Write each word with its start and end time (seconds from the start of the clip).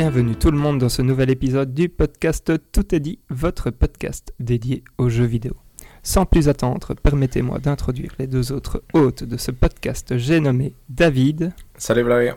Bienvenue 0.00 0.36
tout 0.36 0.52
le 0.52 0.58
monde 0.58 0.78
dans 0.78 0.88
ce 0.88 1.02
nouvel 1.02 1.28
épisode 1.28 1.74
du 1.74 1.88
podcast 1.88 2.52
Tout 2.70 2.94
est 2.94 3.00
dit, 3.00 3.18
votre 3.30 3.70
podcast 3.70 4.32
dédié 4.38 4.84
aux 4.96 5.08
jeux 5.08 5.24
vidéo. 5.24 5.56
Sans 6.04 6.24
plus 6.24 6.48
attendre, 6.48 6.94
permettez-moi 6.94 7.58
d'introduire 7.58 8.12
les 8.20 8.28
deux 8.28 8.52
autres 8.52 8.84
hôtes 8.92 9.24
de 9.24 9.36
ce 9.36 9.50
podcast. 9.50 10.16
J'ai 10.16 10.38
nommé 10.38 10.72
David. 10.88 11.52
Salut 11.76 12.04
Valérian. 12.04 12.36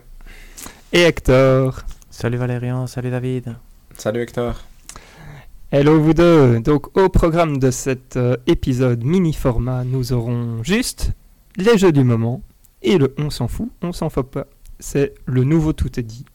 Et 0.92 1.02
Hector. 1.02 1.82
Salut 2.10 2.38
Valérian, 2.38 2.88
salut 2.88 3.12
David. 3.12 3.56
Salut 3.96 4.22
Hector. 4.22 4.60
Hello 5.70 6.02
vous 6.02 6.16
deux. 6.16 6.62
Donc 6.62 6.98
au 6.98 7.10
programme 7.10 7.60
de 7.60 7.70
cet 7.70 8.18
euh, 8.18 8.38
épisode 8.48 9.04
mini 9.04 9.34
format, 9.34 9.84
nous 9.84 10.14
aurons 10.14 10.64
juste 10.64 11.12
les 11.58 11.78
jeux 11.78 11.92
du 11.92 12.04
moment 12.04 12.42
et 12.82 12.98
le 12.98 13.14
on 13.20 13.30
s'en 13.30 13.48
fout, 13.48 13.70
on 13.84 13.92
s'en 13.92 14.10
fout 14.10 14.26
pas. 14.26 14.48
C'est 14.80 15.14
le 15.28 15.44
nouveau 15.44 15.74
tout 15.74 16.00
est 16.00 16.04
dit. 16.04 16.26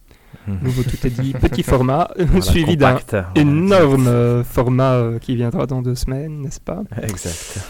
Nouveau 0.46 0.82
tout 0.82 1.06
est 1.06 1.10
dit, 1.10 1.32
petit 1.32 1.62
format, 1.64 2.08
Voilà, 2.18 2.40
suivi 2.42 2.76
d'un 2.76 2.98
voilà, 3.10 3.30
énorme 3.34 4.06
euh, 4.08 4.44
format 4.44 4.92
euh, 4.92 5.18
qui 5.18 5.34
viendra 5.36 5.66
dans 5.66 5.82
deux 5.82 5.94
semaines, 5.94 6.40
n'est-ce 6.42 6.60
pas? 6.60 6.82
Exact. 7.02 7.60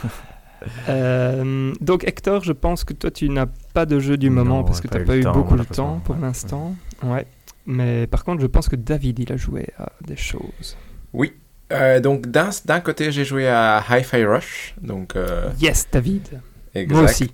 Euh, 0.88 1.72
Donc 1.80 2.04
Hector, 2.04 2.42
je 2.42 2.52
pense 2.52 2.84
que 2.84 2.92
toi 2.92 3.10
tu 3.10 3.28
n'as 3.28 3.46
pas 3.74 3.86
de 3.86 3.98
jeu 4.00 4.16
du 4.16 4.30
Non, 4.30 4.36
moment 4.44 4.64
parce 4.64 4.80
que 4.80 4.88
tu 4.88 4.92
pas 4.92 4.98
n'as 4.98 5.04
eu 5.04 5.06
pas 5.06 5.16
eu 5.18 5.22
temps, 5.22 5.32
beaucoup 5.32 5.56
de 5.56 5.64
temps 5.64 6.00
pour 6.04 6.16
l'instant. 6.16 6.74
Ouais. 7.02 7.26
Mais 7.66 8.06
par 8.06 8.24
contre, 8.24 8.40
je 8.42 8.46
pense 8.46 8.68
que 8.68 8.76
David, 8.76 9.18
il 9.18 9.32
a 9.32 9.36
joué 9.36 9.68
à 9.78 9.90
des 10.06 10.16
choses. 10.16 10.76
Oui. 11.12 11.32
Euh, 11.72 11.98
donc 12.00 12.28
d'un 12.28 12.50
d'un 12.64 12.78
côté 12.80 13.10
j'ai 13.10 13.24
joué 13.24 13.48
à 13.48 13.82
Hi-Fi 13.90 14.24
Rush, 14.24 14.76
donc 14.80 15.16
euh, 15.16 15.50
Yes, 15.60 15.88
David. 15.90 16.40
Exact. 16.80 16.94
Moi 16.94 17.04
aussi. 17.04 17.30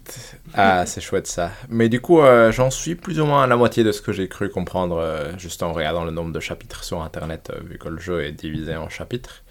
Ah 0.55 0.85
c'est 0.87 1.01
chouette 1.01 1.27
ça. 1.27 1.51
Mais 1.69 1.89
du 1.89 2.01
coup 2.01 2.21
euh, 2.21 2.53
j'en 2.53 2.71
suis 2.71 2.95
plus 2.95 3.21
ou 3.21 3.27
moins 3.27 3.45
à 3.45 3.47
la 3.47 3.57
moitié 3.57 3.85
de 3.85 3.93
ce 3.93 4.03
que 4.03 4.13
j'ai 4.13 4.29
cru 4.29 4.49
comprendre 4.49 4.97
euh, 4.99 5.37
juste 5.39 5.63
en 5.63 5.73
regardant 5.73 6.05
le 6.05 6.11
nombre 6.11 6.33
de 6.33 6.41
chapitres 6.41 6.85
sur 6.85 7.03
internet 7.03 7.51
euh, 7.53 7.61
vu 7.65 7.79
que 7.79 7.89
le 7.89 7.99
jeu 7.99 8.25
est 8.25 8.33
divisé 8.33 8.77
en 8.77 8.89
chapitres. 8.89 9.43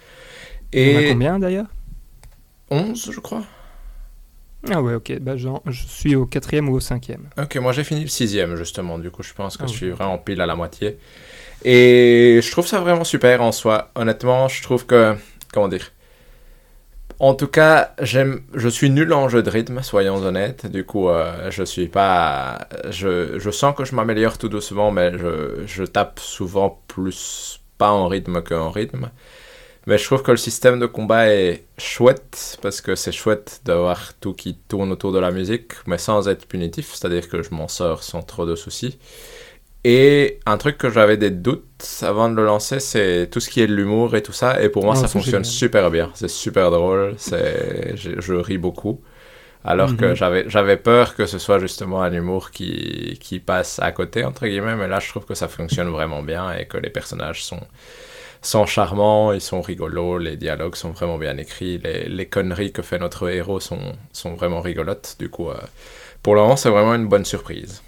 Et... 0.72 0.96
On 0.96 0.98
a 0.98 1.12
combien 1.12 1.38
d'ailleurs? 1.38 1.66
11 2.70 3.10
je 3.12 3.20
crois. 3.20 3.42
Ah 4.70 4.80
ouais, 4.80 4.94
ok. 4.94 5.18
Bah, 5.18 5.36
genre, 5.36 5.60
je 5.66 5.84
suis 5.84 6.14
au 6.14 6.24
quatrième 6.24 6.68
ou 6.68 6.74
au 6.74 6.80
cinquième. 6.80 7.28
Ok, 7.36 7.56
moi 7.56 7.72
j'ai 7.72 7.82
fini 7.82 8.02
le 8.02 8.08
sixième 8.08 8.54
justement, 8.56 8.98
du 8.98 9.10
coup 9.10 9.24
je 9.24 9.32
pense 9.34 9.56
que 9.56 9.64
Ah 9.64 9.66
je 9.66 9.72
suis 9.72 9.90
vraiment 9.90 10.18
pile 10.18 10.40
à 10.40 10.46
la 10.46 10.54
moitié. 10.54 10.98
Et 11.64 12.40
je 12.42 12.50
trouve 12.50 12.66
ça 12.66 12.80
vraiment 12.80 13.04
super 13.04 13.42
en 13.42 13.52
soi. 13.52 13.90
Honnêtement, 13.94 14.48
je 14.48 14.62
trouve 14.62 14.86
que... 14.86 15.14
Comment 15.52 15.68
dire 15.68 15.92
En 17.22 17.34
tout 17.34 17.46
cas, 17.46 17.94
j'aime, 18.00 18.42
je 18.52 18.68
suis 18.68 18.90
nul 18.90 19.12
en 19.12 19.28
jeu 19.28 19.44
de 19.44 19.48
rythme, 19.48 19.80
soyons 19.82 20.16
honnêtes. 20.16 20.66
Du 20.66 20.84
coup, 20.84 21.08
euh, 21.08 21.52
je 21.52 21.62
suis 21.62 21.86
pas... 21.86 22.66
Je, 22.90 23.48
sens 23.52 23.76
que 23.76 23.84
je 23.84 23.94
m'améliore 23.94 24.38
tout 24.38 24.48
doucement, 24.48 24.90
mais 24.90 25.16
je, 25.16 25.62
je 25.64 25.84
tape 25.84 26.18
souvent 26.18 26.82
plus 26.88 27.60
pas 27.78 27.92
en 27.92 28.08
rythme 28.08 28.42
qu'en 28.42 28.72
rythme. 28.72 29.08
Mais 29.86 29.98
je 29.98 30.04
trouve 30.04 30.24
que 30.24 30.32
le 30.32 30.36
système 30.36 30.80
de 30.80 30.86
combat 30.86 31.32
est 31.32 31.62
chouette, 31.78 32.58
parce 32.60 32.80
que 32.80 32.96
c'est 32.96 33.12
chouette 33.12 33.60
d'avoir 33.64 34.14
tout 34.14 34.34
qui 34.34 34.56
tourne 34.56 34.90
autour 34.90 35.12
de 35.12 35.20
la 35.20 35.30
musique, 35.30 35.74
mais 35.86 35.98
sans 35.98 36.28
être 36.28 36.48
punitif, 36.48 36.92
c'est-à-dire 36.92 37.28
que 37.28 37.40
je 37.44 37.54
m'en 37.54 37.68
sors 37.68 38.02
sans 38.02 38.22
trop 38.22 38.46
de 38.46 38.56
soucis. 38.56 38.98
Et 39.84 40.38
un 40.46 40.58
truc 40.58 40.78
que 40.78 40.90
j'avais 40.90 41.16
des 41.16 41.30
doutes 41.30 41.98
avant 42.02 42.28
de 42.30 42.36
le 42.36 42.44
lancer, 42.44 42.78
c'est 42.78 43.28
tout 43.32 43.40
ce 43.40 43.50
qui 43.50 43.60
est 43.62 43.66
de 43.66 43.74
l'humour 43.74 44.14
et 44.14 44.22
tout 44.22 44.32
ça, 44.32 44.62
et 44.62 44.68
pour 44.68 44.84
moi 44.84 44.94
Oh, 44.94 44.94
ça 44.94 45.08
fonctionne 45.08 45.42
génial. 45.42 45.44
super 45.44 45.90
bien, 45.90 46.12
c'est 46.14 46.28
super 46.30 46.70
drôle, 46.70 47.14
c'est... 47.18 47.96
Je, 47.96 48.20
je 48.20 48.34
ris 48.34 48.58
beaucoup. 48.58 49.00
Alors 49.64 49.96
que 49.96 50.14
Mhm. 50.14 50.16
j'avais, 50.16 50.44
j'avais 50.48 50.76
peur 50.78 51.14
que 51.16 51.26
ce 51.26 51.38
soit 51.38 51.58
justement 51.60 52.02
un 52.02 52.12
humour 52.12 52.50
qui, 52.52 53.18
qui 53.20 53.40
passe 53.40 53.80
à 53.80 53.92
côté, 53.92 54.24
entre 54.24 54.46
guillemets, 54.46 54.76
mais 54.76 54.88
là 54.88 55.00
je 55.00 55.08
trouve 55.08 55.26
que 55.26 55.34
ça 55.34 55.48
fonctionne 55.48 55.90
vraiment 55.90 56.22
bien 56.22 56.52
et 56.54 56.66
que 56.66 56.78
les 56.78 56.90
personnages 56.90 57.44
sont, 57.44 57.60
sont 58.42 58.66
charmants, 58.66 59.32
ils 59.32 59.40
sont 59.40 59.62
rigolos, 59.62 60.18
les 60.18 60.36
dialogues 60.36 60.76
sont 60.76 60.90
vraiment 60.92 61.18
bien 61.18 61.36
écrits, 61.38 61.78
les, 61.78 62.08
les 62.08 62.26
conneries 62.26 62.72
que 62.72 62.82
fait 62.82 62.98
notre 62.98 63.28
héros 63.30 63.60
sont, 63.60 63.80
sont 64.12 64.34
vraiment 64.34 64.60
rigolotes. 64.60 65.16
Du 65.18 65.28
coup, 65.30 65.50
euh, 65.50 65.56
pour 66.22 66.34
le 66.34 66.42
moment, 66.42 66.56
c'est 66.56 66.70
vraiment 66.70 66.94
une 66.94 67.08
bonne 67.08 67.24
surprise. 67.24 67.82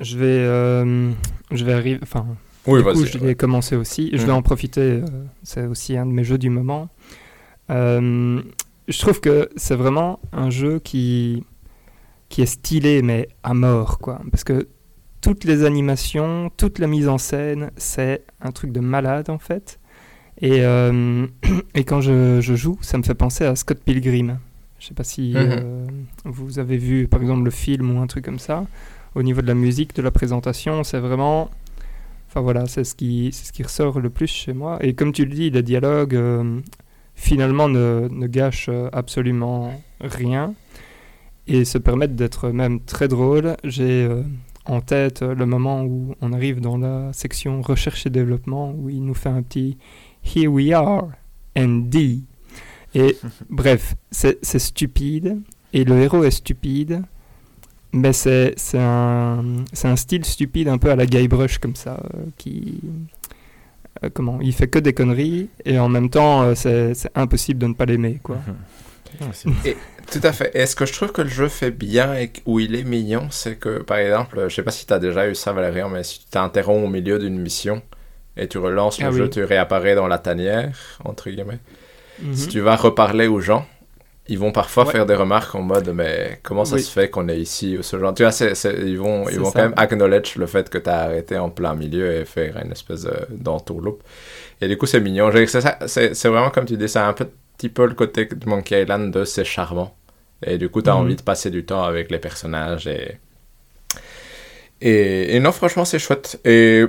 Je 0.00 0.16
vais, 0.18 0.26
euh, 0.26 1.10
je 1.52 1.64
vais 1.64 1.72
arriver. 1.72 1.98
Enfin, 2.02 2.26
Oui, 2.66 2.82
du 2.82 2.90
coup, 2.92 3.04
je 3.06 3.18
vais 3.18 3.34
commencer 3.34 3.76
aussi. 3.76 4.10
Je 4.12 4.18
vais 4.18 4.32
Mhm. 4.32 4.38
en 4.38 4.42
profiter. 4.42 4.80
euh, 4.80 5.02
c'est 5.42 5.66
aussi 5.66 5.96
un 5.96 6.06
de 6.06 6.12
mes 6.12 6.24
jeux 6.24 6.38
du 6.38 6.50
moment. 6.50 6.88
Euh, 7.70 8.40
je 8.88 8.98
trouve 8.98 9.20
que 9.20 9.48
c'est 9.56 9.74
vraiment 9.74 10.20
un 10.32 10.50
jeu 10.50 10.78
qui, 10.78 11.44
qui 12.28 12.42
est 12.42 12.46
stylé, 12.46 13.02
mais 13.02 13.28
à 13.42 13.54
mort, 13.54 13.98
quoi. 13.98 14.20
Parce 14.30 14.44
que 14.44 14.68
toutes 15.20 15.44
les 15.44 15.64
animations, 15.64 16.50
toute 16.56 16.78
la 16.78 16.86
mise 16.86 17.08
en 17.08 17.18
scène, 17.18 17.70
c'est 17.76 18.24
un 18.40 18.52
truc 18.52 18.72
de 18.72 18.80
malade, 18.80 19.30
en 19.30 19.38
fait. 19.38 19.78
Et, 20.40 20.64
euh, 20.64 21.26
et 21.74 21.84
quand 21.84 22.00
je, 22.00 22.40
je 22.40 22.54
joue, 22.54 22.78
ça 22.80 22.96
me 22.98 23.02
fait 23.02 23.14
penser 23.14 23.44
à 23.44 23.56
Scott 23.56 23.80
Pilgrim. 23.84 24.38
Je 24.78 24.86
sais 24.86 24.94
pas 24.94 25.04
si 25.04 25.34
Mhm. 25.34 25.88
vous 26.24 26.58
avez 26.60 26.76
vu, 26.76 27.08
par 27.08 27.20
exemple, 27.20 27.44
le 27.44 27.50
film 27.50 27.96
ou 27.96 28.00
un 28.00 28.06
truc 28.06 28.24
comme 28.24 28.38
ça. 28.38 28.64
Au 29.18 29.24
niveau 29.24 29.42
de 29.42 29.48
la 29.48 29.54
musique, 29.54 29.96
de 29.96 30.02
la 30.02 30.12
présentation, 30.12 30.84
c'est 30.84 31.00
vraiment... 31.00 31.50
Enfin 32.28 32.40
voilà, 32.40 32.66
c'est 32.66 32.84
ce, 32.84 32.94
qui, 32.94 33.30
c'est 33.32 33.46
ce 33.46 33.52
qui 33.52 33.64
ressort 33.64 33.98
le 33.98 34.10
plus 34.10 34.28
chez 34.28 34.52
moi. 34.52 34.78
Et 34.80 34.94
comme 34.94 35.10
tu 35.10 35.24
le 35.24 35.34
dis, 35.34 35.50
les 35.50 35.64
dialogues, 35.64 36.14
euh, 36.14 36.60
finalement, 37.16 37.68
ne, 37.68 38.06
ne 38.12 38.26
gâchent 38.28 38.68
euh, 38.68 38.88
absolument 38.92 39.72
rien 40.00 40.54
et 41.48 41.64
se 41.64 41.78
permettent 41.78 42.14
d'être 42.14 42.50
même 42.50 42.78
très 42.78 43.08
drôles. 43.08 43.56
J'ai 43.64 44.04
euh, 44.04 44.22
en 44.66 44.80
tête 44.80 45.22
le 45.22 45.46
moment 45.46 45.82
où 45.82 46.14
on 46.20 46.32
arrive 46.32 46.60
dans 46.60 46.78
la 46.78 47.12
section 47.12 47.60
recherche 47.60 48.06
et 48.06 48.10
développement, 48.10 48.70
où 48.70 48.88
il 48.88 49.04
nous 49.04 49.14
fait 49.14 49.30
un 49.30 49.42
petit 49.42 49.78
Here 50.22 50.46
we 50.46 50.70
are, 50.70 51.08
and 51.56 51.88
D. 51.88 52.20
Et 52.94 53.16
bref, 53.50 53.96
c'est 54.12 54.44
stupide, 54.44 55.40
et 55.72 55.82
le 55.82 55.98
héros 55.98 56.22
est 56.22 56.30
stupide, 56.30 57.02
mais 57.92 58.12
c'est 58.12 58.54
c'est 58.56 58.78
un, 58.80 59.44
c'est 59.72 59.88
un 59.88 59.96
style 59.96 60.24
stupide 60.24 60.68
un 60.68 60.78
peu 60.78 60.90
à 60.90 60.96
la 60.96 61.06
Guybrush 61.06 61.58
comme 61.58 61.76
ça, 61.76 61.98
euh, 62.14 62.18
qui... 62.36 62.80
euh, 64.04 64.10
comment 64.12 64.38
Il 64.40 64.52
fait 64.52 64.68
que 64.68 64.78
des 64.78 64.92
conneries, 64.92 65.48
et 65.64 65.78
en 65.78 65.88
même 65.88 66.10
temps, 66.10 66.42
euh, 66.42 66.54
c'est 66.54 66.94
impossible 67.14 67.60
de 67.60 67.66
ne 67.68 67.74
pas 67.74 67.86
l'aimer, 67.86 68.20
quoi. 68.22 68.38
Ah, 69.20 69.24
c'est- 69.32 69.48
Tout 70.10 70.20
à 70.22 70.32
fait. 70.32 70.50
Et 70.54 70.64
ce 70.66 70.74
que 70.76 70.86
je 70.86 70.92
trouve 70.92 71.12
que 71.12 71.22
le 71.22 71.28
jeu 71.28 71.48
fait 71.48 71.70
bien 71.70 72.14
et 72.14 72.30
où 72.46 72.60
il 72.60 72.74
est 72.74 72.84
mignon, 72.84 73.28
c'est 73.30 73.56
que, 73.56 73.82
par 73.82 73.98
exemple, 73.98 74.46
je 74.48 74.54
sais 74.54 74.62
pas 74.62 74.70
si 74.70 74.86
tu 74.86 74.92
as 74.92 74.98
déjà 74.98 75.28
eu 75.28 75.34
ça, 75.34 75.52
Valérian, 75.52 75.88
mais 75.90 76.02
si 76.02 76.20
tu 76.20 76.26
t'interromps 76.30 76.86
au 76.86 76.88
milieu 76.90 77.18
d'une 77.18 77.38
mission 77.38 77.82
et 78.36 78.48
tu 78.48 78.56
relances 78.58 79.00
le 79.00 79.06
Ah 79.06 79.12
jeu, 79.12 79.24
oui. 79.24 79.30
tu 79.30 79.44
réapparais 79.44 79.94
dans 79.94 80.06
la 80.08 80.18
tanière, 80.18 80.98
entre 81.04 81.28
guillemets. 81.30 81.58
Mhm. 82.22 82.34
Si 82.34 82.48
tu 82.48 82.60
vas 82.60 82.76
reparler 82.76 83.26
aux 83.26 83.40
gens, 83.40 83.66
ils 84.28 84.38
vont 84.38 84.52
parfois 84.52 84.84
Ouais. 84.86 84.92
faire 84.92 85.06
des 85.06 85.14
remarques 85.14 85.54
en 85.54 85.62
mode 85.62 85.88
mais 85.94 86.38
comment 86.42 86.64
ça 86.64 86.74
Oui. 86.76 86.82
se 86.82 86.90
fait 86.92 87.08
qu'on 87.10 87.28
est 87.28 87.38
ici 87.40 87.76
ou 87.78 87.82
ce 87.82 87.98
genre. 87.98 88.12
Tu 88.14 88.22
vois, 88.24 88.32
ils 88.86 88.98
vont, 88.98 89.28
ils 89.28 89.38
vont 89.40 89.46
ça. 89.46 89.52
quand 89.52 89.62
même 89.62 89.74
acknowledge 89.76 90.36
le 90.36 90.46
fait 90.46 90.68
que 90.68 90.78
tu 90.78 90.90
as 90.90 91.00
arrêté 91.00 91.38
en 91.38 91.50
plein 91.50 91.74
milieu 91.74 92.12
et 92.12 92.24
faire 92.24 92.56
une 92.64 92.72
espèce 92.72 93.02
de- 93.02 93.26
d'entourloupe. 93.30 94.02
Et 94.60 94.68
du 94.68 94.76
coup, 94.76 94.86
c'est 94.86 95.00
mignon. 95.00 95.30
C'est 95.86 96.28
vraiment 96.28 96.50
comme 96.50 96.66
tu 96.66 96.76
dis, 96.76 96.88
c'est 96.88 96.98
un 96.98 97.14
petit 97.14 97.68
peu 97.68 97.86
le 97.86 97.94
côté 97.94 98.26
de 98.26 98.48
Monkey 98.48 98.82
Island 98.82 99.12
de 99.12 99.24
c'est 99.24 99.44
charmant. 99.44 99.94
Et 100.44 100.58
du 100.58 100.68
coup, 100.68 100.82
tu 100.82 100.90
as 100.90 100.94
Mhm. 100.94 101.00
envie 101.00 101.16
de 101.16 101.22
passer 101.22 101.50
du 101.50 101.64
temps 101.64 101.82
avec 101.84 102.10
les 102.10 102.18
personnages 102.18 102.86
et. 102.86 103.18
Et, 104.80 105.34
et 105.34 105.40
non, 105.40 105.52
franchement, 105.52 105.84
c'est 105.84 105.98
chouette. 105.98 106.40
Et. 106.44 106.84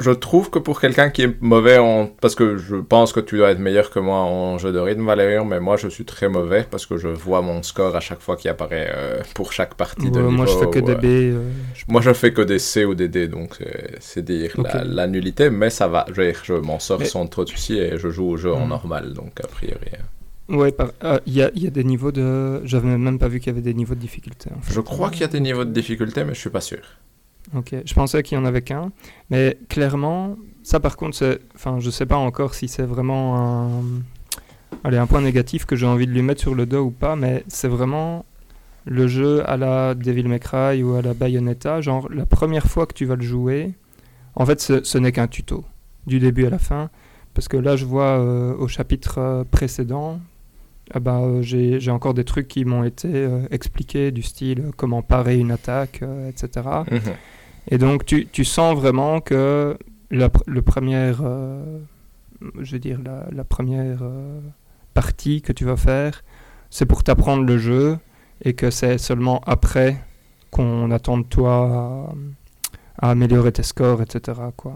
Je 0.00 0.10
trouve 0.10 0.50
que 0.50 0.58
pour 0.58 0.80
quelqu'un 0.80 1.10
qui 1.10 1.22
est 1.22 1.40
mauvais 1.40 1.78
en... 1.78 2.06
Parce 2.20 2.34
que 2.34 2.56
je 2.56 2.76
pense 2.76 3.12
que 3.12 3.20
tu 3.20 3.36
dois 3.38 3.50
être 3.50 3.58
meilleur 3.58 3.90
que 3.90 3.98
moi 3.98 4.18
en 4.18 4.58
jeu 4.58 4.72
de 4.72 4.78
rythme, 4.78 5.04
Valérian, 5.06 5.44
mais 5.44 5.60
moi, 5.60 5.76
je 5.76 5.88
suis 5.88 6.04
très 6.04 6.28
mauvais 6.28 6.66
parce 6.70 6.86
que 6.86 6.96
je 6.96 7.08
vois 7.08 7.42
mon 7.42 7.62
score 7.62 7.94
à 7.96 8.00
chaque 8.00 8.20
fois 8.20 8.36
qui 8.36 8.48
apparaît 8.48 8.90
euh, 8.94 9.20
pour 9.34 9.52
chaque 9.52 9.74
partie 9.74 10.10
de 10.10 10.20
Ouais, 10.20 10.30
moi, 10.30 10.46
je 10.46 10.52
niveau, 10.54 10.72
fais 10.72 10.80
que 10.80 10.84
des 10.86 10.92
euh, 10.92 10.96
B. 10.96 11.04
euh, 11.04 11.50
je- 11.74 11.84
Moi, 11.88 12.00
je 12.00 12.12
fais 12.12 12.32
que 12.32 12.42
des 12.42 12.58
C 12.58 12.84
ou 12.84 12.94
des 12.94 13.08
D, 13.08 13.28
donc 13.28 13.58
c'est- 14.00 14.22
dire 14.22 14.52
Ok. 14.58 14.66
la, 14.74 14.84
la 14.84 15.06
nullité, 15.06 15.48
mais 15.50 15.70
ça 15.70 15.86
va. 15.88 16.04
Je, 16.12 16.52
m'en 16.54 16.78
sors 16.78 16.98
Mais- 16.98 17.04
sans 17.04 17.26
trop 17.26 17.44
de 17.44 17.48
soucis 17.50 17.78
et 17.78 17.98
je 17.98 18.08
joue 18.10 18.28
au 18.30 18.36
jeu 18.36 18.52
en 18.52 18.60
Mhm. 18.62 18.68
normal, 18.68 19.12
donc 19.14 19.40
a 19.42 19.46
priori. 19.46 19.78
euh. 19.94 20.56
Ouais, 20.56 20.72
par- 20.72 20.92
ah, 21.02 21.20
il 21.26 21.34
y, 21.34 21.42
a, 21.42 21.50
il 21.54 21.62
y 21.62 21.66
a 21.66 21.70
des 21.70 21.84
niveaux 21.84 22.10
de. 22.10 22.64
J'avais 22.64 22.88
même 22.96 23.18
pas 23.18 23.28
vu 23.28 23.38
qu'il 23.38 23.48
y 23.48 23.50
avait 23.50 23.60
des 23.62 23.74
niveaux 23.74 23.94
de 23.94 24.00
difficulté. 24.00 24.48
en 24.56 24.60
fait. 24.62 24.72
Je 24.72 24.80
crois 24.80 25.10
qu'il 25.10 25.20
y 25.20 25.24
a 25.24 25.28
des 25.28 25.40
niveaux 25.40 25.64
de 25.66 25.72
difficulté, 25.72 26.24
mais 26.24 26.32
je 26.34 26.40
suis 26.40 26.48
pas 26.50 26.62
sûr. 26.62 26.78
Ok, 27.54 27.74
je 27.84 27.94
pensais 27.94 28.22
qu'il 28.22 28.36
y 28.36 28.40
en 28.40 28.44
avait 28.44 28.62
qu'un, 28.62 28.92
mais 29.30 29.58
clairement, 29.68 30.36
ça 30.62 30.80
par 30.80 30.96
contre, 30.96 31.40
enfin, 31.54 31.80
je 31.80 31.88
sais 31.88 32.04
pas 32.04 32.16
encore 32.16 32.54
si 32.54 32.68
c'est 32.68 32.82
vraiment 32.82 33.38
un, 33.38 33.82
allez, 34.84 34.98
un 34.98 35.06
point 35.06 35.22
négatif 35.22 35.64
que 35.64 35.76
j'ai 35.76 35.86
envie 35.86 36.06
de 36.06 36.12
lui 36.12 36.22
mettre 36.22 36.40
sur 36.40 36.54
le 36.54 36.66
dos 36.66 36.84
ou 36.84 36.90
pas, 36.90 37.16
mais 37.16 37.44
c'est 37.48 37.68
vraiment 37.68 38.26
le 38.84 39.06
jeu 39.06 39.48
à 39.48 39.56
la 39.56 39.94
Devil 39.94 40.24
May 40.24 40.40
Cry 40.40 40.82
ou 40.82 40.94
à 40.94 41.02
la 41.02 41.14
Bayonetta, 41.14 41.80
genre 41.80 42.08
la 42.10 42.26
première 42.26 42.66
fois 42.66 42.86
que 42.86 42.94
tu 42.94 43.04
vas 43.04 43.16
le 43.16 43.22
jouer, 43.22 43.72
en 44.34 44.46
fait, 44.46 44.60
ce, 44.60 44.98
n'est 44.98 45.12
qu'un 45.12 45.26
tuto, 45.26 45.64
du 46.06 46.18
début 46.18 46.46
à 46.46 46.50
la 46.50 46.58
fin, 46.58 46.90
parce 47.34 47.48
que 47.48 47.56
là, 47.56 47.76
je 47.76 47.84
vois 47.84 48.18
euh, 48.18 48.54
au 48.56 48.68
chapitre 48.68 49.18
euh, 49.18 49.44
précédent, 49.44 50.20
ah 50.92 51.00
bah, 51.00 51.20
euh, 51.20 51.42
j'ai 51.42 51.90
encore 51.90 52.14
des 52.14 52.24
trucs 52.24 52.48
qui 52.48 52.64
m'ont 52.64 52.84
été 52.84 53.28
expliqués, 53.50 54.10
du 54.10 54.22
style 54.22 54.70
comment 54.76 55.02
parer 55.02 55.38
une 55.38 55.50
attaque, 55.50 56.02
etc. 56.28 56.62
Et 57.70 57.78
donc, 57.78 58.04
tu, 58.04 58.26
tu 58.26 58.44
sens 58.44 58.76
vraiment 58.76 59.20
que 59.20 59.76
la, 60.10 60.30
le 60.46 60.62
première, 60.62 61.18
euh, 61.22 61.78
je 62.60 62.72
veux 62.72 62.78
dire, 62.78 62.98
la, 63.04 63.26
la 63.30 63.44
première 63.44 63.98
euh, 64.02 64.40
partie 64.94 65.42
que 65.42 65.52
tu 65.52 65.64
vas 65.64 65.76
faire, 65.76 66.24
c'est 66.70 66.86
pour 66.86 67.02
t'apprendre 67.02 67.44
le 67.44 67.58
jeu 67.58 67.98
et 68.44 68.54
que 68.54 68.70
c'est 68.70 68.98
seulement 68.98 69.40
après 69.46 69.96
qu'on 70.50 70.90
attend 70.90 71.18
de 71.18 71.24
toi 71.24 72.10
à, 73.00 73.06
à 73.06 73.10
améliorer 73.10 73.52
tes 73.52 73.62
scores, 73.62 74.02
etc. 74.02 74.38
Quoi. 74.56 74.74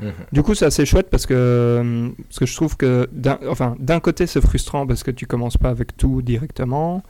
Mhm. 0.00 0.12
Du 0.32 0.42
coup, 0.42 0.54
c'est 0.54 0.64
assez 0.66 0.86
chouette 0.86 1.10
parce 1.10 1.26
que, 1.26 2.12
parce 2.28 2.38
que 2.38 2.46
je 2.46 2.54
trouve 2.56 2.76
que 2.76 3.08
d'un 3.12 3.38
enfin, 3.48 3.76
d'un 3.78 4.00
côté, 4.00 4.26
c'est 4.26 4.40
frustrant 4.40 4.86
parce 4.86 5.02
que 5.02 5.10
tu 5.10 5.26
commences 5.26 5.56
pas 5.56 5.68
avec 5.68 5.96
tout 5.96 6.22
directement. 6.22 7.02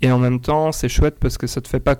Et 0.00 0.10
en 0.12 0.18
même 0.18 0.40
temps, 0.40 0.70
c'est 0.72 0.88
chouette 0.88 1.16
parce 1.18 1.36
que 1.38 1.46
ça 1.46 1.60
te 1.60 1.68
fait 1.68 1.80
pas 1.80 1.96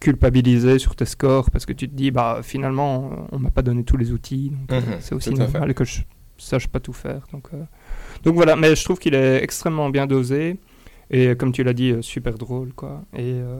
culpabiliser 0.00 0.78
sur 0.78 0.94
tes 0.96 1.04
scores 1.06 1.50
parce 1.50 1.66
que 1.66 1.72
tu 1.72 1.88
te 1.88 1.94
dis, 1.94 2.10
bah 2.10 2.40
finalement, 2.42 3.26
on 3.32 3.38
m'a 3.38 3.50
pas 3.50 3.62
donné 3.62 3.84
tous 3.84 3.96
les 3.96 4.12
outils. 4.12 4.50
Donc, 4.68 4.82
Mhm, 4.84 4.96
c'est 5.00 5.14
aussi 5.14 5.30
normal 5.52 5.74
que 5.74 5.84
je 5.84 6.00
sache 6.38 6.68
pas 6.68 6.80
tout 6.80 6.92
faire. 6.92 7.22
Donc, 7.32 7.48
euh, 7.54 7.62
donc 8.24 8.34
voilà, 8.34 8.56
mais 8.56 8.74
je 8.76 8.84
trouve 8.84 8.98
qu'il 8.98 9.14
est 9.14 9.42
extrêmement 9.42 9.88
bien 9.90 10.06
dosé. 10.06 10.58
Et 11.10 11.36
comme 11.36 11.52
tu 11.52 11.62
l'as 11.62 11.74
dit, 11.74 11.90
euh, 11.92 12.02
super 12.02 12.34
drôle. 12.38 12.72
quoi. 12.72 13.02
Et, 13.14 13.20
euh, 13.34 13.58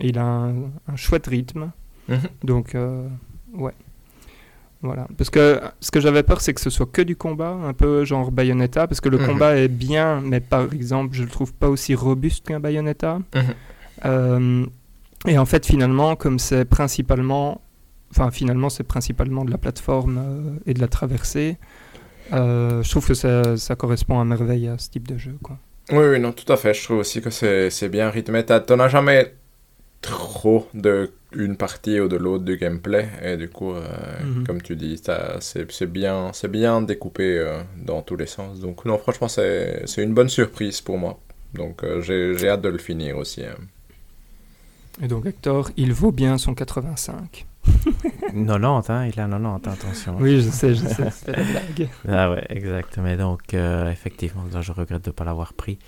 et 0.00 0.08
il 0.08 0.18
a 0.18 0.24
un, 0.24 0.54
un 0.88 0.96
chouette 0.96 1.26
rythme. 1.26 1.70
Mhm. 2.08 2.18
Donc, 2.44 2.74
euh, 2.74 3.06
ouais. 3.54 3.72
Voilà. 4.82 5.08
Parce 5.18 5.30
que 5.30 5.60
ce 5.80 5.90
que 5.90 6.00
j'avais 6.00 6.22
peur, 6.22 6.40
c'est 6.40 6.54
que 6.54 6.60
ce 6.60 6.70
soit 6.70 6.86
que 6.86 7.02
du 7.02 7.16
combat, 7.16 7.50
un 7.50 7.72
peu 7.72 8.04
genre 8.04 8.30
Bayonetta, 8.30 8.86
parce 8.86 9.00
que 9.00 9.08
le 9.08 9.18
Mhm. 9.18 9.26
combat 9.26 9.56
est 9.56 9.68
bien, 9.68 10.20
mais 10.20 10.38
par 10.40 10.72
exemple, 10.72 11.14
je 11.16 11.24
le 11.24 11.28
trouve 11.28 11.52
pas 11.52 11.68
aussi 11.68 11.94
robuste 11.94 12.46
qu'un 12.46 12.60
Bayonetta. 12.60 13.18
Et 15.26 15.38
en 15.38 15.46
fait, 15.46 15.66
finalement, 15.66 16.16
comme 16.16 16.38
c'est 16.38 16.64
principalement. 16.64 17.60
Enfin, 18.10 18.30
finalement, 18.30 18.68
c'est 18.70 18.84
principalement 18.84 19.44
de 19.44 19.50
la 19.50 19.58
plateforme 19.58 20.18
euh, 20.18 20.58
et 20.66 20.74
de 20.74 20.80
la 20.80 20.88
traversée. 20.88 21.58
euh, 22.32 22.82
je 22.82 22.90
trouve 22.90 23.06
que 23.06 23.14
ça, 23.14 23.56
ça 23.56 23.74
correspond 23.76 24.20
à 24.20 24.24
merveille 24.24 24.68
à 24.68 24.78
ce 24.78 24.88
type 24.90 25.08
de 25.08 25.18
jeu. 25.18 25.36
Quoi. 25.42 25.58
Oui, 25.92 26.04
oui, 26.12 26.20
non, 26.20 26.32
tout 26.32 26.50
à 26.52 26.56
fait. 26.56 26.72
Je 26.74 26.84
trouve 26.84 26.98
aussi 26.98 27.20
que 27.20 27.30
c'est 27.30 27.88
bien 27.88 28.10
rythmé. 28.10 28.44
T'en 28.44 28.78
as 28.80 28.88
jamais 28.88 29.34
trop 30.00 30.68
de 30.74 31.10
une 31.32 31.56
partie 31.56 31.98
ou 32.00 32.08
de 32.08 32.16
l'autre 32.16 32.44
du 32.44 32.56
gameplay. 32.56 33.08
Et 33.22 33.36
du 33.36 33.48
coup, 33.48 33.72
euh, 33.72 33.82
Mhm. 34.24 34.46
comme 34.46 34.62
tu 34.62 34.76
dis, 34.76 35.00
c'est 35.40 35.86
bien, 35.86 36.30
c'est 36.32 36.48
bien 36.50 36.80
découpé 36.82 37.38
euh, 37.38 37.60
dans 37.84 38.02
tous 38.02 38.16
les 38.16 38.26
sens. 38.26 38.60
Donc, 38.60 38.84
non, 38.84 38.98
franchement, 38.98 39.28
c'est 39.28 39.84
une 39.98 40.14
bonne 40.14 40.28
surprise 40.28 40.80
pour 40.80 40.96
moi. 40.98 41.18
Donc, 41.54 41.82
euh, 41.84 42.00
j'ai 42.02 42.34
j'ai 42.38 42.48
hâte 42.48 42.62
de 42.62 42.68
le 42.68 42.78
finir 42.78 43.16
aussi. 43.18 43.44
hein. 43.44 43.56
Et 45.02 45.08
donc, 45.08 45.26
Hector, 45.26 45.70
il 45.76 45.92
vaut 45.92 46.12
bien 46.12 46.38
son 46.38 46.54
85. 46.54 47.46
90, 48.32 48.90
hein, 48.90 49.06
il 49.06 49.20
a 49.20 49.28
90, 49.28 49.68
attention. 49.68 50.16
Oui, 50.18 50.40
je 50.40 50.48
sais, 50.50 50.74
je 50.74 50.86
sais, 50.86 51.10
c'était 51.10 51.32
la 51.32 51.42
blague. 51.42 51.88
Ah 52.08 52.30
ouais, 52.30 52.46
exact. 52.48 52.98
Mais 52.98 53.16
donc, 53.16 53.54
euh, 53.54 53.90
effectivement, 53.90 54.44
là, 54.52 54.62
je 54.62 54.72
regrette 54.72 55.04
de 55.04 55.10
ne 55.10 55.12
pas 55.12 55.24
l'avoir 55.24 55.52
pris. 55.52 55.78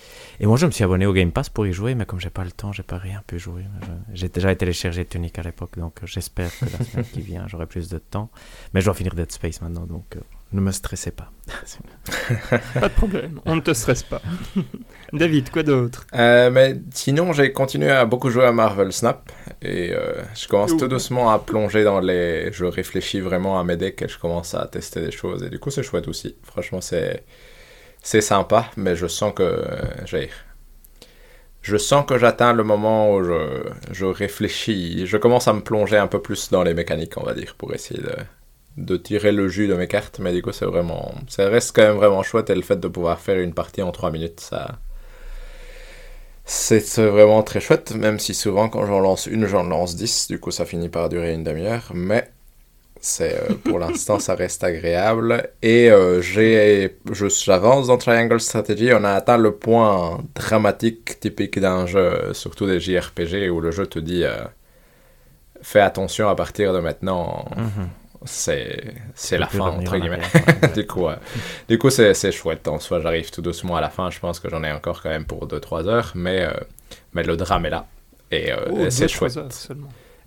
Et 0.41 0.47
moi, 0.47 0.57
je 0.57 0.67
me 0.67 0.71
suis 0.71 0.85
abonné 0.85 1.07
au 1.07 1.13
Game 1.13 1.31
Pass 1.33 1.49
pour 1.49 1.67
y 1.67 1.73
jouer, 1.73 1.95
mais 1.95 2.05
comme 2.05 2.21
j'ai 2.21 2.31
pas 2.31 2.45
le 2.45 2.51
temps, 2.51 2.73
j'ai 2.73 2.83
pas 2.83 2.99
rien 2.99 3.23
pu 3.27 3.39
jouer. 3.39 3.65
J'ai 4.13 4.29
déjà 4.29 4.55
téléchargé 4.55 5.05
Tunic 5.05 5.39
à 5.39 5.43
l'époque, 5.43 5.79
donc 5.79 6.03
euh, 6.03 6.07
j'espère 6.07 6.51
que 6.59 6.65
la 6.67 6.85
semaine 6.85 7.07
qui 7.07 7.21
vient, 7.21 7.47
j'aurai 7.49 7.67
plus 7.67 7.89
de 7.89 7.99
temps. 7.99 8.31
Mais 8.75 8.81
je 8.81 8.87
dois 8.87 8.95
finir 8.95 9.15
Dead 9.15 9.31
Space 9.31 9.61
maintenant, 9.63 9.87
donc 9.87 10.17
euh, 10.17 10.21
ne 10.53 10.61
me 10.61 10.73
stressez 10.73 11.11
pas. 11.11 11.31
Pas 12.75 12.89
de 12.89 12.95
problème, 12.95 13.41
on 13.45 13.57
ne 13.57 13.61
te 13.61 13.73
stresse 13.73 14.03
pas. 14.03 14.23
David, 15.13 15.51
quoi 15.51 15.63
d'autre? 15.63 16.07
Euh, 16.15 16.51
mais 16.51 16.77
sinon, 16.93 17.33
j'ai 17.33 17.53
continué 17.53 17.91
à 17.91 18.05
beaucoup 18.05 18.31
jouer 18.31 18.45
à 18.45 18.53
Marvel 18.53 18.93
Snap 18.93 19.31
et 19.63 19.93
euh, 19.93 20.23
je 20.35 20.49
commence 20.49 20.73
Ouh. 20.73 20.79
tout 20.79 20.89
doucement 20.89 21.31
à 21.31 21.39
plonger 21.39 21.85
dans 21.85 22.01
les. 22.01 22.51
Je 22.53 22.65
réfléchis 22.65 23.21
vraiment 23.21 23.59
à 23.61 23.65
mes 23.65 23.77
decks 23.77 24.03
et 24.03 24.09
je 24.09 24.19
commence 24.19 24.55
à 24.55 24.67
tester 24.67 25.01
des 25.01 25.11
choses 25.11 25.43
et 25.43 25.51
du 25.51 25.59
coup, 25.59 25.71
c'est 25.71 25.83
chouette 25.83 26.09
aussi. 26.09 26.37
Franchement, 26.43 26.81
c'est 26.81 27.25
c'est 28.03 28.21
sympa, 28.21 28.71
mais 28.77 28.97
je 28.97 29.07
sens 29.07 29.35
que 29.35 29.43
euh, 29.43 29.65
j'ai. 30.07 30.31
Je 31.61 31.77
sens 31.77 32.07
que 32.07 32.17
j'atteins 32.17 32.55
le 32.55 32.63
moment 32.65 33.13
où 33.13 33.23
je, 33.23 33.65
je 33.91 34.07
réfléchis. 34.07 35.07
Je 35.07 35.17
commence 35.19 35.49
à 35.49 35.53
me 35.53 35.61
plonger 35.61 35.99
un 35.99 36.07
peu 36.07 36.23
plus 36.23 36.51
dans 36.51 36.63
les 36.63 36.73
mécaniques, 36.73 37.19
on 37.19 37.25
va 37.25 37.35
dire, 37.35 37.57
pour 37.59 37.75
essayer 37.75 38.01
de, 38.01 38.15
de 38.79 38.97
tirer 38.97 39.33
le 39.33 39.49
jus 39.49 39.69
de 39.69 39.75
mes 39.75 39.89
cartes. 39.89 40.19
Mais 40.21 40.33
du 40.33 40.43
coup, 40.43 40.53
c'est 40.53 40.67
vraiment. 40.67 41.15
Ça 41.29 41.49
reste 41.49 41.75
quand 41.75 41.83
même 41.83 41.97
vraiment 41.97 42.23
chouette 42.23 42.51
et 42.51 42.55
le 42.55 42.63
fait 42.63 42.81
de 42.81 42.89
pouvoir 42.89 43.21
faire 43.21 43.39
une 43.39 43.55
partie 43.55 43.83
en 43.83 43.93
3 43.93 44.11
minutes, 44.11 44.41
ça. 44.41 44.79
C'est 46.51 46.81
vraiment 47.05 47.43
très 47.43 47.61
chouette, 47.61 47.95
même 47.95 48.19
si 48.19 48.33
souvent 48.33 48.71
quand 48.71 48.87
j'en 48.87 49.01
lance 49.01 49.27
une, 49.27 49.47
j'en 49.47 49.65
lance 49.65 49.97
10, 49.97 50.29
du 50.29 50.41
coup 50.41 50.51
ça 50.51 50.65
finit 50.65 50.89
par 50.89 51.11
durer 51.11 51.35
une 51.35 51.45
demi-heure, 51.45 51.93
mais 51.93 52.31
c'est 53.01 53.35
euh, 53.35 53.55
pour 53.65 53.79
l'instant 53.85 54.19
ça 54.19 54.35
reste 54.35 54.65
agréable. 54.65 55.51
Et 55.61 55.91
euh, 55.91 56.23
j'ai, 56.23 56.97
j'avance 57.45 57.89
dans 57.89 57.99
Triangle 57.99 58.41
Strategy, 58.41 58.91
on 58.95 59.05
a 59.05 59.11
atteint 59.13 59.37
le 59.37 59.57
point 59.57 60.25
dramatique 60.35 61.21
typique 61.21 61.59
d'un 61.59 61.85
jeu, 61.87 62.33
surtout 62.33 62.67
des 62.67 62.81
JRPG, 62.81 63.51
où 63.51 63.61
le 63.61 63.71
jeu 63.71 63.87
te 63.87 63.99
dit 63.99 64.25
euh, 64.25 64.39
fais 65.61 65.81
attention 65.81 66.31
à 66.31 66.35
partir 66.35 66.73
de 66.73 66.81
maintenant, 66.81 67.45
c'est 68.25 69.39
la 69.39 69.47
fin, 69.47 69.61
entre 69.61 69.95
en 69.95 69.99
guillemets. 69.99 70.19
ouais. 70.63 70.69
du 70.75 70.87
coup, 70.87 71.03
ouais. 71.07 71.17
du 71.69 71.79
coup 71.79 71.91
c'est, 71.91 72.15
c'est 72.15 72.33
chouette. 72.33 72.67
En 72.69 72.79
soi, 72.81 73.01
j'arrive 73.01 73.31
tout 73.31 73.43
doucement 73.43 73.77
à 73.77 73.81
la 73.81 73.91
fin. 73.91 74.11
Je 74.11 74.19
pense 74.19 74.41
que 74.41 74.49
j'en 74.51 74.63
ai 74.65 74.73
encore 74.73 75.03
quand 75.03 75.11
même 75.11 75.25
pour 75.25 75.47
2-3 75.47 75.87
heures, 75.87 76.13
mais, 76.15 76.43
euh, 76.43 76.53
mais 77.13 77.23
le 77.23 77.37
drame 77.37 77.67
est 77.67 77.71
là. 77.71 77.87
Et, 78.31 78.53
euh, 78.53 78.67
Oh, 78.71 78.79
et 78.87 78.91
c'est 78.91 79.09
chouette. 79.09 79.39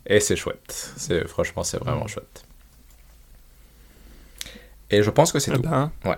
Et 0.05 0.19
c'est 0.19 0.35
chouette. 0.35 0.93
C'est, 0.97 1.27
franchement, 1.27 1.63
c'est 1.63 1.77
vraiment 1.77 2.05
Mm. 2.05 2.09
chouette. 2.09 2.43
Et 4.89 5.03
je 5.03 5.09
pense 5.09 5.31
que 5.31 5.39
c'est 5.39 5.51
Eh 5.51 5.55
tout. 5.55 5.61
ben, 5.61 5.91
Ouais. 6.05 6.17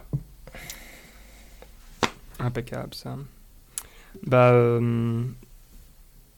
Impeccable 2.39 2.93
ça. 2.93 3.15
Bah, 4.25 4.51
euh, 4.51 5.23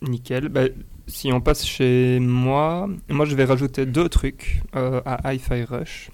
nickel. 0.02 0.50
Bah, 0.50 0.64
si 1.08 1.32
on 1.32 1.42
passe 1.42 1.66
chez 1.66 2.20
moi, 2.20 2.88
moi 3.10 3.26
je 3.26 3.36
vais 3.36 3.46
rajouter 3.46 3.86
deux 3.86 4.10
trucs 4.10 4.62
euh, 4.76 5.02
à 5.06 5.34
Hi-Fi 5.34 5.64
Rush. 5.64 6.10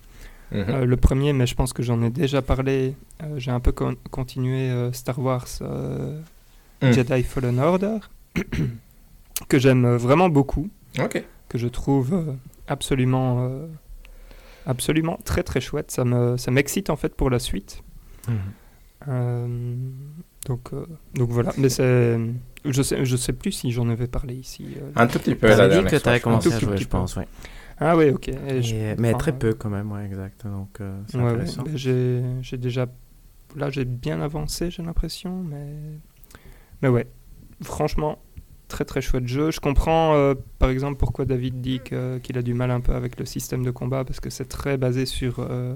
Mhm. 0.51 0.65
Euh, 0.67 0.85
le 0.85 0.97
premier, 0.97 1.31
mais 1.33 1.47
je 1.47 1.55
pense 1.55 1.71
que 1.71 1.81
j'en 1.81 2.01
ai 2.01 2.09
déjà 2.09 2.41
parlé, 2.41 2.95
euh, 3.23 3.35
j'ai 3.37 3.51
un 3.51 3.61
peu 3.61 3.71
con- 3.71 3.95
continué 4.11 4.69
Star 4.93 5.17
Wars 5.19 5.47
Mm. 6.83 6.91
Jedi 6.93 7.21
Fallen 7.21 7.59
Order, 7.59 7.97
que 9.47 9.59
j'aime 9.59 9.85
vraiment 9.97 10.29
beaucoup, 10.29 10.67
que 11.47 11.59
je 11.59 11.67
trouve 11.67 12.35
absolument, 12.67 13.51
absolument 14.65 15.19
très 15.23 15.43
très 15.43 15.61
chouette. 15.61 15.91
Ça 15.91 16.05
me, 16.05 16.37
ça 16.37 16.49
m'excite 16.49 16.89
en 16.89 16.95
fait 16.95 17.13
pour 17.15 17.29
la 17.29 17.37
suite. 17.37 17.83
Mhm. 18.27 19.91
Donc, 20.47 20.71
donc 21.13 21.29
voilà. 21.29 21.53
Mais 21.57 21.69
c'est, 21.69 22.17
je 22.65 22.81
sais, 22.81 23.03
je 23.05 23.15
sais 23.15 23.33
plus 23.33 23.51
si 23.51 23.71
j'en 23.71 23.89
avais 23.89 24.07
parlé 24.07 24.35
ici. 24.35 24.65
euh. 24.77 24.91
Un 24.95 25.07
tout 25.07 25.19
petit 25.19 25.35
peu 25.35 25.47
T'avais 25.47 25.77
dit 25.83 25.83
que 25.89 25.95
t'avais 25.97 26.17
je 26.19 26.23
commencé 26.23 26.53
à 26.53 26.59
Tout 26.59 26.65
jouer, 26.65 26.75
petit 26.75 26.83
je 26.83 26.89
pense, 26.89 27.15
oui. 27.17 27.23
Ah 27.79 27.97
oui, 27.97 28.09
ok. 28.11 28.27
Et 28.29 28.61
je- 28.61 28.75
Et- 28.75 28.95
Mais 28.99 29.09
enfin, 29.09 29.17
très 29.17 29.31
peu 29.37 29.53
quand 29.53 29.69
même, 29.69 29.91
ouais, 29.91 30.05
exact. 30.05 30.45
Donc, 30.45 30.79
euh, 30.81 30.99
c'est 31.07 31.17
Ouais, 31.17 31.23
ouais, 31.23 31.29
intéressant. 31.31 31.63
ben, 31.63 31.75
j'ai, 31.77 32.21
j'ai 32.41 32.57
déjà. 32.57 32.85
Là, 33.55 33.69
j'ai 33.69 33.85
bien 33.85 34.21
avancé, 34.21 34.69
j'ai 34.71 34.83
l'impression, 34.83 35.43
mais. 35.43 35.65
Mais 36.81 36.89
ouais, 36.89 37.07
franchement, 37.63 38.19
très 38.67 38.85
très 38.85 39.01
chouette 39.01 39.27
jeu. 39.27 39.51
Je 39.51 39.59
comprends, 39.59 40.13
euh, 40.15 40.35
par 40.59 40.69
exemple, 40.69 40.97
pourquoi 40.97 41.25
David 41.25 41.59
dit 41.61 41.79
que- 41.83 42.19
qu'il 42.19 42.37
a 42.37 42.41
du 42.43 42.53
mal 42.53 42.69
un 42.71 42.81
peu 42.81 42.93
avec 42.93 43.19
le 43.19 43.25
système 43.25 43.63
de 43.63 43.71
combat, 43.71 44.05
parce 44.05 44.19
que 44.19 44.29
c'est 44.29 44.45
très 44.47 44.77
basé 44.77 45.05
sur, 45.05 45.39
euh, 45.39 45.75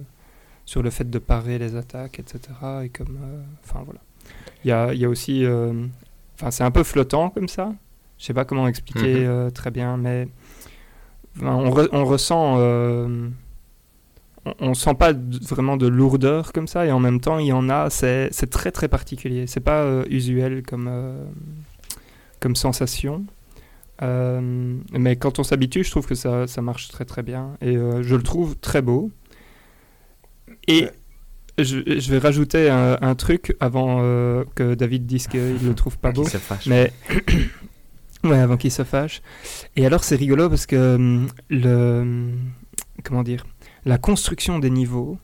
sur 0.66 0.84
le 0.84 0.90
fait 0.92 1.10
de 1.10 1.20
parer 1.20 1.58
les 1.58 1.76
attaques, 1.76 2.20
etc. 2.20 2.40
Et 2.84 2.90
comme. 2.90 3.18
euh, 3.22 3.42
Enfin, 3.64 3.82
voilà. 3.84 4.00
Il 4.64 4.70
y 4.70 4.72
a, 4.72 4.94
il 4.94 5.00
y 5.00 5.06
a 5.06 5.10
aussi. 5.10 5.44
Enfin, 6.36 6.52
c'est 6.52 6.64
un 6.64 6.72
peu 6.72 6.84
flottant 6.84 7.30
comme 7.30 7.48
ça. 7.48 7.74
Je 8.18 8.26
sais 8.26 8.34
pas 8.34 8.46
comment 8.46 8.68
expliquer 8.68 9.26
Mhm. 9.26 9.30
euh, 9.30 9.50
très 9.50 9.72
bien, 9.72 9.98
mais. 9.98 10.28
enfin, 11.38 11.56
on, 11.56 11.70
re- 11.72 11.90
on 11.92 12.06
ressent. 12.06 12.56
euh, 12.60 13.30
on, 14.60 14.74
sent 14.76 14.94
pas 14.94 15.12
vraiment 15.14 15.76
de 15.76 15.88
lourdeur 15.88 16.54
comme 16.54 16.68
ça 16.68 16.86
et 16.86 16.92
en 16.92 17.00
même 17.00 17.20
temps 17.20 17.40
il 17.40 17.48
y 17.48 17.52
en 17.52 17.68
a 17.68 17.90
c'est 17.90 18.30
très 18.52 18.72
très 18.72 18.88
particulier 18.88 19.48
c'est 19.48 19.60
pas 19.60 19.82
euh, 19.82 20.06
usuel 20.08 20.62
comme 20.62 20.88
euh, 20.88 21.26
comme 22.40 22.56
sensation 22.56 23.26
mais 24.02 25.16
quand 25.16 25.40
on 25.40 25.44
s'habitue 25.44 25.84
je 25.84 25.90
trouve 25.90 26.06
que 26.06 26.14
ça, 26.14 26.46
ça 26.46 26.62
marche 26.62 26.90
très 26.90 27.06
très 27.06 27.24
bien 27.24 27.58
et 27.60 27.74
je 27.74 28.16
le 28.16 28.22
trouve 28.22 28.56
très 28.58 28.84
beau 28.84 29.10
et 30.68 30.90
je, 31.58 32.00
je 32.00 32.12
vais 32.12 32.18
rajouter 32.18 32.70
un, 32.70 32.98
un 33.02 33.16
truc 33.16 33.56
avant 33.60 34.00
euh, 34.02 34.44
que 34.56 34.74
David 34.74 35.06
dise 35.06 35.28
qu'il 35.28 35.66
le 35.66 35.74
trouve 35.74 35.98
pas 35.98 36.12
beau 36.12 36.26
se 36.26 36.38
fâche. 36.38 36.66
mais 36.68 36.92
ouais, 38.24 38.38
avant 38.38 38.58
qu'il 38.58 38.72
se 38.72 38.84
fâche. 38.84 39.22
Et 39.76 39.86
alors 39.86 40.04
c'est 40.04 40.16
rigolo 40.16 40.50
parce 40.50 40.66
que 40.66 40.96
hum, 40.96 41.28
le 41.50 42.34
comment 43.04 43.24
dire, 43.24 43.46
la 43.86 43.98
construction 43.98 44.60
des 44.60 44.70
niveaux 44.70 45.18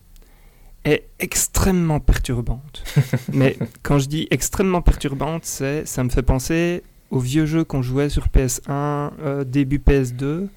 est 0.85 1.09
extrêmement 1.19 1.99
perturbante. 1.99 2.83
Mais 3.33 3.57
quand 3.83 3.99
je 3.99 4.07
dis 4.07 4.27
extrêmement 4.31 4.81
perturbante, 4.81 5.45
c'est 5.45 5.85
ça 5.85 6.03
me 6.03 6.09
fait 6.09 6.23
penser 6.23 6.83
aux 7.11 7.19
vieux 7.19 7.45
jeux 7.45 7.63
qu'on 7.63 7.81
jouait 7.81 8.09
sur 8.09 8.27
PS1 8.27 9.11
euh, 9.21 9.43
début 9.43 9.79
PS2. 9.79 10.47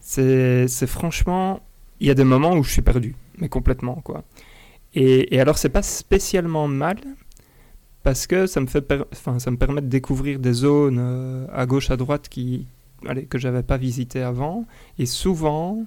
c'est 0.00 0.68
c'est 0.68 0.86
franchement, 0.86 1.60
il 2.00 2.06
y 2.06 2.10
a 2.10 2.14
des 2.14 2.24
moments 2.24 2.54
où 2.54 2.62
je 2.64 2.70
suis 2.70 2.82
perdu, 2.82 3.14
mais 3.38 3.48
complètement 3.48 3.96
quoi. 3.96 4.24
Et, 4.96 5.36
et 5.36 5.40
alors 5.40 5.58
c'est 5.58 5.68
pas 5.68 5.82
spécialement 5.82 6.66
mal 6.66 6.96
parce 8.02 8.26
que 8.26 8.46
ça 8.46 8.60
me 8.60 9.56
permet 9.56 9.80
de 9.80 9.88
découvrir 9.88 10.38
des 10.38 10.52
zones 10.52 10.98
euh, 11.00 11.46
à 11.52 11.66
gauche 11.66 11.90
à 11.90 11.96
droite 11.96 12.28
qui, 12.28 12.66
allez, 13.06 13.24
que 13.24 13.36
j'avais 13.36 13.64
pas 13.64 13.76
visitées 13.76 14.22
avant. 14.22 14.64
Et 14.98 15.06
souvent, 15.06 15.84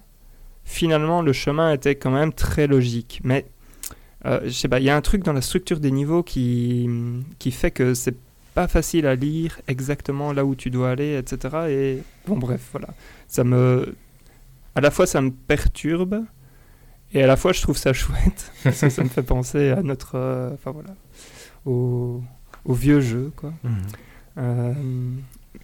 finalement, 0.66 1.22
le 1.22 1.32
chemin 1.32 1.72
était 1.72 1.96
quand 1.96 2.12
même 2.12 2.34
très 2.34 2.68
logique. 2.68 3.22
Mais 3.24 3.46
euh, 4.26 4.42
je 4.44 4.50
sais 4.50 4.68
pas, 4.68 4.80
il 4.80 4.86
y 4.86 4.90
a 4.90 4.98
un 4.98 5.02
truc 5.02 5.24
dans 5.24 5.32
la 5.32 5.42
structure 5.42 5.80
des 5.80 5.92
niveaux 5.92 6.24
qui 6.24 6.90
qui 7.40 7.52
fait 7.52 7.72
que 7.72 7.94
c'est 7.94 8.18
pas 8.54 8.68
facile 8.68 9.08
à 9.08 9.16
lire 9.16 9.62
exactement 9.70 10.34
là 10.34 10.44
où 10.44 10.56
tu 10.56 10.70
dois 10.70 10.90
aller, 10.92 11.18
etc. 11.18 11.58
Et 11.70 12.04
bon, 12.28 12.38
bref, 12.38 12.68
voilà. 12.74 12.90
Ça 13.28 13.46
me. 13.46 13.96
À 14.76 14.82
la 14.82 14.92
fois, 14.92 15.08
ça 15.08 15.22
me 15.22 15.32
perturbe, 15.32 16.26
et 17.14 17.24
à 17.24 17.28
la 17.28 17.36
fois, 17.36 17.52
je 17.54 17.62
trouve 17.62 17.78
ça 17.78 17.94
chouette. 17.94 18.52
parce 18.64 18.82
que 18.82 18.90
ça 18.90 19.04
me 19.04 19.10
fait 19.10 19.24
penser 19.24 19.70
à 19.70 19.82
notre. 19.82 20.12
euh, 20.16 20.52
Enfin, 20.54 20.72
voilà. 20.72 20.90
Au, 21.66 22.22
au 22.66 22.74
vieux 22.74 23.02
jeu, 23.02 23.32
quoi. 23.36 23.52
Mhm. 23.64 23.72
Euh, 24.38 24.74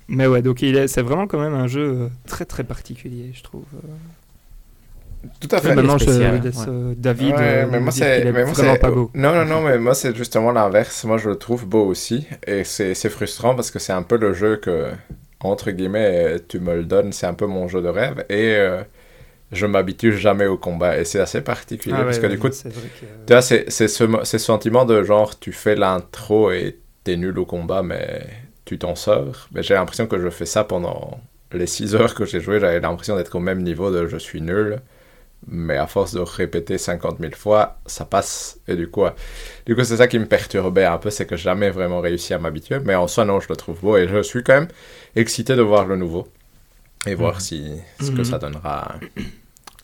mais 0.07 0.27
ouais, 0.27 0.41
donc 0.41 0.61
il 0.61 0.75
est, 0.75 0.87
c'est 0.87 1.01
vraiment 1.01 1.27
quand 1.27 1.39
même 1.39 1.53
un 1.53 1.67
jeu 1.67 1.81
euh, 1.81 2.07
très 2.27 2.45
très 2.45 2.63
particulier, 2.63 3.31
je 3.33 3.43
trouve. 3.43 3.63
Tout 5.39 5.47
à 5.51 5.59
fait. 5.59 5.73
maintenant, 5.73 5.97
je 5.97 6.05
laisse 6.05 6.67
ouais. 6.67 6.95
David. 6.97 7.33
Ouais, 7.35 7.65
mais 7.65 7.79
moi, 7.79 7.91
c'est 7.91 8.29
vraiment 8.31 8.75
pas 8.75 8.91
beau. 8.91 9.09
Non, 9.15 9.33
non, 9.33 9.45
non, 9.45 9.61
mais 9.61 9.77
moi, 9.79 9.95
c'est 9.95 10.15
justement 10.15 10.51
l'inverse. 10.51 11.03
Moi, 11.05 11.17
je 11.17 11.29
le 11.29 11.35
trouve 11.37 11.65
beau 11.65 11.85
aussi. 11.85 12.27
Et 12.45 12.63
c'est 12.63 12.93
c'est 12.93 13.09
frustrant 13.09 13.55
parce 13.55 13.71
que 13.71 13.79
c'est 13.79 13.93
un 13.93 14.03
peu 14.03 14.17
le 14.17 14.33
jeu 14.33 14.57
que, 14.57 14.91
entre 15.39 15.71
guillemets, 15.71 16.37
tu 16.47 16.59
me 16.59 16.75
le 16.75 16.83
donnes, 16.83 17.11
c'est 17.11 17.25
un 17.25 17.33
peu 17.33 17.47
mon 17.47 17.67
jeu 17.67 17.81
de 17.81 17.87
rêve. 17.87 18.23
Et 18.29 18.55
euh, 18.55 18.83
je 19.55 19.65
m'habitue 19.65 20.17
jamais 20.17 20.45
au 20.47 20.57
combat. 20.57 20.97
Et 20.99 21.05
c'est 21.05 21.19
assez 21.19 21.41
particulier 21.41 21.95
Ah 21.99 22.03
parce 22.05 22.17
ouais, 22.17 22.21
que 22.21 22.27
ouais, 22.27 22.33
du 22.33 22.39
coup, 22.39 22.49
c'est 22.51 22.69
que. 22.69 23.67
ce, 23.69 24.23
ce 24.23 24.37
sentiment 24.37 24.85
de 24.85 25.03
genre, 25.03 25.39
tu 25.39 25.51
fais 25.51 25.75
l'intro 25.75 26.51
et 26.51 26.79
t'es 27.03 27.17
nul 27.17 27.37
au 27.39 27.45
combat, 27.45 27.83
mais 27.83 28.25
tu 28.65 28.77
t'en 28.79 28.95
sors. 28.95 29.47
Mais 29.53 29.63
j'ai 29.63 29.73
l'impression 29.75 30.07
que 30.07 30.19
je 30.19 30.29
fais 30.29 30.45
ça 30.45 30.63
pendant 30.63 31.19
les 31.51 31.67
6 31.67 31.95
heures 31.95 32.15
que 32.15 32.25
j'ai 32.25 32.39
joué. 32.41 32.59
J'avais 32.59 32.79
l'impression 32.79 33.15
d'être 33.15 33.35
au 33.35 33.39
même 33.39 33.61
niveau 33.63 33.91
de 33.91 34.07
je 34.07 34.17
suis 34.17 34.41
nul. 34.41 34.79
Mais 35.47 35.77
à 35.77 35.85
force 35.85 36.13
de 36.15 36.21
répéter 36.21 36.79
50 36.79 37.19
000 37.19 37.35
fois, 37.35 37.77
ça 37.85 38.05
passe. 38.05 38.59
Et 38.67 38.75
du 38.75 38.87
coup, 38.89 39.03
du 39.67 39.75
coup 39.75 39.83
c'est 39.83 39.97
ça 39.97 40.07
qui 40.07 40.17
me 40.17 40.25
perturbait 40.25 40.85
un 40.85 40.97
peu, 40.97 41.11
c'est 41.11 41.27
que 41.27 41.35
j'ai 41.35 41.43
jamais 41.43 41.69
vraiment 41.69 42.01
réussi 42.01 42.33
à 42.33 42.39
m'habituer. 42.39 42.79
Mais 42.83 42.95
en 42.95 43.07
soi, 43.07 43.25
non, 43.25 43.39
je 43.39 43.47
le 43.49 43.55
trouve 43.55 43.79
beau. 43.79 43.95
Et 43.97 44.07
je 44.07 44.23
suis 44.23 44.43
quand 44.43 44.53
même 44.55 44.67
excité 45.15 45.55
de 45.55 45.61
voir 45.61 45.85
le 45.85 45.97
nouveau. 45.97 46.27
Et 47.07 47.15
voir 47.15 47.35
Mhm. 47.35 47.39
si, 47.41 47.71
ce 48.01 48.11
que 48.11 48.17
Mhm. 48.19 48.23
ça 48.23 48.39
donnera 48.39 48.95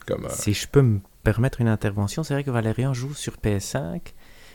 comme... 0.04 0.24
euh, 0.26 0.30
Si 0.30 0.52
je 0.54 0.66
peux 0.68 0.82
me 0.82 1.00
permettre 1.22 1.60
une 1.60 1.68
intervention, 1.68 2.22
c'est 2.22 2.34
vrai 2.34 2.44
que 2.44 2.50
Valérian 2.50 2.94
joue 2.94 3.14
sur 3.14 3.34
PS5 3.34 4.00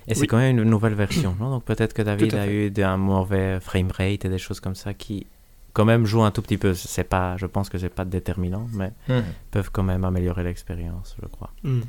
et 0.10 0.14
c'est 0.16 0.22
Oui. 0.22 0.28
quand 0.28 0.38
même 0.38 0.58
une 0.58 0.64
nouvelle 0.70 0.94
version. 0.94 1.36
non? 1.40 1.50
Donc 1.50 1.64
peut-être 1.66 1.94
que 1.94 2.02
David 2.02 2.34
a 2.36 2.48
eu 2.48 2.72
un 2.82 2.98
mauvais 2.98 3.60
framerate 3.60 4.26
et 4.26 4.30
des 4.30 4.38
choses 4.38 4.60
comme 4.60 4.76
ça 4.76 4.94
qui 4.94 5.28
quand 5.74 5.86
même 5.86 6.06
jouent 6.06 6.24
un 6.24 6.32
tout 6.32 6.42
petit 6.42 6.58
peu. 6.58 6.74
C'est 6.74 7.04
pas, 7.04 7.38
je 7.38 7.46
pense 7.46 7.70
que 7.70 7.78
c'est 7.78 7.90
pas 7.90 8.06
déterminant, 8.06 8.68
mais 8.74 8.92
mhm. 9.10 9.24
peuvent 9.52 9.70
quand 9.72 9.84
même 9.84 10.04
améliorer 10.06 10.44
l'expérience, 10.44 11.16
je 11.22 11.28
crois. 11.28 11.52
Mhm. 11.64 11.84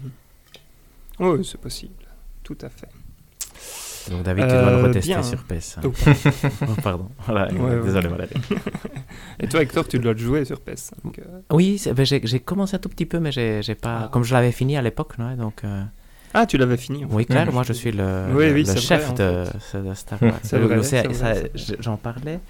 Oui, 1.21 1.45
c'est 1.45 1.61
possible. 1.61 2.05
Tout 2.43 2.59
à 2.61 2.69
fait. 2.69 2.89
Donc 4.11 4.23
David, 4.23 4.45
tu 4.45 4.51
dois 4.53 4.63
le 4.71 4.77
Euh, 4.79 4.83
retester 4.85 5.09
bien. 5.09 5.23
sur 5.23 5.39
PS5. 5.45 5.81
Donc- 5.83 5.95
Oh, 6.63 6.81
pardon. 6.83 7.09
Voilà, 7.27 7.53
Ouais, 7.53 7.61
ouais. 7.77 7.83
désolé 7.85 8.09
Valérie. 8.09 8.35
Et 9.41 9.49
toi, 9.49 9.63
Hector, 9.63 9.87
tu 9.87 9.99
dois 9.99 10.13
le 10.13 10.19
jouer 10.19 10.45
sur 10.45 10.61
PS. 10.61 10.93
donc, 11.05 11.19
euh, 11.19 11.41
Oui, 11.53 11.81
ben, 11.95 12.05
j'ai 12.05 12.41
commencé 12.41 12.77
un 12.77 12.79
tout 12.79 12.89
petit 12.89 13.07
peu, 13.07 13.19
mais 13.21 13.33
j'ai 13.33 13.75
pas. 13.75 14.03
Ah. 14.05 14.09
Comme 14.13 14.25
je 14.25 14.33
l'avais 14.35 14.53
fini 14.53 14.77
à 14.77 14.83
l'époque, 14.83 15.15
donc. 15.39 15.63
euh, 15.65 15.83
Ah, 16.35 16.45
tu 16.47 16.59
l'avais 16.59 16.77
fini. 16.77 17.05
en 17.05 17.09
Oui, 17.11 17.23
fait. 17.25 17.33
clair, 17.33 17.53
moi 17.53 17.63
je 17.63 17.73
suis 17.73 17.91
le, 17.91 18.27
Oui, 18.33 18.47
le- 18.49 18.53
oui, 18.55 18.61
le 18.65 18.65
c'est 18.67 18.79
chef 18.81 19.11
vrai, 19.13 19.45
en 19.75 19.83
de, 19.85 19.95
Star 19.95 20.23
Wars. 20.23 20.41
J'en 21.81 21.97
parlais 21.97 22.41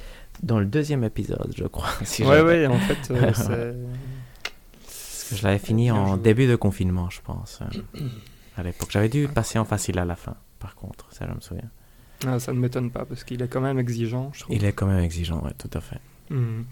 dans 0.42 0.58
le 0.58 0.66
deuxième 0.66 1.04
épisode, 1.04 1.52
je 1.56 1.64
crois. 1.64 1.88
si 2.04 2.24
jamais. 2.24 2.40
ouais, 2.42 2.66
en 2.66 2.78
fait, 2.78 3.10
euh, 3.12 3.30
c'est. 3.34 3.74
Parce 4.84 5.26
que 5.30 5.36
je 5.36 5.42
l'avais 5.44 5.58
fini 5.58 5.90
en 5.90 6.14
joué. 6.14 6.18
début 6.22 6.46
de 6.46 6.56
confinement, 6.56 7.10
je 7.10 7.20
pense, 7.22 7.60
à 8.56 8.62
l'époque. 8.62 8.88
J'avais 8.90 9.08
dû 9.08 9.28
passer 9.28 9.58
en 9.58 9.64
facile 9.64 9.98
à 9.98 10.04
la 10.04 10.16
fin, 10.16 10.34
par 10.58 10.74
contre, 10.74 11.06
ça 11.12 11.26
je 11.28 11.34
me 11.34 11.40
souviens. 11.40 11.70
Ah, 12.26 12.38
ça 12.40 12.52
ne 12.52 12.58
m'étonne 12.58 12.90
pas 12.90 13.04
parce 13.04 13.22
qu'il 13.24 13.40
est 13.42 13.48
quand 13.48 13.60
même 13.60 13.78
exigeant, 13.78 14.30
je 14.34 14.40
trouve. 14.40 14.56
Il 14.56 14.64
est 14.64 14.72
quand 14.72 14.86
même 14.86 15.02
exigeant, 15.02 15.40
ouais, 15.44 15.52
tout 15.56 15.70
à 15.72 15.80
fait. 15.80 16.00
Mhm. 16.30 16.64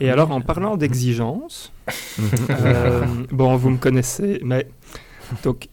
Et, 0.00 0.06
Et 0.06 0.10
alors, 0.10 0.30
en 0.30 0.40
parlant 0.40 0.76
d'exigence, 0.76 1.72
euh, 2.50 3.04
bon, 3.30 3.56
vous 3.56 3.70
me 3.70 3.76
connaissez, 3.76 4.40
mais 4.42 4.66
donc, 5.42 5.68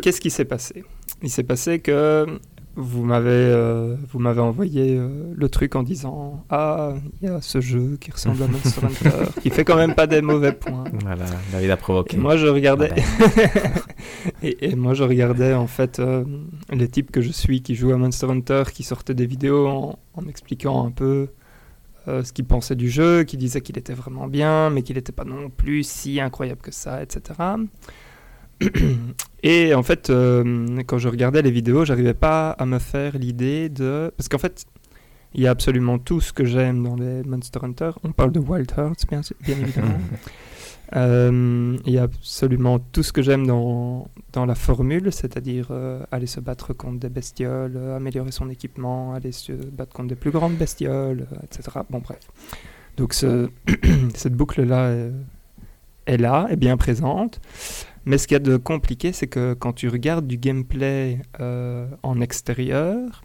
qu'est-ce 0.00 0.20
qui 0.20 0.30
s'est 0.30 0.44
passé? 0.44 0.84
Il 1.22 1.30
s'est 1.30 1.44
passé 1.44 1.78
que 1.78 2.40
vous 2.74 3.04
m'avez 3.04 3.30
euh, 3.30 3.96
vous 4.10 4.18
m'avez 4.18 4.40
envoyé 4.40 4.96
euh, 4.96 5.32
le 5.34 5.48
truc 5.48 5.76
en 5.76 5.82
disant 5.82 6.44
ah 6.48 6.94
il 7.20 7.28
y 7.28 7.30
a 7.30 7.40
ce 7.40 7.60
jeu 7.60 7.98
qui 8.00 8.10
ressemble 8.10 8.42
à 8.42 8.46
Monster 8.46 8.86
Hunter 8.86 9.30
qui 9.42 9.50
fait 9.50 9.64
quand 9.64 9.76
même 9.76 9.94
pas 9.94 10.06
des 10.06 10.22
mauvais 10.22 10.52
points. 10.52 10.84
Voilà, 11.02 11.24
David 11.52 11.70
a 11.70 11.76
provoqué. 11.76 12.16
Et 12.16 12.20
moi 12.20 12.36
je 12.36 12.46
regardais 12.46 12.90
Ah 12.96 13.28
ben. 13.36 13.72
et, 14.42 14.70
et 14.70 14.74
moi 14.74 14.94
je 14.94 15.04
regardais 15.04 15.52
en 15.52 15.66
fait 15.66 15.98
euh, 15.98 16.24
les 16.70 16.88
types 16.88 17.10
que 17.10 17.20
je 17.20 17.30
suis 17.30 17.62
qui 17.62 17.74
jouent 17.74 17.92
à 17.92 17.96
Monster 17.96 18.26
Hunter 18.26 18.64
qui 18.72 18.82
sortaient 18.82 19.14
des 19.14 19.26
vidéos 19.26 19.66
en, 19.66 19.98
en 20.14 20.22
m'expliquant 20.22 20.86
un 20.86 20.90
peu 20.90 21.28
euh, 22.08 22.24
ce 22.24 22.32
qu'ils 22.32 22.44
pensaient 22.44 22.74
du 22.74 22.90
jeu, 22.90 23.22
qui 23.22 23.36
disaient 23.36 23.60
qu'il 23.60 23.78
était 23.78 23.94
vraiment 23.94 24.26
bien, 24.26 24.70
mais 24.70 24.82
qu'il 24.82 24.96
n'était 24.96 25.12
pas 25.12 25.24
non 25.24 25.50
plus 25.50 25.84
si 25.86 26.20
incroyable 26.20 26.60
que 26.60 26.72
ça, 26.72 27.00
etc. 27.00 27.38
Et 29.42 29.74
en 29.74 29.82
fait, 29.82 30.10
euh, 30.10 30.82
quand 30.86 30.98
je 30.98 31.08
regardais 31.08 31.42
les 31.42 31.50
vidéos, 31.50 31.84
j'arrivais 31.84 32.14
pas 32.14 32.50
à 32.50 32.64
me 32.66 32.78
faire 32.78 33.18
l'idée 33.18 33.68
de... 33.68 34.12
Parce 34.16 34.28
qu'en 34.28 34.38
fait, 34.38 34.64
il 35.34 35.42
y 35.42 35.46
a 35.46 35.50
absolument 35.50 35.98
tout 35.98 36.20
ce 36.20 36.32
que 36.32 36.44
j'aime 36.44 36.84
dans 36.84 36.94
les 36.94 37.22
Monster 37.24 37.58
Hunter. 37.62 37.90
On 38.04 38.12
parle 38.12 38.32
de 38.32 38.38
Wild 38.38 38.70
Hearts, 38.76 39.04
bien, 39.08 39.20
bien 39.40 39.56
évidemment. 39.58 39.98
Euh, 40.94 41.78
il 41.86 41.92
y 41.94 41.96
a 41.96 42.02
absolument 42.02 42.78
tout 42.78 43.02
ce 43.02 43.14
que 43.14 43.22
j'aime 43.22 43.46
dans, 43.46 44.08
dans 44.34 44.44
la 44.44 44.54
formule, 44.54 45.10
c'est-à-dire 45.10 45.68
euh, 45.70 46.02
aller 46.10 46.26
se 46.26 46.38
battre 46.38 46.74
contre 46.74 46.98
des 47.00 47.08
bestioles, 47.08 47.78
améliorer 47.96 48.30
son 48.30 48.50
équipement, 48.50 49.14
aller 49.14 49.32
se 49.32 49.52
battre 49.52 49.94
contre 49.94 50.08
des 50.10 50.16
plus 50.16 50.30
grandes 50.32 50.54
bestioles, 50.56 51.26
etc. 51.44 51.78
Bon, 51.88 52.00
bref. 52.00 52.18
Donc 52.98 53.14
ce- 53.14 53.48
cette 54.14 54.34
boucle-là 54.34 54.94
est 56.04 56.18
là, 56.18 56.46
est 56.50 56.56
bien 56.56 56.76
présente. 56.76 57.40
Mais 58.04 58.18
ce 58.18 58.26
qu'il 58.26 58.34
y 58.34 58.36
a 58.36 58.40
de 58.40 58.56
compliqué, 58.56 59.12
c'est 59.12 59.28
que 59.28 59.54
quand 59.54 59.72
tu 59.72 59.88
regardes 59.88 60.26
du 60.26 60.36
gameplay 60.36 61.20
euh, 61.40 61.86
en 62.02 62.20
extérieur, 62.20 63.22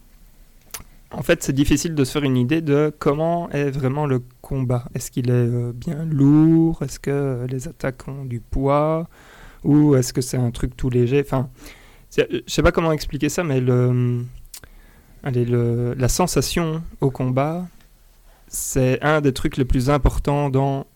en 1.11 1.23
fait, 1.23 1.41
c'est 1.41 1.53
difficile 1.53 1.95
de 1.95 2.03
se 2.03 2.11
faire 2.11 2.23
une 2.23 2.37
idée 2.37 2.61
de 2.61 2.93
comment 2.99 3.49
est 3.51 3.69
vraiment 3.71 4.05
le 4.05 4.21
combat. 4.41 4.85
Est-ce 4.93 5.09
qu'il 5.09 5.29
est 5.29 5.33
euh, 5.33 5.71
bien 5.73 6.05
lourd? 6.05 6.83
Est-ce 6.83 6.99
que 6.99 7.09
euh, 7.11 7.47
les 7.47 7.67
attaques 7.67 8.07
ont 8.07 8.25
du 8.25 8.39
poids? 8.41 9.07
Ou 9.63 9.95
est-ce 9.95 10.13
que 10.13 10.21
c'est 10.21 10.37
un 10.37 10.51
truc 10.51 10.75
tout 10.75 10.89
léger? 10.89 11.21
Enfin, 11.25 11.49
c'est- 12.09 12.27
je 12.31 12.53
sais 12.53 12.61
pas 12.61 12.71
comment 12.73 12.91
expliquer 12.91 13.29
ça, 13.29 13.43
mais 13.43 13.61
le, 13.61 14.21
allez, 15.23 15.45
le, 15.45 15.93
la 15.97 16.09
sensation 16.09 16.83
au 17.01 17.09
combat, 17.09 17.67
c'est 18.47 19.01
un 19.01 19.21
des 19.21 19.33
trucs 19.33 19.57
les 19.57 19.65
plus 19.65 19.89
importants 19.89 20.49
dans 20.49 20.87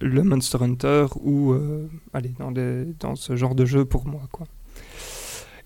le 0.00 0.22
Monster 0.22 0.58
Hunter 0.60 1.06
ou 1.20 1.52
euh, 1.52 1.88
allez, 2.12 2.32
dans, 2.38 2.52
dans 2.52 3.16
ce 3.16 3.36
genre 3.36 3.54
de 3.54 3.64
jeu 3.64 3.84
pour 3.84 4.06
moi. 4.06 4.22
Quoi. 4.30 4.46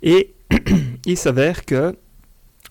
Et 0.02 0.35
il 1.06 1.16
s'avère 1.16 1.64
que 1.64 1.97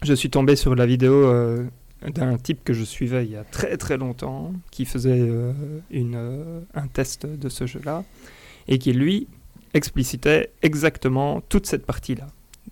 je 0.01 0.13
suis 0.13 0.29
tombé 0.29 0.55
sur 0.55 0.75
la 0.75 0.85
vidéo 0.85 1.13
euh, 1.13 1.65
d'un 2.05 2.37
type 2.37 2.63
que 2.63 2.73
je 2.73 2.83
suivais 2.83 3.25
il 3.25 3.31
y 3.31 3.35
a 3.35 3.43
très 3.43 3.77
très 3.77 3.97
longtemps, 3.97 4.53
qui 4.71 4.85
faisait 4.85 5.21
euh, 5.21 5.53
une, 5.89 6.63
un 6.73 6.87
test 6.87 7.25
de 7.25 7.49
ce 7.49 7.65
jeu-là, 7.65 8.03
et 8.67 8.77
qui 8.77 8.93
lui 8.93 9.27
explicitait 9.73 10.51
exactement 10.61 11.41
toute 11.41 11.65
cette 11.65 11.85
partie-là, 11.85 12.27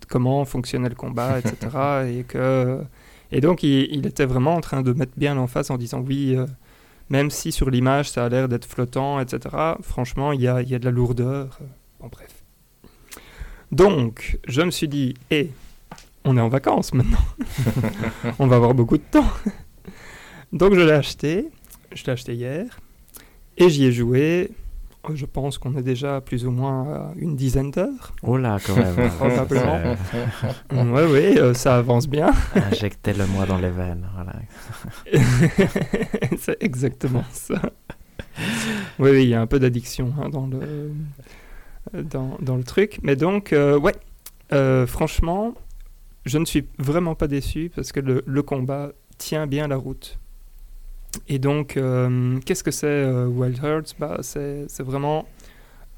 comment 0.08 0.44
fonctionnait 0.44 0.88
le 0.88 0.94
combat, 0.94 1.38
etc. 1.38 1.56
et, 2.18 2.24
que, 2.24 2.80
et 3.32 3.40
donc 3.40 3.62
il, 3.62 3.88
il 3.90 4.06
était 4.06 4.26
vraiment 4.26 4.54
en 4.54 4.60
train 4.60 4.82
de 4.82 4.92
mettre 4.92 5.12
bien 5.16 5.34
l'emphase 5.34 5.70
en 5.70 5.78
disant 5.78 6.00
oui, 6.00 6.36
même 7.10 7.30
si 7.30 7.52
sur 7.52 7.70
l'image 7.70 8.10
ça 8.10 8.24
a 8.24 8.28
l'air 8.28 8.48
d'être 8.48 8.64
flottant, 8.66 9.20
etc., 9.20 9.54
franchement 9.82 10.32
il 10.32 10.40
y 10.40 10.48
a, 10.48 10.62
y 10.62 10.74
a 10.74 10.78
de 10.78 10.84
la 10.84 10.90
lourdeur. 10.90 11.58
euh, 11.60 11.64
Bon 12.00 12.08
bref. 12.08 12.42
Donc 13.72 14.38
je 14.46 14.62
me 14.62 14.70
suis 14.70 14.88
dit, 14.88 15.14
hé, 15.30 15.50
on 16.24 16.36
est 16.36 16.40
en 16.40 16.48
vacances 16.48 16.92
maintenant. 16.94 17.24
on 18.38 18.46
va 18.46 18.56
avoir 18.56 18.74
beaucoup 18.74 18.96
de 18.98 19.02
temps. 19.10 19.28
Donc 20.52 20.74
je 20.74 20.80
l'ai 20.80 20.92
acheté, 20.92 21.48
je 21.92 22.04
l'ai 22.04 22.12
acheté 22.12 22.34
hier, 22.34 22.78
et 23.58 23.68
j'y 23.68 23.84
ai 23.84 23.92
joué. 23.92 24.50
Je 25.12 25.26
pense 25.26 25.58
qu'on 25.58 25.76
est 25.76 25.82
déjà 25.82 26.20
plus 26.20 26.46
ou 26.46 26.50
moins 26.50 26.92
à 26.92 27.12
une 27.16 27.36
dizaine 27.36 27.70
d'heures. 27.70 28.14
Oh 28.22 28.36
là, 28.36 28.58
quand 28.64 28.76
même. 28.76 29.10
Probablement. 29.18 29.96
Oui, 30.72 31.02
oui, 31.10 31.38
euh, 31.38 31.54
ça 31.54 31.76
avance 31.76 32.08
bien. 32.08 32.32
Injectez-le-moi 32.54 33.46
dans 33.46 33.58
les 33.58 33.70
veines. 33.70 34.06
Voilà. 34.14 34.32
C'est 36.38 36.62
exactement 36.62 37.24
ça. 37.30 37.60
oui, 38.98 39.10
oui, 39.10 39.22
il 39.24 39.28
y 39.28 39.34
a 39.34 39.40
un 39.40 39.46
peu 39.46 39.58
d'addiction 39.58 40.12
hein, 40.20 40.28
dans, 40.28 40.46
le, 40.46 40.92
dans, 42.02 42.36
dans, 42.40 42.56
le 42.56 42.64
truc. 42.64 42.98
Mais 43.02 43.16
donc, 43.16 43.52
euh, 43.52 43.78
ouais, 43.78 43.94
euh, 44.52 44.86
franchement, 44.86 45.54
je 46.24 46.38
ne 46.38 46.44
suis 46.44 46.66
vraiment 46.78 47.14
pas 47.14 47.28
déçu 47.28 47.70
parce 47.74 47.92
que 47.92 48.00
le, 48.00 48.22
le 48.26 48.42
combat 48.42 48.92
tient 49.18 49.46
bien 49.46 49.68
la 49.68 49.76
route. 49.76 50.18
Et 51.28 51.38
donc, 51.38 51.76
euh, 51.76 52.38
qu'est-ce 52.44 52.64
que 52.64 52.70
c'est 52.70 53.06
Wild 53.06 53.58
Hearts? 53.62 53.94
Bah, 53.98 54.18
C'est 54.22 54.82
vraiment 54.82 55.26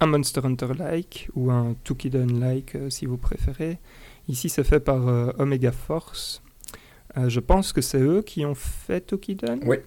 un 0.01 0.07
Monster 0.07 0.41
Hunter-like 0.45 1.31
ou 1.35 1.51
un 1.51 1.75
Tukiden-like 1.85 2.77
si 2.91 3.07
vous 3.07 3.17
préférez. 3.17 3.79
Ici, 4.29 4.49
c'est 4.49 4.65
fait 4.65 4.81
par 4.81 5.03
Omega 5.39 5.73
Force. 5.73 6.43
je 7.17 7.41
pense 7.41 7.73
que 7.73 7.81
c'est 7.81 8.01
eux 8.01 8.23
qui 8.23 8.45
ont 8.45 8.55
fait 8.55 9.07
Tukiden. 9.07 9.61
Oui. 9.65 9.79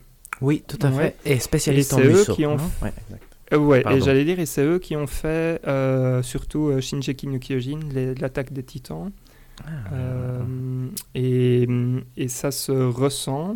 Oui, 0.42 0.64
tout 0.66 0.78
à 0.82 0.92
fait. 0.92 1.16
Et 1.26 1.40
spécialiste 1.40 1.94
et 1.94 1.96
en 1.96 2.00
eux 2.00 2.26
qui 2.34 2.46
ont 2.46 2.58
ouais, 2.82 2.94
euh, 3.54 3.58
ouais 3.58 3.84
et 3.92 4.02
j'allais 4.02 4.24
dire, 4.24 4.40
et 4.40 4.46
c'est 4.46 4.64
eux 4.64 4.80
qui 4.80 4.96
ont 4.96 5.08
fait 5.08 5.62
euh, 5.68 6.22
surtout 6.24 6.70
euh, 6.70 6.82
Shinjeki 6.82 7.28
no 7.28 7.40
Kyojin, 7.40 7.80
l'attaque 8.20 8.54
des 8.54 8.64
titans. 8.64 9.12
Ah, 9.66 10.40
et, 11.16 11.68
et, 12.16 12.28
ça 12.30 12.50
se 12.50 12.72
ressent 12.72 13.56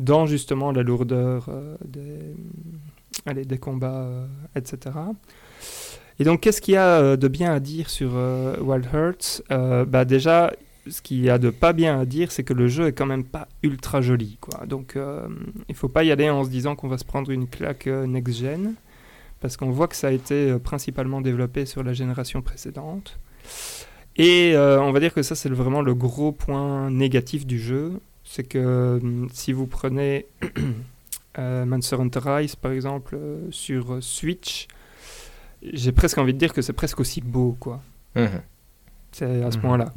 dans 0.00 0.26
justement 0.26 0.72
la 0.72 0.82
lourdeur 0.82 1.48
des, 1.84 2.34
allez, 3.26 3.44
des 3.44 3.58
combats, 3.58 4.08
etc. 4.56 4.96
Et 6.18 6.24
donc, 6.24 6.40
qu'est-ce 6.40 6.60
qu'il 6.60 6.74
y 6.74 6.76
a 6.76 7.16
de 7.16 7.28
bien 7.28 7.52
à 7.52 7.60
dire 7.60 7.88
sur 7.88 8.10
Wild 8.60 8.86
Hearts? 8.92 9.42
Bah 9.88 10.04
Déjà, 10.04 10.52
ce 10.88 11.02
qu'il 11.02 11.20
y 11.20 11.30
a 11.30 11.38
de 11.38 11.50
pas 11.50 11.72
bien 11.72 12.00
à 12.00 12.04
dire, 12.04 12.32
c'est 12.32 12.44
que 12.44 12.52
le 12.52 12.68
jeu 12.68 12.88
est 12.88 12.92
quand 12.92 13.06
même 13.06 13.24
pas 13.24 13.48
ultra 13.62 14.00
joli. 14.00 14.38
Donc 14.66 14.96
euh, 14.96 15.26
il 15.68 15.74
faut 15.74 15.88
pas 15.88 16.04
y 16.04 16.10
aller 16.10 16.30
en 16.30 16.44
se 16.44 16.50
disant 16.50 16.76
qu'on 16.76 16.88
va 16.88 16.98
se 16.98 17.04
prendre 17.04 17.30
une 17.30 17.48
claque 17.48 17.86
euh, 17.86 18.06
next-gen, 18.06 18.74
parce 19.40 19.56
qu'on 19.56 19.70
voit 19.70 19.88
que 19.88 19.96
ça 19.96 20.08
a 20.08 20.12
été 20.12 20.50
euh, 20.50 20.58
principalement 20.58 21.20
développé 21.20 21.66
sur 21.66 21.82
la 21.82 21.92
génération 21.92 22.42
précédente. 22.42 23.18
Et 24.16 24.54
on 24.56 24.92
va 24.92 25.00
dire 25.00 25.14
que 25.14 25.22
ça, 25.22 25.34
c'est 25.34 25.48
vraiment 25.48 25.80
le 25.80 25.94
gros 25.94 26.30
point 26.30 26.90
négatif 26.90 27.46
du 27.46 27.58
jeu. 27.58 28.00
C'est 28.32 28.44
que 28.44 29.00
si 29.32 29.52
vous 29.52 29.66
prenez 29.66 30.26
Monster 31.36 31.96
Hunter 31.96 32.20
Rise, 32.22 32.54
par 32.54 32.70
exemple, 32.70 33.18
sur 33.50 33.98
Switch, 34.00 34.68
j'ai 35.64 35.90
presque 35.90 36.16
envie 36.18 36.32
de 36.32 36.38
dire 36.38 36.52
que 36.52 36.62
c'est 36.62 36.72
presque 36.72 37.00
aussi 37.00 37.20
beau. 37.20 37.56
quoi. 37.58 37.82
Mmh. 38.14 38.26
C'est 39.10 39.42
à 39.42 39.50
ce 39.50 39.56
mhm. 39.56 39.62
point-là. 39.62 39.92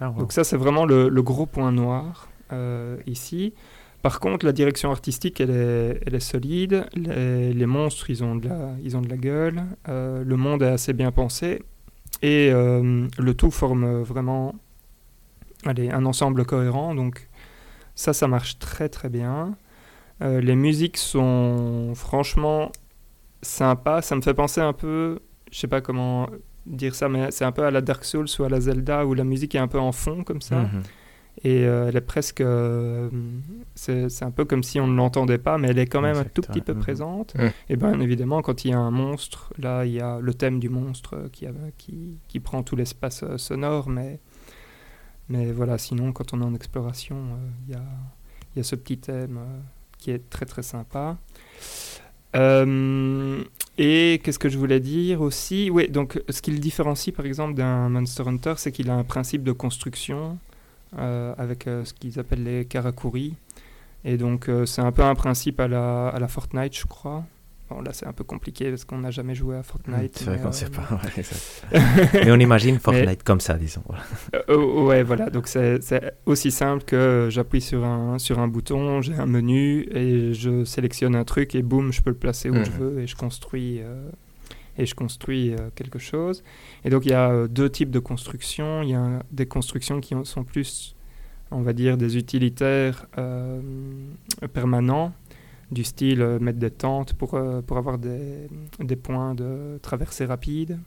Ah, 0.00 0.14
Donc 0.16 0.32
ça, 0.32 0.44
c'est 0.44 0.56
vraiment 0.56 0.86
le, 0.86 1.08
gros 1.20 1.46
point 1.46 1.72
noir 1.72 2.28
euh, 2.52 2.96
ici. 3.08 3.54
Par 4.02 4.20
contre, 4.20 4.46
la 4.46 4.52
direction 4.52 4.92
artistique, 4.92 5.40
elle 5.40 5.50
est, 5.50 6.00
elle 6.06 6.14
est 6.14 6.20
solide. 6.20 6.86
Les, 6.94 7.66
monstres, 7.66 8.08
ils 8.08 8.22
ont 8.22 8.36
de 8.36 8.48
la, 8.48 8.70
ils 8.84 8.96
ont 8.96 9.00
de 9.00 9.08
la 9.08 9.16
gueule. 9.16 9.64
Euh, 9.88 10.22
le 10.24 10.36
monde 10.36 10.62
est 10.62 10.68
assez 10.68 10.92
bien 10.92 11.10
pensé. 11.10 11.60
Et 12.22 12.50
euh, 12.52 13.08
le 13.18 13.34
tout 13.34 13.50
forme 13.50 14.02
vraiment 14.02 14.54
allez, 15.64 15.90
un 15.90 16.04
ensemble 16.04 16.44
cohérent. 16.44 16.94
Donc 16.94 17.28
ça, 17.94 18.12
ça 18.12 18.28
marche 18.28 18.58
très 18.58 18.88
très 18.88 19.08
bien. 19.08 19.56
les 20.20 20.56
musiques 20.56 20.96
sont 20.96 21.92
franchement 21.94 22.70
sympas. 23.42 24.02
Ça 24.02 24.16
me 24.16 24.22
fait 24.22 24.34
penser 24.34 24.60
un 24.60 24.72
peu, 24.72 25.20
je 25.50 25.58
sais 25.58 25.68
pas 25.68 25.80
comment 25.80 26.28
dire 26.66 26.94
ça, 26.94 27.08
mais 27.08 27.30
c'est 27.30 27.44
un 27.44 27.52
peu 27.52 27.64
à 27.64 27.70
la 27.70 27.80
Dark 27.80 28.04
Souls 28.04 28.26
ou 28.38 28.44
à 28.44 28.48
la 28.48 28.60
Zelda 28.60 29.06
où 29.06 29.14
la 29.14 29.24
musique 29.24 29.54
est 29.54 29.58
un 29.58 29.68
peu 29.68 29.78
en 29.78 29.92
fond 29.92 30.24
comme 30.24 30.40
ça. 30.40 30.60
Mhm. 30.60 30.82
Et 31.42 31.66
euh, 31.66 31.88
elle 31.88 31.96
est 31.96 32.00
presque. 32.00 32.40
Euh, 32.40 33.10
c'est 33.74 34.22
un 34.22 34.30
peu 34.30 34.44
comme 34.44 34.62
si 34.62 34.78
on 34.78 34.86
ne 34.86 34.96
l'entendait 34.96 35.38
pas, 35.38 35.58
mais 35.58 35.68
elle 35.68 35.80
est 35.80 35.86
quand 35.86 36.00
même 36.00 36.16
un 36.16 36.24
tout 36.24 36.42
petit 36.42 36.60
peu 36.60 36.74
mhm. 36.74 36.80
présente. 36.80 37.34
Et 37.68 37.76
bien 37.76 37.98
évidemment, 38.00 38.40
quand 38.40 38.64
il 38.64 38.70
y 38.70 38.74
a 38.74 38.78
un 38.78 38.92
monstre, 38.92 39.52
là, 39.58 39.84
il 39.84 39.92
y 39.92 40.00
a 40.00 40.20
le 40.20 40.32
thème 40.32 40.60
du 40.60 40.68
monstre 40.68 41.28
qui, 41.32 41.46
qui, 41.76 42.20
qui 42.28 42.40
prend 42.40 42.62
tout 42.62 42.76
l'espace 42.76 43.24
euh, 43.24 43.36
sonore, 43.36 43.88
mais, 43.88 44.20
mais 45.28 45.52
voilà, 45.52 45.78
sinon, 45.78 46.12
quand 46.12 46.34
on 46.34 46.40
est 46.40 46.44
en 46.44 46.54
exploration, 46.54 47.16
il 47.68 47.74
y, 47.74 48.60
a, 48.60 48.62
ce 48.62 48.76
petit 48.76 48.98
thème 48.98 49.40
qui 49.98 50.10
est 50.10 50.28
très 50.30 50.46
très 50.46 50.62
sympa. 50.62 51.16
Euh, 52.36 53.42
et 53.78 54.20
qu'est-ce 54.22 54.38
que 54.38 54.48
je 54.48 54.58
voulais 54.58 54.80
dire 54.80 55.20
aussi? 55.20 55.70
Oui, 55.70 55.88
donc 55.88 56.20
ce 56.28 56.42
qui 56.42 56.50
le 56.50 56.58
différencie 56.58 57.14
par 57.14 57.26
exemple 57.26 57.54
d'un 57.54 57.88
Monster 57.88 58.24
Hunter, 58.26 58.54
c'est 58.56 58.72
qu'il 58.72 58.90
a 58.90 58.94
un 58.94 59.04
principe 59.04 59.44
de 59.44 59.52
construction 59.52 60.38
euh, 60.98 61.34
avec 61.38 61.66
euh, 61.66 61.84
ce 61.84 61.94
qu'ils 61.94 62.18
appellent 62.18 62.42
les 62.42 62.64
karakuri. 62.64 63.34
Et 64.04 64.16
donc 64.16 64.50
c'est 64.66 64.82
un 64.82 64.92
peu 64.92 65.02
un 65.02 65.14
principe 65.14 65.60
à 65.60 65.68
la, 65.68 66.08
à 66.08 66.18
la 66.18 66.28
Fortnite, 66.28 66.76
je 66.76 66.86
crois. 66.86 67.24
Bon, 67.74 67.82
là, 67.82 67.92
c'est 67.92 68.06
un 68.06 68.12
peu 68.12 68.22
compliqué 68.22 68.70
parce 68.70 68.84
qu'on 68.84 68.98
n'a 68.98 69.10
jamais 69.10 69.34
joué 69.34 69.56
à 69.56 69.64
Fortnite. 69.64 70.16
C'est 70.16 70.26
vrai 70.26 70.38
qu'on 70.38 70.48
ne 70.48 70.52
sait 70.52 70.70
pas. 70.70 71.00
mais 72.14 72.30
on 72.30 72.38
imagine 72.38 72.78
Fortnite 72.78 73.24
comme 73.24 73.40
ça, 73.40 73.54
disons. 73.54 73.82
Euh, 74.34 74.42
oh, 74.48 74.86
ouais, 74.86 75.02
voilà. 75.02 75.28
Donc, 75.28 75.48
c'est 75.48 75.80
aussi 76.24 76.52
simple 76.52 76.84
que 76.84 77.28
j'appuie 77.30 77.60
sur 77.60 77.84
un, 77.84 78.20
sur 78.20 78.38
un 78.38 78.46
bouton, 78.46 79.02
j'ai 79.02 79.14
un 79.14 79.26
menu 79.26 79.88
et 79.90 80.34
je 80.34 80.64
sélectionne 80.64 81.16
un 81.16 81.24
truc 81.24 81.56
et 81.56 81.62
boum, 81.62 81.92
je 81.92 82.00
peux 82.00 82.10
le 82.10 82.16
placer 82.16 82.48
où 82.48 82.54
je 82.54 82.70
mhm. 82.70 82.78
veux 82.78 83.00
et 83.00 83.08
je 83.08 83.16
construis, 83.16 83.80
euh, 83.80 84.08
et 84.78 84.86
je 84.86 84.94
construis 84.94 85.52
euh, 85.52 85.70
quelque 85.74 85.98
chose. 85.98 86.44
Et 86.84 86.90
donc, 86.90 87.06
il 87.06 87.10
y 87.10 87.14
a 87.14 87.48
deux 87.48 87.70
types 87.70 87.90
de 87.90 87.98
construction. 87.98 88.82
Il 88.82 88.90
y 88.90 88.94
a 88.94 89.20
des 89.32 89.46
constructions 89.46 90.00
qui 90.00 90.14
sont 90.22 90.44
plus, 90.44 90.94
on 91.50 91.62
va 91.62 91.72
dire, 91.72 91.96
des 91.96 92.16
utilitaires 92.16 93.08
permanents 94.52 95.12
du 95.74 95.84
style 95.84 96.22
euh, 96.22 96.38
mettre 96.38 96.58
des 96.58 96.70
tentes 96.70 97.12
pour, 97.12 97.34
euh, 97.34 97.60
pour 97.60 97.76
avoir 97.76 97.98
des, 97.98 98.48
des, 98.78 98.96
points 98.96 99.34
de 99.34 99.78
traversée 99.82 100.24
rapide, 100.24 100.78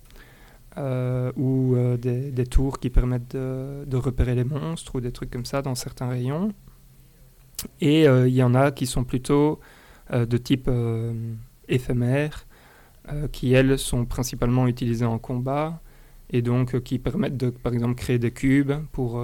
euh, 0.78 1.32
ou 1.36 1.76
des, 1.98 2.32
des, 2.32 2.46
tours 2.46 2.80
qui 2.80 2.90
permettent 2.90 3.36
de, 3.36 3.84
de, 3.86 3.98
repérer 3.98 4.34
les 4.34 4.44
monstres, 4.44 4.96
ou 4.96 5.02
des 5.02 5.12
trucs 5.12 5.30
comme 5.30 5.46
ça 5.46 5.62
dans 5.62 5.76
certains 5.76 6.08
rayons. 6.08 6.54
Et 7.82 8.04
il 8.04 8.36
y 8.36 8.44
en 8.44 8.54
a 8.54 8.72
qui 8.72 8.86
sont 8.86 9.04
plutôt 9.04 9.60
de 10.14 10.38
type 10.38 10.70
éphémère, 11.68 12.46
qui 13.32 13.54
elles 13.54 13.80
sont 13.80 14.06
principalement 14.06 14.68
utilisées 14.68 15.06
en 15.06 15.18
combat, 15.18 15.82
et 16.30 16.44
donc 16.44 16.80
qui 16.82 17.00
permettent 17.00 17.38
de, 17.38 17.50
par 17.50 17.74
exemple, 17.74 17.96
créer 17.96 18.20
des 18.20 18.30
cubes 18.30 18.74
pour, 18.92 19.20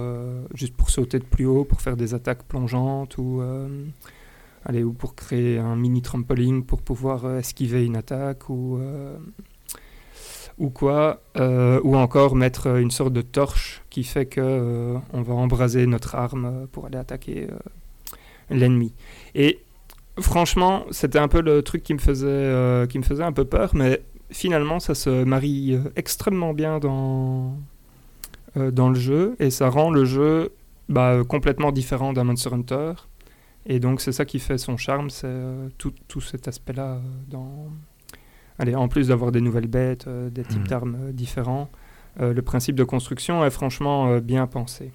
juste 0.52 0.74
pour 0.74 0.90
sauter 0.90 1.20
de 1.20 1.24
plus 1.24 1.46
haut, 1.46 1.62
pour 1.62 1.80
faire 1.80 1.96
des 1.96 2.12
attaques 2.12 2.42
plongeantes, 2.42 3.16
ou 3.18 3.40
allez, 4.64 4.82
ou 4.82 4.92
pour 4.92 5.14
créer 5.14 5.58
un 5.58 5.76
mini 5.76 6.02
trampoline 6.02 6.64
pour 6.64 6.82
pouvoir 6.82 7.24
euh, 7.24 7.38
esquiver 7.38 7.84
une 7.84 7.96
attaque 7.96 8.48
ou, 8.48 8.78
euh, 8.78 9.16
ou 10.58 10.70
quoi, 10.70 11.22
euh, 11.36 11.80
ou 11.84 11.96
encore 11.96 12.34
mettre 12.34 12.78
une 12.78 12.90
sorte 12.90 13.12
de 13.12 13.22
torche 13.22 13.82
qui 13.90 14.04
fait 14.04 14.26
que 14.26 14.96
on 15.12 15.22
va 15.22 15.34
embraser 15.34 15.86
notre 15.86 16.14
arme 16.14 16.66
pour 16.72 16.86
aller 16.86 16.98
attaquer 16.98 17.48
l'ennemi. 18.50 18.94
Et 19.34 19.60
franchement, 20.18 20.84
c'était 20.90 21.18
un 21.18 21.28
peu 21.28 21.40
le 21.40 21.62
truc 21.62 21.82
qui 21.82 21.94
me 21.94 21.98
faisait, 21.98 22.86
qui 22.88 22.98
me 22.98 23.04
faisait 23.04 23.24
un 23.24 23.32
peu 23.32 23.44
peur, 23.44 23.70
mais 23.74 24.02
finalement, 24.30 24.80
ça 24.80 24.94
se 24.94 25.24
marie 25.24 25.78
extrêmement 25.96 26.54
bien 26.54 26.78
dans, 26.78 27.56
dans 28.56 28.88
le 28.88 28.94
jeu 28.94 29.36
et 29.38 29.50
ça 29.50 29.68
rend 29.68 29.90
le 29.90 30.04
jeu 30.04 30.52
bah, 30.88 31.22
complètement 31.28 31.72
différent 31.72 32.12
d'un 32.12 32.24
Monster 32.24 32.52
Hunter. 32.52 32.92
Et 33.66 33.80
donc 33.80 34.00
c'est 34.00 34.12
ça 34.12 34.24
qui 34.24 34.38
fait 34.38 34.58
son 34.58 34.76
charme, 34.76 35.10
c'est 35.10 35.26
euh, 35.26 35.68
tout, 35.78 35.92
tout, 36.08 36.20
cet 36.20 36.48
aspect-là. 36.48 36.94
Euh, 36.94 37.00
dans... 37.28 37.70
Allez, 38.58 38.74
en 38.74 38.88
plus 38.88 39.08
d'avoir 39.08 39.32
des 39.32 39.40
nouvelles 39.40 39.66
bêtes, 39.66 40.06
euh, 40.06 40.30
des 40.30 40.44
types 40.44 40.64
mmh. 40.64 40.68
d'armes 40.68 41.12
différents, 41.12 41.70
le 42.20 42.40
principe 42.42 42.76
de 42.76 42.84
construction 42.84 43.44
est 43.44 43.50
franchement 43.50 44.18
bien 44.18 44.46
pensé. 44.46 44.92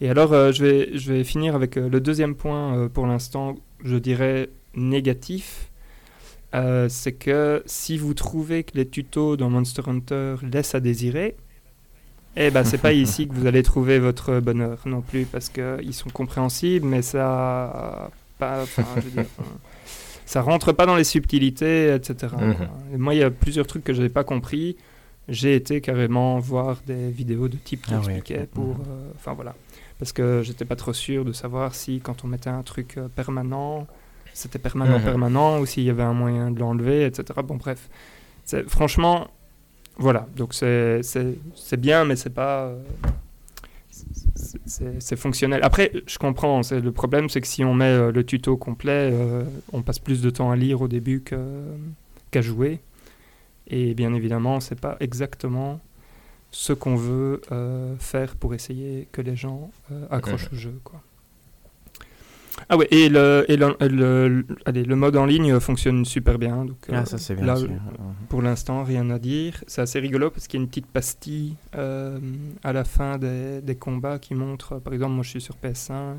Et 0.00 0.08
alors 0.08 0.52
je, 0.52 0.64
vais, 0.64 0.96
je 0.96 1.12
vais 1.12 1.24
finir 1.24 1.56
avec 1.56 1.74
le 1.74 2.00
deuxième 2.00 2.36
point 2.36 2.88
pour 2.88 3.08
l'instant, 3.08 3.56
je 3.82 3.96
dirais 3.96 4.48
négatif. 4.72 5.72
c'est 6.52 7.14
que 7.18 7.64
si 7.66 7.98
vous 7.98 8.14
trouvez 8.14 8.62
que 8.62 8.76
les 8.76 8.88
tutos 8.88 9.36
dans 9.36 9.50
Monster 9.50 9.82
Hunter 9.88 10.36
laissent 10.42 10.76
à 10.76 10.80
désirer, 10.80 11.36
eh 12.36 12.50
ben, 12.50 12.64
c'est 12.64 12.78
pas 12.78 12.92
ici 12.92 13.26
que 13.26 13.34
vous 13.34 13.46
allez 13.46 13.62
trouver 13.62 13.98
votre 13.98 14.40
bonheur 14.40 14.78
non 14.86 15.00
plus, 15.00 15.24
parce 15.24 15.48
qu'ils 15.48 15.94
sont 15.94 16.10
compréhensibles, 16.10 16.86
mais 16.86 17.02
ça, 17.02 18.10
pas, 18.38 18.64
ça 20.26 20.42
rentre 20.42 20.72
pas 20.72 20.86
dans 20.86 20.96
les 20.96 21.04
subtilités, 21.04 21.94
etc. 21.94 22.34
Mhm. 22.38 22.54
Et 22.94 22.96
moi, 22.96 23.14
il 23.14 23.20
y 23.20 23.22
a 23.22 23.30
plusieurs 23.30 23.66
trucs 23.66 23.84
que 23.84 23.92
je 23.92 23.98
n'avais 23.98 24.12
pas 24.12 24.24
compris. 24.24 24.76
J'ai 25.28 25.54
été 25.54 25.80
carrément 25.80 26.38
voir 26.38 26.78
des 26.86 27.10
vidéos 27.10 27.48
de 27.48 27.56
type 27.56 27.86
qui 27.86 27.92
ah 27.92 27.98
expliquaient 27.98 28.46
pour, 28.46 28.78
mhm. 28.78 28.84
euh, 28.88 29.10
enfin 29.16 29.34
voilà, 29.34 29.54
parce 29.98 30.12
que 30.12 30.42
j'étais 30.42 30.64
pas 30.64 30.76
trop 30.76 30.92
sûr 30.92 31.24
de 31.24 31.32
savoir 31.32 31.74
si 31.74 32.00
quand 32.00 32.24
on 32.24 32.28
mettait 32.28 32.50
un 32.50 32.62
truc 32.62 32.96
euh, 32.96 33.08
permanent, 33.08 33.86
c'était 34.32 34.58
permanent, 34.58 34.98
mhm. 34.98 35.04
permanent, 35.04 35.58
ou 35.60 35.66
s'il 35.66 35.82
y 35.82 35.90
avait 35.90 36.02
un 36.02 36.14
moyen 36.14 36.50
de 36.50 36.60
l'enlever, 36.60 37.04
etc. 37.04 37.40
Bon, 37.44 37.56
bref, 37.56 37.88
franchement, 38.68 39.28
voilà, 39.98 40.26
donc 40.36 40.54
c'est 40.54 41.00
bien, 41.78 42.04
mais 42.04 42.16
c'est 42.16 42.30
pas. 42.30 42.66
Euh, 42.66 42.78
c'est 44.66 45.16
fonctionnel. 45.16 45.60
Après, 45.64 45.92
je 46.06 46.18
comprends. 46.18 46.60
Le 46.70 46.92
problème, 46.92 47.28
c'est 47.28 47.40
que 47.40 47.46
si 47.46 47.64
on 47.64 47.74
met 47.74 47.86
euh, 47.86 48.12
le 48.12 48.24
tuto 48.24 48.56
complet, 48.56 49.10
euh, 49.12 49.42
on 49.72 49.82
passe 49.82 49.98
plus 49.98 50.22
de 50.22 50.30
temps 50.30 50.50
à 50.50 50.56
lire 50.56 50.80
au 50.80 50.88
début 50.88 51.22
qu'à 52.30 52.40
jouer. 52.40 52.80
Et 53.66 53.94
bien 53.94 54.14
évidemment, 54.14 54.60
c'est 54.60 54.80
pas 54.80 54.96
exactement 55.00 55.80
ce 56.50 56.72
qu'on 56.72 56.96
veut 56.96 57.42
euh, 57.52 57.94
faire 57.98 58.36
pour 58.36 58.54
essayer 58.54 59.08
que 59.12 59.20
les 59.20 59.36
gens 59.36 59.70
euh, 59.92 60.06
accrochent 60.10 60.50
au 60.52 60.56
jeu. 60.56 60.80
Quoi. 60.84 61.02
Ah 62.70 62.76
ouais, 62.76 62.86
et, 62.90 63.08
le, 63.08 63.46
et 63.48 63.56
le, 63.56 63.74
le- 63.80 64.46
allez, 64.66 64.84
le 64.84 64.94
mode 64.94 65.16
en 65.16 65.24
ligne 65.24 65.58
fonctionne 65.58 66.04
super 66.04 66.38
bien. 66.38 66.66
Donc, 66.66 66.76
Ah, 66.90 66.96
euh, 67.00 67.04
ça 67.06 67.16
c'est 67.16 67.34
bien. 67.34 67.46
là, 67.46 67.54
pour 68.28 68.42
l'instant, 68.42 68.84
rien 68.84 69.08
à 69.10 69.18
dire. 69.18 69.64
C'est 69.66 69.80
assez 69.80 69.98
rigolo 70.00 70.30
parce 70.30 70.46
qu'il 70.48 70.60
y 70.60 70.62
a 70.62 70.64
une 70.64 70.68
petite 70.68 70.86
pastille 70.86 71.56
euh, 71.76 72.18
à 72.62 72.72
la 72.74 72.84
fin 72.84 73.16
des, 73.16 73.62
des 73.62 73.76
combats 73.76 74.18
qui 74.18 74.34
montre, 74.34 74.78
par 74.80 74.92
exemple, 74.92 75.12
moi 75.14 75.24
je 75.24 75.30
suis 75.30 75.40
sur 75.40 75.54
PS5, 75.62 76.16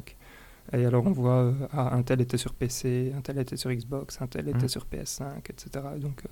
et 0.73 0.85
alors 0.85 1.05
on 1.05 1.11
voit, 1.11 1.43
euh, 1.43 1.53
ah, 1.71 1.93
un 1.95 2.01
tel 2.01 2.19
était 2.21 2.37
sur 2.37 2.53
PC, 2.53 3.13
un 3.15 3.21
tel 3.21 3.37
était 3.37 3.57
sur 3.57 3.71
Xbox, 3.71 4.19
un 4.21 4.27
tel 4.27 4.49
était 4.49 4.63
Mhm. 4.63 4.69
sur 4.69 4.85
PS5, 4.91 5.25
etc. 5.51 5.85
Donc 5.99 6.23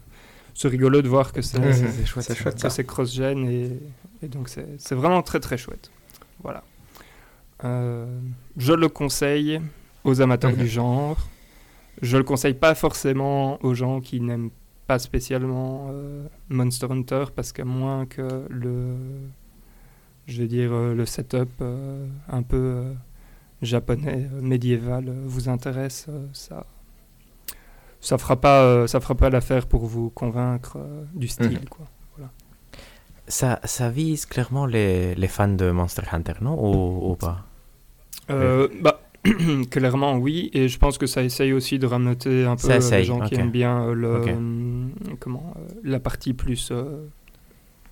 c'est 0.55 0.67
rigolo 0.67 1.03
de 1.03 1.07
voir 1.09 1.31
que 1.31 1.43
c'est 1.43 1.59
chouette, 2.05 2.33
chouette 2.33 2.87
cross-gen, 2.87 3.47
et, 3.47 3.69
et 4.23 4.27
donc 4.27 4.49
c'est 4.49 4.65
c'est 4.79 4.95
vraiment 4.95 5.21
très 5.21 5.39
très 5.39 5.57
chouette. 5.59 5.91
Voilà. 6.41 6.63
Euh, 7.63 8.19
je 8.57 8.73
le 8.73 8.87
conseille 8.89 9.59
aux 10.07 10.21
amateurs 10.21 10.51
Mhm. 10.51 10.57
du 10.57 10.67
genre. 10.67 11.17
Je 12.01 12.17
le 12.17 12.23
conseille 12.23 12.53
pas 12.53 12.75
forcément 12.75 13.57
aux 13.63 13.73
gens 13.73 14.01
qui 14.01 14.21
n'aiment 14.21 14.51
pas 14.87 14.99
spécialement 14.99 15.87
euh, 15.91 16.25
Monster 16.49 16.87
Hunter 16.89 17.25
parce 17.35 17.51
qu'à 17.51 17.65
moins 17.65 18.05
que 18.05 18.45
le, 18.49 18.95
je 20.27 20.41
vais 20.41 20.47
dire 20.47 20.71
euh, 20.73 20.93
le 20.93 21.05
setup 21.05 21.49
euh, 21.61 22.05
un 22.29 22.41
peu 22.43 22.55
euh, 22.57 22.93
japonais 23.61 24.29
euh, 24.31 24.41
médiéval 24.41 25.11
vous 25.25 25.49
intéresse, 25.49 26.05
euh, 26.09 26.25
ça, 26.33 26.65
ça 27.99 28.17
fera 28.17 28.35
pas, 28.39 28.61
euh, 28.63 28.87
ça 28.87 28.99
fera 28.99 29.15
pas 29.15 29.29
l'affaire 29.29 29.65
pour 29.67 29.85
vous 29.87 30.09
convaincre 30.11 30.77
euh, 30.77 31.03
du 31.13 31.27
style, 31.27 31.59
Mhm. 31.61 31.69
quoi. 31.69 31.85
Ça, 33.29 33.59
ça 33.65 33.89
vise 33.89 34.25
clairement 34.25 34.65
les, 34.65 35.13
les 35.15 35.27
fans 35.27 35.49
de 35.49 35.69
Monster 35.71 36.03
Hunter, 36.13 36.35
non? 36.39 36.53
Ou, 36.63 37.11
ou 37.11 37.15
pas? 37.17 37.43
Euh, 38.29 38.69
bah, 38.81 38.96
clairement, 39.71 40.17
oui. 40.17 40.49
Et 40.53 40.67
je 40.67 40.77
pense 40.77 40.97
que 40.97 41.05
ça 41.07 41.23
essaye 41.23 41.53
aussi 41.53 41.79
de 41.79 41.85
rameuter 41.87 42.45
un 42.45 42.55
peu 42.55 42.69
euh, 42.71 42.77
essaye, 42.77 42.99
les 42.99 43.05
gens 43.05 43.19
qui 43.21 43.35
aiment 43.35 43.51
bien 43.51 43.83
euh, 43.87 43.93
le, 43.93 44.15
hum, 44.31 44.91
comment, 45.19 45.53
euh, 45.57 45.73
la 45.83 45.99
partie 45.99 46.33
plus, 46.33 46.69
euh, 46.71 47.07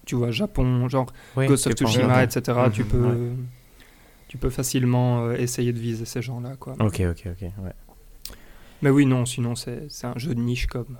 tu 0.05 0.15
vois, 0.15 0.31
Japon, 0.31 0.87
genre 0.89 1.07
Oui, 1.35 1.47
Ghost 1.47 1.67
of 1.67 1.73
Tsushima, 1.73 2.23
etc. 2.23 2.41
tu, 2.73 2.83
Mhm, 2.83 2.87
peux, 2.89 3.01
ouais. 3.09 3.17
tu 4.27 4.37
peux 4.37 4.49
facilement 4.49 5.25
euh, 5.25 5.35
essayer 5.35 5.73
de 5.73 5.79
viser 5.79 6.05
ces 6.05 6.21
gens-là. 6.21 6.55
quoi. 6.59 6.73
Ok, 6.79 7.01
ok, 7.09 7.23
ok. 7.31 7.41
Ouais. 7.41 7.73
Mais 8.81 8.89
oui, 8.89 9.05
non, 9.05 9.25
sinon 9.25 9.55
c'est 9.55 9.87
un 10.03 10.17
jeu 10.17 10.35
de 10.35 10.39
niche 10.41 10.67
comme... 10.67 10.97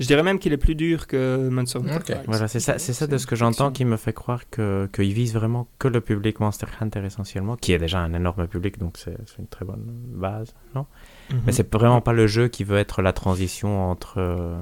Je 0.00 0.06
dirais 0.06 0.22
même 0.22 0.38
qu'il 0.38 0.52
est 0.52 0.56
plus 0.58 0.74
dur 0.74 1.06
que 1.06 1.48
Monster 1.50 1.78
Hunter. 1.88 2.16
Voilà, 2.26 2.48
c'est 2.48 2.60
ça, 2.60 2.78
c'est 2.78 2.92
ça 2.94 3.06
de 3.06 3.18
ce 3.18 3.26
que 3.26 3.36
j'entends 3.36 3.70
qui 3.70 3.84
me 3.84 3.96
fait 3.96 4.12
croire 4.12 4.48
que 4.50 4.88
qu'il 4.92 5.12
vise 5.12 5.34
vraiment 5.34 5.68
que 5.78 5.88
le 5.88 6.00
public 6.00 6.40
Monster 6.40 6.66
Hunter 6.80 7.04
essentiellement, 7.04 7.56
qui 7.56 7.72
est 7.72 7.78
déjà 7.78 8.00
un 8.00 8.14
énorme 8.14 8.46
public, 8.48 8.78
donc 8.78 8.96
c'est 8.96 9.16
une 9.38 9.46
très 9.46 9.64
bonne 9.64 9.84
base, 10.14 10.54
non? 10.74 10.86
Mhm. 11.30 11.40
Mais 11.46 11.52
c'est 11.52 11.72
vraiment 11.72 12.00
pas 12.00 12.12
le 12.12 12.26
jeu 12.26 12.48
qui 12.48 12.64
veut 12.64 12.78
être 12.78 13.02
la 13.02 13.12
transition 13.12 13.90
entre. 13.90 14.14
euh, 14.18 14.56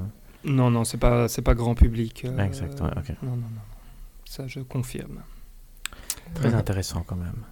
Non, 0.44 0.70
non, 0.70 0.82
c'est 0.84 0.98
pas, 0.98 1.28
c'est 1.28 1.42
pas 1.42 1.54
grand 1.54 1.74
public. 1.76 2.24
euh, 2.24 2.44
Exact, 2.44 2.80
ouais, 2.80 2.88
ok. 2.96 3.08
Non, 3.22 3.30
non, 3.30 3.36
non. 3.36 3.62
Ça, 4.24 4.46
je 4.48 4.60
confirme. 4.60 5.20
Très 6.34 6.52
intéressant 6.54 7.04
quand 7.06 7.16
même. 7.16 7.44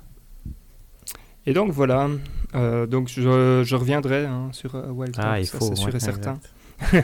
Et 1.46 1.52
donc 1.54 1.70
voilà, 1.72 2.08
euh, 2.54 2.86
donc 2.86 3.08
je, 3.08 3.62
je 3.64 3.76
reviendrai 3.76 4.26
hein, 4.26 4.48
sur 4.52 4.74
Wild 4.74 5.14
Ah, 5.18 5.40
il 5.40 5.46
ça, 5.46 5.58
faut. 5.58 5.66
c'est 5.68 5.76
sûr 5.76 5.88
ouais, 5.88 5.96
et 5.96 6.00
certain. 6.00 6.32
exact. 6.34 6.52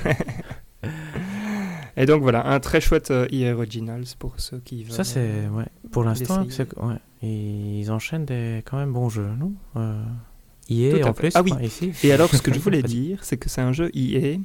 Et 1.99 2.05
donc 2.05 2.21
voilà, 2.23 2.47
un 2.49 2.61
très 2.61 2.81
chouette 2.81 3.11
euh, 3.11 3.27
EA 3.33 3.55
Originals 3.55 4.05
pour 4.19 4.35
ceux 4.39 4.59
qui 4.59 4.85
veulent. 4.85 4.93
Ça 4.93 5.03
c'est 5.05 5.49
ouais. 5.49 5.65
Pour 5.91 6.05
l'instant, 6.05 6.45
ouais. 6.45 6.99
ils 7.23 7.91
enchaînent 7.91 8.27
des 8.27 8.63
quand 8.67 8.77
même 8.77 8.93
bons 8.93 9.09
jeux, 9.09 9.31
non? 9.39 9.53
Euh... 9.77 10.03
EA 10.69 11.03
en 11.09 11.15
fait. 11.15 11.21
plus. 11.31 11.33
Ah 11.35 11.43
oui. 11.43 11.53
ici. 11.63 11.93
Et 12.03 12.13
alors, 12.13 12.29
ce 12.35 12.43
que 12.43 12.53
je 12.53 12.59
voulais 12.59 12.83
dire, 12.99 13.25
c'est 13.25 13.37
que 13.39 13.49
c'est 13.49 13.61
un 13.63 13.73
jeu 13.73 13.91
EA 13.95 14.39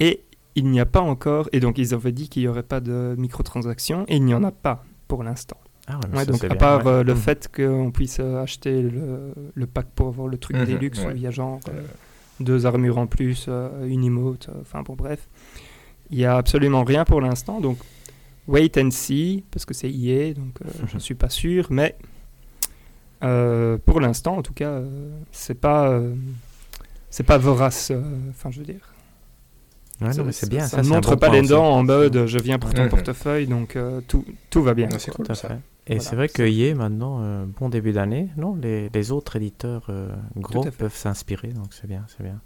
et 0.00 0.22
il 0.54 0.66
n'y 0.70 0.80
a 0.80 0.86
pas 0.86 1.00
encore. 1.00 1.48
Et 1.52 1.60
donc, 1.60 1.76
ils 1.76 1.92
avaient 1.92 2.12
dit 2.12 2.28
qu'il 2.30 2.42
n'y 2.42 2.48
aurait 2.48 2.62
pas 2.62 2.80
de 2.80 3.14
microtransactions 3.18 4.04
et 4.08 4.16
il 4.16 4.24
n'y 4.24 4.32
en 4.34 4.44
a 4.44 4.52
pas 4.52 4.84
pour 5.06 5.22
l'instant. 5.22 5.58
Ah 5.88 5.98
ouais, 6.12 6.18
Ouais, 6.20 6.26
donc, 6.26 6.42
à 6.44 6.48
bien, 6.48 6.56
part 6.56 6.86
ouais. 6.86 6.92
euh, 6.92 7.04
le 7.04 7.12
Mhm. 7.14 7.20
fait 7.20 7.50
qu'on 7.54 7.90
puisse 7.90 8.18
euh, 8.20 8.42
acheter 8.42 8.80
le, 8.82 9.34
le 9.54 9.66
pack 9.66 9.88
pour 9.94 10.08
avoir 10.08 10.28
le 10.28 10.38
truc 10.38 10.56
Mhm, 10.56 10.64
Deluxe 10.64 11.00
où 11.04 11.10
il 11.10 11.20
y 11.20 11.26
a 11.26 11.30
genre 11.30 11.60
euh, 11.68 11.82
deux 12.40 12.66
armures 12.66 12.98
en 12.98 13.06
plus, 13.06 13.46
euh, 13.48 13.86
une 13.86 14.04
emote, 14.04 14.48
euh, 14.48 14.58
enfin 14.62 14.82
bon, 14.82 14.94
bref. 14.94 15.28
Il 16.10 16.18
n'y 16.18 16.24
a 16.24 16.36
absolument 16.36 16.84
rien 16.84 17.04
pour 17.04 17.20
l'instant. 17.20 17.60
Donc, 17.60 17.78
wait 18.46 18.76
and 18.78 18.90
see, 18.92 19.44
parce 19.50 19.64
que 19.64 19.74
c'est 19.74 19.90
EA, 19.90 20.34
donc 20.34 20.58
euh, 20.64 20.68
je 20.86 20.94
ne 20.94 21.00
suis 21.00 21.14
pas 21.14 21.28
sûr, 21.30 21.66
mais 21.70 21.96
euh, 23.24 23.78
pour 23.84 24.00
l'instant, 24.00 24.36
en 24.36 24.42
tout 24.42 24.52
cas, 24.54 24.68
euh, 24.70 25.10
c'est 25.32 25.54
pas. 25.60 25.88
euh, 25.88 26.14
c'est 27.10 27.22
pas 27.24 27.38
vorace, 27.38 27.90
euh, 27.92 28.02
enfin 28.30 28.50
je 28.50 28.58
veux 28.58 28.66
dire. 28.66 28.92
Ouais, 30.02 30.12
ça, 30.12 30.18
non, 30.20 30.26
mais 30.26 30.32
c'est 30.32 30.46
ça- 30.46 30.50
bien. 30.50 30.60
Ça 30.66 30.76
ça, 30.76 30.82
ne 30.82 30.88
montre 30.88 31.10
bon 31.12 31.16
pas 31.16 31.26
point 31.28 31.36
les 31.36 31.40
aussi. 31.40 31.48
dents 31.50 31.70
en 31.70 31.82
mode 31.82 32.26
je 32.26 32.38
viens 32.38 32.58
pour 32.58 32.74
ton 32.74 32.88
portefeuille, 32.88 33.46
donc 33.46 33.76
euh, 33.76 34.00
tout, 34.06 34.24
tout 34.50 34.62
va 34.62 34.74
bien. 34.74 34.88
C'est 34.98 35.10
cool 35.12 35.26
ça. 35.28 35.48
fait. 35.48 35.54
Et 35.88 35.96
Voilà, 35.96 36.10
c'est 36.10 36.16
vrai 36.16 36.28
que 36.28 36.42
EA 36.42 36.74
maintenant, 36.74 37.20
euh, 37.22 37.46
bon 37.46 37.68
début 37.68 37.92
d'année, 37.92 38.30
non 38.36 38.56
les, 38.56 38.88
les 38.88 39.12
autres 39.12 39.36
éditeurs 39.36 39.86
euh, 39.88 40.14
gros 40.36 40.64
peuvent 40.64 40.94
s'inspirer, 40.94 41.48
donc 41.48 41.72
c'est 41.72 41.86
bien, 41.86 42.04
c'est 42.08 42.24
bien. 42.24 42.40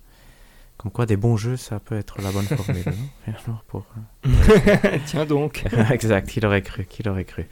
Comme 0.80 0.92
quoi, 0.92 1.04
des 1.04 1.18
bons 1.18 1.36
jeux, 1.36 1.58
ça 1.58 1.78
peut 1.78 1.94
être 1.94 2.22
la 2.22 2.32
bonne 2.32 2.46
formule, 2.46 2.82
non 2.86 2.92
Finalement, 3.24 3.60
pour, 3.66 3.84
euh, 4.26 4.98
Tiens 5.06 5.26
donc. 5.26 5.64
exact, 5.90 6.26
qui 6.26 6.40
l'aurait 6.40 6.62
cru, 6.62 6.86
qui 6.86 7.02
l'aurait 7.02 7.26
cru. 7.26 7.46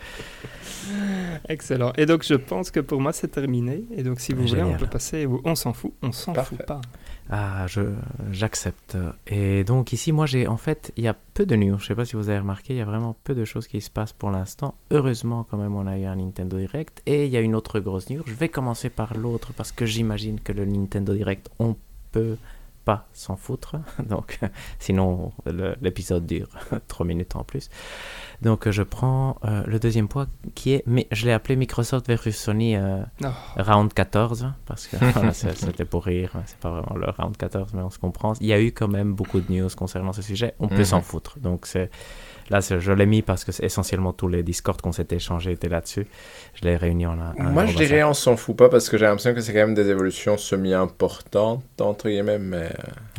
Excellent. 1.46 1.92
Et 1.98 2.06
donc 2.06 2.24
je 2.24 2.32
pense 2.32 2.70
que 2.70 2.80
pour 2.80 3.02
moi 3.02 3.12
c'est 3.12 3.28
terminé. 3.28 3.84
Et 3.94 4.02
donc 4.02 4.20
si 4.20 4.32
vous 4.32 4.46
voulez, 4.46 4.62
on 4.62 4.78
peut 4.78 4.86
passer 4.86 5.26
au 5.26 5.42
on 5.44 5.54
s'en 5.54 5.74
fout, 5.74 5.92
on 6.00 6.10
s'en 6.10 6.32
fout 6.32 6.62
pas. 6.62 6.80
Ah, 7.28 7.66
je 7.66 7.82
j'accepte. 8.30 8.96
Et 9.26 9.62
donc 9.62 9.92
ici, 9.92 10.12
moi, 10.12 10.24
j'ai 10.24 10.46
en 10.46 10.56
fait, 10.56 10.92
il 10.96 11.04
y 11.04 11.08
a 11.08 11.16
peu 11.34 11.44
de 11.44 11.54
news. 11.54 11.78
Je 11.78 11.88
sais 11.88 11.94
pas 11.94 12.06
si 12.06 12.16
vous 12.16 12.30
avez 12.30 12.38
remarqué, 12.38 12.72
il 12.72 12.78
y 12.78 12.80
a 12.80 12.86
vraiment 12.86 13.14
peu 13.24 13.34
de 13.34 13.44
choses 13.44 13.68
qui 13.68 13.82
se 13.82 13.90
passent 13.90 14.14
pour 14.14 14.30
l'instant. 14.30 14.74
Heureusement, 14.90 15.46
quand 15.50 15.58
même, 15.58 15.76
on 15.76 15.86
a 15.86 15.98
eu 15.98 16.06
un 16.06 16.16
Nintendo 16.16 16.56
Direct 16.56 17.02
et 17.04 17.26
il 17.26 17.30
y 17.30 17.36
a 17.36 17.40
une 17.40 17.54
autre 17.54 17.80
grosse 17.80 18.08
news. 18.08 18.22
Je 18.26 18.32
vais 18.32 18.48
commencer 18.48 18.88
par 18.88 19.14
l'autre 19.14 19.52
parce 19.52 19.72
que 19.72 19.84
j'imagine 19.84 20.40
que 20.40 20.52
le 20.52 20.64
Nintendo 20.64 21.12
Direct, 21.12 21.50
on 21.58 21.76
peut 22.12 22.38
pas 22.88 23.06
s'en 23.12 23.36
foutre. 23.36 23.76
Donc, 24.08 24.38
sinon, 24.78 25.32
l'épisode 25.82 26.24
dure 26.26 26.48
3 26.88 27.04
minutes 27.06 27.36
en 27.36 27.44
plus. 27.44 27.68
Donc, 28.40 28.68
je 28.70 28.82
prends 28.82 29.36
euh, 29.44 29.62
le 29.66 29.78
deuxième 29.78 30.08
point 30.08 30.26
qui 30.54 30.72
est, 30.72 30.82
mais 30.86 31.06
je 31.12 31.26
l'ai 31.26 31.32
appelé 31.32 31.54
Microsoft 31.56 32.06
versus 32.06 32.36
Sony. 32.36 32.76
euh, 32.76 33.02
Oh, 33.24 33.26
Round 33.56 33.92
14, 33.92 34.52
parce 34.64 34.86
que 34.86 34.96
voilà, 34.96 35.32
c'était 35.34 35.84
pour 35.84 36.04
rire, 36.04 36.32
c'est 36.46 36.56
pas 36.58 36.70
vraiment 36.70 36.94
le 36.96 37.10
round 37.10 37.36
14, 37.36 37.74
mais 37.74 37.82
on 37.82 37.90
se 37.90 37.98
comprend. 37.98 38.32
Il 38.40 38.46
y 38.46 38.52
a 38.52 38.60
eu 38.60 38.72
quand 38.72 38.88
même 38.88 39.12
beaucoup 39.12 39.40
de 39.40 39.52
news 39.52 39.68
concernant 39.76 40.12
ce 40.12 40.22
sujet, 40.22 40.54
on 40.60 40.68
peut 40.68 40.76
Mhm. 40.78 40.84
s'en 40.84 41.00
foutre. 41.02 41.38
Donc 41.40 41.66
c'est 41.66 41.90
là, 42.50 42.60
je 42.60 42.92
l'ai 42.92 43.06
mis 43.06 43.22
parce 43.22 43.44
que 43.44 43.52
c'est 43.52 43.64
essentiellement 43.64 44.12
tous 44.12 44.28
les 44.28 44.42
Discord 44.42 44.80
qu'on 44.80 44.92
s'était 44.92 45.16
échangés 45.16 45.52
étaient 45.52 45.68
là-dessus. 45.68 46.06
Je 46.54 46.64
l'ai 46.64 46.76
réuni 46.76 47.06
en 47.06 47.18
un. 47.20 47.34
Moi, 47.38 47.66
je 47.66 47.76
dirais 47.76 48.02
on 48.02 48.14
s'en 48.14 48.36
fout 48.36 48.56
pas 48.56 48.68
parce 48.68 48.88
que 48.88 48.96
j'ai 48.98 49.04
l'impression 49.06 49.34
que 49.34 49.40
c'est 49.40 49.52
quand 49.52 49.60
même 49.60 49.74
des 49.74 49.88
évolutions 49.88 50.36
semi-importantes, 50.36 51.62
entre 51.80 52.08
guillemets, 52.08 52.38
mais 52.38 52.56
euh, 52.56 52.68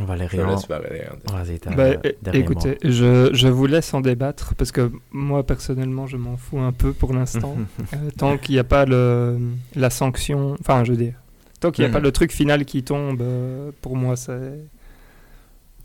On 0.01 0.05
va 0.05 0.15
les 0.15 0.25
je 0.27 0.37
réunir. 0.37 0.55
laisse 0.55 0.67
Valérie 0.67 0.99
dire. 0.99 1.35
Vas-y, 1.35 1.59
t'as 1.59 1.71
bah, 1.75 1.95
dernier 2.21 2.39
écoutez, 2.39 2.77
je, 2.83 3.29
je 3.33 3.47
vous 3.47 3.65
laisse 3.65 3.93
en 3.93 4.01
débattre 4.01 4.55
parce 4.55 4.71
que 4.71 4.91
moi 5.11 5.45
personnellement 5.45 6.07
je 6.07 6.17
m'en 6.17 6.37
fous 6.37 6.59
un 6.59 6.71
peu 6.71 6.93
pour 6.93 7.13
l'instant. 7.13 7.55
Euh, 7.93 8.09
tant 8.17 8.37
qu'il 8.37 8.53
n'y 8.55 8.59
a 8.59 8.63
pas 8.63 8.85
le, 8.85 9.37
la 9.75 9.89
sanction, 9.89 10.55
enfin 10.59 10.83
je 10.83 10.91
veux 10.91 10.97
dire, 10.97 11.13
tant 11.59 11.71
qu'il 11.71 11.83
n'y 11.83 11.85
a 11.85 11.89
Mhm. 11.89 11.93
pas 11.93 11.99
le 11.99 12.11
truc 12.11 12.31
final 12.31 12.65
qui 12.65 12.83
tombe, 12.83 13.21
euh, 13.21 13.71
pour 13.81 13.95
moi 13.95 14.15
c'est... 14.15 14.59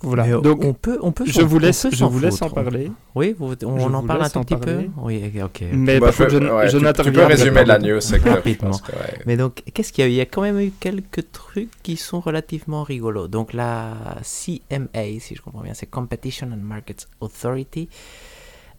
Voilà. 0.04 0.24
Mais 0.26 0.40
Donc 0.40 0.64
on 0.64 0.74
peut, 0.74 0.98
on 1.02 1.12
peut. 1.12 1.24
je 1.26 1.40
vous 1.42 1.58
laisse, 1.58 1.86
je 1.90 2.04
vous 2.04 2.18
laisse 2.20 2.40
en 2.42 2.50
parler. 2.50 2.90
Oui, 3.14 3.34
vous- 3.38 3.54
on, 3.64 3.92
en 3.94 4.02
parle 4.06 4.22
un 4.24 4.28
tout 4.30 4.40
petit 4.40 4.56
peu. 4.56 4.84
Oui, 4.98 5.30
ok. 5.42 5.64
Mais 5.72 5.98
Bah, 5.98 6.10
je, 6.12 6.22
ouais, 6.22 6.68
je 6.68 6.78
tu- 7.02 7.12
peux 7.12 7.24
résumer 7.24 7.64
la 7.64 7.78
news, 7.78 8.00
Rapidement. 8.24 8.70
que, 8.78 8.92
ouais. 8.92 9.18
Mais 9.26 9.36
donc, 9.36 9.62
qu'est-ce 9.72 9.92
qu'il 9.92 10.04
y 10.04 10.06
a 10.06 10.08
eu? 10.10 10.12
Il 10.12 10.16
y 10.16 10.20
a 10.20 10.26
quand 10.26 10.42
même 10.42 10.60
eu 10.60 10.72
quelques 10.78 11.30
trucs 11.32 11.70
qui 11.82 11.96
sont 11.96 12.20
relativement 12.20 12.82
rigolos. 12.82 13.28
Donc, 13.28 13.52
la 13.52 13.94
CMA, 14.22 15.20
si 15.20 15.34
je 15.34 15.42
comprends 15.42 15.62
bien, 15.62 15.74
c'est 15.74 15.86
Competition 15.86 16.48
and 16.52 16.58
Markets 16.62 17.06
Authority, 17.20 17.88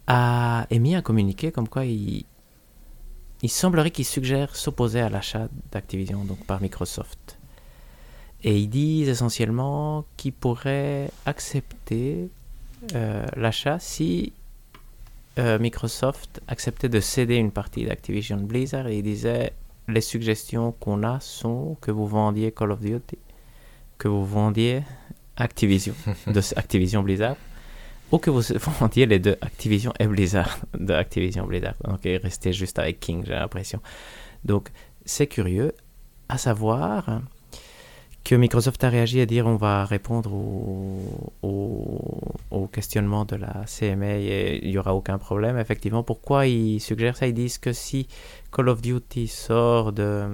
a 0.06 0.66
émis 0.70 0.94
un 0.94 1.02
communiqué 1.02 1.50
comme 1.50 1.68
quoi 1.68 1.84
il, 1.84 2.24
il 3.42 3.50
semblerait 3.50 3.90
qu'il 3.90 4.04
suggère 4.04 4.54
s'opposer 4.54 5.00
à 5.00 5.08
l'achat 5.08 5.48
d'Activision 5.72 6.24
donc 6.24 6.44
par 6.46 6.60
Microsoft. 6.62 7.35
Et 8.44 8.58
ils 8.58 8.68
disent 8.68 9.08
essentiellement 9.08 10.04
qu'ils 10.16 10.32
pourraient 10.32 11.10
accepter 11.24 12.28
euh, 12.94 13.24
l'achat 13.36 13.78
si 13.78 14.32
euh, 15.38 15.58
Microsoft 15.58 16.40
acceptait 16.48 16.88
de 16.88 17.00
céder 17.00 17.36
une 17.36 17.50
partie 17.50 17.84
d'Activision 17.84 18.36
Blizzard 18.36 18.86
et 18.86 18.98
il 18.98 19.02
disait 19.02 19.52
les 19.88 20.00
suggestions 20.00 20.72
qu'on 20.72 21.02
a 21.02 21.20
sont 21.20 21.76
que 21.80 21.90
vous 21.90 22.06
vendiez 22.06 22.52
Call 22.52 22.72
of 22.72 22.80
Duty, 22.80 23.18
que 23.98 24.08
vous 24.08 24.24
vendiez 24.24 24.82
Activision, 25.36 25.94
de 26.26 26.40
Activision 26.56 27.02
Blizzard, 27.02 27.36
ou 28.12 28.18
que 28.18 28.30
vous 28.30 28.42
vendiez 28.80 29.06
les 29.06 29.18
deux 29.18 29.36
Activision 29.40 29.92
et 29.98 30.06
Blizzard, 30.06 30.58
de 30.78 30.94
Activision 30.94 31.46
Blizzard. 31.46 31.74
Donc, 31.84 32.00
restez 32.04 32.52
juste 32.52 32.78
avec 32.78 33.00
King, 33.00 33.24
j'ai 33.26 33.34
l'impression. 33.34 33.80
Donc, 34.44 34.70
c'est 35.04 35.26
curieux 35.26 35.72
à 36.28 36.38
savoir 36.38 37.20
que 38.26 38.34
Microsoft 38.34 38.82
a 38.82 38.88
réagi 38.88 39.20
à 39.20 39.26
dire 39.26 39.46
on 39.46 39.54
va 39.54 39.84
répondre 39.84 40.32
au, 40.34 40.98
au, 42.50 42.66
questionnement 42.66 43.24
de 43.24 43.36
la 43.36 43.64
CMA 43.66 44.16
et 44.16 44.58
il 44.64 44.70
n'y 44.70 44.78
aura 44.78 44.96
aucun 44.96 45.16
problème. 45.16 45.56
Effectivement, 45.58 46.02
pourquoi 46.02 46.48
ils 46.48 46.80
suggèrent 46.80 47.16
ça? 47.16 47.28
Ils 47.28 47.34
disent 47.34 47.58
que 47.58 47.72
si 47.72 48.08
Call 48.52 48.68
of 48.68 48.82
Duty 48.82 49.28
sort 49.28 49.92
de... 49.92 50.26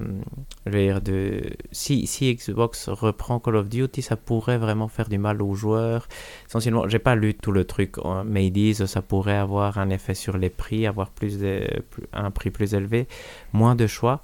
de 0.64 1.42
si, 1.70 2.06
si 2.06 2.34
Xbox 2.34 2.88
reprend 2.88 3.38
Call 3.40 3.56
of 3.56 3.68
Duty, 3.68 4.00
ça 4.00 4.16
pourrait 4.16 4.56
vraiment 4.56 4.88
faire 4.88 5.10
du 5.10 5.18
mal 5.18 5.42
aux 5.42 5.52
joueurs. 5.54 6.08
Essentiellement, 6.48 6.88
j'ai 6.88 6.98
pas 6.98 7.14
lu 7.14 7.34
tout 7.34 7.52
le 7.52 7.66
truc, 7.66 7.96
hein, 8.02 8.24
mais 8.26 8.46
ils 8.46 8.52
disent 8.52 8.78
que 8.78 8.86
ça 8.86 9.02
pourrait 9.02 9.36
avoir 9.36 9.76
un 9.76 9.90
effet 9.90 10.14
sur 10.14 10.38
les 10.38 10.50
prix, 10.50 10.86
avoir 10.86 11.10
plus 11.10 11.38
de, 11.38 11.66
un 12.14 12.30
prix 12.30 12.50
plus 12.50 12.72
élevé, 12.72 13.06
moins 13.52 13.74
de 13.74 13.86
choix 13.86 14.22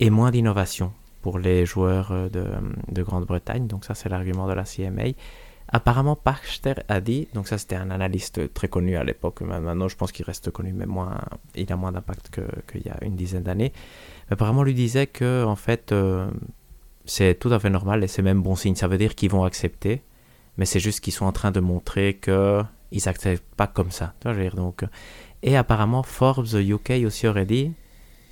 et 0.00 0.08
moins 0.08 0.30
d'innovation 0.30 0.92
pour 1.22 1.38
les 1.38 1.64
joueurs 1.64 2.12
euh, 2.12 2.28
de, 2.28 2.44
de 2.90 3.02
Grande-Bretagne. 3.02 3.66
Donc 3.66 3.84
ça, 3.84 3.94
c'est 3.94 4.08
l'argument 4.08 4.46
de 4.46 4.52
la 4.52 4.64
CMA. 4.64 5.12
Apparemment, 5.74 6.16
Parkster 6.16 6.74
a 6.88 7.00
dit, 7.00 7.28
donc 7.32 7.48
ça 7.48 7.56
c'était 7.56 7.76
un 7.76 7.90
analyste 7.90 8.52
très 8.52 8.68
connu 8.68 8.96
à 8.96 9.04
l'époque, 9.04 9.40
maintenant 9.40 9.88
je 9.88 9.96
pense 9.96 10.12
qu'il 10.12 10.26
reste 10.26 10.50
connu, 10.50 10.74
mais 10.74 10.84
moins, 10.84 11.18
il 11.54 11.72
a 11.72 11.76
moins 11.76 11.92
d'impact 11.92 12.40
qu'il 12.70 12.82
y 12.82 12.90
a 12.90 13.02
une 13.02 13.16
dizaine 13.16 13.42
d'années. 13.42 13.72
Apparemment, 14.30 14.64
lui 14.64 14.74
disait 14.74 15.06
que 15.06 15.44
en 15.44 15.56
fait, 15.56 15.92
euh, 15.92 16.30
c'est 17.06 17.38
tout 17.38 17.50
à 17.54 17.58
fait 17.58 17.70
normal 17.70 18.04
et 18.04 18.06
c'est 18.06 18.20
même 18.20 18.42
bon 18.42 18.54
signe. 18.54 18.74
Ça 18.74 18.86
veut 18.86 18.98
dire 18.98 19.14
qu'ils 19.14 19.30
vont 19.30 19.44
accepter, 19.44 20.02
mais 20.58 20.66
c'est 20.66 20.80
juste 20.80 21.00
qu'ils 21.00 21.14
sont 21.14 21.24
en 21.24 21.32
train 21.32 21.52
de 21.52 21.60
montrer 21.60 22.18
qu'ils 22.22 23.02
n'acceptent 23.06 23.42
pas 23.56 23.66
comme 23.66 23.90
ça. 23.90 24.12
donc, 24.54 24.84
et 25.42 25.56
apparemment, 25.56 26.02
Forbes 26.02 26.54
UK 26.54 27.02
aussi 27.06 27.26
aurait 27.26 27.46
dit, 27.46 27.72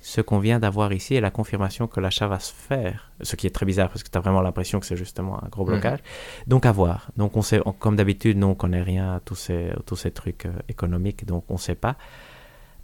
ce 0.01 0.19
qu'on 0.19 0.39
vient 0.39 0.59
d'avoir 0.59 0.91
ici 0.93 1.13
est 1.15 1.21
la 1.21 1.29
confirmation 1.29 1.87
que 1.87 1.99
l'achat 1.99 2.27
va 2.27 2.39
se 2.39 2.51
faire. 2.51 3.11
Ce 3.21 3.35
qui 3.35 3.45
est 3.45 3.51
très 3.51 3.67
bizarre 3.67 3.89
parce 3.89 4.01
que 4.01 4.09
tu 4.09 4.17
as 4.17 4.21
vraiment 4.21 4.41
l'impression 4.41 4.79
que 4.79 4.87
c'est 4.87 4.97
justement 4.97 5.41
un 5.43 5.47
gros 5.47 5.63
mhm. 5.63 5.73
blocage. 5.73 5.99
Donc 6.47 6.65
à 6.65 6.71
voir. 6.71 7.11
Donc 7.17 7.37
on 7.37 7.43
sait, 7.43 7.61
comme 7.79 7.95
d'habitude, 7.95 8.37
nous 8.37 8.47
on 8.47 8.55
connaît 8.55 8.81
rien 8.81 9.15
à 9.15 9.19
tous 9.19 9.35
ces, 9.35 9.71
tous 9.85 9.95
ces 9.95 10.11
trucs 10.11 10.47
euh, 10.47 10.53
économiques, 10.67 11.25
donc 11.25 11.45
on 11.49 11.53
ne 11.53 11.59
sait 11.59 11.75
pas. 11.75 11.95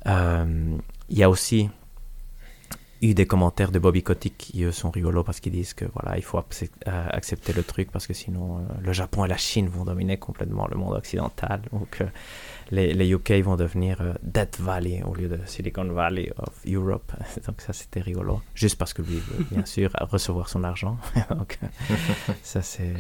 Euh, 0.06 0.78
il 1.10 1.18
y 1.18 1.24
a 1.24 1.30
aussi 1.30 1.70
eu 3.02 3.14
des 3.14 3.26
commentaires 3.26 3.72
de 3.72 3.80
Bobby 3.80 4.04
Kotick 4.04 4.38
qui 4.38 4.64
eux 4.64 4.72
sont 4.72 4.92
rigolos 4.92 5.24
parce 5.24 5.40
qu'ils 5.40 5.52
disent 5.52 5.74
que 5.74 5.86
voilà 5.94 6.18
il 6.18 6.24
faut 6.24 6.40
euh, 6.40 7.08
accepter 7.10 7.54
le 7.54 7.64
truc 7.64 7.92
parce 7.92 8.08
que 8.08 8.14
sinon 8.14 8.66
le 8.82 8.92
Japon 8.92 9.26
et 9.26 9.28
la 9.28 9.38
Chine 9.38 9.68
vont 9.68 9.86
dominer 9.86 10.18
complètement 10.18 10.68
le 10.68 10.78
monde 10.78 10.96
occidental 10.96 11.62
donc 11.72 12.02
les, 12.72 12.94
les, 12.94 13.12
UK 13.12 13.32
vont 13.44 13.56
devenir 13.56 14.02
euh, 14.02 14.14
Death 14.24 14.60
Valley 14.60 15.04
au 15.04 15.14
lieu 15.14 15.28
de 15.28 15.40
Silicon 15.46 15.86
Valley 15.86 16.32
of 16.38 16.54
Europe. 16.66 17.12
Donc 17.48 17.62
ça, 17.62 17.74
c'était 17.74 18.02
rigolo. 18.02 18.42
Juste 18.54 18.78
parce 18.78 18.94
que 18.94 19.02
lui 19.02 19.18
veut, 19.18 19.46
bien 19.52 19.66
sûr, 19.66 19.92
recevoir 20.00 20.50
son 20.50 20.64
argent. 20.64 20.98
Donc 21.30 21.60
ça, 22.44 22.62
c'est... 22.62 22.94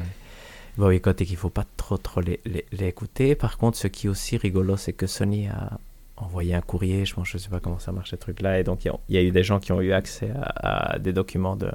Bon, 0.77 0.91
écoutez 0.91 1.25
qu'il 1.25 1.35
ne 1.35 1.39
faut 1.39 1.49
pas 1.49 1.65
trop, 1.75 1.97
trop 1.97 2.21
les, 2.21 2.39
les, 2.45 2.87
écouter. 2.87 3.33
Par 3.35 3.57
contre, 3.57 3.77
ce 3.77 3.87
qui 3.87 4.05
est 4.05 4.09
aussi 4.09 4.37
rigolo, 4.37 4.77
c'est 4.77 4.93
que 4.93 5.07
Sony 5.07 5.47
a 5.47 5.79
envoyé 6.17 6.53
un 6.53 6.61
courrier. 6.61 7.03
Je 7.05 7.19
ne 7.19 7.25
je 7.25 7.37
sais 7.39 7.49
pas 7.49 7.59
comment 7.59 7.79
ça 7.79 7.91
marche, 7.91 8.11
ce 8.11 8.15
truc-là. 8.15 8.59
Et 8.59 8.63
donc, 8.63 8.85
il 8.85 8.91
y, 9.09 9.17
a 9.17 9.23
eu 9.23 9.31
des 9.31 9.43
gens 9.43 9.59
qui 9.59 9.71
ont 9.71 9.81
eu 9.81 9.91
accès 9.91 10.31
à 10.35 10.99
des 10.99 11.13
documents 11.13 11.55
de 11.55 11.71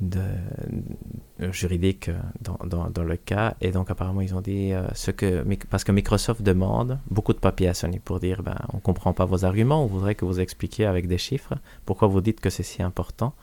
de, 0.00 0.20
euh, 1.40 1.52
juridique 1.52 2.08
euh, 2.08 2.18
dans, 2.40 2.58
dans, 2.66 2.90
dans, 2.90 3.04
le 3.04 3.16
cas. 3.16 3.54
Et 3.60 3.70
donc, 3.70 3.90
apparemment, 3.90 4.20
ils 4.20 4.34
ont 4.34 4.40
dit 4.40 4.72
euh, 4.72 4.86
ce 4.94 5.10
que. 5.10 5.44
Parce 5.70 5.84
que 5.84 5.92
Microsoft 5.92 6.42
demande 6.42 6.98
beaucoup 7.10 7.32
de 7.32 7.38
papiers 7.38 7.68
à 7.68 7.74
Sony 7.74 7.98
pour 7.98 8.20
dire 8.20 8.42
ben, 8.42 8.56
on 8.72 8.76
ne 8.76 8.82
comprend 8.82 9.12
pas 9.12 9.24
vos 9.24 9.44
arguments, 9.44 9.84
on 9.84 9.86
voudrait 9.86 10.14
que 10.14 10.24
vous 10.24 10.40
expliquiez 10.40 10.86
avec 10.86 11.06
des 11.06 11.18
chiffres 11.18 11.54
pourquoi 11.84 12.08
vous 12.08 12.20
dites 12.20 12.40
que 12.40 12.50
c'est 12.50 12.62
si 12.62 12.82
important? 12.82 13.34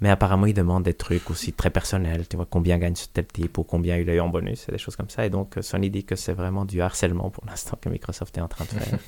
Mais 0.00 0.10
apparemment, 0.10 0.46
ils 0.46 0.54
demandent 0.54 0.84
des 0.84 0.94
trucs 0.94 1.28
aussi 1.28 1.52
très 1.52 1.70
personnels. 1.70 2.28
Tu 2.28 2.36
vois, 2.36 2.46
combien 2.48 2.78
gagne 2.78 2.94
ce 2.94 3.08
tel 3.08 3.26
type 3.26 3.58
ou 3.58 3.64
combien 3.64 3.96
il 3.96 4.08
a 4.08 4.14
eu 4.14 4.20
en 4.20 4.28
bonus, 4.28 4.68
et 4.68 4.72
des 4.72 4.78
choses 4.78 4.94
comme 4.94 5.10
ça. 5.10 5.26
Et 5.26 5.30
donc, 5.30 5.56
Sony 5.60 5.90
dit 5.90 6.04
que 6.04 6.14
c'est 6.14 6.34
vraiment 6.34 6.64
du 6.64 6.80
harcèlement 6.80 7.30
pour 7.30 7.44
l'instant 7.46 7.76
que 7.80 7.88
Microsoft 7.88 8.38
est 8.38 8.40
en 8.40 8.46
train 8.46 8.64
de 8.64 8.70
faire. 8.70 8.98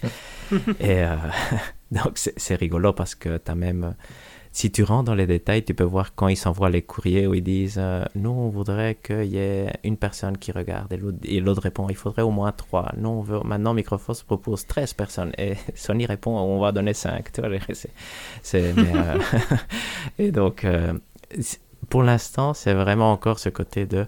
et 0.80 1.04
donc, 1.94 2.12
c'est 2.16 2.56
rigolo 2.56 2.92
parce 2.92 3.14
que 3.14 3.38
tu 3.38 3.50
as 3.50 3.54
même 3.54 3.94
si 4.52 4.72
tu 4.72 4.82
rentres 4.82 5.04
dans 5.04 5.14
les 5.14 5.26
détails, 5.26 5.64
tu 5.64 5.74
peux 5.74 5.84
voir 5.84 6.14
quand 6.14 6.26
ils 6.26 6.36
s'envoient 6.36 6.70
les 6.70 6.82
courriers 6.82 7.26
où 7.28 7.34
ils 7.34 7.42
disent 7.42 7.78
euh, 7.78 8.04
Nous, 8.16 8.30
on 8.30 8.48
voudrait 8.48 8.96
qu'il 8.96 9.26
y 9.26 9.38
ait 9.38 9.72
une 9.84 9.96
personne 9.96 10.36
qui 10.36 10.50
regarde. 10.50 10.92
Et 11.24 11.40
l'autre 11.40 11.62
répond 11.62 11.86
Il 11.88 11.96
faudrait 11.96 12.22
au 12.22 12.30
moins 12.30 12.50
trois. 12.50 12.92
Non, 12.96 13.22
maintenant, 13.44 13.74
Microsoft 13.74 14.24
propose 14.24 14.66
13 14.66 14.94
personnes. 14.94 15.32
Et 15.38 15.54
Sony 15.74 16.04
répond 16.04 16.36
On 16.36 16.58
va 16.58 16.72
donner 16.72 16.94
5. 16.94 17.30
Tu 17.30 17.40
vois, 17.40 17.50
c'est, 18.42 18.74
euh, 18.76 19.18
et 20.18 20.32
donc, 20.32 20.64
euh, 20.64 20.94
pour 21.88 22.02
l'instant, 22.02 22.52
c'est 22.52 22.74
vraiment 22.74 23.12
encore 23.12 23.38
ce 23.38 23.50
côté 23.50 23.86
de 23.86 24.06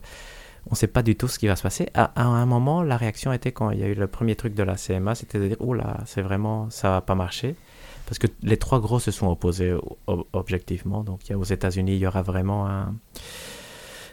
on 0.67 0.73
ne 0.73 0.77
sait 0.77 0.87
pas 0.87 1.03
du 1.03 1.17
tout 1.17 1.27
ce 1.27 1.39
qui 1.39 1.49
va 1.49 1.57
se 1.57 1.63
passer. 1.63 1.89
À, 1.95 2.23
un 2.23 2.47
moment, 2.47 2.83
la 2.83 2.97
réaction 2.97 3.33
était 3.33 3.51
quand 3.51 3.71
il 3.71 3.81
y 3.81 3.83
a 3.83 3.89
eu 3.89 3.95
le 3.95 4.07
premier 4.07 4.37
truc 4.37 4.55
de 4.55 4.63
la 4.63 4.77
CMA, 4.77 5.17
c'était 5.17 5.41
de 5.41 5.49
dire, 5.49 5.57
oh 5.59 5.75
là, 5.75 5.99
c'est 6.07 6.23
vraiment, 6.23 6.71
ça 6.71 6.91
va 6.91 7.01
pas 7.01 7.17
marcher 7.17 7.57
parce 8.07 8.19
que 8.19 8.27
les 8.43 8.57
trois 8.57 8.81
gros 8.81 9.01
se 9.01 9.11
sont 9.11 9.29
opposés 9.29 9.75
objectivement. 10.07 11.03
Donc, 11.03 11.21
aux 11.35 11.45
États-Unis, 11.45 11.95
il 11.95 11.99
y 11.99 12.07
aura 12.07 12.23
vraiment 12.23 12.69
un. 12.69 12.95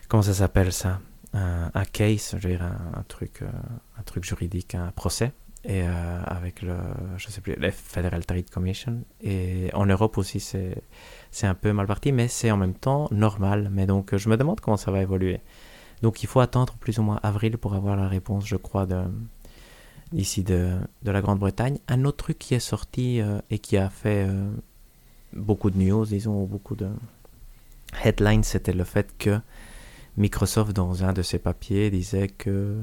Comment 0.08 0.24
ça 0.24 0.34
s'appelle 0.34 0.72
ça? 0.72 1.00
Un, 1.34 1.86
case, 1.86 2.36
je 2.40 2.48
veux 2.48 2.56
dire, 2.56 2.64
un, 2.64 3.04
truc, 3.08 3.44
euh, 3.44 3.48
un 4.00 4.02
truc 4.02 4.24
juridique, 4.24 4.74
un 4.74 4.92
procès. 4.92 5.32
Et 5.64 5.84
euh, 5.84 6.22
avec 6.26 6.62
le, 6.64 6.76
je 7.18 7.28
sais 7.30 7.42
plus, 7.42 7.56
la 7.56 7.72
Federal 7.72 8.26
Trade 8.26 8.50
Commission. 8.50 9.04
Et 9.22 9.70
en 9.74 9.86
Europe 9.86 10.18
aussi, 10.18 10.40
c'est 10.40 11.48
un 11.48 11.54
peu 11.54 11.72
mal 11.72 11.86
parti, 11.86 12.12
mais 12.12 12.28
c'est 12.28 12.50
en 12.50 12.58
même 12.58 12.74
temps 12.74 13.08
normal. 13.12 13.70
Mais 13.72 13.86
donc, 13.86 14.16
je 14.16 14.30
me 14.30 14.38
demande 14.38 14.60
comment 14.60 14.78
ça 14.78 14.90
va 14.90 15.02
évoluer. 15.02 15.42
Donc, 16.02 16.24
il 16.24 16.28
faut 16.28 16.40
attendre 16.40 16.76
plus 16.80 16.98
ou 16.98 17.04
moins 17.04 17.20
avril 17.22 17.58
pour 17.58 17.76
avoir 17.76 17.96
la 17.96 18.08
réponse, 18.08 18.48
je 18.48 18.56
crois, 18.56 18.86
de, 18.86 19.04
ici 20.14 20.44
de, 20.44 20.78
de 21.04 21.12
la 21.12 21.22
Grande-Bretagne. 21.22 21.80
Un 21.88 22.06
autre 22.06 22.18
truc 22.18 22.40
qui 22.40 22.56
est 22.56 22.60
sorti 22.60 23.22
euh, 23.22 23.40
et 23.50 23.60
qui 23.60 23.78
a 23.78 23.90
fait 23.90 24.26
euh, 24.28 24.50
beaucoup 25.34 25.70
de 25.70 25.78
news, 25.78 26.06
disons, 26.06 26.44
beaucoup 26.46 26.76
de 26.76 26.90
headlines, 28.04 28.44
c'était 28.44 28.74
le 28.74 28.84
fait 28.84 29.14
que 29.18 29.40
Microsoft, 30.18 30.74
dans 30.74 31.04
un 31.04 31.14
de 31.14 31.22
ses 31.22 31.40
papiers, 31.40 31.90
disait 31.90 32.28
que 32.28 32.78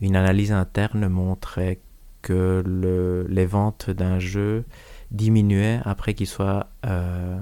une 0.00 0.16
analyse 0.16 0.52
interne 0.52 1.08
montrait 1.08 1.80
que 2.22 2.62
le, 2.64 3.26
les 3.28 3.46
ventes 3.46 3.90
d'un 3.90 4.18
jeu 4.18 4.64
diminuaient 5.10 5.80
après 5.84 6.14
qu'il 6.14 6.26
soit 6.26 6.68
euh, 6.86 7.38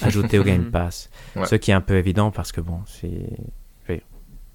ajouté 0.00 0.38
au 0.38 0.44
Game 0.44 0.70
Pass. 0.72 1.10
Ce 1.44 1.54
qui 1.54 1.70
est 1.70 1.74
un 1.74 1.80
peu 1.80 1.96
évident 1.96 2.30
parce 2.30 2.52
que, 2.52 2.60
bon, 2.60 2.80
c'est 2.86 3.38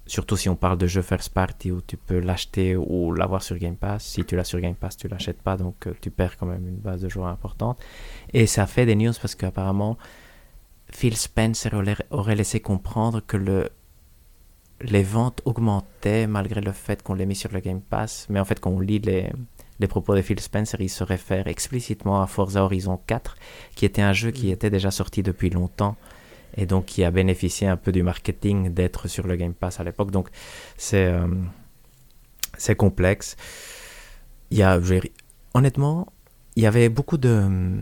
Surtout 0.08 0.38
si 0.38 0.48
on 0.48 0.56
parle 0.56 0.78
de 0.78 0.86
jeux 0.86 1.02
first 1.02 1.34
party 1.34 1.70
où 1.70 1.82
tu 1.82 1.98
peux 1.98 2.18
l'acheter 2.18 2.76
ou 2.76 3.12
l'avoir 3.12 3.42
sur 3.42 3.58
Game 3.58 3.76
Pass. 3.76 4.04
Si 4.04 4.24
tu 4.24 4.36
l'as 4.36 4.44
sur 4.44 4.58
Game 4.58 4.74
Pass, 4.74 4.96
tu 4.96 5.06
l'achètes 5.06 5.42
pas, 5.42 5.58
donc 5.58 5.86
euh, 5.86 5.92
tu 6.00 6.10
perds 6.10 6.38
quand 6.38 6.46
même 6.46 6.66
une 6.66 6.78
base 6.78 7.02
de 7.02 7.10
joueurs 7.10 7.28
importante. 7.28 7.78
Et 8.32 8.46
ça 8.46 8.66
fait 8.66 8.86
des 8.86 8.96
news 8.96 9.12
parce 9.20 9.34
qu'apparemment, 9.34 9.98
Phil 10.90 11.14
Spencer 11.14 11.70
aurait 12.10 12.34
laissé 12.34 12.60
comprendre 12.60 13.20
que 13.20 13.36
le, 13.36 13.68
les 14.80 15.02
ventes 15.02 15.42
augmentaient 15.44 16.26
malgré 16.26 16.62
le 16.62 16.72
fait 16.72 17.02
qu'on 17.02 17.12
les 17.12 17.26
mis 17.26 17.36
sur 17.36 17.52
le 17.52 17.60
Game 17.60 17.82
Pass. 17.82 18.26
Mais 18.30 18.40
en 18.40 18.46
fait, 18.46 18.60
quand 18.60 18.70
on 18.70 18.80
lit 18.80 19.00
les, 19.00 19.30
les 19.78 19.88
propos 19.88 20.14
de 20.14 20.22
Phil 20.22 20.40
Spencer, 20.40 20.80
il 20.80 20.88
se 20.88 21.04
réfère 21.04 21.48
explicitement 21.48 22.22
à 22.22 22.26
Forza 22.26 22.64
Horizon 22.64 22.98
4, 23.06 23.36
qui 23.74 23.84
était 23.84 24.00
un 24.00 24.14
jeu 24.14 24.30
qui 24.30 24.46
mm. 24.46 24.52
était 24.52 24.70
déjà 24.70 24.90
sorti 24.90 25.22
depuis 25.22 25.50
longtemps 25.50 25.96
et 26.56 26.66
donc 26.66 26.86
qui 26.86 27.04
a 27.04 27.10
bénéficié 27.10 27.66
un 27.66 27.76
peu 27.76 27.92
du 27.92 28.02
marketing 28.02 28.72
d'être 28.72 29.08
sur 29.08 29.26
le 29.26 29.36
Game 29.36 29.54
Pass 29.54 29.80
à 29.80 29.84
l'époque. 29.84 30.10
Donc 30.10 30.28
c'est 30.76 31.06
euh, 31.06 31.26
complexe. 32.76 33.36
Il 34.50 34.58
y 34.58 34.62
a, 34.62 34.80
honnêtement, 35.54 36.08
il 36.56 36.62
y 36.62 36.66
avait 36.66 36.88
beaucoup 36.88 37.18
de, 37.18 37.78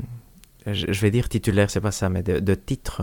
je, 0.67 1.01
vais 1.01 1.11
dire 1.11 1.29
titulaire, 1.29 1.71
c'est 1.71 1.81
pas 1.81 1.93
ça, 1.93 2.09
mais 2.09 2.23
de, 2.23 2.55
titres 2.55 3.03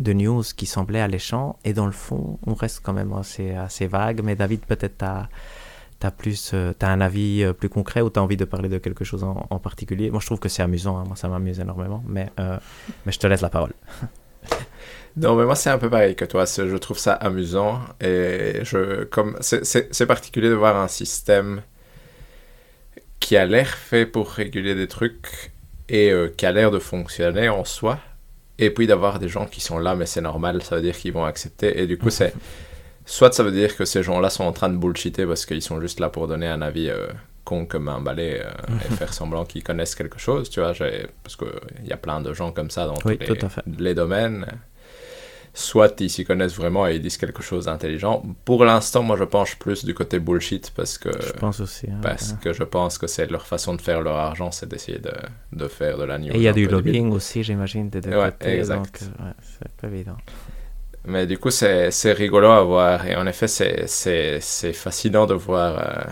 de 0.00 0.12
news 0.12 0.42
qui 0.56 0.66
semblaient 0.66 1.00
alléchants 1.00 1.58
et 1.64 1.72
dans 1.72 1.86
le 1.86 1.92
fond, 1.92 2.38
on 2.46 2.54
reste 2.54 2.80
quand 2.82 2.92
même 2.92 3.12
assez, 3.12 3.52
assez 3.52 3.86
vague. 3.86 4.22
Mais 4.24 4.34
David, 4.34 4.60
peut-être 4.60 4.98
t'as 4.98 5.28
as 6.02 6.10
plus, 6.10 6.52
euh, 6.54 6.72
as 6.80 6.90
un 6.90 7.00
avis 7.00 7.44
euh, 7.44 7.52
plus 7.52 7.68
concret 7.68 8.00
ou 8.00 8.10
tu 8.10 8.18
as 8.18 8.22
envie 8.22 8.38
de 8.38 8.46
parler 8.46 8.68
de 8.70 8.78
quelque 8.78 9.04
chose 9.04 9.22
en, 9.22 9.58
particulier? 9.58 10.10
Moi, 10.10 10.20
je 10.20 10.26
trouve 10.26 10.40
que 10.40 10.48
c'est 10.48 10.62
amusant. 10.62 10.98
Hein. 10.98 11.04
Moi, 11.06 11.16
ça 11.16 11.28
m'amuse 11.28 11.60
énormément. 11.60 12.02
Mais, 12.06 12.32
mais 12.38 13.12
je 13.12 13.18
te 13.18 13.26
laisse 13.26 13.42
la 13.42 13.50
parole. 13.50 13.72
Non, 15.16 15.34
mais 15.36 15.44
moi, 15.44 15.56
c'est 15.56 15.70
un 15.70 15.78
peu 15.78 15.90
pareil 15.90 16.14
que 16.14 16.24
toi. 16.24 16.44
Je 16.44 16.76
trouve 16.76 16.98
ça 16.98 17.12
amusant. 17.14 17.80
Et 18.00 18.60
je, 18.62 19.04
comme, 19.04 19.36
c'est 19.40 20.06
particulier 20.06 20.48
de 20.48 20.54
voir 20.54 20.76
un 20.76 20.88
système 20.88 21.62
qui 23.18 23.36
a 23.36 23.44
l'air 23.44 23.68
fait 23.68 24.06
pour 24.06 24.30
réguler 24.30 24.74
des 24.74 24.88
trucs 24.88 25.52
et 25.88 26.10
euh, 26.10 26.28
qui 26.34 26.46
a 26.46 26.52
l'air 26.52 26.70
de 26.70 26.78
fonctionner 26.78 27.48
en 27.48 27.64
soi. 27.64 27.98
Et 28.58 28.70
puis 28.70 28.86
d'avoir 28.86 29.18
des 29.18 29.28
gens 29.28 29.46
qui 29.46 29.60
sont 29.60 29.78
là, 29.78 29.94
mais 29.94 30.06
c'est 30.06 30.20
normal, 30.20 30.62
ça 30.62 30.76
veut 30.76 30.82
dire 30.82 30.96
qu'ils 30.96 31.12
vont 31.12 31.24
accepter. 31.24 31.80
Et 31.80 31.86
du 31.86 31.96
coup, 31.96 32.10
c'est 32.10 32.34
soit 33.06 33.32
ça 33.32 33.42
veut 33.42 33.52
dire 33.52 33.76
que 33.76 33.84
ces 33.84 34.02
gens-là 34.02 34.30
sont 34.30 34.44
en 34.44 34.52
train 34.52 34.68
de 34.68 34.76
bullshiter 34.76 35.26
parce 35.26 35.46
qu'ils 35.46 35.62
sont 35.62 35.80
juste 35.80 35.98
là 35.98 36.10
pour 36.10 36.28
donner 36.28 36.46
un 36.46 36.60
avis 36.60 36.88
euh, 36.90 37.06
con 37.44 37.64
comme 37.66 37.88
un 37.88 38.00
balai 38.00 38.42
euh, 38.44 38.50
et 38.84 38.94
faire 38.96 39.12
semblant 39.12 39.44
qu'ils 39.44 39.64
connaissent 39.64 39.94
quelque 39.94 40.18
chose, 40.18 40.50
tu 40.50 40.60
vois, 40.60 40.74
parce 41.22 41.36
qu'il 41.36 41.86
y 41.86 41.92
a 41.92 41.96
plein 41.96 42.20
de 42.20 42.32
gens 42.34 42.52
comme 42.52 42.70
ça 42.70 42.86
dans 42.86 42.98
Oui, 43.04 43.18
tous 43.18 43.36
les 43.78 43.94
domaines. 43.94 44.46
Soit 45.52 46.00
ils 46.00 46.08
s'y 46.10 46.24
connaissent 46.24 46.54
vraiment 46.54 46.86
et 46.86 46.94
ils 46.94 47.02
disent 47.02 47.16
quelque 47.16 47.42
chose 47.42 47.64
d'intelligent. 47.64 48.22
Pour 48.44 48.64
l'instant, 48.64 49.02
moi 49.02 49.16
je 49.16 49.24
penche 49.24 49.56
plus 49.58 49.84
du 49.84 49.94
côté 49.94 50.20
bullshit 50.20 50.70
parce 50.76 50.96
que, 50.96 51.10
Je 51.20 51.32
pense 51.32 51.58
aussi. 51.60 51.88
hein, 51.90 51.98
parce 52.02 52.30
ouais. 52.30 52.36
que 52.40 52.52
je 52.52 52.62
pense 52.62 52.98
que 52.98 53.08
c'est 53.08 53.28
leur 53.30 53.44
façon 53.46 53.74
de 53.74 53.80
faire 53.80 54.00
leur 54.00 54.14
argent, 54.16 54.52
c'est 54.52 54.68
d'essayer 54.68 54.98
de, 54.98 55.12
de 55.52 55.66
faire 55.68 55.98
de 55.98 56.04
la 56.04 56.18
news. 56.18 56.28
Et 56.32 56.36
il 56.36 56.42
y 56.42 56.48
a 56.48 56.52
du 56.52 56.60
débile. 56.66 56.76
lobbying 56.76 57.10
aussi, 57.12 57.42
j'imagine, 57.42 57.90
des 57.90 58.00
deux 58.00 58.10
Ouais, 58.16 58.30
côtés. 58.30 58.58
exact. 58.58 59.02
Donc, 59.02 59.10
euh, 59.20 59.24
ouais, 59.24 59.32
c'est 59.42 59.72
pas 59.80 59.88
évident. 59.88 60.16
Mais 61.06 61.26
du 61.26 61.36
coup, 61.38 61.50
c'est 61.50 61.90
c'est 61.90 62.12
rigolo 62.12 62.48
à 62.48 62.62
voir. 62.62 63.06
Et 63.06 63.16
en 63.16 63.26
effet, 63.26 63.48
c'est- 63.48 63.86
c'est 63.88 64.38
c'est 64.40 64.72
fascinant 64.72 65.26
de 65.26 65.34
voir. 65.34 65.78
euh, 65.78 66.10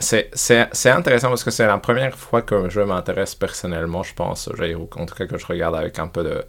C'est 0.00 0.30
c'est- 0.32 0.68
c'est 0.72 0.90
intéressant 0.90 1.28
parce 1.28 1.44
que 1.44 1.50
c'est 1.50 1.66
la 1.66 1.76
première 1.78 2.16
fois 2.16 2.40
que 2.42 2.70
je 2.70 2.80
m'intéresse 2.80 3.34
personnellement, 3.34 4.02
je 4.02 4.14
pense, 4.14 4.48
j'ai- 4.56 4.74
en 4.74 4.86
tout 5.06 5.14
cas 5.14 5.26
que 5.26 5.36
je 5.36 5.44
regarde 5.46 5.74
avec 5.76 5.98
un 5.98 6.08
peu 6.08 6.24
de- 6.24 6.42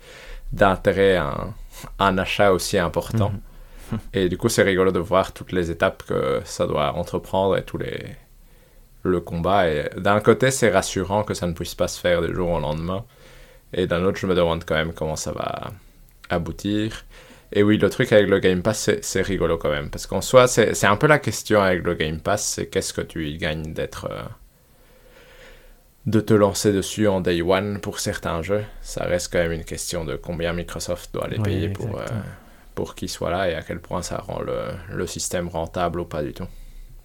d'intérêt 0.54 1.18
un, 1.18 1.54
un 2.00 2.18
achat 2.18 2.52
aussi 2.54 2.78
important. 2.78 3.32
Mhm. 3.92 4.00
Et 4.14 4.30
du 4.30 4.38
coup, 4.38 4.50
c'est 4.50 4.64
rigolo 4.64 4.92
de 4.92 5.00
voir 5.00 5.34
toutes 5.34 5.52
les 5.52 5.72
étapes 5.72 6.04
que 6.04 6.42
ça 6.46 6.68
doit 6.68 6.94
entreprendre 6.94 7.58
et 7.58 7.64
tous 7.64 7.78
les 7.78 8.04
le 9.04 9.20
combat. 9.22 9.68
Et 9.70 9.90
d'un 9.98 10.20
côté, 10.20 10.52
c'est 10.52 10.70
rassurant 10.72 11.24
que 11.24 11.34
ça 11.34 11.48
ne 11.48 11.54
puisse 11.54 11.74
pas 11.76 11.88
se 11.88 12.00
faire 12.00 12.22
du 12.22 12.34
jour 12.36 12.50
au 12.52 12.60
lendemain. 12.60 13.06
Et 13.74 13.88
d'un 13.88 14.04
autre, 14.04 14.18
je 14.20 14.28
me 14.28 14.36
demande 14.36 14.64
quand 14.66 14.76
même 14.76 14.94
comment 14.94 15.16
ça 15.16 15.32
va 15.32 15.72
aboutir. 16.30 17.06
Et 17.52 17.64
oui, 17.64 17.78
le 17.78 17.90
truc 17.90 18.12
avec 18.12 18.28
le 18.30 18.40
Game 18.40 18.62
Pass, 18.62 18.80
c'est- 18.80 19.04
c'est 19.04 19.22
rigolo 19.22 19.58
quand 19.58 19.70
même. 19.72 19.90
Parce 19.90 20.06
qu'en 20.06 20.22
soi, 20.22 20.48
c'est 20.48 20.76
c'est 20.76 20.86
un 20.88 20.98
peu 20.98 21.08
la 21.08 21.18
question 21.20 21.62
avec 21.62 21.84
le 21.84 21.96
Game 21.96 22.20
Pass, 22.20 22.44
c'est 22.46 22.68
qu'est-ce 22.68 22.94
que 22.94 23.02
tu 23.02 23.28
y 23.28 23.38
gagnes 23.38 23.74
d'être... 23.74 24.08
euh, 24.12 24.22
de 26.06 26.20
te 26.20 26.34
lancer 26.34 26.72
dessus 26.72 27.08
en 27.08 27.22
day 27.22 27.42
one 27.42 27.80
pour 27.80 28.00
certains 28.00 28.42
jeux. 28.42 28.64
Ça 28.82 29.04
reste 29.04 29.32
quand 29.32 29.40
même 29.40 29.52
une 29.52 29.66
question 29.66 30.06
de 30.06 30.16
combien 30.16 30.54
Microsoft 30.54 31.14
doit 31.14 31.28
les 31.28 31.38
Oui, 31.38 31.44
payer 31.44 31.70
pour, 31.70 32.00
euh, 32.00 32.06
pour 32.74 32.96
qu'ils 32.96 33.10
soient 33.10 33.30
là 33.32 33.50
et 33.50 33.56
à 33.56 33.62
quel 33.62 33.80
point 33.80 34.02
ça 34.02 34.18
rend 34.18 34.42
le, 34.42 34.58
le 34.92 35.08
système 35.08 35.48
rentable 35.48 36.00
ou 36.00 36.06
pas 36.06 36.24
du 36.24 36.34
tout. 36.34 36.48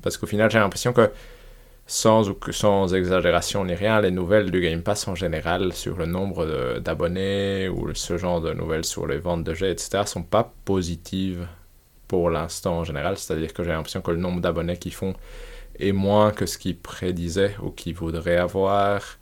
Parce 0.03 0.17
qu'au 0.17 0.27
final, 0.27 0.51
j'ai 0.51 0.59
l'impression 0.59 0.93
que 0.93 1.11
sans, 1.87 2.33
sans 2.51 2.95
exagération 2.95 3.65
ni 3.65 3.75
rien, 3.75 4.01
les 4.01 4.11
nouvelles 4.11 4.51
du 4.51 4.61
Game 4.61 4.83
Pass 4.83 5.07
en 5.07 5.15
général 5.15 5.73
sur 5.73 5.97
le 5.97 6.07
nombre 6.07 6.79
d'abonnés 6.79 7.69
ou 7.69 7.95
ce 7.95 8.17
genre 8.17 8.41
de 8.41 8.53
nouvelles 8.55 8.85
sur 8.85 9.07
les 9.07 9.19
ventes 9.19 9.45
de 9.45 9.53
jeux, 9.55 9.69
etc., 9.69 10.03
sont 10.07 10.23
pas 10.23 10.53
positives 10.65 11.47
pour 12.09 12.31
l'instant 12.31 12.79
en 12.79 12.85
général. 12.85 13.19
C'est-à-dire 13.19 13.53
que 13.53 13.63
j'ai 13.65 13.71
l'impression 13.71 14.01
que 14.01 14.11
le 14.11 14.17
nombre 14.17 14.41
d'abonnés 14.41 14.79
qu'ils 14.79 14.95
font 14.95 15.15
est 15.79 15.93
moins 15.93 16.31
que 16.31 16.47
ce 16.47 16.59
qu'ils 16.59 16.79
prédisaient 16.79 17.57
ou 17.63 17.71
qu'ils 17.71 17.95
voudraient 17.95 18.37
avoir. 18.37 19.19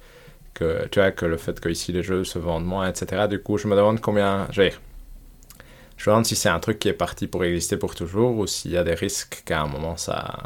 Que, 0.54 0.86
tu 0.88 1.00
que 1.14 1.24
le 1.26 1.38
fait 1.38 1.58
que 1.60 1.68
ici 1.70 1.92
les 1.92 2.02
jeux 2.02 2.24
se 2.24 2.38
vendent 2.38 2.66
moins, 2.66 2.88
etc. 2.88 3.26
Du 3.28 3.40
coup, 3.42 3.56
je 3.58 3.66
me 3.68 3.74
demande 3.76 4.00
combien. 4.00 4.48
Je 4.52 4.62
me 6.10 6.14
demande 6.14 6.26
si 6.26 6.36
c'est 6.36 6.48
un 6.48 6.58
truc 6.60 6.78
qui 6.78 6.88
est 6.88 6.92
parti 6.92 7.26
pour 7.26 7.44
exister 7.44 7.76
pour 7.76 7.94
toujours 7.94 8.36
ou 8.36 8.46
s'il 8.46 8.72
y 8.72 8.76
a 8.76 8.84
des 8.84 8.94
risques 8.94 9.42
qu'à 9.46 9.62
un 9.62 9.68
moment 9.68 9.96
ça, 9.96 10.36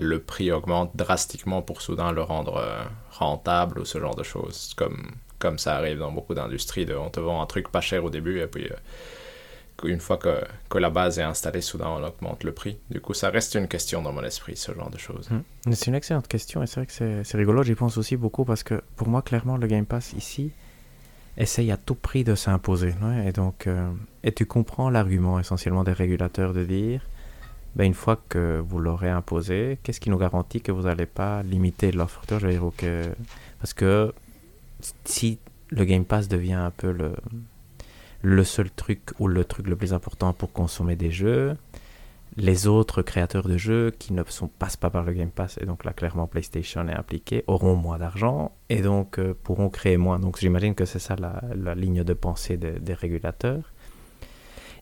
le 0.00 0.20
prix 0.20 0.50
augmente 0.50 0.90
drastiquement 0.96 1.62
pour 1.62 1.80
soudain 1.80 2.12
le 2.12 2.22
rendre 2.22 2.56
euh, 2.56 2.82
rentable 3.12 3.78
ou 3.78 3.84
ce 3.84 3.98
genre 3.98 4.16
de 4.16 4.22
choses. 4.22 4.74
Comme, 4.76 5.12
comme 5.38 5.58
ça 5.58 5.76
arrive 5.76 5.98
dans 5.98 6.12
beaucoup 6.12 6.34
d'industries. 6.34 6.86
On 6.96 7.10
te 7.10 7.20
vend 7.20 7.40
un 7.40 7.46
truc 7.46 7.70
pas 7.70 7.80
cher 7.80 8.04
au 8.04 8.10
début 8.10 8.40
et 8.40 8.46
puis 8.46 8.64
euh, 8.64 8.76
une 9.84 10.00
fois 10.00 10.16
que, 10.16 10.42
que 10.68 10.78
la 10.78 10.90
base 10.90 11.18
est 11.18 11.22
installée, 11.22 11.60
soudain 11.60 11.88
on 11.88 12.02
augmente 12.04 12.44
le 12.44 12.52
prix. 12.52 12.78
Du 12.90 13.00
coup, 13.00 13.14
ça 13.14 13.30
reste 13.30 13.54
une 13.54 13.68
question 13.68 14.02
dans 14.02 14.12
mon 14.12 14.22
esprit, 14.22 14.56
ce 14.56 14.72
genre 14.72 14.90
de 14.90 14.98
choses. 14.98 15.28
Mm. 15.30 15.40
Mais 15.66 15.74
C'est 15.74 15.86
une 15.88 15.94
excellente 15.94 16.28
question 16.28 16.62
et 16.62 16.66
c'est 16.66 16.80
vrai 16.80 16.86
que 16.86 17.22
c'est 17.24 17.36
rigolo, 17.36 17.62
j'y 17.62 17.74
pense 17.74 17.96
aussi 17.98 18.16
beaucoup 18.16 18.44
parce 18.44 18.62
que 18.62 18.80
pour 18.96 19.08
moi, 19.08 19.22
clairement, 19.22 19.56
le 19.56 19.66
Game 19.66 19.86
Pass 19.86 20.12
ici 20.14 20.50
essaye 21.36 21.70
à 21.70 21.76
tout 21.76 21.94
prix 21.94 22.24
de 22.24 22.34
s'imposer. 22.34 22.94
et 23.26 23.32
donc, 23.32 23.66
euh, 23.66 23.90
et 24.24 24.32
tu 24.32 24.46
comprends 24.46 24.88
l'argument 24.88 25.38
essentiellement 25.38 25.84
des 25.84 25.92
régulateurs 25.92 26.54
de 26.54 26.64
dire, 26.64 27.02
ben, 27.74 27.84
une 27.84 27.92
fois 27.94 28.18
que 28.30 28.64
vous 28.66 28.78
l'aurez 28.78 29.10
imposé, 29.10 29.78
qu'est-ce 29.82 30.00
qui 30.00 30.08
nous 30.08 30.16
garantit 30.16 30.62
que 30.62 30.72
vous 30.72 30.82
n'allez 30.84 31.04
pas 31.04 31.42
limiter 31.42 31.92
l'offre? 31.92 32.22
Je 32.30 32.34
veux 32.36 32.50
dire, 32.50 32.70
que- 32.78 33.14
Parce 33.58 33.74
que 33.74 34.14
si 35.04 35.38
le 35.68 35.84
Game 35.84 36.04
Pass 36.06 36.28
devient 36.28 36.54
un 36.54 36.70
peu 36.70 36.90
le, 36.90 37.12
le 38.26 38.42
seul 38.42 38.72
truc 38.72 39.12
ou 39.20 39.28
le 39.28 39.44
truc 39.44 39.68
le 39.68 39.76
plus 39.76 39.92
important 39.94 40.32
pour 40.32 40.52
consommer 40.52 40.96
des 40.96 41.12
jeux, 41.12 41.56
les 42.36 42.66
autres 42.66 43.00
créateurs 43.02 43.46
de 43.46 43.56
jeux 43.56 43.92
qui 43.96 44.12
ne 44.12 44.24
sont, 44.24 44.48
passent 44.48 44.76
pas 44.76 44.90
par 44.90 45.04
le 45.04 45.12
Game 45.12 45.30
Pass, 45.30 45.58
et 45.62 45.64
donc 45.64 45.84
là 45.84 45.92
clairement 45.92 46.26
PlayStation 46.26 46.88
est 46.88 46.92
impliqué, 46.92 47.44
auront 47.46 47.76
moins 47.76 47.98
d'argent 47.98 48.50
et 48.68 48.82
donc 48.82 49.20
euh, 49.20 49.32
pourront 49.44 49.68
créer 49.68 49.96
moins. 49.96 50.18
Donc 50.18 50.40
j'imagine 50.40 50.74
que 50.74 50.84
c'est 50.84 50.98
ça 50.98 51.14
la, 51.14 51.74
ligne 51.76 52.02
de 52.02 52.14
pensée 52.14 52.56
des- 52.56 52.94
régulateurs. 52.94 53.72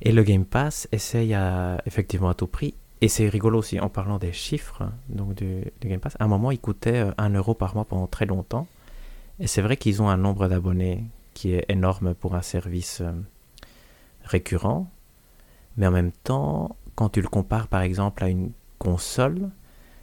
Et 0.00 0.12
le 0.12 0.22
Game 0.22 0.46
Pass 0.46 0.88
essaye 0.90 1.36
effectivement 1.84 2.30
à 2.30 2.34
tout 2.34 2.46
prix. 2.46 2.72
Et 3.02 3.08
c'est 3.08 3.28
rigolo 3.28 3.58
aussi 3.58 3.78
en 3.78 3.90
parlant 3.90 4.16
des 4.16 4.32
chiffres 4.32 4.84
donc 5.10 5.34
du, 5.34 5.70
du 5.82 5.88
Game 5.88 6.00
Pass. 6.00 6.16
À 6.18 6.24
un 6.24 6.28
moment, 6.28 6.50
il 6.50 6.58
coûtait 6.58 7.00
euh, 7.00 7.12
1 7.18 7.34
euro 7.34 7.52
par 7.52 7.74
mois 7.74 7.84
pendant 7.84 8.06
très 8.06 8.24
longtemps. 8.24 8.66
Et 9.38 9.46
c'est 9.46 9.60
vrai 9.60 9.76
qu'ils 9.76 10.00
ont 10.00 10.08
un 10.08 10.16
nombre 10.16 10.48
d'abonnés 10.48 11.04
qui 11.34 11.52
est 11.52 11.66
énorme 11.68 12.14
pour 12.14 12.34
un 12.36 12.42
service 12.42 13.02
euh, 13.02 13.12
récurrent. 14.24 14.90
Mais 15.76 15.86
en 15.86 15.90
même 15.90 16.12
temps, 16.12 16.76
quand 16.94 17.08
tu 17.08 17.20
le 17.20 17.28
compares 17.28 17.68
par 17.68 17.82
exemple 17.82 18.24
à 18.24 18.28
une 18.28 18.52
console, 18.78 19.50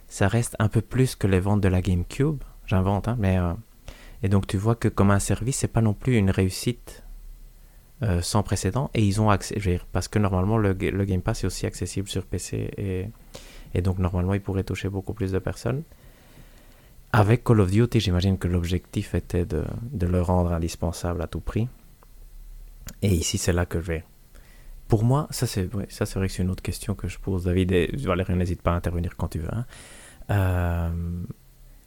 ça 0.08 0.28
reste 0.28 0.56
un 0.58 0.68
peu 0.68 0.80
plus 0.80 1.16
que 1.16 1.26
les 1.26 1.40
ventes 1.40 1.60
de 1.60 1.68
la 1.68 1.80
GameCube. 1.80 2.42
J'invente, 2.66 3.08
hein, 3.08 3.16
mais. 3.18 3.38
euh, 3.38 3.52
et 4.22 4.28
donc 4.28 4.46
tu 4.46 4.56
vois 4.56 4.76
que 4.76 4.88
comme 4.88 5.10
un 5.10 5.18
service, 5.18 5.56
c'est 5.58 5.68
pas 5.68 5.80
non 5.80 5.94
plus 5.94 6.16
une 6.16 6.30
réussite 6.30 7.02
euh, 8.02 8.20
sans 8.22 8.42
précédent. 8.42 8.90
Et 8.94 9.04
ils 9.04 9.20
ont 9.20 9.30
accès. 9.30 9.58
Parce 9.90 10.06
que 10.08 10.18
normalement, 10.18 10.58
le 10.58 10.74
Game 10.74 11.22
Pass 11.22 11.42
est 11.42 11.46
aussi 11.46 11.66
accessible 11.66 12.08
sur 12.08 12.24
PC. 12.24 12.70
Et, 12.76 13.08
et 13.74 13.82
donc 13.82 13.98
normalement, 13.98 14.34
il 14.34 14.40
pourrait 14.40 14.62
toucher 14.64 14.88
beaucoup 14.88 15.12
plus 15.12 15.32
de 15.32 15.38
personnes. 15.40 15.82
Avec 17.12 17.42
Call 17.44 17.60
of 17.60 17.70
Duty, 17.70 18.00
j'imagine 18.00 18.38
que 18.38 18.48
l'objectif 18.48 19.14
était 19.14 19.44
de, 19.44 19.64
de 19.90 20.06
le 20.06 20.22
rendre 20.22 20.52
indispensable 20.52 21.20
à 21.20 21.26
tout 21.26 21.40
prix. 21.40 21.68
Et 23.02 23.08
ici, 23.12 23.38
c'est 23.38 23.52
là 23.52 23.66
que 23.66 23.80
je 23.80 23.86
vais. 23.86 24.04
Pour 24.92 25.04
moi, 25.04 25.26
ça 25.30 25.46
c'est 25.46 25.74
ouais, 25.74 25.86
ça 25.88 26.04
c'est 26.04 26.18
vrai 26.18 26.28
que 26.28 26.34
c'est 26.34 26.42
une 26.42 26.50
autre 26.50 26.62
question 26.62 26.94
que 26.94 27.08
je 27.08 27.18
pose, 27.18 27.44
David. 27.44 27.72
Et 27.72 27.90
Valérie, 27.96 28.34
n'hésite 28.34 28.60
pas 28.60 28.72
à 28.72 28.74
intervenir 28.74 29.16
quand 29.16 29.28
tu 29.28 29.38
veux. 29.38 29.48
hein. 29.50 29.64
Euh, 30.28 31.22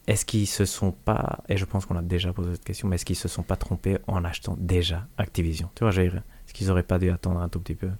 est-ce 0.08 0.24
qu'ils 0.24 0.48
se 0.48 0.64
sont 0.64 0.90
pas, 0.90 1.44
et 1.48 1.56
je 1.56 1.64
pense 1.64 1.86
qu'on 1.86 1.94
a 1.94 2.02
déjà 2.02 2.32
posé 2.32 2.54
cette 2.54 2.64
question, 2.64 2.88
mais 2.88 2.96
est-ce 2.96 3.04
qu'ils 3.04 3.14
se 3.14 3.28
sont 3.28 3.44
pas 3.44 3.54
trompés 3.54 3.98
en 4.08 4.24
achetant 4.24 4.56
déjà 4.58 5.06
Activision? 5.18 5.70
Tu 5.76 5.84
vois, 5.84 5.92
dire, 5.92 6.16
est-ce 6.16 6.52
qu'ils 6.52 6.68
auraient 6.68 6.82
pas 6.82 6.98
dû 6.98 7.08
attendre 7.12 7.38
un 7.38 7.48
tout 7.48 7.60
petit 7.60 7.76
peu 7.76 7.90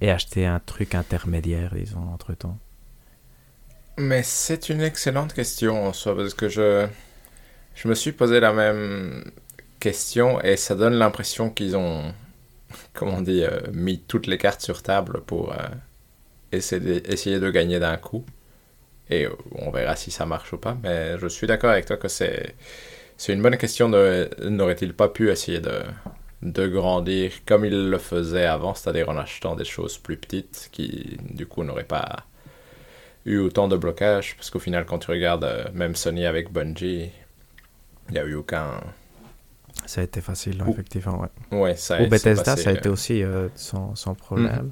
et 0.00 0.10
acheter 0.10 0.44
un 0.44 0.58
truc 0.58 0.96
intermédiaire, 0.96 1.72
disons, 1.76 2.02
entre 2.12 2.34
temps? 2.34 2.58
Mais 3.96 4.24
c'est 4.24 4.70
une 4.70 4.80
excellente 4.80 5.34
question 5.34 5.86
en 5.86 5.92
soi, 5.92 6.16
parce 6.16 6.34
que 6.34 6.48
je, 6.48 6.88
je 7.76 7.86
me 7.86 7.94
suis 7.94 8.10
posé 8.10 8.40
la 8.40 8.52
même 8.52 9.30
question 9.78 10.40
et 10.40 10.56
ça 10.56 10.74
donne 10.74 10.94
l'impression 10.94 11.48
qu'ils 11.48 11.76
ont, 11.76 12.12
comment 12.92 13.16
on 13.18 13.20
dit, 13.22 13.42
euh, 13.42 13.60
mis 13.72 13.98
toutes 14.00 14.26
les 14.26 14.38
cartes 14.38 14.60
sur 14.60 14.82
table 14.82 15.22
pour 15.26 15.52
euh, 15.52 15.56
essayer, 16.52 16.80
de, 16.80 17.38
de 17.38 17.50
gagner 17.50 17.78
d'un 17.78 17.96
coup. 17.96 18.24
Et 19.10 19.26
euh, 19.26 19.30
on 19.52 19.70
verra 19.70 19.96
si 19.96 20.10
ça 20.10 20.26
marche 20.26 20.52
ou 20.52 20.58
pas, 20.58 20.76
mais 20.82 21.18
je 21.18 21.26
suis 21.26 21.46
d'accord 21.46 21.70
avec 21.70 21.86
toi 21.86 21.96
que 21.96 22.08
c'est, 22.08 22.54
c'est 23.16 23.32
une 23.32 23.42
bonne 23.42 23.56
question 23.56 23.88
de 23.88 24.30
n'aurait-il 24.48 24.94
pas 24.94 25.08
pu 25.08 25.30
essayer 25.30 25.60
de, 25.60 25.82
de 26.42 26.66
grandir 26.68 27.32
comme 27.46 27.64
il 27.64 27.90
le 27.90 27.98
faisait 27.98 28.46
avant, 28.46 28.74
c'est-à-dire 28.74 29.08
en 29.08 29.16
achetant 29.16 29.54
des 29.56 29.64
choses 29.64 29.98
plus 29.98 30.16
petites 30.16 30.68
qui, 30.72 31.18
du 31.30 31.46
coup, 31.46 31.64
n'auraient 31.64 31.84
pas 31.84 32.24
eu 33.24 33.38
autant 33.38 33.68
de 33.68 33.76
blocages 33.76 34.34
parce 34.36 34.50
qu'au 34.50 34.58
final 34.58 34.84
quand 34.84 34.98
tu 34.98 35.10
regardes 35.10 35.70
même 35.74 35.94
Sony 35.94 36.26
avec 36.26 36.52
Bungie 36.52 37.10
il 38.08 38.12
n'y 38.14 38.18
a 38.18 38.24
eu 38.24 38.34
aucun 38.34 38.80
Ça 39.92 40.00
a 40.00 40.04
été 40.04 40.22
facile, 40.22 40.64
effectivement. 40.66 41.28
Ouais. 41.50 41.76
ça 41.76 41.98
Bethesda, 42.06 42.52
passé, 42.52 42.62
ça 42.62 42.70
a 42.70 42.72
été 42.72 42.88
euh, 42.88 42.92
aussi 42.92 43.22
euh, 43.22 43.48
sans, 43.54 43.94
sans 43.94 44.14
problème. 44.14 44.70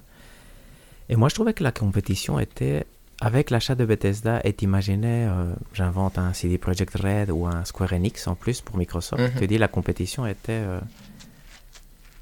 Et 1.11 1.17
moi, 1.17 1.29
je 1.29 1.35
trouvais 1.35 1.53
que 1.53 1.63
la 1.63 1.73
compétition 1.73 2.39
était. 2.41 2.87
Avec 3.21 3.51
l'achat 3.51 3.75
de 3.75 3.85
Bethesda, 3.85 4.41
et 4.45 4.55
t'imaginais, 4.55 5.27
euh, 5.29 5.53
j'invente 5.75 6.17
un 6.17 6.33
CD 6.33 6.57
Projekt 6.57 6.95
Red 6.95 7.31
ou 7.31 7.47
un 7.47 7.67
Square 7.67 7.93
Enix 7.93 8.27
en 8.29 8.35
plus 8.35 8.63
pour 8.63 8.79
Microsoft, 8.79 9.21
Mhm. 9.23 9.39
tu 9.39 9.47
dis 9.47 9.59
la 9.59 9.69
compétition 9.69 10.25
était 10.27 10.53
euh, 10.53 10.81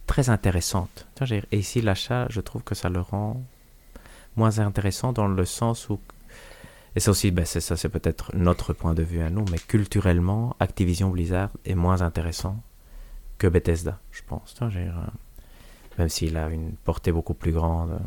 très 0.09 0.29
intéressante. 0.29 1.07
Et 1.53 1.59
ici, 1.59 1.81
l'achat, 1.83 2.27
je 2.31 2.41
trouve 2.41 2.65
que 2.65 2.75
ça 2.75 2.89
le 2.89 3.01
rend 3.01 3.41
moins 4.35 4.59
intéressant 4.59 5.13
dans 5.13 5.29
le 5.29 5.45
sens 5.45 5.89
où. 5.89 6.01
Et 6.97 7.01
ça 7.01 7.13
aussi, 7.13 7.31
ben, 7.31 7.45
ça, 7.45 7.77
c'est 7.77 7.89
peut-être 7.89 8.35
notre 8.35 8.73
point 8.73 8.95
de 8.95 9.05
vue 9.05 9.21
à 9.21 9.31
nous, 9.31 9.45
mais 9.53 9.59
culturellement, 9.59 10.57
Activision 10.59 11.11
Blizzard 11.11 11.51
est 11.65 11.77
moins 11.77 12.03
intéressant 12.03 12.57
que 13.39 13.47
Bethesda, 13.47 13.99
je 14.11 14.23
pense. 14.27 14.55
J'ai, 14.71 14.81
euh, 14.81 14.93
même 15.99 16.09
s'il 16.09 16.37
a 16.37 16.49
une 16.49 16.73
portée 16.85 17.13
beaucoup 17.13 17.35
plus 17.35 17.53
grande 17.53 17.93
euh, 17.93 17.99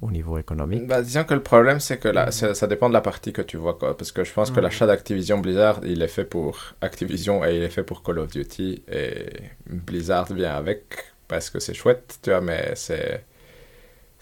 au 0.00 0.10
niveau 0.10 0.38
économique. 0.38 0.86
Bah, 0.86 1.02
disons 1.02 1.24
que 1.24 1.34
le 1.34 1.42
problème, 1.42 1.80
c'est 1.80 1.98
que 1.98 2.08
là, 2.08 2.30
ça, 2.30 2.66
dépend 2.66 2.88
de 2.88 2.94
la 2.94 3.00
partie 3.00 3.32
que 3.32 3.42
tu 3.42 3.56
vois, 3.56 3.74
quoi. 3.74 3.96
Parce 3.96 4.12
que 4.12 4.24
je 4.24 4.32
pense 4.32 4.50
que 4.50 4.60
l'achat 4.60 4.86
d'Activision 4.86 5.38
Blizzard, 5.38 5.80
il 5.84 6.02
est 6.02 6.08
fait 6.08 6.24
pour 6.24 6.58
Activision 6.80 7.44
et 7.44 7.56
il 7.56 7.62
est 7.62 7.68
fait 7.70 7.82
pour 7.84 8.02
Call 8.02 8.18
of 8.18 8.30
Duty. 8.32 8.82
Et 8.90 9.26
Blizzard 9.66 10.32
vient 10.32 10.54
avec 10.54 11.12
parce 11.28 11.50
que 11.50 11.60
c'est 11.60 11.74
chouette, 11.74 12.18
tu 12.22 12.30
vois, 12.30 12.40
mais 12.40 12.72
c'est. 12.74 13.24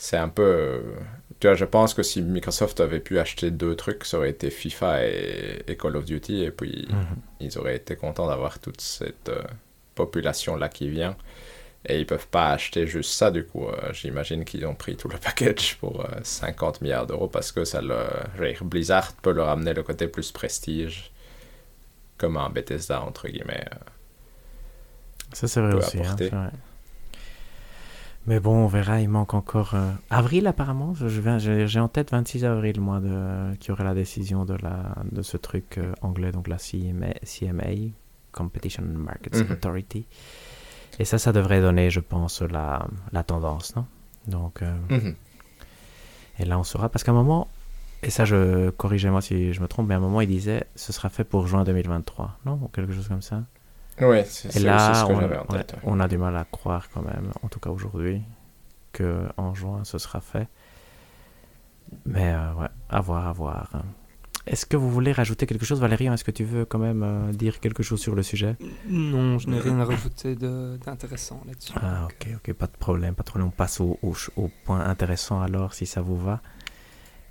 C'est 0.00 0.16
un 0.16 0.28
peu. 0.28 0.80
Tu 1.40 1.48
vois, 1.48 1.56
je 1.56 1.64
pense 1.64 1.92
que 1.92 2.04
si 2.04 2.22
Microsoft 2.22 2.80
avait 2.80 3.00
pu 3.00 3.18
acheter 3.18 3.50
deux 3.50 3.74
trucs, 3.74 4.04
ça 4.04 4.18
aurait 4.18 4.30
été 4.30 4.48
FIFA 4.50 5.04
et, 5.06 5.62
et 5.66 5.76
Call 5.76 5.96
of 5.96 6.04
Duty. 6.04 6.44
Et 6.44 6.50
puis, 6.52 6.86
Mhm. 6.88 7.16
ils 7.40 7.58
auraient 7.58 7.76
été 7.76 7.96
contents 7.96 8.28
d'avoir 8.28 8.60
toute 8.60 8.80
cette 8.80 9.28
euh, 9.28 9.42
population-là 9.98 10.68
qui 10.70 10.88
vient. 10.90 11.16
Et 11.86 11.98
ils 12.00 12.06
peuvent 12.06 12.28
pas 12.28 12.50
acheter 12.52 12.86
juste 12.86 13.12
ça, 13.12 13.30
du 13.30 13.44
coup. 13.46 13.66
euh, 13.68 13.92
J'imagine 13.94 14.44
qu'ils 14.44 14.66
ont 14.66 14.74
pris 14.76 14.96
tout 14.96 15.08
le 15.08 15.18
package 15.26 15.76
pour 15.80 16.02
euh, 16.02 16.20
50 16.24 16.82
milliards 16.82 17.06
d'euros 17.08 17.28
parce 17.28 17.52
que 17.52 17.64
ça 17.64 17.80
le, 17.82 17.96
Blizzard 18.62 19.12
peut 19.22 19.32
leur 19.32 19.48
amener 19.50 19.74
le 19.74 19.82
côté 19.84 20.08
plus 20.08 20.32
prestige, 20.32 21.12
comme 22.18 22.36
un 22.36 22.50
Bethesda, 22.50 23.00
entre 23.02 23.28
guillemets. 23.28 23.64
euh. 23.72 23.78
Ça, 25.32 25.48
c'est 25.48 25.60
vrai 25.60 25.74
aussi. 25.74 25.98
hein, 26.04 26.16
vrai. 26.30 26.50
Mais 28.26 28.40
bon, 28.40 28.64
on 28.64 28.66
verra, 28.66 29.00
il 29.00 29.08
manque 29.08 29.34
encore. 29.34 29.74
euh, 29.74 29.90
Avril, 30.10 30.46
apparemment, 30.46 30.92
j'ai 30.94 31.80
en 31.80 31.88
tête 31.88 32.10
26 32.10 32.44
avril, 32.44 32.80
moi, 32.80 33.00
de, 33.00 33.54
qui 33.56 33.72
aurait 33.72 33.84
la 33.84 33.94
décision 33.94 34.44
de, 34.44 34.54
la, 34.54 34.94
de 35.10 35.22
ce 35.22 35.36
truc 35.36 35.80
anglais, 36.02 36.30
donc 36.32 36.48
la 36.48 36.58
CMA, 36.58 37.14
CMA, 37.24 37.92
Competition 38.32 38.82
Markets 38.84 39.38
Mhm. 39.44 39.52
Authority. 39.52 40.06
Et 40.98 41.04
ça, 41.04 41.18
ça 41.18 41.32
devrait 41.32 41.60
donner, 41.60 41.90
je 41.90 42.00
pense, 42.00 42.42
la, 42.42 42.86
la 43.12 43.22
tendance, 43.22 43.74
non? 43.76 43.86
Donc, 44.26 44.62
euh, 44.62 44.74
Mhm. 44.90 45.14
et 46.40 46.44
là, 46.44 46.58
on 46.58 46.64
saura. 46.64 46.88
Parce 46.88 47.04
qu'à 47.04 47.12
un 47.12 47.14
moment, 47.14 47.48
et 48.02 48.10
ça, 48.10 48.24
je 48.24 48.70
corrigez-moi 48.70 49.20
si 49.20 49.52
je 49.52 49.60
me 49.60 49.68
trompe, 49.68 49.88
mais 49.88 49.94
à 49.94 49.98
un 49.98 50.00
moment, 50.00 50.20
il 50.20 50.28
disait 50.28 50.64
ce 50.76 50.92
sera 50.92 51.08
fait 51.08 51.24
pour 51.24 51.46
juin 51.46 51.64
2023, 51.64 52.38
non? 52.46 52.58
Ou 52.62 52.68
quelque 52.68 52.92
chose 52.92 53.08
comme 53.08 53.22
ça. 53.22 53.42
Oui, 54.00 54.18
c'est 54.26 54.54
Et 54.56 54.60
là, 54.60 54.94
ce 54.94 55.04
que 55.06 55.12
on, 55.12 55.16
en 55.16 55.20
ouais, 55.28 55.58
tête. 55.58 55.72
ouais. 55.72 55.78
on 55.84 55.98
a 56.00 56.06
du 56.06 56.18
mal 56.18 56.36
à 56.36 56.44
croire 56.44 56.88
quand 56.94 57.02
même, 57.02 57.32
en 57.42 57.48
tout 57.48 57.58
cas 57.58 57.70
aujourd'hui, 57.70 58.22
que 58.92 59.22
en 59.36 59.54
juin 59.54 59.80
ce 59.84 59.98
sera 59.98 60.20
fait. 60.20 60.46
Mais 62.06 62.32
euh, 62.32 62.52
ouais, 62.54 62.68
à 62.90 63.00
voir, 63.00 63.26
à 63.26 63.32
voir. 63.32 63.70
Est-ce 64.48 64.66
que 64.66 64.76
vous 64.76 64.90
voulez 64.90 65.12
rajouter 65.12 65.46
quelque 65.46 65.64
chose, 65.66 65.80
Valérie? 65.80 66.06
Est-ce 66.06 66.24
que 66.24 66.30
tu 66.30 66.44
veux 66.44 66.64
quand 66.64 66.78
même 66.78 67.02
euh, 67.02 67.32
dire 67.32 67.60
quelque 67.60 67.82
chose 67.82 68.00
sur 68.00 68.14
le 68.14 68.22
sujet? 68.22 68.56
Non, 68.88 69.38
je 69.38 69.48
n'ai 69.48 69.60
rien 69.60 69.78
à 69.80 69.84
rajouter 69.84 70.34
d'intéressant 70.36 71.42
là-dessus. 71.46 71.72
Ah, 71.76 72.06
ok, 72.06 72.28
ok, 72.36 72.54
pas 72.54 72.66
de 72.66 72.76
problème, 72.78 73.14
pas 73.14 73.22
de 73.22 73.28
problème. 73.28 73.48
On 73.48 73.56
passe 73.56 73.80
au, 73.80 73.98
au 74.02 74.14
ch- 74.14 74.30
au 74.36 74.50
point 74.64 74.80
intéressant 74.80 75.40
alors, 75.40 75.74
si 75.74 75.84
ça 75.86 76.00
vous 76.00 76.16
va, 76.16 76.40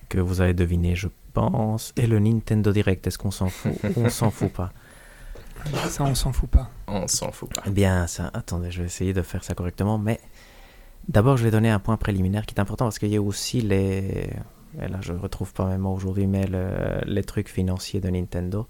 que 0.09 0.19
vous 0.19 0.41
avez 0.41 0.53
deviné, 0.53 0.95
je 0.95 1.07
pense. 1.33 1.91
Et 1.97 2.07
le 2.07 2.19
Nintendo 2.19 2.71
Direct, 2.71 3.05
est-ce 3.07 3.17
qu'on 3.17 3.31
s'en 3.31 3.49
fout? 3.49 3.73
Ou 3.83 3.89
on 4.05 4.09
s'en 4.09 4.29
fout 4.31 4.51
pas 4.53 4.71
Ça, 5.89 6.03
on 6.03 6.13
s'en 6.15 6.31
fout 6.31 6.49
pas. 6.49 6.69
On 6.87 7.07
s'en 7.07 7.31
fout 7.31 7.51
pas. 7.53 7.63
Eh 7.65 7.71
Bien, 7.71 8.05
ça, 8.07 8.29
attendez, 8.33 8.69
je 8.71 8.81
vais 8.81 8.85
essayer 8.87 9.13
de 9.13 9.21
faire 9.23 9.43
ça 9.43 9.53
correctement, 9.55 9.97
mais 9.97 10.19
d'abord, 11.09 11.35
je 11.37 11.43
vais 11.43 11.51
donner 11.51 11.69
un 11.71 11.79
point 11.79 11.97
préliminaire 11.97 12.45
qui 12.45 12.53
est 12.55 12.59
important 12.59 12.85
parce 12.85 12.99
qu'il 12.99 13.09
y 13.09 13.15
a 13.17 13.21
aussi 13.21 13.61
les. 13.61 14.29
Et 14.81 14.87
là, 14.87 14.97
je 15.01 15.13
ne 15.13 15.19
retrouve 15.19 15.53
pas 15.53 15.65
même 15.65 15.85
aujourd'hui, 15.85 16.27
mais 16.27 16.45
le- 16.47 17.01
les 17.05 17.23
trucs 17.23 17.49
financiers 17.49 17.99
de 17.99 18.09
Nintendo 18.09 18.67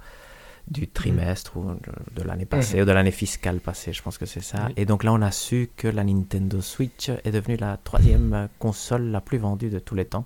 du 0.69 0.87
trimestre 0.89 1.55
ou 1.55 1.63
de, 1.63 2.21
de 2.21 2.27
l'année 2.27 2.45
passée, 2.45 2.81
ou 2.81 2.85
de 2.85 2.91
l'année 2.91 3.11
fiscale 3.11 3.59
passée, 3.61 3.93
je 3.93 4.01
pense 4.01 4.17
que 4.17 4.25
c'est 4.25 4.41
ça. 4.43 4.65
Oui. 4.67 4.73
Et 4.75 4.85
donc 4.85 5.03
là, 5.05 5.13
on 5.13 5.21
a 5.21 5.31
su 5.31 5.69
que 5.77 5.87
la 5.87 6.03
Nintendo 6.03 6.59
Switch 6.59 7.09
est 7.09 7.31
devenue 7.31 7.55
la 7.55 7.77
troisième 7.77 8.49
console 8.59 9.03
la 9.03 9.21
plus 9.21 9.37
vendue 9.37 9.69
de 9.69 9.79
tous 9.79 9.95
les 9.95 10.03
temps. 10.05 10.25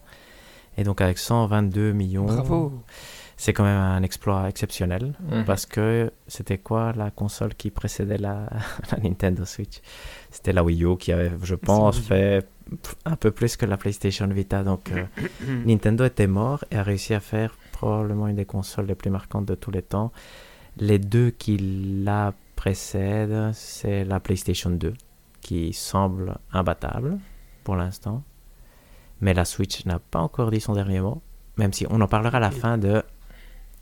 Et 0.77 0.83
donc 0.83 0.99
avec 1.01 1.17
122 1.19 1.91
millions, 1.91 2.25
Bravo. 2.25 2.71
c'est 3.37 3.53
quand 3.53 3.63
même 3.65 3.77
un 3.77 4.01
exploit 4.03 4.47
exceptionnel. 4.49 5.13
Mhm. 5.29 5.45
Parce 5.45 5.65
que 5.67 6.11
c'était 6.27 6.57
quoi 6.57 6.93
la 6.93 7.11
console 7.11 7.53
qui 7.53 7.69
précédait 7.69 8.17
la, 8.17 8.49
la 8.91 8.97
Nintendo 9.03 9.45
Switch? 9.45 9.79
C'était 10.31 10.53
la 10.53 10.63
Wii 10.63 10.85
U 10.85 10.97
qui 10.97 11.11
avait, 11.11 11.31
je 11.43 11.53
pense, 11.55 11.99
fait 11.99 12.47
un 13.05 13.15
peu 13.15 13.31
plus 13.31 13.57
que 13.57 13.65
la 13.65 13.77
PlayStation 13.77 14.27
Vita. 14.27 14.63
Donc 14.63 14.91
euh, 14.91 15.03
Nintendo 15.65 16.05
était 16.05 16.27
mort 16.27 16.63
et 16.71 16.77
a 16.77 16.83
réussi 16.83 17.13
à 17.13 17.19
faire 17.19 17.55
probablement 17.71 18.27
une 18.27 18.35
des 18.35 18.45
consoles 18.45 18.85
les 18.85 18.95
plus 18.95 19.09
marquantes 19.09 19.45
de 19.45 19.55
tous 19.55 19.71
les 19.71 19.81
temps. 19.81 20.11
Les 20.77 20.99
deux 20.99 21.31
qui 21.31 21.57
la 22.03 22.33
précèdent, 22.55 23.51
c'est 23.53 24.05
la 24.05 24.19
PlayStation 24.19 24.69
2, 24.69 24.93
qui 25.41 25.73
semble 25.73 26.37
imbattable 26.53 27.17
pour 27.63 27.75
l'instant. 27.75 28.23
Mais 29.19 29.33
la 29.33 29.45
Switch 29.45 29.85
n'a 29.85 29.99
pas 29.99 30.19
encore 30.19 30.49
dit 30.51 30.61
son 30.61 30.73
dernier 30.73 30.99
mot, 31.01 31.21
même 31.57 31.73
si 31.73 31.85
on 31.89 31.99
en 32.01 32.07
parlera 32.07 32.37
à 32.37 32.39
la 32.39 32.51
fin 32.51 32.77
de... 32.77 33.03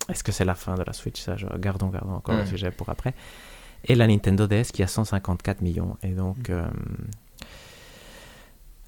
Est-ce 0.09 0.23
que 0.23 0.31
c'est 0.31 0.45
la 0.45 0.55
fin 0.55 0.75
de 0.75 0.83
la 0.83 0.93
Switch 0.93 1.21
ça, 1.21 1.35
je- 1.37 1.45
Gardons, 1.59 1.87
gardons 1.89 2.13
encore 2.13 2.35
le 2.35 2.45
sujet 2.45 2.71
pour 2.71 2.89
après. 2.89 3.13
Et 3.85 3.95
la 3.95 4.07
Nintendo 4.07 4.47
DS 4.47 4.71
qui 4.73 4.81
a 4.81 4.87
154 4.87 5.61
millions. 5.61 5.97
Et 6.03 6.09
donc, 6.09 6.49
euh, 6.49 6.67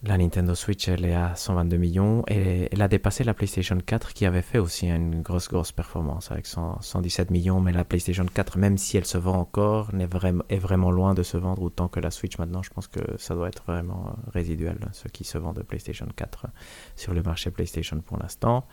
la 0.03 0.17
Nintendo 0.17 0.55
Switch, 0.55 0.87
elle 0.87 1.05
est 1.05 1.13
à 1.13 1.35
122 1.35 1.77
millions. 1.77 2.23
Et 2.27 2.69
elle 2.71 2.81
a 2.81 2.87
dépassé 2.87 3.23
la 3.23 3.35
PlayStation 3.35 3.77
4 3.77 4.13
qui 4.13 4.25
avait 4.25 4.41
fait 4.41 4.57
aussi 4.57 4.87
une 4.87 5.21
grosse, 5.21 5.47
grosse 5.47 5.71
performance 5.71 6.31
avec 6.31 6.47
100 6.47 6.81
117 6.81 7.29
millions. 7.29 7.59
Mais 7.59 7.71
la 7.71 7.83
PlayStation 7.83 8.25
4, 8.25 8.57
même 8.57 8.77
si 8.77 8.97
elle 8.97 9.05
se 9.05 9.19
vend 9.19 9.35
encore, 9.37 9.91
est 10.49 10.57
vraiment 10.57 10.91
loin 10.91 11.13
de 11.13 11.21
se 11.21 11.37
vendre 11.37 11.61
autant 11.61 11.87
que 11.87 11.99
la 11.99 12.09
Switch 12.09 12.39
maintenant. 12.39 12.63
Je 12.63 12.71
pense 12.71 12.87
que 12.87 12.99
ça 13.17 13.35
doit 13.35 13.47
être 13.47 13.63
vraiment 13.67 14.15
résiduel, 14.33 14.79
ce 14.91 15.07
qui 15.07 15.23
se 15.23 15.37
vend 15.37 15.53
de 15.53 15.61
PlayStation 15.61 16.07
4 16.15 16.47
sur 16.95 17.13
le 17.13 17.21
marché 17.21 17.51
PlayStation 17.51 17.99
pour 18.01 18.17
l'instant. 18.17 18.65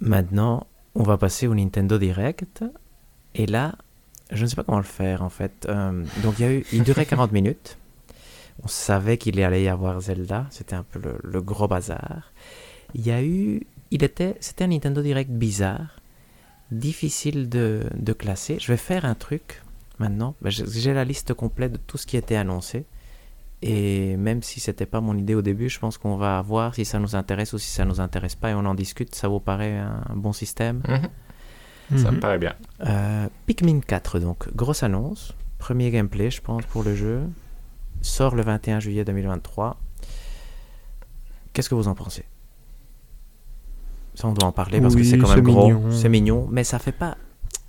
Maintenant, 0.00 0.66
on 0.96 1.04
va 1.04 1.16
passer 1.16 1.46
au 1.46 1.54
Nintendo 1.54 1.96
Direct. 1.96 2.64
Et 3.36 3.46
là, 3.46 3.76
je 4.32 4.42
ne 4.42 4.48
sais 4.48 4.56
pas 4.56 4.64
comment 4.64 4.78
le 4.78 4.84
faire 4.84 5.22
en 5.22 5.28
fait. 5.28 5.66
Euh, 5.68 6.04
donc 6.24 6.40
il, 6.40 6.42
y 6.42 6.44
a 6.48 6.52
eu, 6.52 6.66
il 6.72 6.82
durait 6.82 7.06
40 7.06 7.30
minutes. 7.30 7.78
On 8.62 8.68
savait 8.68 9.18
qu'il 9.18 9.40
allait 9.42 9.62
y 9.64 9.68
avoir 9.68 10.00
Zelda. 10.00 10.46
C'était 10.50 10.74
un 10.76 10.82
peu 10.82 10.98
le, 10.98 11.18
le 11.22 11.42
gros 11.42 11.68
bazar. 11.68 12.32
Il 12.94 13.06
y 13.06 13.10
a 13.10 13.22
eu. 13.22 13.62
Il 13.90 14.02
était. 14.02 14.36
C'était 14.40 14.64
un 14.64 14.68
Nintendo 14.68 15.02
Direct 15.02 15.30
bizarre. 15.30 16.00
Difficile 16.72 17.48
de, 17.48 17.84
de 17.96 18.12
classer. 18.12 18.58
Je 18.60 18.66
vais 18.72 18.76
faire 18.76 19.04
un 19.04 19.14
truc 19.14 19.62
maintenant. 19.98 20.34
Ben, 20.42 20.50
J'ai 20.50 20.92
la 20.94 21.04
liste 21.04 21.32
complète 21.34 21.72
de 21.72 21.76
tout 21.78 21.96
ce 21.96 22.06
qui 22.06 22.16
était 22.16 22.36
annoncé. 22.36 22.86
Et 23.62 24.16
même 24.16 24.42
si 24.42 24.60
c'était 24.60 24.84
pas 24.86 25.00
mon 25.00 25.16
idée 25.16 25.34
au 25.34 25.42
début, 25.42 25.68
je 25.68 25.78
pense 25.78 25.96
qu'on 25.96 26.16
va 26.16 26.42
voir 26.42 26.74
si 26.74 26.84
ça 26.84 26.98
nous 26.98 27.14
intéresse 27.14 27.52
ou 27.52 27.58
si 27.58 27.70
ça 27.70 27.84
nous 27.84 28.00
intéresse 28.00 28.34
pas 28.34 28.50
et 28.50 28.54
on 28.54 28.64
en 28.66 28.74
discute. 28.74 29.14
Ça 29.14 29.28
vous 29.28 29.40
paraît 29.40 29.78
un 29.78 30.02
bon 30.16 30.32
système? 30.32 30.82
Mhm. 30.88 31.98
Ça 31.98 32.10
me 32.10 32.16
Mhm. 32.16 32.20
paraît 32.20 32.38
bien. 32.38 32.54
euh, 32.84 33.28
Pikmin 33.46 33.80
4, 33.80 34.18
donc, 34.18 34.52
grosse 34.54 34.82
annonce. 34.82 35.34
Premier 35.58 35.90
gameplay, 35.90 36.30
je 36.30 36.42
pense, 36.42 36.64
pour 36.66 36.82
le 36.82 36.94
jeu. 36.96 37.20
Sort 38.02 38.34
le 38.34 38.42
21 38.42 38.80
juillet 38.80 39.04
2023. 39.04 39.78
Qu'est-ce 41.52 41.68
que 41.68 41.74
vous 41.74 41.88
en 41.88 41.94
pensez? 41.94 42.24
Ça, 44.14 44.28
on 44.28 44.32
doit 44.32 44.48
en 44.48 44.52
parler 44.52 44.80
parce 44.80 44.94
que 44.96 45.02
c'est 45.02 45.18
quand 45.18 45.28
même 45.34 45.44
gros. 45.44 45.66
mignon. 45.68 45.90
C'est 45.90 46.08
mignon, 46.08 46.48
mais 46.50 46.64
ça 46.64 46.78
fait 46.78 46.92
pas. 46.92 47.16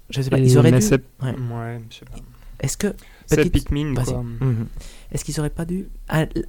Je 0.09 0.21
sais 0.21 0.29
pas, 0.29 0.39
Et- 0.39 0.43
ils 0.43 0.57
auraient 0.57 0.71
dû. 0.71 0.81
c'est- 0.81 0.95
Ouais. 1.21 1.31
Ouais, 1.53 1.81
je 1.89 1.95
sais 1.97 2.05
pas. 2.05 2.17
Est-ce 2.61 2.77
que. 2.77 2.95
C'est 3.25 3.49
Pikmin, 3.49 3.93
quoi. 3.93 4.23
Mhm. 4.23 4.67
Est-ce 5.11 5.25
qu'ils 5.25 5.39
auraient 5.39 5.49
pas 5.49 5.65
dû 5.65 5.89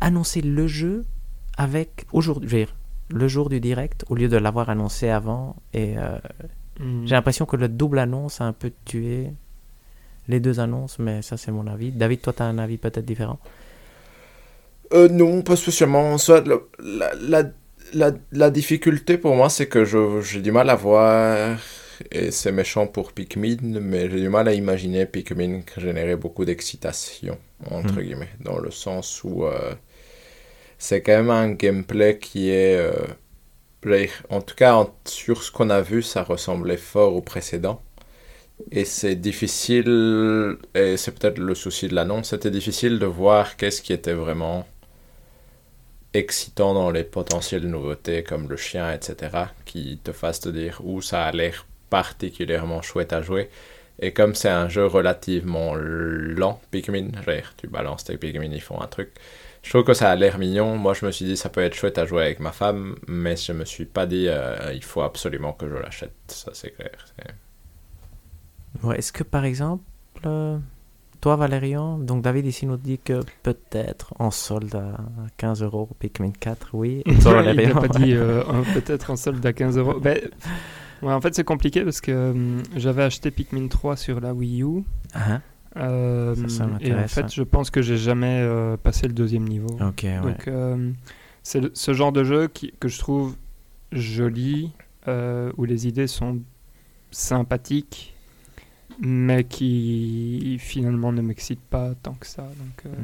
annoncer 0.01 0.41
le 0.41 0.67
jeu 0.67 1.05
avec. 1.57 2.07
Aujourd'hui, 2.13 2.49
je 2.49 2.57
veux 2.57 2.65
dire, 2.65 2.75
le 3.11 3.27
jour 3.29 3.49
du 3.49 3.59
direct, 3.61 4.05
au 4.09 4.15
lieu 4.15 4.29
de 4.29 4.37
l'avoir 4.37 4.71
annoncé 4.71 5.09
avant 5.09 5.57
et. 5.73 5.99
euh, 5.99 6.19
Mhm. 6.81 7.07
J'ai 7.09 7.17
l'impression 7.17 7.45
que 7.45 7.57
le 7.57 7.69
double 7.69 7.99
annonce 7.99 8.41
a 8.41 8.45
un 8.45 8.53
peu 8.53 8.71
tué 8.85 9.33
les 10.29 10.39
deux 10.39 10.61
annonces, 10.61 11.01
mais 11.01 11.23
ça 11.23 11.37
c'est 11.37 11.51
mon 11.51 11.67
avis. 11.67 11.91
David, 11.91 12.21
toi 12.21 12.33
tu 12.33 12.43
as 12.43 12.47
un 12.47 12.59
avis 12.59 12.79
peut-être 12.79 13.05
différent? 13.05 13.41
Euh, 14.95 15.09
non, 15.09 15.43
pas 15.43 15.57
spécialement. 15.57 16.13
En 16.15 16.19
Soit 16.19 16.47
la, 16.47 17.15
la, 17.21 17.43
la, 17.93 18.13
la 18.33 18.51
difficulté 18.51 19.19
pour 19.19 19.35
moi, 19.37 19.51
c'est 19.51 19.67
que 19.69 19.85
je- 19.85 20.21
j'ai 20.23 20.41
du 20.41 20.53
mal 20.53 20.71
à 20.71 20.75
voir, 20.77 21.59
et 22.11 22.31
c'est 22.31 22.53
méchant 22.53 22.87
pour 22.87 23.13
Pikmin, 23.13 23.57
mais 23.81 24.09
j'ai 24.11 24.21
du 24.21 24.29
mal 24.29 24.49
à 24.49 24.55
imaginer 24.55 25.07
Pikmin 25.07 25.61
générer 25.77 26.17
beaucoup 26.17 26.45
d'excitation, 26.45 27.39
entre 27.71 27.95
Mhm. 27.95 28.03
guillemets, 28.03 28.31
dans 28.41 28.59
le 28.59 28.71
sens 28.71 29.23
où 29.25 29.45
euh, 29.45 29.75
c'est 30.79 31.03
quand 31.03 31.13
même 31.17 31.31
un 31.31 31.51
gameplay 31.53 32.19
qui 32.19 32.51
est... 32.51 32.77
euh, 32.77 32.93
en 34.31 34.41
tout 34.41 34.55
cas, 34.55 34.75
en- 34.75 34.91
sur 35.07 35.43
ce 35.43 35.51
qu'on 35.51 35.71
a 35.71 35.81
vu, 35.81 36.03
ça 36.03 36.23
ressemblait 36.23 36.77
fort 36.77 37.15
au 37.15 37.23
précédent. 37.23 37.83
Et 38.73 38.85
c'est 38.85 39.17
difficile, 39.17 40.57
et 40.75 40.97
c'est 40.97 41.13
peut-être 41.19 41.39
le 41.39 41.55
souci 41.55 41.89
de 41.89 41.95
l'annonce, 41.95 42.31
c'était 42.31 42.51
difficile 42.51 42.99
de 42.99 43.07
voir 43.07 43.57
qu'est-ce 43.57 43.83
qui 43.83 43.93
était 43.93 44.15
vraiment 44.15 44.67
excitant 46.15 46.75
dans 46.75 46.91
les 46.91 47.05
potentielles 47.05 47.67
nouveautés 47.67 48.23
comme 48.23 48.49
le 48.49 48.57
chien, 48.57 48.93
etc., 48.93 49.47
qui 49.65 49.99
te 50.03 50.13
fassent 50.13 50.41
te 50.41 50.49
dire 50.49 50.81
où 50.85 51.03
ça 51.03 51.25
a 51.25 51.33
l'air 51.33 51.67
particulièrement 51.91 52.83
chouette 52.83 53.13
à 53.13 53.23
jouer. 53.23 53.51
Et 54.01 54.13
comme 54.13 54.35
c'est 54.35 54.49
un 54.49 54.69
jeu 54.69 54.87
relativement 54.87 55.75
lent, 55.75 56.61
Pikmin, 56.71 57.09
dire, 57.27 57.55
tu 57.57 57.67
balances 57.67 58.05
tes 58.05 58.17
Pikmin, 58.17 58.53
ils 58.53 58.63
font 58.63 58.81
un 58.81 58.87
truc. 58.87 59.11
Je 59.63 59.71
trouve 59.71 59.85
que 59.85 59.95
ça 59.95 60.11
a 60.11 60.17
l'air 60.17 60.39
mignon. 60.39 60.77
Moi, 60.77 60.95
je 60.95 61.05
me 61.05 61.11
suis 61.11 61.25
dit, 61.25 61.37
ça 61.37 61.49
peut 61.49 61.63
être 61.63 61.75
chouette 61.75 61.99
à 61.99 62.07
jouer 62.07 62.23
avec 62.23 62.39
ma 62.39 62.53
femme, 62.53 62.97
mais 63.09 63.37
je 63.37 63.53
me 63.53 63.65
suis 63.65 63.87
pas 63.87 64.07
dit, 64.07 64.27
euh, 64.29 64.73
il 64.73 64.85
faut 64.85 65.03
absolument 65.03 65.53
que 65.53 65.69
je 65.69 65.75
l'achète. 65.75 66.13
Ça, 66.29 66.53
c'est 66.55 66.71
clair. 66.71 66.93
Est-ce 68.97 69.13
que 69.13 69.25
par 69.25 69.45
exemple, 69.45 69.83
euh, 70.27 70.59
toi 71.21 71.37
Valérian, 71.37 71.99
donc 71.99 72.23
David 72.23 72.47
ici 72.47 72.67
nous 72.67 72.77
dit 72.77 72.99
que 72.99 73.21
peut-être 73.43 74.15
en 74.19 74.31
solde 74.31 74.75
à 74.75 74.97
15 75.37 75.63
euros 75.63 75.89
Pikmin 75.99 76.31
4, 76.39 76.71
oui. 76.75 77.03
Et 77.07 77.15
toi 77.19 77.33
Ouais, 77.33 77.41
il 77.41 77.45
n'a 77.45 77.53
Valérian, 77.53 77.81
pas 77.81 77.89
dit 77.89 78.15
euh, 78.15 78.43
peut-être 78.75 79.11
en 79.11 79.17
solde 79.17 79.45
à 79.45 79.53
15 79.53 79.79
euros. 79.79 79.99
Ben, 80.01 80.19
ouais, 81.03 81.13
en 81.13 81.21
fait, 81.21 81.35
c'est 81.35 81.45
compliqué 81.45 81.83
parce 81.83 82.01
que 82.01 82.31
hum, 82.31 82.63
j'avais 82.77 83.03
acheté 83.03 83.31
Pikmin 83.31 83.69
3 83.69 83.97
sur 83.97 84.21
la 84.21 84.33
Wii 84.33 84.63
U. 84.63 84.85
Hein 85.15 85.43
euh, 85.77 86.35
Ça, 86.35 86.49
ça 86.49 86.69
et 86.81 86.95
en 86.95 87.09
fait, 87.09 87.23
hein. 87.23 87.29
je 87.33 87.43
pense 87.43 87.71
que 87.71 87.83
j'ai 87.83 87.99
jamais 87.99 88.41
euh, 88.43 88.77
passé 88.77 89.07
le 89.09 89.13
deuxième 89.13 89.47
niveau. 89.49 89.77
Ouais. 89.81 90.21
Donc, 90.21 90.49
c'est 91.43 91.77
ce 91.77 91.93
genre 91.95 92.13
de 92.13 92.25
jeu 92.25 92.49
qui, 92.49 92.75
que 92.79 92.89
je 92.89 92.99
trouve 92.99 93.35
joli, 93.91 94.73
où 95.07 95.65
les 95.65 95.89
idées 95.89 96.07
sont 96.07 96.39
sympathiques, 97.11 98.15
mais 99.01 99.45
qui 99.45 100.59
finalement 100.61 101.13
ne 101.13 101.23
m'excitent 101.23 101.61
pas 101.61 101.95
tant 102.03 102.15
que 102.15 102.27
ça. 102.27 102.43
Donc, 102.43 102.87
euh, 102.87 102.95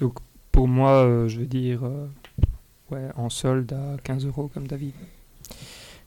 donc 0.00 0.18
pour 0.52 0.68
moi, 0.68 1.04
euh, 1.04 1.28
je 1.28 1.40
veux 1.40 1.46
dire, 1.46 1.84
euh, 1.84 2.06
ouais, 2.90 3.08
en 3.16 3.28
solde 3.28 3.72
à 3.72 3.96
15 4.02 4.26
euros 4.26 4.50
comme 4.52 4.66
David. 4.66 4.94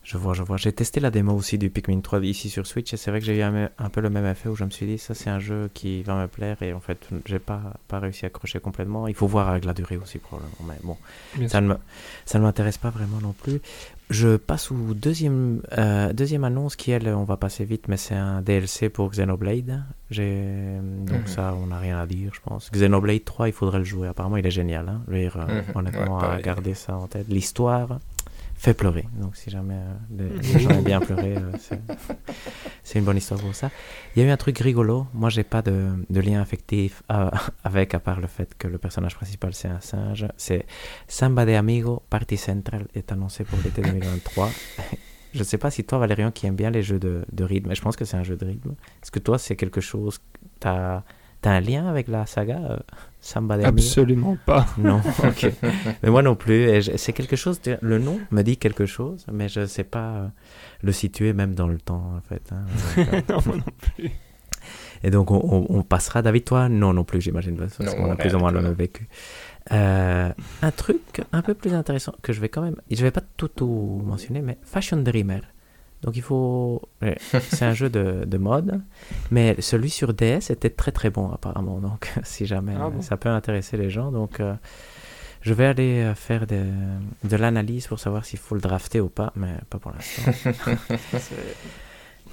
Je 0.07 0.17
vois, 0.17 0.33
je 0.33 0.41
vois. 0.41 0.55
J'ai 0.55 0.71
testé 0.71 1.01
la 1.01 1.11
démo 1.11 1.33
aussi 1.33 1.57
du 1.57 1.69
Pikmin 1.69 1.99
3 1.99 2.23
ici 2.23 2.49
sur 2.49 2.65
Switch 2.65 2.93
et 2.93 2.97
c'est 2.97 3.11
vrai 3.11 3.19
que 3.19 3.25
j'ai 3.25 3.39
eu 3.39 3.41
un, 3.41 3.69
un 3.77 3.89
peu 3.89 3.99
le 3.99 4.09
même 4.09 4.25
effet 4.25 4.47
où 4.47 4.55
je 4.55 4.63
me 4.63 4.69
suis 4.69 4.85
dit 4.85 4.97
ça 4.97 5.13
c'est 5.13 5.29
un 5.29 5.39
jeu 5.39 5.69
qui 5.73 6.01
va 6.01 6.15
me 6.15 6.27
plaire 6.29 6.63
et 6.63 6.71
en 6.71 6.79
fait 6.79 7.09
j'ai 7.25 7.39
pas, 7.39 7.73
pas 7.89 7.99
réussi 7.99 8.23
à 8.23 8.27
accrocher 8.27 8.61
complètement. 8.61 9.09
Il 9.09 9.15
faut 9.15 9.27
voir 9.27 9.49
avec 9.49 9.65
la 9.65 9.73
durée 9.73 9.97
aussi 9.97 10.19
probablement. 10.19 10.55
Mais 10.65 10.77
bon, 10.81 10.95
Bien 11.35 11.49
ça 11.49 11.59
ne, 11.59 11.67
me, 11.67 11.77
ça 12.23 12.39
ne 12.39 12.45
m'intéresse 12.45 12.77
pas 12.77 12.89
vraiment 12.89 13.19
non 13.19 13.33
plus. 13.33 13.59
Je 14.09 14.37
passe 14.37 14.71
au 14.71 14.93
deuxième, 14.93 15.61
euh, 15.77 16.13
deuxième 16.13 16.45
annonce 16.45 16.77
qui, 16.77 16.91
elle, 16.91 17.09
on 17.09 17.25
va 17.25 17.35
passer 17.35 17.65
vite, 17.65 17.89
mais 17.89 17.97
c'est 17.97 18.15
un 18.15 18.41
DLC 18.41 18.87
pour 18.89 19.09
Xenoblade. 19.11 19.83
Donc 20.09 21.09
Mhm. 21.19 21.27
ça, 21.27 21.53
on 21.61 21.67
n'a 21.67 21.77
rien 21.79 21.99
à 21.99 22.05
dire, 22.05 22.31
je 22.33 22.39
pense. 22.39 22.71
Xenoblade 22.71 23.25
3, 23.25 23.49
il 23.49 23.53
faudrait 23.53 23.79
le 23.79 23.83
jouer. 23.83 24.07
Apparemment, 24.07 24.37
il 24.37 24.47
est 24.47 24.51
génial. 24.51 24.87
Hein. 24.87 25.01
Je 25.09 25.13
veux 25.13 25.19
dire, 25.19 25.35
euh, 25.37 25.45
Mhm. 25.61 25.63
honnêtement, 25.75 26.19
Ouais, 26.19 26.25
à 26.25 26.41
garder 26.41 26.73
ça 26.73 26.95
en 26.95 27.07
tête. 27.07 27.25
L'histoire 27.27 27.99
fait 28.57 28.73
pleurer. 28.73 29.05
Donc 29.19 29.35
si 29.35 29.49
jamais 29.49 29.75
euh, 29.75 29.93
les, 30.17 30.53
les 30.53 30.59
gens 30.59 30.71
aiment 30.71 30.83
bien 30.83 30.99
pleurer, 30.99 31.35
euh, 31.37 31.51
c'est, 32.83 32.99
une 32.99 33.05
bonne 33.05 33.17
histoire 33.17 33.39
pour 33.39 33.53
ça. 33.53 33.69
Il 34.15 34.21
y 34.21 34.25
a 34.25 34.27
eu 34.27 34.31
un 34.31 34.37
truc 34.37 34.57
rigolo. 34.57 35.07
Moi, 35.13 35.29
j'ai 35.29 35.43
pas 35.43 35.61
de, 35.61 35.89
de 36.09 36.19
lien 36.19 36.41
affectif 36.41 37.03
euh, 37.11 37.29
avec, 37.63 37.93
à 37.93 37.99
part 37.99 38.19
le 38.19 38.27
fait 38.27 38.55
que 38.57 38.67
le 38.67 38.77
personnage 38.77 39.15
principal, 39.15 39.53
c'est 39.53 39.67
un 39.67 39.79
singe. 39.79 40.27
C'est 40.37 40.65
Samba 41.07 41.45
de 41.45 41.53
Amigo 41.53 42.01
Party 42.09 42.37
Central 42.37 42.87
est 42.95 43.11
annoncé 43.11 43.43
pour 43.43 43.59
l'été 43.63 43.81
2023. 43.81 44.49
je 45.33 45.39
ne 45.39 45.43
sais 45.43 45.57
pas 45.59 45.69
si 45.69 45.83
toi, 45.83 45.99
Valérian, 45.99 46.31
qui 46.31 46.47
aime 46.47 46.55
bien 46.55 46.71
les 46.71 46.81
jeux 46.81 46.99
de, 46.99 47.25
de 47.31 47.43
rythme, 47.43 47.69
mais 47.69 47.75
je 47.75 47.81
pense 47.81 47.95
que 47.95 48.05
c'est 48.05 48.17
un 48.17 48.23
jeu 48.23 48.35
de 48.35 48.45
rythme. 48.45 48.71
Est-ce 49.03 49.11
que 49.11 49.19
toi, 49.19 49.37
c'est 49.37 49.55
quelque 49.55 49.81
chose. 49.81 50.19
Tu 50.59 50.67
as, 50.67 51.03
un 51.43 51.61
lien 51.61 51.87
avec 51.87 52.09
la 52.09 52.25
saga 52.25 52.59
euh, 52.59 52.77
Samba 53.19 53.57
de 53.57 53.63
Absolument 53.63 54.37
pas. 54.45 54.65
Non, 54.77 55.01
ok. 55.23 55.51
mais 56.03 56.09
moi 56.09 56.21
non 56.21 56.35
plus. 56.35 56.69
Et 56.69 56.81
je- 56.81 56.95
c'est 56.97 57.13
quelque 57.13 57.35
chose. 57.35 57.61
de- 57.61 57.77
le 57.81 57.97
nom 57.99 58.19
me 58.31 58.41
dit 58.43 58.57
quelque 58.57 58.85
chose, 58.85 59.25
mais 59.31 59.49
je 59.49 59.61
ne 59.61 59.65
sais 59.65 59.83
pas 59.83 60.11
euh, 60.15 60.27
le 60.83 60.91
situer 60.91 61.33
même 61.33 61.53
dans 61.55 61.67
le 61.67 61.77
temps, 61.79 62.13
en 62.17 62.21
fait. 62.21 62.43
hein. 62.51 62.65
Donc, 62.97 63.07
euh, 63.13 63.21
non, 63.29 63.39
moi 63.45 63.55
non 63.57 63.73
plus. 63.95 64.11
et 65.03 65.09
donc, 65.09 65.31
on, 65.31 65.39
on- 65.43 65.65
on 65.69 65.83
passera. 65.83 66.21
David, 66.21 66.43
toi, 66.45 66.69
non, 66.69 66.93
non 66.93 67.03
plus, 67.03 67.19
j'imagine, 67.21 67.57
parce 67.57 67.79
Non, 67.79 67.91
qu'on 67.93 68.11
a 68.11 68.15
plus 68.15 68.33
ou 68.35 68.39
moins 68.39 68.51
le 68.51 68.61
même 68.61 68.73
vécu. 68.73 69.07
Euh, 69.73 70.31
un 70.61 70.71
truc 70.71 71.21
un 71.33 71.41
peu 71.41 71.53
plus 71.53 71.73
intéressant 71.73 72.13
que 72.21 72.31
je 72.31 72.39
vais 72.39 72.49
quand 72.49 72.61
même. 72.61 72.75
Je 72.89 73.01
vais 73.03 73.11
pas 73.11 73.23
tout, 73.35 73.49
tout 73.49 74.01
mentionner, 74.05 74.41
mais 74.41 74.57
Fashion 74.63 74.97
Dreamer. 74.97 75.41
Donc, 76.07 76.15
il 76.15 76.21
faut. 76.21 76.81
ouais, 77.01 77.17
C'est 77.49 77.63
un 77.65 77.73
jeu 77.73 77.89
de, 77.89 78.23
de 78.25 78.37
mode, 78.37 78.79
mais 79.29 79.57
celui 79.59 79.89
sur 79.89 80.13
DS 80.13 80.49
était 80.51 80.69
très 80.69 80.93
très 80.93 81.09
bon, 81.09 81.29
apparemment. 81.33 81.79
Donc, 81.79 82.13
si 82.23 82.45
jamais 82.45 82.75
Ah 82.79 82.89
bon? 82.89 83.01
ça 83.01 83.17
peut 83.17 83.27
intéresser 83.27 83.75
les 83.75 83.89
gens. 83.89 84.09
Donc, 84.09 84.39
euh, 84.39 84.53
je 85.41 85.53
vais 85.53 85.65
aller 85.65 86.03
euh, 86.03 86.15
faire 86.15 86.47
de, 86.47 86.63
de 87.25 87.35
l'analyse 87.35 87.87
pour 87.87 87.99
savoir 87.99 88.23
s'il 88.23 88.39
faut 88.39 88.55
le 88.55 88.61
drafter 88.61 89.01
ou 89.01 89.09
pas, 89.09 89.33
mais 89.35 89.55
pas 89.69 89.79
pour 89.79 89.91
l'instant. 89.91 90.31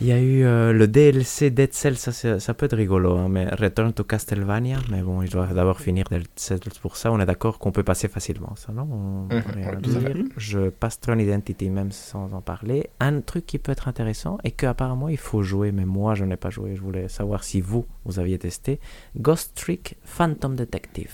Il 0.01 0.09
y 0.09 0.12
a 0.12 0.20
eu 0.20 0.45
euh, 0.45 0.72
le 0.72 0.88
DLC 0.88 1.51
Dead 1.51 1.72
Cells, 1.72 1.97
ça, 1.97 2.55
peut 2.55 2.66
être 2.66 2.76
rigolo, 2.76 3.16
hein, 3.16 3.28
mais 3.28 3.47
Return 3.55 3.92
to 3.92 4.03
Castlevania, 4.05 4.78
mais 4.90 5.03
bon, 5.03 5.22
il 5.22 5.30
doit 5.30 5.47
d'abord 5.47 5.80
finir 5.80 6.05
Dead 6.11 6.26
Cells 6.36 6.59
pour 6.82 6.97
ça. 6.97 7.12
On 7.12 7.20
est 7.20 7.26
d'accord 7.26 7.59
qu'on 7.59 7.70
peut 7.72 7.84
passer 7.84 8.09
facilement, 8.09 8.55
ça, 8.57 8.72
non? 8.72 8.88
On- 8.90 9.34
Mhm, 9.34 9.42
à 9.66 9.76
dire. 9.76 10.01
fait. 10.03 10.24
Je 10.36 10.68
passe 10.68 10.99
Tron 11.01 11.18
Identity 11.18 11.70
même 11.70 11.92
sans 11.92 12.32
en 12.34 12.40
parler. 12.40 12.90
Un 13.01 13.20
truc 13.20 13.47
qui 13.47 13.59
peut 13.59 13.72
être 13.72 13.86
intéressant 13.88 14.38
et 14.45 14.51
qu'apparemment 14.51 15.09
il 15.09 15.16
faut 15.16 15.42
jouer, 15.42 15.70
mais 15.72 15.84
moi 15.86 16.14
je 16.14 16.24
n'ai 16.24 16.36
pas 16.36 16.51
joué, 16.51 16.74
je 16.76 16.80
voulais 16.82 17.09
savoir 17.09 17.45
si 17.45 17.61
vous, 17.61 17.86
vous 18.05 18.18
aviez 18.18 18.38
testé, 18.38 18.80
Ghost 19.16 19.53
Trick 19.55 19.97
Phantom 20.05 20.57
Detective, 20.57 21.12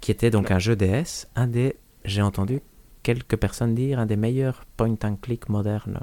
qui 0.00 0.10
était 0.10 0.30
donc 0.30 0.50
un 0.50 0.58
jeu 0.58 0.76
DS, 0.76 1.26
un 1.34 1.46
des, 1.46 1.76
j'ai 2.04 2.22
entendu 2.22 2.60
quelques 3.02 3.36
personnes 3.36 3.74
dire, 3.74 3.98
un 3.98 4.06
des 4.06 4.16
meilleurs 4.16 4.64
point 4.76 4.96
and 5.02 5.16
click 5.22 5.48
modernes. 5.48 6.00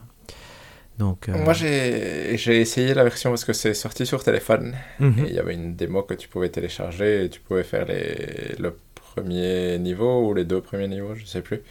Donc, 0.97 1.29
euh, 1.29 1.37
Moi, 1.37 1.53
j'ai 1.53 2.59
essayé 2.61 2.93
la 2.93 3.03
version 3.03 3.29
parce 3.29 3.45
que 3.45 3.53
c'est 3.53 3.73
sorti 3.73 4.05
sur 4.05 4.23
téléphone. 4.23 4.75
mhm. 4.99 5.25
Et 5.25 5.29
il 5.29 5.35
y 5.35 5.39
avait 5.39 5.53
une 5.53 5.75
démo 5.75 6.03
que 6.03 6.13
tu 6.15 6.27
pouvais 6.27 6.49
télécharger 6.49 7.25
et 7.25 7.29
tu 7.29 7.39
pouvais 7.39 7.63
faire 7.63 7.85
les, 7.85 8.55
le 8.59 8.75
premier 8.95 9.77
niveau 9.79 10.27
ou 10.27 10.33
les 10.33 10.43
deux 10.45 10.61
premiers 10.61 10.87
niveaux, 10.87 11.13
je 11.15 11.25
sais 11.25 11.41
plus. 11.41 11.61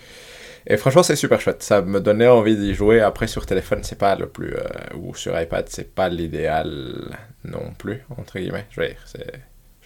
Et 0.69 0.77
franchement, 0.77 1.03
c'est 1.05 1.17
super 1.17 1.41
chouette. 1.41 1.63
Ça 1.63 1.81
me 1.83 2.01
donnait 2.01 2.27
envie 2.27 2.57
d'y 2.57 2.75
jouer. 2.75 3.01
Après, 3.01 3.27
sur 3.29 3.47
téléphone, 3.47 3.81
c'est 3.83 3.99
pas 3.99 4.17
le 4.17 4.27
plus. 4.29 4.55
euh, 4.55 4.65
ou 4.97 5.15
sur 5.15 5.39
iPad, 5.41 5.67
c'est 5.69 5.95
pas 5.95 6.09
l'idéal 6.09 7.17
non 7.45 7.73
plus, 7.79 8.03
entre 8.17 8.39
guillemets. 8.39 8.67
Je 8.71 8.81
veux 8.81 8.89
dire, 8.89 9.03
c'est. 9.07 9.33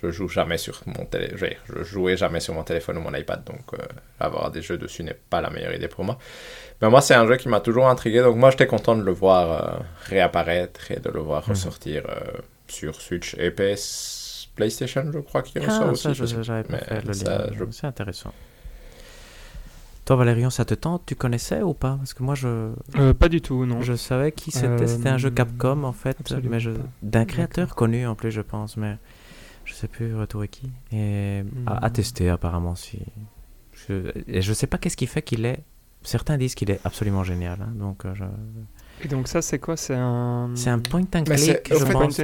Je 0.02 0.10
joue 0.10 0.28
jamais 0.28 0.56
sur 0.58 0.80
mon 0.86 1.04
télé, 1.04 1.32
je, 1.36 1.82
jouais 1.84 2.16
jamais 2.16 2.40
sur 2.40 2.54
mon 2.54 2.62
téléphone 2.64 2.96
ou 2.98 3.00
mon 3.02 3.14
iPad, 3.14 3.44
donc 3.44 3.74
euh, 3.74 3.78
avoir 4.18 4.50
des 4.50 4.62
jeux 4.62 4.78
dessus 4.78 5.02
n'est 5.02 5.18
pas 5.28 5.40
la 5.42 5.50
meilleure 5.50 5.74
idée 5.74 5.88
pour 5.88 6.04
moi. 6.04 6.18
Mais 6.80 6.88
moi, 6.88 7.00
c'est 7.02 7.14
un 7.14 7.26
jeu 7.26 7.36
qui 7.36 7.48
m'a 7.48 7.60
toujours 7.60 7.86
intrigué, 7.88 8.20
donc 8.22 8.36
moi, 8.36 8.50
j'étais 8.50 8.66
content 8.66 8.96
de 8.96 9.02
le 9.02 9.12
voir 9.12 9.44
euh, 9.52 9.78
réapparaître 10.08 10.90
et 10.90 11.00
de 11.00 11.10
le 11.10 11.20
voir 11.20 11.42
Mhm. 11.46 11.50
ressortir 11.50 12.04
euh, 12.08 12.38
sur 12.68 12.94
Switch 13.00 13.34
et 13.38 13.50
PS 13.50 14.48
PlayStation, 14.56 15.04
je 15.12 15.18
crois 15.20 15.42
qu'il 15.42 15.60
Ah, 15.62 15.66
ressort 15.66 15.90
aussi. 15.90 16.02
ça, 16.02 16.12
je 16.14 16.24
je 16.24 16.26
sais 16.26 16.42
j'avais 16.42 16.64
pas 16.64 16.72
mais 16.74 16.78
fait 16.78 17.04
le 17.06 17.12
ça, 17.12 17.38
lien. 17.38 17.46
je- 17.52 17.64
C'est 17.70 17.86
intéressant. 17.86 18.32
Toi, 20.04 20.16
Valérian, 20.16 20.50
ça 20.50 20.64
te 20.64 20.74
tente? 20.74 21.02
Tu 21.06 21.14
connaissais 21.14 21.62
ou 21.62 21.72
pas? 21.74 21.96
Parce 21.98 22.14
que 22.14 22.22
moi, 22.22 22.34
je, 22.34 22.72
Euh, 22.98 23.14
pas 23.14 23.28
du 23.28 23.40
tout, 23.40 23.64
non. 23.64 23.80
je 23.80 23.94
savais 23.94 24.32
qui 24.32 24.50
c'était. 24.50 24.86
C'était 24.86 25.08
un 25.08 25.18
jeu 25.18 25.30
Capcom, 25.30 25.84
en 25.84 25.92
fait, 25.92 26.16
absolument 26.20 26.50
mais 26.50 26.60
je... 26.60 26.70
d'un 27.02 27.24
créateur 27.24 27.74
connu 27.76 28.06
en 28.06 28.14
plus, 28.14 28.30
je 28.32 28.40
pense, 28.40 28.76
mais 28.76 28.96
je 29.70 29.74
sais 29.74 29.88
plus 29.88 30.14
retrouver 30.16 30.48
qui. 30.48 30.70
Et 30.92 31.42
à, 31.66 31.84
à 31.86 31.90
tester, 31.90 32.28
apparemment, 32.28 32.74
si. 32.74 32.98
Je... 33.88 34.10
Et 34.26 34.42
je 34.42 34.52
sais 34.52 34.66
pas 34.66 34.78
qu'est-ce 34.78 34.96
qui 34.96 35.06
fait 35.06 35.22
qu'il 35.22 35.46
est. 35.46 35.60
Certains 36.02 36.36
disent 36.38 36.54
qu'il 36.54 36.70
est 36.70 36.80
absolument 36.84 37.24
génial. 37.24 37.58
hein, 37.62 37.72
donc, 37.74 38.04
euh, 38.04 38.14
je- 38.14 39.04
Et 39.04 39.08
donc 39.08 39.28
ça, 39.28 39.42
c'est 39.42 39.58
quoi? 39.58 39.76
C'est 39.76 39.94
un... 39.96 40.50
c'est 40.54 40.70
un 40.70 40.78
point 40.78 41.02
and 41.14 41.24
Mais 41.28 41.36
c'est- 41.36 41.62
click, 41.62 41.78
je 41.78 41.84
fait, 41.84 41.92
pense. 41.92 42.18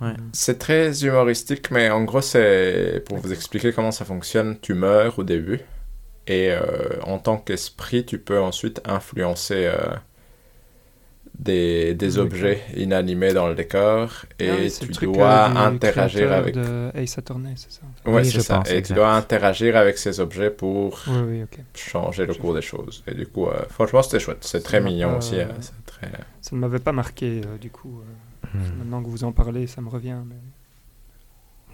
Ouais. 0.00 0.12
C'est 0.32 0.58
très 0.58 1.04
humoristique, 1.04 1.70
mais 1.70 1.88
en 1.90 2.04
gros, 2.04 2.20
c'est 2.20 3.02
pour 3.06 3.16
vous 3.18 3.32
expliquer 3.32 3.72
comment 3.72 3.90
ça 3.92 4.04
fonctionne. 4.04 4.58
Tu 4.60 4.74
meurs 4.74 5.18
au 5.18 5.24
début, 5.24 5.60
et 6.26 6.50
euh, 6.52 6.60
en 7.04 7.18
tant 7.18 7.38
qu'esprit, 7.38 8.04
tu 8.04 8.18
peux 8.18 8.38
ensuite 8.40 8.80
influencer 8.84 9.64
euh, 9.66 9.94
des, 11.38 11.94
des 11.94 12.18
objets 12.18 12.60
inanimés 12.76 13.32
dans 13.34 13.48
le 13.48 13.54
décor, 13.54 14.24
et 14.38 14.48
Ah 14.50 14.54
oui, 14.58 14.72
tu 14.80 14.86
le 14.86 14.94
truc, 14.94 15.12
dois 15.12 15.48
euh, 15.50 15.54
interagir 15.56 16.32
avec. 16.32 16.54
de 16.54 16.90
Ace 16.94 17.18
Attorney, 17.18 17.52
c'est 17.56 17.70
ça 17.72 17.82
en 17.84 17.92
fait. 18.02 18.10
Ouais, 18.10 18.16
Oui, 18.22 18.24
c'est 18.26 18.30
je 18.32 18.40
ça. 18.40 18.56
pense, 18.58 18.68
et 18.70 18.76
exact. 18.76 18.86
tu 18.86 18.94
dois 18.94 19.12
interagir 19.14 19.76
avec 19.76 19.98
ces 19.98 20.18
objets 20.20 20.50
pour 20.50 20.98
Oui, 21.08 21.18
oui, 21.28 21.42
ok. 21.42 21.58
changer 21.74 22.26
le 22.26 22.32
Je 22.32 22.38
cours 22.38 22.54
des 22.54 22.62
choses. 22.62 23.04
Et 23.06 23.14
du 23.14 23.26
coup, 23.26 23.46
euh, 23.46 23.64
franchement, 23.68 24.02
c'était 24.02 24.18
chouette. 24.20 24.38
C'est 24.42 24.62
très 24.62 24.80
mignon 24.80 25.10
pas, 25.12 25.18
aussi. 25.18 25.36
euh, 25.36 25.46
c'est 25.60 25.84
très... 25.86 26.10
Ça 26.40 26.56
ne 26.56 26.60
m'avait 26.60 26.78
pas 26.78 26.92
marqué, 26.92 27.42
euh, 27.46 27.58
du 27.58 27.70
coup. 27.70 28.00
euh, 28.00 28.04
Hmm. 28.54 28.78
Maintenant 28.78 29.02
que 29.02 29.08
vous 29.08 29.24
en 29.24 29.32
parlez, 29.32 29.66
ça 29.66 29.80
me 29.82 29.88
revient. 29.88 30.18
mais- 30.24 30.36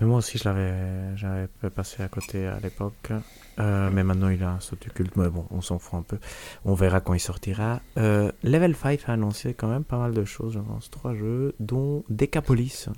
Mais 0.00 0.06
moi 0.06 0.18
aussi, 0.18 0.38
je 0.38 0.44
l'avais, 0.48 1.16
j'avais 1.16 1.46
passé 1.74 2.02
à 2.02 2.08
côté 2.08 2.46
à 2.46 2.58
l'époque. 2.60 3.10
Euh, 3.58 3.90
mais 3.92 4.02
maintenant, 4.02 4.28
il 4.28 4.42
a 4.42 4.50
un 4.52 4.60
statut 4.60 4.90
culte. 4.90 5.16
Mais 5.16 5.28
bon, 5.28 5.44
on 5.50 5.60
s'en 5.60 5.78
fout 5.78 5.98
un 6.00 6.02
peu. 6.02 6.18
On 6.64 6.74
verra 6.74 7.00
quand 7.00 7.14
il 7.14 7.20
sortira. 7.20 7.80
Euh, 7.98 8.32
Level 8.42 8.74
5 8.74 9.00
a 9.06 9.12
annoncé 9.12 9.54
quand 9.54 9.68
même 9.68 9.84
pas 9.84 9.98
mal 9.98 10.14
de 10.14 10.24
choses, 10.24 10.54
je 10.54 10.58
pense. 10.58 10.90
Trois 10.90 11.14
jeux, 11.14 11.54
dont 11.60 12.02
Decapolis 12.08 12.88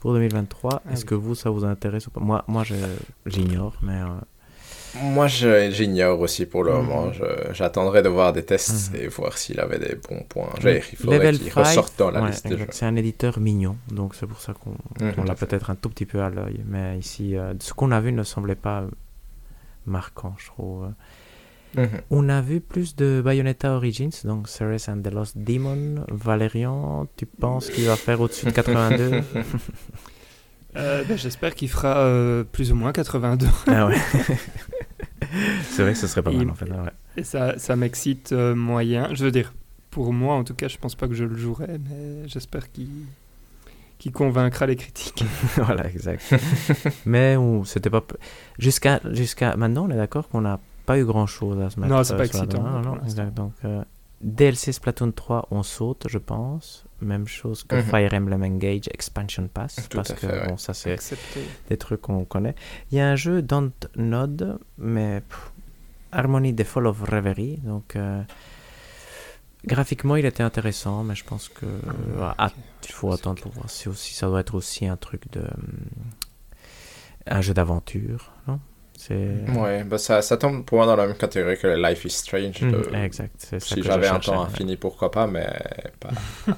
pour 0.00 0.12
2023. 0.12 0.82
Ah 0.84 0.92
Est-ce 0.92 1.02
oui. 1.02 1.06
que 1.08 1.14
vous, 1.14 1.34
ça 1.34 1.50
vous 1.50 1.64
intéresse 1.64 2.06
ou 2.08 2.10
pas? 2.10 2.20
Moi, 2.20 2.44
moi 2.48 2.64
j'ignore, 3.26 3.74
mais 3.82 4.00
euh, 4.00 4.06
Moi, 5.02 5.26
j'ignore 5.26 6.18
aussi 6.20 6.46
pour 6.46 6.64
le 6.64 6.72
Mhm. 6.72 6.78
moment. 6.86 7.12
J'attendrai 7.52 8.02
de 8.02 8.08
voir 8.08 8.32
des 8.32 8.42
tests 8.42 8.92
Mhm. 8.94 9.00
et 9.00 9.08
voir 9.08 9.36
s'il 9.36 9.60
avait 9.60 9.78
des 9.78 9.94
bons 10.08 10.22
points. 10.28 10.48
Dire, 10.60 10.82
il 10.90 10.96
faudrait 10.98 11.18
Level 11.18 11.38
qu'il 11.38 11.52
5, 11.52 11.60
ressorte 11.66 11.98
dans 11.98 12.10
la 12.10 12.22
ouais, 12.22 12.30
liste 12.30 12.46
des 12.46 12.54
exact. 12.54 12.72
jeux. 12.72 12.78
c'est 12.78 12.86
un 12.86 12.96
éditeur 12.96 13.38
mignon. 13.38 13.76
Donc, 13.90 14.14
c'est 14.14 14.26
pour 14.26 14.40
ça 14.40 14.54
qu'on 14.54 14.74
Mhm, 15.04 15.26
l'a 15.26 15.34
peut-être 15.34 15.68
un 15.70 15.74
tout 15.74 15.90
petit 15.90 16.06
peu 16.06 16.22
à 16.22 16.30
l'œil. 16.30 16.62
Mais 16.66 16.98
ici, 16.98 17.36
euh, 17.36 17.52
ce 17.60 17.74
qu'on 17.74 17.90
a 17.90 18.00
vu 18.00 18.10
ne 18.12 18.22
semblait 18.22 18.54
pas 18.54 18.84
marquant, 19.86 20.34
je 20.38 20.46
trouve. 20.46 20.88
Mhm. 21.76 21.88
On 22.10 22.28
a 22.28 22.40
vu 22.40 22.60
plus 22.60 22.96
de 22.96 23.20
Bayonetta 23.24 23.72
Origins, 23.76 24.10
donc 24.24 24.48
Ceres 24.48 24.88
and 24.88 25.02
the 25.02 25.12
Lost 25.12 25.36
Demon. 25.36 26.04
Valérian, 26.10 27.06
tu 27.16 27.26
penses 27.26 27.68
qu'il 27.70 27.84
va 27.86 27.96
faire 27.96 28.20
au-dessus 28.20 28.46
de 28.46 28.50
82 28.50 29.20
Euh, 30.76 31.04
ben, 31.08 31.16
J'espère 31.16 31.54
qu'il 31.54 31.70
fera 31.70 31.96
euh, 32.00 32.44
plus 32.44 32.70
ou 32.70 32.74
moins 32.74 32.92
82. 32.92 33.46
Ah 33.66 33.86
ouais. 33.86 33.96
C'est 35.70 35.82
vrai 35.82 35.92
que 35.92 35.98
ce 35.98 36.06
serait 36.06 36.22
pas 36.22 36.30
mal 36.30 36.42
Il- 36.42 36.50
en 36.50 36.54
fait. 36.54 36.70
ouais. 36.70 36.90
Et 37.16 37.24
ça, 37.24 37.58
ça 37.58 37.76
m'excite 37.76 38.32
euh, 38.32 38.54
moyen. 38.54 39.08
Je 39.14 39.24
veux 39.24 39.30
dire, 39.30 39.54
pour 39.90 40.12
moi 40.12 40.34
en 40.34 40.44
tout 40.44 40.52
cas, 40.54 40.68
je 40.68 40.76
pense 40.76 40.94
pas 40.94 41.08
que 41.08 41.14
je 41.14 41.24
le 41.24 41.36
jouerai, 41.36 41.78
mais 41.78 42.28
j'espère 42.28 42.70
qu'il 42.70 42.88
qu'il 43.98 44.12
convaincra 44.12 44.66
les 44.66 44.76
critiques. 44.76 45.24
voilà, 45.56 45.86
exact. 45.88 46.34
Mais 47.06 47.36
on- 47.36 47.64
c'était 47.64 47.90
pas. 47.90 48.02
Jusqu'à 48.58 49.00
jusqu'à 49.12 49.56
maintenant, 49.56 49.86
on 49.86 49.90
est 49.90 49.96
d'accord 49.96 50.28
qu'on 50.28 50.42
n'a 50.42 50.60
pas 50.84 50.98
eu 50.98 51.04
grand 51.04 51.26
chose 51.26 51.60
à 51.60 51.70
se 51.70 51.80
mettre 51.80 51.92
Non, 51.92 52.04
c'est 52.04 52.12
euh, 52.12 52.16
pas 52.16 52.22
la 52.24 52.26
excitant, 52.28 52.62
Non, 52.62 53.00
exact. 53.02 53.34
Donc, 53.34 53.52
euh, 53.64 53.82
DLC 54.22 54.72
Splatoon 54.72 55.12
3, 55.12 55.48
on 55.50 55.62
saute, 55.62 56.06
je 56.08 56.18
pense. 56.18 56.84
Même 57.02 57.26
chose 57.26 57.62
que 57.64 57.76
Mhm. 57.76 57.82
Fire 57.82 58.14
Emblem 58.14 58.42
Engage 58.42 58.88
Expansion 58.92 59.48
Pass. 59.52 59.76
Tout 59.90 59.98
parce 59.98 60.10
à 60.12 60.14
que, 60.14 60.20
fait, 60.20 60.32
ouais. 60.40 60.46
bon, 60.48 60.56
ça, 60.56 60.72
c'est 60.72 60.96
des 61.68 61.76
trucs 61.76 62.00
qu'on 62.00 62.24
connaît. 62.24 62.54
Il 62.90 62.96
y 62.98 63.00
a 63.00 63.08
un 63.08 63.16
jeu 63.16 63.42
Don't 63.42 63.72
Nod, 63.96 64.58
mais 64.78 65.20
pff, 65.20 65.52
Harmony 66.12 66.54
the 66.54 66.64
Fall 66.64 66.86
of 66.86 67.02
Reverie. 67.02 67.58
Donc, 67.64 67.96
euh, 67.96 68.22
graphiquement, 69.64 70.16
il 70.16 70.24
était 70.26 70.42
intéressant, 70.42 71.02
mais 71.04 71.14
je 71.14 71.24
pense 71.24 71.48
que 71.48 71.66
euh, 71.66 72.30
ah, 72.38 72.50
il 72.84 72.92
faut 72.92 73.12
attendre 73.12 73.40
pour 73.42 73.52
voir 73.52 73.70
si 73.70 73.88
aussi 73.88 74.14
ça 74.14 74.26
doit 74.26 74.40
être 74.40 74.54
aussi 74.54 74.86
un 74.86 74.96
truc 74.96 75.30
de 75.32 75.40
hum, 75.40 75.86
un 77.26 77.40
jeu 77.40 77.54
d'aventure, 77.54 78.32
non? 78.46 78.60
C'est 78.96 79.34
Ouais, 79.50 79.84
bah 79.84 79.98
ça, 79.98 80.22
ça 80.22 80.38
tombe 80.38 80.64
pour 80.64 80.78
moi 80.78 80.86
dans 80.86 80.96
la 80.96 81.06
même 81.06 81.16
catégorie 81.16 81.58
que 81.58 81.66
Life 81.66 82.04
is 82.06 82.10
Strange. 82.10 82.60
Le- 82.62 82.94
exact. 82.94 83.34
c'est 83.38 83.60
ça 83.60 83.74
Si 83.74 83.82
j'avais 83.82 84.08
un 84.08 84.18
temps 84.20 84.40
ouais. 84.40 84.46
infini, 84.46 84.76
pourquoi 84.76 85.10
pas, 85.10 85.26
mais 85.26 85.46
pas. 86.00 86.10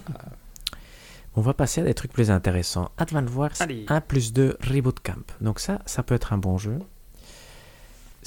On 1.37 1.41
va 1.41 1.55
passer 1.55 1.81
à 1.81 1.85
des 1.85 1.95
trucs 1.95 2.13
plus 2.13 2.31
intéressants. 2.31 2.91
Advance 2.97 3.31
Wars 3.35 3.51
Allez. 3.61 3.85
1 3.89 4.01
plus 4.01 4.33
2 4.33 4.57
Reboot 4.61 4.99
Camp. 5.01 5.33
Donc 5.41 5.61
ça, 5.61 5.81
ça 5.87 6.03
peut 6.03 6.15
être 6.15 6.33
un 6.33 6.39
bon 6.39 6.59
jeu. 6.59 6.79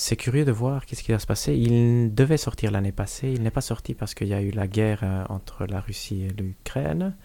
C'est 0.03 0.15
curieux 0.15 0.45
de 0.45 0.51
voir 0.51 0.87
qu'est-ce 0.87 1.03
qui 1.03 1.11
va 1.11 1.19
se 1.19 1.27
passer. 1.27 1.53
Il 1.53 2.11
devait 2.15 2.37
sortir 2.37 2.71
l'année 2.71 2.91
passée. 2.91 3.31
Il 3.31 3.43
n'est 3.43 3.51
pas 3.51 3.61
sorti 3.61 3.93
parce 3.93 4.15
qu'il 4.15 4.29
y 4.29 4.33
a 4.33 4.41
eu 4.41 4.49
la 4.49 4.65
guerre 4.65 5.01
euh, 5.03 5.23
entre 5.29 5.67
la 5.67 5.79
Russie 5.79 6.23
et 6.23 6.29
l'Ukraine. 6.29 7.15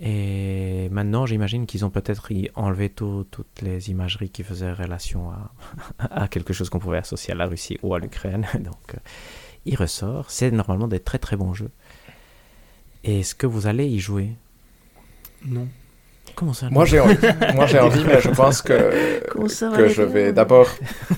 Et 0.00 0.88
maintenant, 0.90 1.26
j'imagine 1.26 1.64
qu'ils 1.64 1.84
ont 1.84 1.90
peut-être 1.90 2.30
enlevé 2.56 2.88
tout- 2.88 3.24
toutes 3.30 3.62
les 3.62 3.88
imageries 3.90 4.30
qui 4.30 4.42
faisaient 4.42 4.72
relation 4.72 5.30
à, 5.30 5.52
à 6.10 6.26
quelque 6.26 6.52
chose 6.52 6.70
qu'on 6.70 6.80
pouvait 6.80 6.98
associer 6.98 7.34
à 7.34 7.36
la 7.36 7.46
Russie 7.46 7.78
ou 7.84 7.94
à 7.94 8.00
l'Ukraine. 8.00 8.48
Donc, 8.54 8.94
euh, 8.94 8.98
il 9.64 9.76
ressort. 9.76 10.28
C'est 10.32 10.50
normalement 10.50 10.88
des 10.88 10.98
très 10.98 11.20
très 11.20 11.36
bons 11.36 11.54
jeux. 11.54 11.70
Est-ce 13.04 13.36
que 13.36 13.46
vous 13.46 13.68
allez 13.68 13.86
y 13.86 14.00
jouer? 14.00 14.30
Non. 15.44 15.68
Comment 16.34 16.52
ça 16.52 16.68
Moi 16.70 16.84
j'ai 16.84 17.00
envie, 17.00 17.16
moi 17.54 17.66
j'ai 17.66 17.78
envie, 17.78 18.04
mais 18.04 18.20
je 18.20 18.28
pense 18.42 18.62
que, 18.62 19.20
que 19.76 19.88
je 19.88 20.02
vais 20.02 20.32
d'abord 20.32 20.68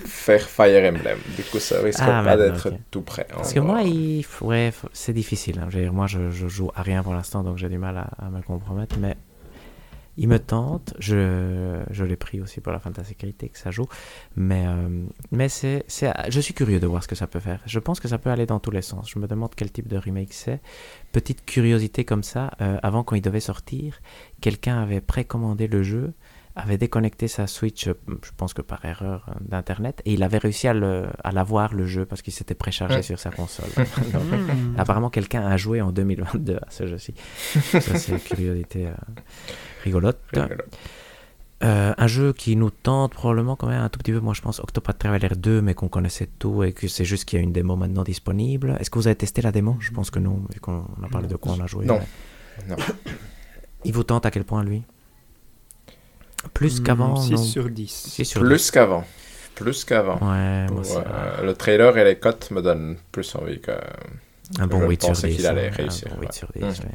faire 0.05 0.43
Fire 0.43 0.91
Emblem. 0.93 1.19
Du 1.37 1.43
coup, 1.45 1.59
ça 1.59 1.81
risque 1.81 2.01
Ah, 2.03 2.23
pas 2.25 2.37
d'être 2.37 2.73
tout 2.91 3.03
prêt. 3.03 3.27
Parce 3.33 3.53
que 3.53 3.61
moi, 3.61 3.83
il... 3.83 4.25
ouais, 4.41 4.73
c'est 4.93 5.13
difficile. 5.13 5.59
hein. 5.61 5.67
Je 5.71 5.77
veux 5.77 5.83
dire, 5.85 5.93
moi, 5.93 6.07
je, 6.07 6.31
je 6.31 6.49
joue 6.49 6.71
à 6.75 6.83
rien 6.83 7.03
pour 7.03 7.15
l'instant, 7.15 7.43
donc 7.43 7.59
j'ai 7.59 7.69
du 7.69 7.79
mal 7.79 7.97
à, 7.99 8.09
à 8.25 8.31
me 8.31 8.41
compromettre. 8.43 8.97
Mais 8.99 9.17
il 10.17 10.29
me 10.29 10.39
tente. 10.39 10.95
Je, 10.99 11.83
je 11.91 12.05
l'ai 12.05 12.17
pris 12.17 12.41
aussi 12.41 12.61
pour 12.61 12.73
la 12.73 12.79
fantasicalité 12.79 13.49
que 13.49 13.59
ça 13.59 13.71
joue. 13.71 13.87
Mais, 14.37 14.65
euh, 14.67 15.05
mais 15.31 15.49
c'est, 15.49 15.85
c'est, 15.89 16.13
je 16.29 16.41
suis 16.41 16.55
curieux 16.55 16.81
de 16.81 16.87
voir 16.87 17.03
ce 17.03 17.09
que 17.09 17.15
ça 17.15 17.27
peut 17.27 17.41
faire. 17.41 17.61
Je 17.67 17.79
pense 17.79 18.01
que 18.01 18.09
ça 18.09 18.19
peut 18.19 18.31
aller 18.31 18.47
dans 18.47 18.61
tous 18.61 18.71
les 18.71 18.83
sens. 18.83 19.11
Je 19.11 19.19
me 19.19 19.27
demande 19.27 19.55
quel 19.55 19.71
type 19.71 19.89
de 19.89 19.97
remake 19.97 20.33
c'est. 20.33 20.61
Petite 21.13 21.45
curiosité 21.45 22.05
comme 22.05 22.23
ça, 22.23 22.51
euh, 22.61 22.79
avant 22.83 23.05
quand 23.05 23.17
il 23.17 23.23
devait 23.23 23.41
sortir, 23.41 24.01
quelqu'un 24.41 24.81
avait 24.81 25.01
précommandé 25.01 25.67
le 25.67 25.83
jeu 25.83 26.13
avait 26.57 26.79
déconnecté 26.79 27.27
sa 27.27 27.47
Switch, 27.49 27.87
je 27.89 28.31
pense 28.37 28.55
que 28.55 28.63
par 28.63 28.85
erreur 28.85 29.27
euh, 29.29 29.33
d'internet, 29.41 30.01
et 30.05 30.13
il 30.13 30.23
avait 30.23 30.39
réussi 30.39 30.69
à, 30.69 30.75
le, 30.75 31.07
à 31.25 31.33
l'avoir 31.33 31.75
le 31.75 31.85
jeu 31.87 32.05
parce 32.07 32.23
qu'il 32.23 32.33
s'était 32.33 32.55
préchargé 32.55 32.97
Ouais. 32.97 33.03
sur 33.03 33.19
sa 33.19 33.31
console. 33.31 33.71
Donc. 33.77 34.23
Apparemment, 34.79 35.11
quelqu'un 35.11 35.45
a 35.47 35.57
joué 35.57 35.81
en 35.81 35.91
2022 35.91 36.57
à 36.57 36.71
ce 36.71 36.87
jeu-ci. 36.87 37.15
Ça, 37.73 37.81
c'est 37.81 38.13
une 38.13 38.21
curiosité 38.21 38.87
euh, 38.87 38.93
rigolote. 39.83 40.21
Rigolo. 40.33 40.55
Euh, 41.63 41.95
un 41.97 42.07
jeu 42.09 42.33
qui 42.35 42.57
nous 42.57 42.71
tente 42.71 43.15
probablement 43.15 43.57
quand 43.57 43.69
même 43.69 43.81
un 43.81 43.89
tout 43.89 43.99
petit 43.99 44.13
peu, 44.13 44.21
moi 44.21 44.35
je 44.35 44.43
pense, 44.43 44.61
Octopath 44.61 44.99
Traveler 44.99 45.31
2, 45.37 45.63
mais 45.63 45.73
qu'on 45.75 45.89
connaissait 45.89 46.29
tout 46.39 46.63
et 46.63 46.73
que 46.73 46.89
c'est 46.89 47.05
juste 47.07 47.25
qu'il 47.25 47.39
y 47.39 47.41
a 47.41 47.45
une 47.45 47.53
démo 47.53 47.75
maintenant 47.75 48.03
disponible. 48.03 48.77
Est-ce 48.81 48.91
que 48.91 48.99
vous 48.99 49.07
avez 49.07 49.17
testé 49.17 49.41
la 49.41 49.51
démo? 49.51 49.77
Je 49.81 49.91
pense 49.93 50.11
que 50.11 50.19
non, 50.19 50.43
vu 50.53 50.61
qu'on 50.61 50.85
a 51.03 51.09
parlé 51.11 51.27
de 51.27 51.37
quoi 51.37 51.55
on 51.59 51.61
a 51.63 51.67
joué. 51.67 51.87
Non. 51.87 52.01
mais- 52.69 52.77
Non. 52.77 52.77
Il 53.85 53.93
vous 53.95 54.03
tente 54.05 54.27
à 54.27 54.31
quel 54.31 54.45
point, 54.45 54.63
lui? 54.63 54.83
Plus 56.53 56.81
qu'avant 56.81 57.17
6 57.17 57.31
non 57.33 57.37
sur 57.43 57.71
10. 57.71 57.91
Six 57.91 58.25
sur 58.25 58.41
Plus 58.41 58.71
qu'avant. 58.71 59.05
Plus 59.55 59.85
qu'avant. 59.85 60.15
Ouais, 60.21 60.67
Pour, 60.67 60.77
moi 60.77 60.81
aussi. 60.81 60.97
euh, 60.97 61.43
le 61.45 61.55
trailer 61.55 61.97
et 61.97 62.05
les 62.05 62.19
cotes 62.19 62.51
me 62.51 62.61
donnent 62.63 62.97
plus 63.13 63.35
envie 63.37 63.61
que. 63.61 63.73
Un 64.59 64.67
bon 64.67 64.81
Je 64.83 64.87
8 64.89 65.01
sur 65.03 65.09
pensais 65.11 65.29
10. 65.29 65.37
qu'il 65.37 65.47
allait 65.47 65.63
ouais, 65.71 65.77
réussir, 65.77 66.09
Un 66.13 66.15
bon 66.17 66.21
8 66.23 66.27
ouais. 66.27 66.33
sur 66.33 66.49
10, 66.55 66.61
Mhm. 66.61 66.69
ouais. 66.69 66.95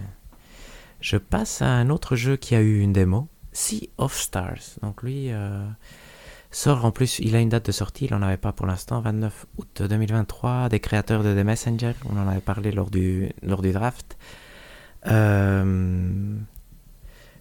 Je 1.02 1.18
passe 1.18 1.62
à 1.62 1.68
un 1.68 1.89
autre 1.89 2.16
jeu 2.16 2.36
qui 2.36 2.56
a 2.56 2.62
eu 2.62 2.80
une 2.80 2.91
démo, 2.93 3.28
Sea 3.54 3.89
of 3.97 4.14
Stars. 4.16 4.78
Donc 4.82 5.02
lui 5.02 5.32
euh, 5.32 5.66
sort 6.52 6.84
en 6.86 6.91
plus, 6.91 7.20
il 7.20 7.36
a 7.36 7.39
une 7.39 7.47
date 7.50 7.68
de 7.68 7.72
sortie, 7.72 8.06
il 8.06 8.12
n'en 8.12 8.22
avait 8.22 8.36
pas 8.38 8.52
pour 8.52 8.66
l'instant, 8.68 9.00
29 9.00 9.45
août 9.58 9.82
2023, 9.88 10.68
des 10.70 10.80
créateurs 10.82 11.24
de 11.24 11.34
The 11.34 11.45
Messenger, 11.45 11.93
on 12.12 12.18
en 12.20 12.28
avait 12.28 12.41
parlé 12.41 12.72
lors 12.74 12.89
du, 12.89 13.32
lors 13.41 13.62
du 13.62 13.72
draft. 13.72 14.18
Euh, 15.08 16.36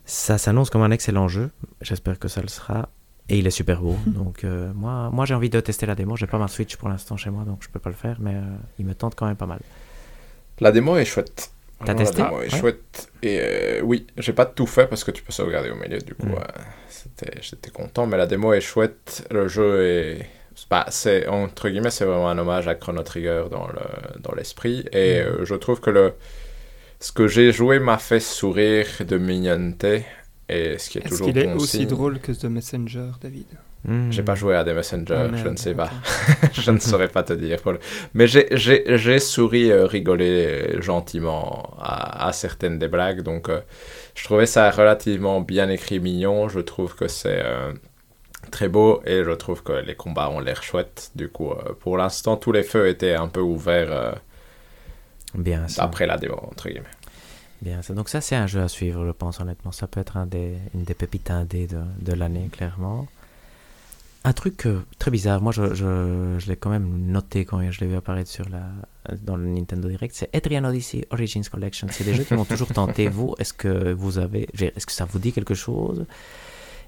ça 0.08 0.38
s'annonce 0.38 0.70
comme 0.70 0.82
un 0.82 0.90
excellent 0.90 1.28
jeu, 1.28 1.50
j'espère 1.82 2.18
que 2.18 2.28
ça 2.28 2.40
le 2.40 2.48
sera. 2.48 2.88
Et 3.28 3.36
il 3.38 3.46
est 3.46 3.50
super 3.50 3.82
beau, 3.82 3.94
donc 4.06 4.42
euh, 4.44 4.72
moi, 4.74 5.10
moi 5.12 5.26
j'ai 5.26 5.34
envie 5.34 5.50
de 5.50 5.60
tester 5.60 5.84
la 5.84 5.94
démo. 5.94 6.16
J'ai 6.16 6.26
pas 6.26 6.38
ma 6.38 6.48
Switch 6.48 6.76
pour 6.76 6.88
l'instant 6.88 7.16
chez 7.18 7.28
moi, 7.28 7.44
donc 7.44 7.58
je 7.62 7.68
peux 7.68 7.78
pas 7.78 7.90
le 7.90 7.94
faire, 7.94 8.16
mais 8.20 8.34
euh, 8.34 8.40
il 8.78 8.86
me 8.86 8.94
tente 8.94 9.14
quand 9.14 9.26
même 9.26 9.36
pas 9.36 9.44
mal. 9.46 9.60
La 10.60 10.72
démo 10.72 10.96
est 10.96 11.04
chouette. 11.04 11.50
T'as 11.84 11.94
testé 11.94 12.22
La 12.22 12.28
démo 12.30 12.40
est 12.40 12.52
Ouais. 12.54 12.58
chouette. 12.58 13.12
Et 13.22 13.38
euh, 13.40 13.80
oui, 13.82 14.06
j'ai 14.16 14.32
pas 14.32 14.46
tout 14.46 14.66
fait 14.66 14.86
parce 14.86 15.04
que 15.04 15.10
tu 15.12 15.22
peux 15.22 15.30
sauvegarder 15.32 15.70
au 15.70 15.76
milieu. 15.76 15.98
Du 15.98 16.14
coup, 16.14 16.26
Mm. 16.26 16.40
j'étais 17.40 17.70
content. 17.70 18.06
Mais 18.06 18.16
la 18.16 18.26
démo 18.26 18.52
est 18.54 18.60
chouette. 18.62 19.26
Le 19.30 19.46
jeu 19.46 19.84
est. 19.86 20.26
c'est 20.88 21.28
entre 21.28 21.68
guillemets, 21.68 21.90
c'est 21.90 22.04
vraiment 22.06 22.30
un 22.30 22.38
hommage 22.38 22.66
à 22.66 22.74
Chrono 22.74 23.02
Trigger 23.02 23.44
dans, 23.50 23.68
le, 23.68 24.20
dans 24.20 24.32
l'esprit. 24.34 24.86
Et 24.92 25.20
Mm. 25.22 25.26
euh, 25.26 25.44
je 25.44 25.54
trouve 25.54 25.80
que 25.80 25.90
le, 25.90 26.14
ce 27.00 27.12
que 27.12 27.28
j'ai 27.28 27.52
joué 27.52 27.78
m'a 27.78 27.98
fait 27.98 28.20
sourire 28.20 28.86
de 29.06 29.18
mignonneté. 29.18 30.04
Et 30.48 30.78
ce 30.78 30.88
qui 30.90 30.98
est, 30.98 31.02
Est-ce 31.02 31.10
toujours 31.10 31.26
qu'il 31.28 31.38
est 31.38 31.44
bon 31.44 31.56
aussi 31.56 31.78
signe. 31.78 31.86
drôle 31.88 32.20
que 32.20 32.32
The 32.32 32.44
Messenger, 32.44 33.10
David? 33.20 33.46
Hmm. 33.84 34.10
J'ai 34.10 34.22
pas 34.24 34.34
joué 34.34 34.56
à 34.56 34.64
des 34.64 34.72
Messenger, 34.74 35.28
Ah, 35.32 35.36
je 35.36 35.48
ne 35.48 35.56
sais 35.56 35.74
pas. 35.74 35.90
je 36.52 36.70
ne 36.70 36.78
saurais 36.80 37.08
pas 37.08 37.22
te 37.22 37.32
dire. 37.34 37.60
Paul. 37.62 37.78
Mais 38.14 38.26
j'ai- 38.26 39.18
souri, 39.20 39.70
euh, 39.70 39.86
rigolé 39.86 40.46
euh, 40.78 40.80
gentiment 40.82 41.74
à, 41.78 42.26
à 42.28 42.32
certaines 42.32 42.78
des 42.78 42.88
blagues. 42.88 43.22
Donc, 43.22 43.48
euh, 43.50 43.60
je 44.14 44.24
trouvais 44.24 44.46
ça 44.46 44.70
relativement 44.70 45.40
bien 45.40 45.68
écrit, 45.68 46.00
mignon. 46.00 46.48
Je 46.48 46.60
trouve 46.60 46.94
que 46.96 47.06
c'est 47.08 47.40
euh, 47.44 47.72
très 48.50 48.68
beau 48.68 49.00
et 49.06 49.22
je 49.24 49.30
trouve 49.32 49.62
que 49.62 49.72
les 49.72 49.94
combats 49.94 50.30
ont 50.30 50.40
l'air 50.40 50.62
chouettes. 50.62 51.10
Du 51.14 51.28
coup, 51.28 51.50
euh, 51.52 51.74
pour 51.78 51.98
l'instant, 51.98 52.36
tous 52.36 52.52
les 52.52 52.62
feux 52.64 52.88
étaient 52.88 53.14
un 53.14 53.28
peu 53.28 53.40
ouverts 53.40 53.92
euh, 53.92 54.12
Bien 55.34 55.68
ça. 55.68 55.84
après 55.84 56.06
la 56.06 56.16
démo, 56.16 56.38
entre 56.50 56.68
guillemets. 56.68 56.86
Bien 57.60 57.82
ça. 57.82 57.92
Donc 57.94 58.08
ça, 58.08 58.20
c'est 58.20 58.36
un 58.36 58.46
jeu 58.46 58.60
à 58.62 58.68
suivre, 58.68 59.04
je 59.06 59.10
pense, 59.10 59.40
honnêtement. 59.40 59.72
Ça 59.72 59.86
peut 59.86 60.00
être 60.00 60.16
un 60.16 60.26
des, 60.26 60.54
une 60.74 60.84
des 60.84 60.94
pépites 60.94 61.30
indées 61.30 61.66
de, 61.66 61.80
de 62.00 62.12
l'année, 62.12 62.48
clairement. 62.52 63.06
Un 64.24 64.32
truc 64.32 64.66
euh, 64.66 64.80
très 64.98 65.10
bizarre, 65.10 65.40
moi 65.40 65.52
je, 65.52 65.74
je, 65.74 66.36
je 66.38 66.46
l'ai 66.48 66.56
quand 66.56 66.70
même 66.70 67.06
noté 67.06 67.44
quand 67.44 67.70
je 67.70 67.80
l'ai 67.80 67.86
vu 67.86 67.96
apparaître 67.96 68.28
sur 68.28 68.48
la, 68.48 68.62
dans 69.22 69.36
le 69.36 69.46
Nintendo 69.46 69.88
Direct, 69.88 70.14
c'est 70.14 70.28
Etrian 70.34 70.64
Odyssey 70.64 71.06
Origins 71.10 71.44
Collection. 71.48 71.86
C'est 71.90 72.04
des 72.04 72.14
jeux 72.14 72.24
qui 72.24 72.34
m'ont 72.34 72.44
toujours 72.44 72.68
tenté. 72.72 73.08
Vous, 73.18 73.34
est-ce 73.38 73.52
que 73.52 73.92
vous 73.92 74.18
avez, 74.18 74.48
est-ce 74.58 74.86
que 74.86 74.92
ça 74.92 75.04
vous 75.04 75.18
dit 75.18 75.32
quelque 75.32 75.54
chose? 75.54 76.04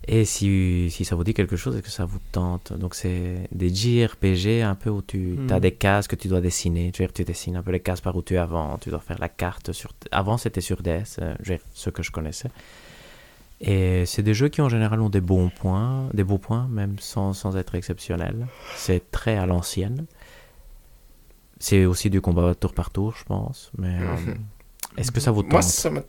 Et 0.08 0.24
si, 0.24 0.88
si 0.90 1.04
ça 1.04 1.14
vous 1.14 1.24
dit 1.24 1.34
quelque 1.34 1.56
chose, 1.56 1.74
est-ce 1.76 1.82
que 1.82 1.90
ça 1.90 2.04
vous 2.06 2.18
tente? 2.32 2.72
Donc 2.72 2.94
c'est 2.94 3.48
des 3.52 3.68
JRPG 3.72 4.62
un 4.62 4.74
peu 4.74 4.88
où 4.90 5.02
tu 5.02 5.18
Hmm. 5.38 5.52
as 5.52 5.60
des 5.60 5.72
cases 5.72 6.08
que 6.08 6.16
tu 6.16 6.26
dois 6.28 6.40
dessiner. 6.40 6.90
Tu, 6.90 7.02
veux 7.02 7.06
dire, 7.08 7.12
tu 7.12 7.24
dessines 7.24 7.54
un 7.56 7.62
peu 7.62 7.70
les 7.70 7.80
cases 7.80 8.00
par 8.00 8.16
où 8.16 8.22
tu 8.22 8.34
es 8.34 8.38
avant. 8.38 8.78
Tu 8.78 8.88
dois 8.90 9.00
faire 9.00 9.18
la 9.18 9.28
carte 9.28 9.72
sur. 9.72 9.92
Avant 10.10 10.38
c'était 10.38 10.62
sur 10.62 10.82
DS, 10.82 11.18
euh, 11.20 11.34
ceux 11.74 11.90
que 11.90 12.02
je 12.02 12.10
connaissais. 12.10 12.48
Et 13.60 14.06
c'est 14.06 14.22
des 14.22 14.32
jeux 14.32 14.48
qui 14.48 14.62
en 14.62 14.70
général 14.70 15.00
ont 15.02 15.10
des 15.10 15.20
bons 15.20 15.50
points, 15.50 16.08
des 16.14 16.24
beaux 16.24 16.38
points, 16.38 16.66
même 16.70 16.96
sans, 16.98 17.34
sans 17.34 17.58
être 17.58 17.74
exceptionnels. 17.74 18.46
C'est 18.76 19.10
très 19.10 19.36
à 19.36 19.44
l'ancienne. 19.44 20.06
C'est 21.58 21.84
aussi 21.84 22.08
du 22.08 22.22
combat 22.22 22.54
tour 22.54 22.72
par 22.72 22.88
tour, 22.90 23.14
je 23.18 23.24
pense. 23.24 23.70
Mais 23.76 23.98
euh, 24.00 24.16
Mhm. 24.16 24.38
est-ce 24.96 25.10
que 25.12 25.20
ça 25.20 25.30
vous 25.30 25.42
tente? 25.42 25.52
Moi, 25.52 25.62
ça 25.62 25.90
me, 25.90 26.02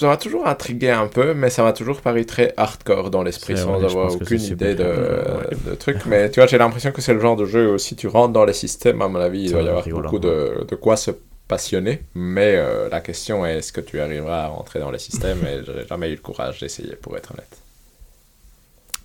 ça 0.00 0.06
m'a 0.08 0.16
toujours 0.16 0.46
intrigué 0.46 0.90
un 0.90 1.06
peu, 1.06 1.34
mais 1.34 1.50
ça 1.50 1.62
m'a 1.62 1.72
toujours 1.72 2.00
paru 2.00 2.24
très 2.26 2.52
hardcore 2.56 3.10
dans 3.10 3.22
l'esprit, 3.22 3.56
sans 3.56 3.74
avoir 3.82 4.12
aucune 4.14 4.40
idée 4.40 4.74
de, 4.74 5.24
de 5.68 5.74
trucs. 5.74 6.04
Mais 6.06 6.30
tu 6.30 6.40
vois, 6.40 6.46
j'ai 6.46 6.58
l'impression 6.58 6.90
que 6.92 7.00
c'est 7.02 7.14
le 7.14 7.20
genre 7.20 7.36
de 7.36 7.44
jeu 7.46 7.74
où 7.74 7.78
si 7.78 7.94
tu 7.96 8.06
rentres 8.08 8.32
dans 8.32 8.44
les 8.44 8.52
systèmes, 8.54 9.02
à 9.02 9.08
mon 9.08 9.20
avis, 9.20 9.42
il 9.44 9.52
doit 9.52 9.62
y 9.62 9.68
avoir 9.68 9.84
rigolant, 9.84 10.02
beaucoup 10.10 10.18
de, 10.18 10.64
de 10.66 10.74
quoi 10.76 10.96
se 10.96 11.10
passionner. 11.48 12.02
Mais 12.14 12.54
euh, 12.56 12.88
la 12.88 13.00
question 13.00 13.44
est, 13.44 13.58
est-ce 13.58 13.72
que 13.72 13.80
tu 13.80 14.00
arriveras 14.00 14.44
à 14.44 14.46
rentrer 14.48 14.78
dans 14.80 14.90
les 14.90 14.98
systèmes? 14.98 15.38
Et 15.46 15.64
j'ai 15.66 15.86
jamais 15.88 16.08
eu 16.10 16.14
le 16.14 16.20
courage 16.20 16.60
d'essayer, 16.60 16.96
pour 16.96 17.16
être 17.16 17.32
honnête. 17.32 17.56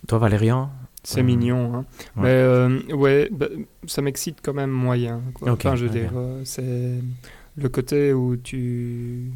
Toi, 0.07 0.19
Valérian? 0.19 0.69
C'est 1.03 1.21
Mhm. 1.21 1.25
mignon. 1.27 1.71
Hein. 1.75 1.85
Ouais. 2.15 2.23
Mais 2.23 2.29
euh, 2.31 2.79
ouais, 2.93 3.29
bah, 3.31 3.47
ça 3.85 4.01
m'excite 4.01 4.37
quand 4.43 4.53
même 4.53 4.71
moyen. 4.71 5.21
Quoi. 5.33 5.51
Enfin, 5.51 5.75
je 5.75 5.85
veux 5.85 5.91
dire, 5.91 6.11
euh, 6.15 6.41
c'est 6.45 6.63
le 7.57 7.69
côté 7.69 8.11
où 8.13 8.35
tu 8.37 9.31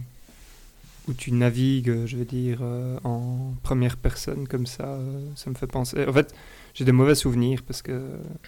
où 1.09 1.13
tu 1.13 1.31
navigues, 1.31 2.05
je 2.05 2.15
veux 2.17 2.25
dire, 2.25 2.59
euh, 2.61 2.97
en 3.03 3.53
première 3.63 3.97
personne 3.97 4.47
comme 4.47 4.65
ça, 4.67 4.85
euh, 4.85 5.25
ça 5.35 5.49
me 5.49 5.55
fait 5.55 5.67
penser. 5.67 6.05
En 6.05 6.13
fait, 6.13 6.33
j'ai 6.75 6.85
des 6.85 6.91
mauvais 6.91 7.15
souvenirs 7.15 7.63
parce 7.63 7.81
que 7.81 7.99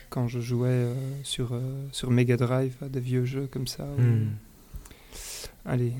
quand 0.09 0.27
je 0.27 0.39
jouais 0.39 0.67
euh, 0.69 0.93
sur 1.23 1.59
sur 1.91 2.11
Mega 2.11 2.37
Drive 2.37 2.75
à 2.81 2.87
des 2.87 2.99
vieux 2.99 3.25
jeux 3.25 3.47
comme 3.51 3.67
ça, 3.67 3.83
où- 3.97 4.01
Hmm. 4.01 4.29
allez, 5.65 5.93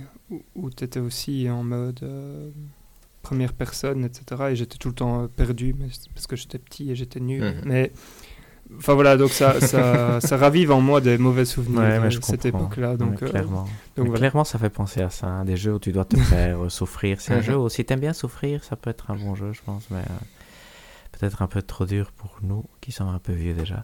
où, 0.55 0.69
tu 0.69 0.83
étais 0.83 0.99
aussi 0.99 1.49
en 1.49 1.63
mode 1.63 2.01
première 3.21 3.53
personne, 3.53 4.03
etc. 4.05 4.23
Et 4.51 4.55
j'étais 4.55 4.77
tout 4.77 4.87
le 4.89 4.95
temps 4.95 5.27
perdu 5.27 5.75
parce 6.13 6.27
que 6.27 6.35
j'étais 6.35 6.57
petit 6.57 6.89
et 6.91 6.95
j'étais 6.95 7.19
nul. 7.19 7.43
Mhm. 7.43 7.61
Mais 7.65 7.91
enfin 8.77 8.93
voilà, 8.93 9.17
donc 9.17 9.29
ça, 9.31 9.59
ça, 9.61 10.19
ça 10.21 10.37
ravive 10.37 10.71
en 10.71 10.81
moi 10.81 11.01
des 11.01 11.17
mauvais 11.17 11.45
souvenirs 11.45 11.79
Ouais, 11.79 11.99
de 11.99 12.09
je 12.09 12.19
cette 12.21 12.41
comprends. 12.43 12.59
époque-là. 12.65 12.97
Donc, 12.97 13.11
Ouais, 13.21 13.27
euh, 13.27 13.29
clairement. 13.29 13.65
donc 13.97 14.07
voilà. 14.07 14.19
Clairement, 14.19 14.43
ça 14.43 14.57
fait 14.59 14.69
penser 14.69 15.01
à 15.01 15.09
ça, 15.09 15.27
hein, 15.27 15.45
des 15.45 15.57
jeux 15.57 15.73
où 15.75 15.79
tu 15.79 15.91
dois 15.91 16.05
te 16.05 16.17
faire 16.31 16.63
euh, 16.63 16.69
souffrir. 16.69 17.19
C'est 17.21 17.33
un 17.33 17.41
jeu 17.41 17.57
où 17.57 17.69
si 17.69 17.83
t'aimes 17.85 17.99
bien 17.99 18.13
souffrir, 18.13 18.63
ça 18.63 18.75
peut 18.75 18.89
être 18.89 19.11
un 19.11 19.15
bon 19.15 19.35
jeu, 19.35 19.51
je 19.53 19.61
pense, 19.65 19.87
mais 19.91 19.99
euh, 19.99 20.23
peut-être 21.19 21.41
un 21.41 21.47
peu 21.47 21.61
trop 21.61 21.85
dur 21.85 22.11
pour 22.11 22.37
nous 22.41 22.65
qui 22.81 22.91
sommes 22.91 23.09
un 23.09 23.19
peu 23.19 23.33
vieux 23.33 23.53
déjà. 23.53 23.83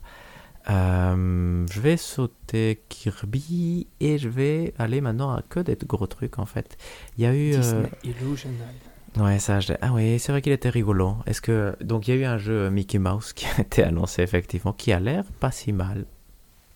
Euh, 0.70 1.66
je 1.72 1.80
vais 1.80 1.96
sauter 1.96 2.82
Kirby 2.90 3.88
et 4.02 4.18
je 4.18 4.28
vais 4.28 4.74
aller 4.78 5.00
maintenant 5.00 5.32
à 5.34 5.42
que 5.42 5.62
des 5.62 5.78
gros 5.88 6.08
trucs 6.08 6.40
en 6.40 6.46
fait. 6.46 6.78
Il 7.18 7.24
y 7.24 7.28
a 7.28 7.34
eu. 7.34 7.54
euh, 7.54 7.58
Disney 7.58 7.90
Illusion 8.04 8.50
Island. 8.50 8.76
Ouais, 9.20 9.39
ça, 9.39 9.59
je 9.59 9.74
Ah 9.82 9.91
oui, 9.93 10.20
c'est 10.20 10.32
vrai 10.32 10.41
qu'il 10.41 10.51
était 10.53 10.70
rigolo. 10.70 11.15
Est-ce 11.26 11.41
que 11.41 11.76
donc 11.82 12.07
il 12.07 12.15
y 12.15 12.18
a 12.18 12.22
eu 12.22 12.26
un 12.26 12.38
jeu 12.38 12.70
Mickey 12.70 12.99
Mouse 12.99 13.34
qui 13.34 13.45
a 13.57 13.61
été 13.61 13.84
annoncé 13.84 14.22
effectivement, 14.22 14.74
qui 14.74 14.91
a 14.91 14.99
l'air 14.99 15.24
pas 15.39 15.51
si 15.51 15.72
mal, 15.72 16.05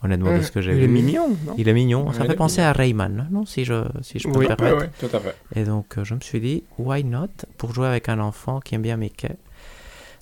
honnêtement 0.04 0.32
de 0.32 0.38
Mhm. 0.38 0.44
ce 0.44 0.52
que 0.52 0.62
j'ai 0.62 0.72
Il 0.72 0.78
vu. 0.80 0.84
est 0.86 0.88
mignon, 0.88 1.30
non? 1.46 1.56
Il 1.58 1.68
est 1.70 1.74
mignon. 1.74 2.12
Ça 2.14 2.24
il 2.24 2.30
fait 2.32 2.36
penser 2.36 2.62
mignon. 2.62 2.70
à 2.70 2.74
Rayman, 2.74 3.28
non 3.32 3.46
Si 3.46 3.64
je 3.66 3.84
si 4.02 4.18
je 4.20 4.28
peux 4.28 4.40
Oui. 4.40 4.48
me 4.48 4.56
permettre. 4.56 4.78
ouais, 4.80 4.90
tout 5.00 5.16
à 5.16 5.20
fait. 5.20 5.36
Et 5.56 5.64
donc 5.66 5.98
euh, 5.98 6.04
je 6.04 6.14
me 6.16 6.20
suis 6.20 6.40
dit, 6.40 6.64
why 6.80 7.04
not? 7.04 7.28
Pour 7.58 7.74
jouer 7.74 7.88
avec 7.88 8.10
un 8.10 8.20
enfant 8.20 8.60
qui 8.60 8.76
aime 8.76 8.82
bien 8.82 8.98
Mickey. 8.98 9.36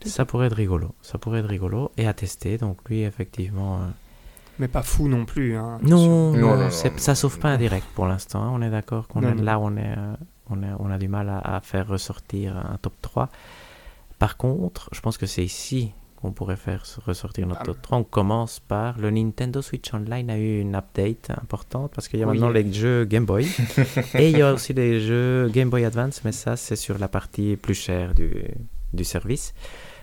Ça 0.05 0.25
pourrait 0.25 0.47
être 0.47 0.55
rigolo. 0.55 0.95
Ça 1.01 1.17
pourrait 1.17 1.39
être 1.39 1.49
rigolo 1.49 1.91
et 1.97 2.07
à 2.07 2.13
tester. 2.13 2.57
Donc 2.57 2.77
lui 2.89 3.01
effectivement. 3.03 3.77
euh, 3.77 3.87
Mais 4.59 4.67
pas 4.67 4.81
fou 4.81 5.07
non 5.07 5.25
plus. 5.25 5.55
Hein, 5.55 5.77
Non, 5.83 5.97
Non, 5.97 6.31
non, 6.33 6.37
non, 6.37 6.57
non, 6.63 6.69
c'est- 6.69 6.89
non. 6.91 6.97
ça 6.97 7.15
sauve 7.15 7.37
pas 7.39 7.49
un 7.49 7.57
direct 7.57 7.85
pour 7.95 8.05
l'instant. 8.07 8.41
hein. 8.43 8.51
On 8.53 8.61
est 8.61 8.69
d'accord 8.69 9.07
qu'on 9.07 9.21
est 9.23 9.35
là, 9.35 9.59
on 9.59 9.75
est, 9.77 9.93
euh, 9.97 10.13
on 10.49 10.61
est, 10.63 10.71
on 10.79 10.89
a 10.91 10.97
du 10.97 11.07
mal 11.07 11.29
à, 11.29 11.39
à 11.39 11.61
faire 11.61 11.87
ressortir 11.87 12.57
un 12.57 12.77
top 12.81 12.93
3. 13.01 13.29
Par 14.17 14.37
contre, 14.37 14.89
je 14.91 14.99
pense 15.01 15.17
que 15.17 15.25
c'est 15.25 15.43
ici 15.43 15.91
qu'on 16.17 16.31
pourrait 16.33 16.57
faire 16.57 16.83
ressortir 17.05 17.47
notre 17.47 17.61
Ah. 17.61 17.65
top 17.65 17.81
3. 17.81 17.97
On 17.99 18.03
commence 18.03 18.59
par 18.59 18.97
le 18.99 19.09
Nintendo 19.09 19.61
Switch 19.61 19.93
Online 19.93 20.29
a 20.29 20.37
eu 20.37 20.59
une 20.59 20.75
update 20.75 21.29
importante 21.29 21.91
parce 21.95 22.09
qu'il 22.09 22.19
y 22.19 22.23
a 22.23 22.25
maintenant 22.25 22.49
les 22.49 22.71
jeux 22.73 23.05
Game 23.05 23.25
Boy 23.25 23.47
et 24.15 24.29
il 24.29 24.37
y 24.37 24.41
a 24.41 24.51
aussi 24.53 24.73
les 24.73 24.99
jeux 24.99 25.49
Game 25.53 25.69
Boy 25.69 25.85
Advance, 25.85 26.21
mais 26.25 26.33
ça 26.33 26.57
c'est 26.57 26.75
sur 26.75 26.97
la 26.97 27.07
partie 27.07 27.55
plus 27.55 27.73
chère 27.75 28.13
du, 28.13 28.29
du 28.91 29.03
service. 29.05 29.53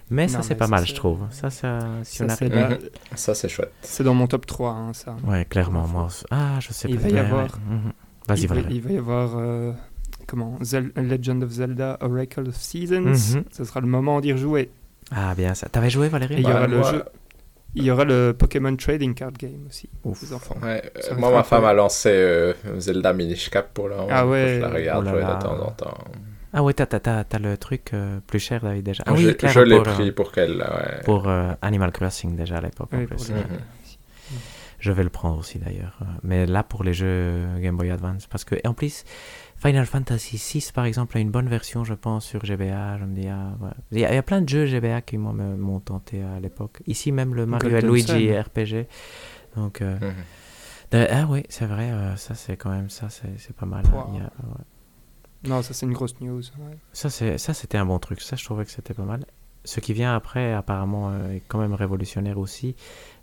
Mais 0.09 0.29
ça 0.29 0.41
c'est 0.41 0.55
pas 0.55 0.67
ça, 0.67 0.71
mal, 0.71 0.87
je 0.87 0.95
trouve. 0.95 1.19
Ça, 1.33 1.51
ça, 1.51 1.81
si 2.05 2.23
on 2.23 2.29
Ça, 2.29 2.37
c'est 2.37 2.55
arrive- 2.57 2.71
là- 2.85 3.17
Ça, 3.17 3.35
c'est 3.35 3.49
chouette. 3.49 3.73
c'est 3.83 4.05
dans 4.05 4.15
mon 4.15 4.29
top 4.29 4.47
3, 4.47 4.71
hein, 4.71 4.93
ça. 4.95 5.17
Ouais, 5.25 5.45
clairement. 5.45 5.87
Moi, 5.89 6.07
ah, 6.31 6.59
je 6.61 6.73
sais 6.73 6.89
Il 6.89 6.95
pas. 6.97 7.03
va 7.03 7.09
y 7.09 7.13
ouais, 7.15 7.19
avoir- 7.19 7.43
ouais. 7.47 7.51
Mhm. 7.75 7.93
Vas-y, 8.29 8.41
il, 8.43 8.47
va, 8.49 8.55
Valérie. 8.55 8.75
il 8.77 8.81
va 8.83 8.91
y 8.93 8.99
avoir 8.99 9.31
euh, 9.37 9.73
comment 10.27 10.59
Zel- 10.63 10.93
Legend 10.97 11.43
of 11.45 11.51
Zelda 11.51 11.99
Oracle 12.01 12.49
of 12.49 12.57
Seasons. 12.57 13.01
Mhm. 13.37 13.45
Ce 13.53 13.65
sera 13.65 13.81
le 13.81 13.87
moment 13.87 14.21
d'y 14.21 14.33
rejouer. 14.33 14.71
Ah, 15.11 15.35
bien 15.37 15.55
ça. 15.55 15.69
T'avais 15.69 15.91
joué, 15.91 16.09
Valérie? 16.09 16.35
Il 16.39 16.41
y 16.41 16.47
Ouais, 16.47 16.53
aura 16.53 16.67
le 16.67 16.83
jeu. 16.83 17.05
Il 17.79 17.85
y 17.85 17.91
aura 17.91 18.05
le 18.05 18.33
Pokémon 18.37 18.75
Trading 18.75 19.13
Card 19.15 19.33
Game 19.33 19.67
aussi 19.69 19.89
Ouf. 20.03 20.23
les 20.23 20.33
enfants. 20.33 20.57
Ouais, 20.63 20.83
euh, 21.11 21.15
moi, 21.17 21.31
ma 21.31 21.43
femme 21.43 21.65
a 21.65 21.75
lancé 21.75 22.09
euh, 22.11 22.55
Zelda 22.79 23.13
Minish 23.13 23.51
Cap 23.51 23.73
pour 23.75 23.89
moment. 23.97 24.09
Ah 24.11 24.27
ouais. 24.27 24.55
Je 24.57 24.61
la 24.63 24.69
regarde 24.71 25.03
Oh 25.03 25.05
là 25.05 25.11
jouer 25.13 25.21
là. 25.21 25.35
de 25.35 25.43
temps 25.43 25.61
en 25.67 25.71
temps. 25.73 25.99
Ah 26.55 26.63
ouais, 26.63 26.73
t'as, 26.73 26.87
t'as, 26.87 27.01
t'as, 27.01 27.23
t'as 27.25 27.39
le 27.39 27.59
truc 27.59 27.91
euh, 27.93 28.19
plus 28.27 28.39
cher, 28.39 28.63
David, 28.63 28.83
déjà. 28.83 29.03
Ah 29.07 29.15
je 29.15 29.27
oui, 29.27 29.37
clair, 29.37 29.53
je 29.53 29.61
l'ai 29.61 29.77
pour, 29.77 29.93
pris 29.93 30.11
pour 30.11 30.33
qu'elle. 30.33 30.57
ouais. 30.57 31.03
pour 31.05 31.29
euh, 31.29 31.53
Animal 31.61 31.93
Crossing 31.93 32.35
déjà 32.35 32.57
à 32.57 32.61
l'époque. 32.63 32.89
Oui, 32.93 33.01
Mhm. 33.01 33.59
Je 34.79 34.93
vais 34.93 35.03
le 35.05 35.11
prendre 35.11 35.39
aussi 35.39 35.59
d'ailleurs. 35.59 35.99
Mais 36.23 36.47
là, 36.47 36.63
pour 36.63 36.85
les 36.85 36.93
jeux 36.95 37.45
Game 37.61 37.77
Boy 37.77 37.91
Advance, 37.91 38.27
parce 38.27 38.45
que, 38.45 38.55
et 38.57 38.67
en 38.67 38.75
plus, 38.75 39.05
Final 39.59 39.87
Fantasy 39.87 40.37
VI, 40.37 40.71
par 40.75 40.85
exemple, 40.85 41.17
a 41.17 41.21
une 41.21 41.31
bonne 41.31 41.49
version, 41.49 41.83
je 41.85 41.95
pense, 41.95 42.27
sur 42.27 42.45
GBA. 42.45 42.99
Je 42.99 43.05
me 43.05 43.15
dis, 43.21 43.27
ah, 43.29 43.57
ouais. 43.61 43.71
il, 43.93 43.99
y 44.01 44.05
a, 44.05 44.13
il 44.13 44.15
y 44.15 44.19
a 44.19 44.23
plein 44.23 44.43
de 44.43 44.49
jeux 44.49 44.67
GBA 44.67 45.01
qui 45.03 45.17
m'ont 45.19 45.81
tenté 45.81 46.23
à 46.23 46.39
l'époque. 46.41 46.83
Ici, 46.87 47.11
même 47.13 47.35
le 47.35 47.47
Mario 47.47 47.81
Luigi. 47.81 48.31
RPG. 48.39 48.87
Donc, 49.57 49.81
euh, 49.81 49.99
de- 50.93 51.07
ah 51.11 51.27
oui, 51.31 51.43
c'est 51.49 51.65
vrai, 51.67 51.91
euh, 51.91 52.15
ça 52.17 52.35
c'est 52.35 52.57
quand 52.59 52.71
même, 52.71 52.91
ça 52.91 53.09
c'est, 53.09 53.33
c'est 53.39 53.57
pas 53.57 53.65
mal. 53.67 53.85
Wow. 53.93 53.99
hein. 54.01 54.07
Il 54.13 54.19
y 54.19 54.21
a- 54.21 54.25
ouais. 54.25 54.65
Non, 55.49 55.63
ça 55.63 55.73
c'est 55.75 55.87
une 55.87 55.93
grosse 55.93 56.21
news. 56.21 56.41
ouais. 56.59 56.77
Ça, 56.93 57.09
c'est, 57.09 57.39
ça, 57.39 57.55
c'était 57.55 57.79
un 57.79 57.87
bon 57.87 57.99
truc. 57.99 58.21
Ça, 58.21 58.37
je 58.37 58.45
trouvais 58.45 58.65
que 58.65 58.71
c'était 58.71 58.95
pas 58.95 59.05
mal. 59.05 59.25
Ce 59.65 59.81
qui 59.81 59.93
vient 59.95 60.15
après, 60.15 60.53
apparemment, 60.53 61.11
euh, 61.11 61.33
est 61.37 61.43
quand 61.49 61.59
même 61.59 61.73
révolutionnaire 61.75 62.39
aussi. 62.39 62.77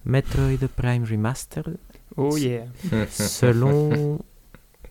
Metroid 0.06 0.68
Prime 0.76 1.04
Remastered. 1.04 1.78
Oh 2.18 2.36
yeah. 2.38 2.66
Selon 3.10 4.20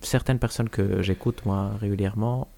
certaines 0.03 0.39
personnes 0.39 0.69
que 0.69 1.03
j'écoute, 1.03 1.45
moi, 1.45 1.71
régulièrement, 1.81 2.49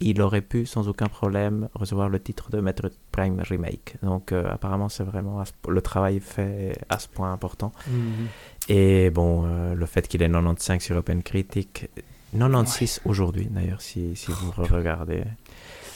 il 0.00 0.22
aurait 0.22 0.40
pu, 0.40 0.64
sans 0.66 0.88
aucun 0.88 1.06
problème, 1.06 1.68
recevoir 1.74 2.08
le 2.08 2.18
titre 2.20 2.50
de 2.50 2.60
Metroid 2.60 2.90
Prime 3.12 3.40
Remake. 3.40 3.96
Donc, 4.02 4.32
euh, 4.32 4.50
apparemment, 4.50 4.88
c'est 4.88 5.04
vraiment 5.04 5.42
le 5.68 5.82
travail 5.82 6.20
fait 6.20 6.78
à 6.88 6.98
ce 6.98 7.08
point 7.08 7.32
important. 7.32 7.72
Mhm. 7.86 8.28
Et 8.68 9.10
bon, 9.10 9.44
euh, 9.44 9.74
le 9.74 9.86
fait 9.86 10.08
qu'il 10.08 10.22
ait 10.22 10.30
95 10.30 10.82
sur 10.82 10.96
OpenCritic, 10.96 11.90
96 12.32 13.02
aujourd'hui 13.04 13.48
d'ailleurs, 13.50 13.82
si, 13.82 14.14
si 14.14 14.30
vous 14.30 14.52
regardez, 14.56 15.24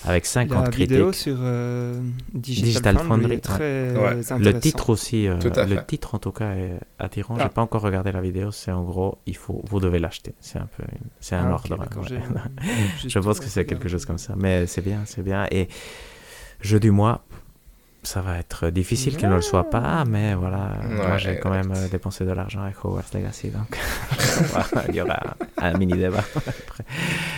avec 0.06 0.26
50 0.26 0.50
La 0.64 0.70
critiques. 0.70 0.90
vidéo 0.90 1.12
sur 1.12 1.36
euh, 1.40 1.98
Digital, 2.32 2.64
Digital 2.68 2.96
Foundry 2.98 3.08
Foundry, 3.20 3.34
est 3.34 3.40
très 3.40 3.90
ouais. 3.92 3.96
intéressant. 4.06 4.38
Le 4.38 4.60
titre 4.60 4.90
aussi, 4.90 5.26
euh, 5.28 5.36
le 5.42 5.50
fait. 5.76 5.86
titre 5.86 6.14
en 6.14 6.18
tout 6.18 6.32
cas 6.32 6.52
est 6.54 6.78
attirant. 6.98 7.36
Ah. 7.38 7.44
J'ai 7.44 7.48
pas 7.48 7.62
encore 7.62 7.82
regardé 7.82 8.12
la 8.12 8.20
vidéo. 8.20 8.50
C'est 8.52 8.70
en 8.72 8.82
gros, 8.82 9.18
il 9.26 9.36
faut, 9.36 9.62
vous 9.68 9.80
devez 9.80 9.98
l'acheter. 9.98 10.34
C'est 10.40 10.58
un 10.58 10.68
peu, 10.76 10.84
c'est 11.20 11.36
un 11.36 11.46
Ah, 11.48 11.54
ordre. 11.54 11.76
d'accord, 11.78 12.04
ouais. 12.04 12.18
Je 13.08 13.18
pense 13.18 13.40
que 13.40 13.46
c'est 13.46 13.64
quelque 13.64 13.88
chose 13.88 14.04
comme 14.04 14.18
ça. 14.18 14.34
Mais 14.36 14.66
c'est 14.66 14.82
bien, 14.82 15.00
c'est 15.06 15.22
bien. 15.22 15.46
Et 15.50 15.68
jeu 16.60 16.78
du 16.80 16.90
mois, 16.90 17.24
ça 18.02 18.20
va 18.20 18.36
être 18.38 18.68
difficile 18.68 19.16
qu'il 19.16 19.30
ne 19.30 19.34
le 19.36 19.40
soit 19.40 19.70
pas. 19.70 20.04
Mais 20.04 20.34
voilà, 20.34 20.72
moi 20.90 21.16
j'ai 21.16 21.38
quand 21.38 21.48
même 21.50 21.72
euh, 21.74 21.88
dépensé 21.88 22.26
de 22.26 22.32
l'argent 22.32 22.60
avec 22.62 22.84
Hogwarts 22.84 23.04
Legacy. 23.14 23.48
Donc 23.48 23.78
il 24.90 24.94
y 24.96 25.00
aura 25.00 25.18
un 25.56 25.78
mini 25.78 25.94
débat 25.94 26.18
après. 26.36 26.84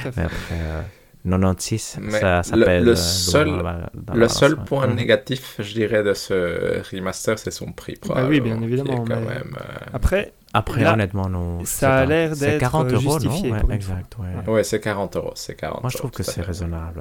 Tout 0.03 0.09
à 0.09 0.13
fait. 0.13 0.21
Mais 0.21 0.23
après, 0.25 0.55
euh, 0.55 0.83
96, 1.31 1.99
Mais 2.01 2.11
ça, 2.13 2.43
ça 2.43 2.57
le- 2.57 2.67
euh, 2.69 2.95
seul- 2.97 3.47
lourd 3.49 3.57
dans 3.59 3.63
la- 3.65 3.91
dans 3.95 4.15
la 4.15 4.21
Le 4.21 4.29
seul 4.29 4.57
point 4.57 4.87
Mhm. 4.87 4.95
négatif, 4.95 5.57
je 5.59 5.73
dirais, 5.75 6.03
de 6.03 6.15
ce 6.15 6.81
remaster, 6.95 7.39
c'est 7.39 7.51
son 7.51 7.73
prix. 7.73 7.99
Bah 8.09 8.27
oui, 8.29 8.41
bien 8.41 8.61
évidemment, 8.63 8.99
quand 9.05 9.09
mais- 9.09 9.17
même, 9.21 9.57
euh, 9.61 9.87
Après, 9.93 10.33
Après, 10.55 10.83
Là, 10.85 10.95
honnêtement, 10.95 11.29
non. 11.29 11.65
ça 11.67 11.97
a 11.99 12.07
l'air 12.07 12.35
C'est 12.35 12.47
d'être 12.53 12.61
40 12.61 12.91
euros, 12.91 13.03
non 13.03 13.19
justifié 13.19 13.53
Ouais, 13.53 13.75
exact. 13.75 14.17
ouais. 14.19 14.27
Ouais. 14.47 14.55
Ouais, 14.55 14.65
c'est 14.65 14.81
40 14.81 15.15
euros. 15.17 15.33
C'est 15.35 15.55
40 15.55 15.83
Moi, 15.83 15.91
je 15.91 15.99
trouve 15.99 16.09
euros, 16.11 16.17
que 16.17 16.23
c'est 16.23 16.41
raisonnable. 16.41 17.01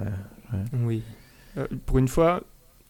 ouais. 0.51 0.59
oui. 0.83 1.03
Euh, 1.57 1.65
pour 1.85 1.97
une 1.99 2.09
fois, 2.09 2.41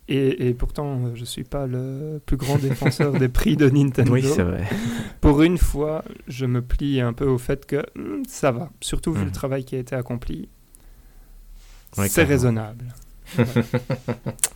et, 0.07 0.47
et 0.47 0.53
pourtant, 0.55 1.13
je 1.13 1.23
suis 1.23 1.43
pas 1.43 1.67
le 1.67 2.19
plus 2.25 2.37
grand 2.37 2.57
défenseur 2.57 3.11
des 3.13 3.29
prix 3.29 3.55
de 3.57 3.69
Nintendo. 3.69 4.11
Oui, 4.11 4.23
c'est 4.23 4.41
vrai. 4.41 4.63
Pour 5.21 5.43
une 5.43 5.59
fois, 5.59 6.03
je 6.27 6.47
me 6.47 6.63
plie 6.63 6.99
un 6.99 7.13
peu 7.13 7.25
au 7.27 7.37
fait 7.37 7.67
que 7.67 7.83
hmm, 7.95 8.23
ça 8.27 8.51
va. 8.51 8.71
Surtout 8.81 9.13
vu 9.13 9.23
le 9.25 9.31
travail 9.31 9.65
qui 9.65 9.75
a 9.75 9.79
été 9.79 9.95
accompli. 9.95 10.49
Ouais, 11.97 12.09
c'est 12.09 12.23
raisonnable. 12.23 12.93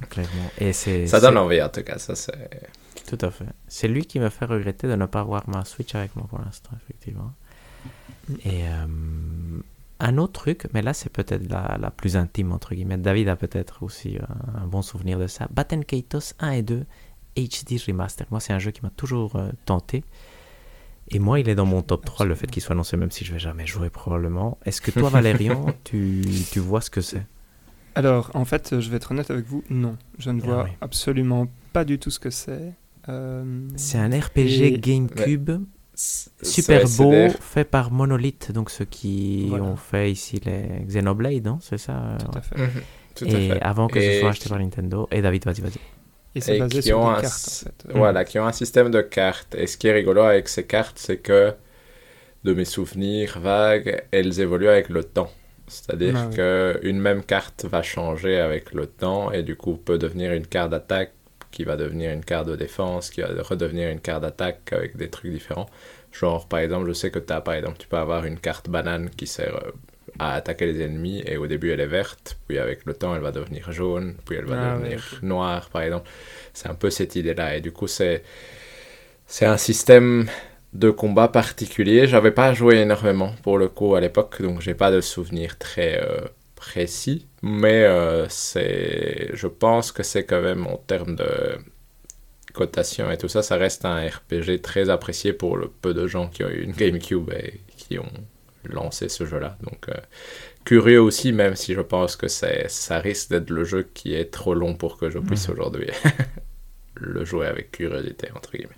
Clairement. 0.09 0.51
Et 0.59 0.73
c'est, 0.73 1.07
Ça 1.07 1.19
donne 1.19 1.37
envie, 1.37 1.61
en 1.61 1.69
tout 1.69 1.83
cas. 1.83 1.97
Ça, 1.97 2.15
c'est... 2.15 2.61
Tout 3.07 3.17
à 3.25 3.31
fait. 3.31 3.45
C'est 3.67 3.87
lui 3.87 4.05
qui 4.05 4.19
me 4.19 4.29
fait 4.29 4.45
regretter 4.45 4.87
de 4.87 4.95
ne 4.95 5.05
pas 5.05 5.21
avoir 5.21 5.47
ma 5.49 5.65
Switch 5.65 5.95
avec 5.95 6.15
moi 6.15 6.25
pour 6.29 6.39
l'instant, 6.39 6.71
effectivement. 6.83 7.33
Et 8.45 8.67
euh, 8.67 8.85
un 9.99 10.17
autre 10.19 10.33
truc, 10.33 10.67
mais 10.73 10.83
là 10.83 10.93
c'est 10.93 11.09
peut-être 11.09 11.49
la, 11.49 11.77
la 11.81 11.89
plus 11.89 12.15
intime, 12.15 12.51
entre 12.51 12.75
guillemets. 12.75 12.97
David 12.97 13.29
a 13.29 13.35
peut-être 13.35 13.81
aussi 13.81 14.19
un, 14.19 14.61
un 14.61 14.67
bon 14.67 14.83
souvenir 14.83 15.17
de 15.17 15.25
ça. 15.25 15.47
Batten 15.49 15.83
Kaitos 15.83 16.33
1 16.39 16.51
et 16.51 16.61
2 16.61 16.85
HD 17.47 17.79
Remaster. 17.87 18.27
Moi, 18.31 18.39
c'est 18.39 18.53
un 18.53 18.59
jeu 18.59 18.71
qui 18.71 18.81
m'a 18.81 18.89
toujours 18.89 19.35
euh, 19.35 19.49
tenté. 19.65 20.03
Et 21.11 21.19
moi, 21.19 21.39
il 21.39 21.49
est 21.49 21.55
dans 21.55 21.65
mon 21.65 21.81
top 21.81 22.05
3, 22.05 22.25
le 22.25 22.35
fait 22.35 22.47
qu'il 22.47 22.61
soit 22.61 22.73
annoncé, 22.73 22.95
même 22.97 23.11
si 23.11 23.25
je 23.25 23.33
vais 23.33 23.39
jamais 23.39 23.65
jouer 23.65 23.89
probablement. 23.89 24.57
Est-ce 24.65 24.81
que 24.81 24.91
toi, 24.91 25.09
Valérian, 25.09 25.65
tu, 25.83 26.21
tu 26.51 26.59
vois 26.59 26.81
ce 26.81 26.89
que 26.89 27.01
c'est? 27.01 27.25
Alors, 27.95 28.29
en 28.35 28.45
fait, 28.45 28.79
je 28.79 28.89
vais 28.89 28.97
être 28.97 29.11
honnête 29.11 29.31
avec 29.31 29.45
vous, 29.47 29.63
non. 29.69 29.97
Je 30.19 30.29
ne 30.29 30.39
Ah 30.41 30.45
vois 30.45 30.63
oui. 30.65 30.69
absolument 30.81 31.47
pas 31.73 31.83
du 31.85 31.97
tout 31.99 32.11
ce 32.11 32.19
que 32.19 32.29
c'est. 32.29 32.73
Euh, 33.09 33.67
C'est 33.75 33.97
un 33.97 34.09
RPG 34.09 34.65
Et- 34.65 34.79
GameCube, 34.79 35.49
super 35.95 36.87
beau, 36.97 37.09
des- 37.09 37.29
fait 37.41 37.63
par 37.65 37.91
Monolith, 37.91 38.51
donc 38.51 38.69
ceux 38.69 38.85
qui 38.85 39.47
Voilà. 39.49 39.63
ont 39.63 39.75
fait 39.75 40.11
ici 40.11 40.39
les 40.45 40.85
Xenoblade, 40.85 41.47
hein, 41.47 41.57
c'est 41.61 41.79
ça? 41.79 42.17
Tout 42.19 42.27
ouais. 42.31 42.37
à 42.37 42.41
fait. 42.41 42.57
Mhm, 42.57 42.69
Tout 43.15 43.25
à 43.25 43.27
Et 43.29 43.49
fait. 43.49 43.61
avant 43.61 43.87
que 43.87 43.97
Et 43.99 44.13
ce 44.13 44.19
soit 44.19 44.29
acheté 44.29 44.47
par 44.49 44.59
Nintendo. 44.59 45.07
Et 45.11 45.21
David, 45.21 45.43
vas-y, 45.45 45.61
vas-y. 45.61 45.79
Et 46.39 46.41
c'est 46.41 46.55
et 46.55 46.63
basé 46.63 46.81
qui 46.81 46.93
sur 46.93 46.99
ont 46.99 47.07
des 47.07 47.11
un 47.11 47.17
cartes, 47.17 47.47
s- 47.51 47.65
en 47.65 47.69
fait. 47.69 47.85
Voilà, 47.89 48.25
qui 48.25 48.39
ont 48.39 48.45
un 48.45 48.51
système 48.51 48.91
de 48.91 49.01
cartes. 49.01 49.55
Et 49.55 49.67
ce 49.67 49.77
qui 49.77 49.87
est 49.87 49.93
rigolo 49.93 50.21
avec 50.21 50.47
ces 50.49 50.65
cartes, 50.65 50.97
c'est 50.99 51.17
que, 51.17 51.53
de 52.43 52.53
mes 52.53 52.65
souvenirs 52.65 53.39
vagues, 53.39 54.03
elles 54.11 54.39
évoluent 54.41 54.69
avec 54.69 54.89
le 54.89 55.03
temps. 55.03 55.31
C'est-à-dire 55.67 56.15
Ah 56.15 56.29
que 56.31 56.79
une 56.83 56.99
même 56.99 57.23
carte 57.23 57.65
va 57.65 57.83
changer 57.83 58.39
avec 58.39 58.73
le 58.73 58.87
temps 58.87 59.31
et 59.31 59.43
du 59.43 59.55
coup 59.55 59.77
peut 59.77 59.97
devenir 59.99 60.33
une 60.33 60.47
carte 60.47 60.71
d'attaque 60.71 61.13
qui 61.51 61.63
va 61.63 61.77
devenir 61.77 62.11
une 62.11 62.25
carte 62.25 62.47
de 62.47 62.55
défense, 62.55 63.09
qui 63.11 63.21
va 63.21 63.29
redevenir 63.43 63.89
une 63.89 63.99
carte 64.01 64.21
d'attaque 64.23 64.73
avec 64.73 64.97
des 64.97 65.09
trucs 65.09 65.31
différents. 65.31 65.67
Genre, 66.11 66.47
par 66.47 66.59
exemple, 66.59 66.87
je 66.87 66.93
sais 66.93 67.11
que 67.11 67.19
as, 67.33 67.41
par 67.41 67.55
exemple, 67.55 67.77
tu 67.79 67.87
peux 67.87 67.97
avoir 67.97 68.25
une 68.25 68.39
carte 68.39 68.69
banane 68.69 69.09
qui 69.11 69.27
sert 69.27 69.55
euh, 69.57 69.71
à 70.17 70.35
attaquer 70.35 70.65
les 70.65 70.81
ennemis 70.81 71.21
et 71.25 71.37
au 71.37 71.47
début 71.47 71.71
elle 71.71 71.79
est 71.79 71.87
verte, 71.87 72.37
puis 72.47 72.57
avec 72.57 72.85
le 72.85 72.93
temps 72.93 73.15
elle 73.15 73.21
va 73.21 73.31
devenir 73.31 73.71
jaune, 73.71 74.15
puis 74.25 74.37
elle 74.37 74.45
va 74.45 74.73
Ah 74.73 74.77
devenir 74.77 75.19
noire, 75.21 75.69
par 75.69 75.81
exemple. 75.83 76.09
C'est 76.53 76.69
un 76.69 76.75
peu 76.75 76.89
cette 76.89 77.15
idée-là 77.15 77.57
et 77.57 77.61
du 77.61 77.71
coup 77.71 77.87
c'est 77.87 78.23
c'est 79.27 79.45
un 79.45 79.57
système 79.57 80.27
de 80.73 80.89
combat 80.89 81.27
particulier. 81.27 82.07
J'avais 82.07 82.31
pas 82.31 82.53
joué 82.53 82.77
énormément 82.77 83.33
pour 83.43 83.57
le 83.57 83.67
coup 83.69 83.95
à 83.95 84.01
l'époque, 84.01 84.41
donc 84.41 84.61
j'ai 84.61 84.73
pas 84.73 84.91
de 84.91 85.01
souvenirs 85.01 85.57
très 85.57 86.01
euh, 86.01 86.21
précis. 86.55 87.27
Mais 87.41 87.83
euh, 87.83 88.27
c'est, 88.29 89.29
je 89.33 89.47
pense 89.47 89.91
que 89.91 90.03
c'est 90.03 90.25
quand 90.25 90.41
même 90.41 90.67
en 90.67 90.77
termes 90.77 91.15
de 91.15 91.57
cotation 92.53 93.09
et 93.11 93.17
tout 93.17 93.27
ça, 93.27 93.43
ça 93.43 93.55
reste 93.55 93.85
un 93.85 94.07
RPG 94.07 94.61
très 94.61 94.89
apprécié 94.89 95.33
pour 95.33 95.57
le 95.57 95.67
peu 95.67 95.93
de 95.93 96.07
gens 96.07 96.27
qui 96.27 96.43
ont 96.43 96.49
eu 96.49 96.63
une 96.63 96.73
GameCube 96.73 97.29
et 97.31 97.61
qui 97.77 97.99
ont 97.99 98.11
lancé 98.65 99.09
ce 99.09 99.25
jeu-là. 99.25 99.57
Donc 99.63 99.89
euh, 99.89 99.93
curieux 100.65 101.01
aussi, 101.01 101.31
même 101.31 101.55
si 101.55 101.73
je 101.73 101.81
pense 101.81 102.15
que 102.15 102.27
ça 102.27 102.99
risque 102.99 103.29
d'être 103.31 103.49
le 103.49 103.63
jeu 103.63 103.83
qui 103.93 104.13
est 104.13 104.31
trop 104.31 104.53
long 104.53 104.75
pour 104.75 104.97
que 104.97 105.09
je 105.09 105.19
puisse 105.19 105.47
Mhm. 105.47 105.53
aujourd'hui 105.53 105.87
le 106.95 107.23
jouer 107.25 107.47
avec 107.47 107.71
curiosité 107.71 108.29
entre 108.35 108.51
guillemets. 108.51 108.73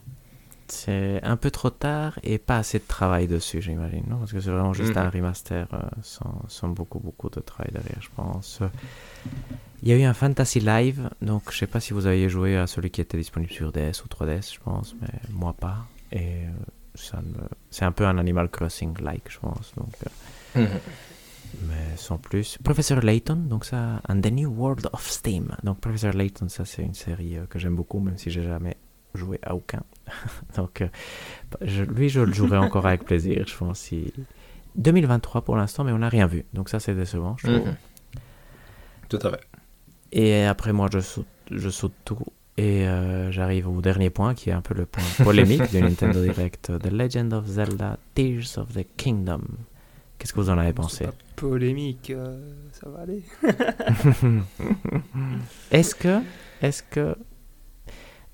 C'est 0.67 1.19
un 1.23 1.35
peu 1.35 1.51
trop 1.51 1.69
tard 1.69 2.17
et 2.23 2.37
pas 2.37 2.57
assez 2.57 2.79
de 2.79 2.85
travail 2.87 3.27
dessus, 3.27 3.61
j'imagine, 3.61 4.03
non? 4.07 4.17
Parce 4.19 4.31
que 4.31 4.39
c'est 4.39 4.51
vraiment 4.51 4.73
juste 4.73 4.95
Mhm. 4.95 5.03
un 5.03 5.09
remaster 5.09 5.67
euh, 5.73 5.79
sans, 6.01 6.43
sans 6.47 6.69
beaucoup, 6.69 6.99
beaucoup 6.99 7.29
de 7.29 7.41
travail 7.41 7.71
derrière, 7.73 8.01
je 8.01 8.07
pense. 8.15 8.61
Il 9.83 9.89
y 9.89 9.93
a 9.93 9.97
eu 9.97 10.03
un 10.03 10.13
Fantasy 10.13 10.59
Live, 10.61 11.09
donc 11.21 11.51
je 11.51 11.57
sais 11.57 11.67
pas 11.67 11.79
si 11.79 11.91
vous 11.93 12.05
aviez 12.05 12.29
joué 12.29 12.55
à 12.55 12.67
celui 12.67 12.89
qui 12.91 13.01
était 13.01 13.17
disponible 13.17 13.51
sur 13.51 13.71
DS 13.73 14.03
ou 14.05 14.07
3DS, 14.07 14.53
je 14.53 14.59
pense, 14.59 14.95
mais 15.01 15.09
moi 15.31 15.53
pas. 15.59 15.77
Et 16.13 16.19
euh, 16.45 16.49
me- 17.17 17.47
c'est 17.69 17.85
un 17.85 17.91
peu 17.91 18.05
un 18.05 18.17
Animal 18.17 18.49
Crossing-like, 18.49 19.29
je 19.29 19.39
pense, 19.39 19.73
donc... 19.77 19.93
euh, 20.57 20.67
mais 21.67 21.97
sans 21.97 22.17
plus. 22.17 22.57
Professeur 22.63 23.01
Layton, 23.01 23.35
donc 23.35 23.65
ça, 23.65 24.01
and 24.07 24.21
the 24.21 24.31
New 24.31 24.49
World 24.51 24.89
of 24.93 25.05
Steam. 25.09 25.55
Donc 25.63 25.79
Professeur 25.79 26.13
Layton, 26.13 26.47
ça 26.49 26.65
c'est 26.65 26.81
une 26.83 26.93
série 26.93 27.37
euh, 27.37 27.45
que 27.49 27.59
j'aime 27.59 27.75
beaucoup, 27.75 27.99
même 27.99 28.17
si 28.17 28.29
j'ai 28.31 28.43
jamais 28.43 28.77
joué 29.15 29.39
à 29.43 29.53
aucun. 29.55 29.83
donc 30.55 30.81
euh, 30.81 30.87
je- 31.61 31.83
lui, 31.83 32.09
je 32.09 32.21
le 32.21 32.31
jouerai 32.33 32.57
encore 32.57 32.85
avec 32.87 33.03
plaisir, 33.05 33.45
je 33.47 33.55
pense. 33.57 33.79
Si... 33.79 34.13
2023 34.75 35.41
pour 35.41 35.57
l'instant, 35.57 35.83
mais 35.83 35.91
on 35.91 35.97
n'a 35.99 36.07
rien 36.09 36.27
vu. 36.27 36.45
Donc 36.53 36.69
ça 36.69 36.79
c'est 36.79 36.95
décevant, 36.95 37.35
je 37.39 37.47
trouve. 37.47 37.67
Mhm. 37.67 37.75
Tout 39.09 39.19
à 39.23 39.31
fait. 39.31 39.41
Et 40.13 40.45
après 40.45 40.71
moi, 40.71 40.87
je 40.91 40.99
saute, 40.99 41.27
je 41.51 41.69
saute 41.69 41.93
tout. 42.05 42.17
Et 42.57 42.87
euh, 42.87 43.31
j'arrive 43.31 43.67
au 43.69 43.81
dernier 43.81 44.09
point, 44.09 44.33
qui 44.35 44.49
est 44.49 44.53
un 44.53 44.61
peu 44.61 44.73
le 44.73 44.85
point 44.85 45.03
polémique 45.23 45.69
du 45.71 45.81
Nintendo 45.81 46.21
Direct. 46.23 46.71
The 46.79 46.91
Legend 46.91 47.33
of 47.33 47.45
Zelda 47.47 47.97
Tears 48.13 48.57
of 48.57 48.73
the 48.73 48.85
Kingdom. 48.97 49.41
Qu'est-ce 50.19 50.33
que 50.33 50.39
vous 50.41 50.49
en 50.51 50.57
avez 50.57 50.73
pensé? 50.73 51.05
Pas 51.05 51.13
polémique, 51.35 52.11
euh, 52.11 52.39
ça 52.73 52.87
va 52.89 52.99
aller. 53.01 53.23
Est-ce 55.71 55.95
que, 55.95 56.19
est-ce 56.61 56.83
que 56.83 57.15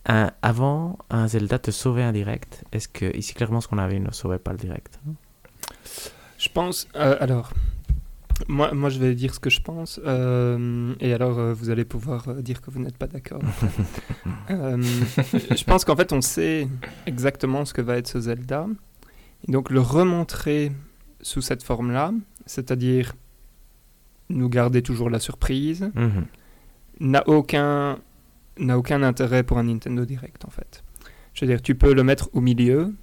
un- 0.06 0.32
avant 0.42 0.98
un 1.10 1.28
Zelda 1.28 1.60
te 1.60 1.72
sauvait 1.72 2.04
un 2.04 2.12
direct, 2.12 2.64
est-ce 2.72 2.88
que 2.88 3.16
ici 3.16 3.34
clairement 3.34 3.62
ce 3.62 3.68
qu'on 3.68 3.78
avait 3.78 4.00
ne 4.00 4.12
sauvait 4.12 4.40
pas 4.40 4.52
le 4.52 4.58
direct 4.58 5.00
Je 6.38 6.50
pense. 6.50 6.88
euh, 6.96 7.16
alors, 7.20 7.52
moi, 8.48 8.74
moi, 8.74 8.90
je 8.90 9.00
vais 9.00 9.16
dire 9.16 9.34
ce 9.34 9.40
que 9.40 9.50
je 9.50 9.62
pense. 9.62 10.00
euh, 10.06 10.94
et 11.00 11.14
alors, 11.14 11.40
euh, 11.40 11.54
vous 11.54 11.70
allez 11.70 11.86
pouvoir 11.86 12.28
euh, 12.28 12.42
dire 12.42 12.62
que 12.62 12.70
vous 12.72 12.80
n'êtes 12.80 12.98
pas 12.98 13.08
d'accord. 13.08 13.42
Je 14.50 15.64
pense 15.64 15.84
qu'en 15.86 15.96
fait, 15.96 16.14
on 16.14 16.22
sait 16.22 16.68
exactement 17.06 17.66
ce 17.66 17.74
que 17.74 17.82
va 17.82 17.98
être 17.98 18.08
ce 18.08 18.20
Zelda. 18.20 18.68
Et 19.48 19.52
donc, 19.52 19.70
le 19.70 19.80
remontrer 19.82 20.72
sous 21.22 21.42
cette 21.42 21.64
forme-là, 21.64 22.12
c'est-à-dire 22.46 23.14
nous 24.30 24.50
garder 24.50 24.82
toujours 24.82 25.10
la 25.10 25.20
surprise, 25.20 25.90
Mhm. 25.96 26.26
n'a 27.00 27.28
aucun 27.28 28.00
aucun 28.72 29.04
intérêt 29.04 29.44
pour 29.44 29.58
un 29.60 29.64
Nintendo 29.64 30.04
Direct 30.06 30.44
en 30.46 30.50
fait. 30.50 30.84
Je 31.34 31.46
veux 31.46 31.52
dire, 31.52 31.62
tu 31.62 31.76
peux 31.76 31.94
le 31.94 32.04
mettre 32.04 32.30
au 32.34 32.42
milieu. 32.42 32.94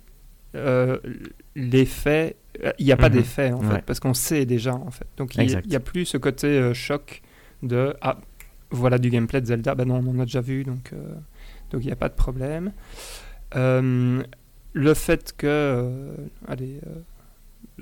l'effet, 1.57 2.37
il 2.79 2.87
n'y 2.87 2.93
a 2.93 2.97
pas 2.97 3.09
Mhm. 3.09 3.15
d'effet 3.17 3.53
en 3.53 3.61
Ouais. 3.61 3.77
fait, 3.77 3.83
parce 3.85 4.01
qu'on 4.01 4.15
sait 4.15 4.47
déjà 4.47 4.75
en 4.75 4.91
fait. 4.91 5.07
Donc 5.17 5.35
il 5.37 5.61
n'y 5.67 5.77
a 5.77 5.81
plus 5.81 6.05
ce 6.07 6.17
côté 6.17 6.47
euh, 6.47 6.75
choc 6.75 7.23
de 7.63 7.95
ah 8.01 8.19
voilà 8.71 8.99
du 8.99 9.11
gameplay 9.11 9.41
de 9.41 9.47
Zelda. 9.47 9.75
Ben 9.75 9.87
non, 9.89 10.03
on 10.05 10.11
en 10.11 10.19
a 10.21 10.25
déjà 10.25 10.41
vu 10.41 10.65
donc 10.65 10.91
euh, 10.93 11.15
donc 11.71 11.83
il 11.83 11.87
n'y 11.87 11.93
a 11.93 11.97
pas 11.97 12.09
de 12.09 12.15
problème. 12.15 12.73
Euh, 13.57 14.23
le 14.73 14.95
fait 14.95 15.35
que 15.37 15.47
euh, 15.47 16.15
allez 16.49 16.81
euh, 16.87 17.01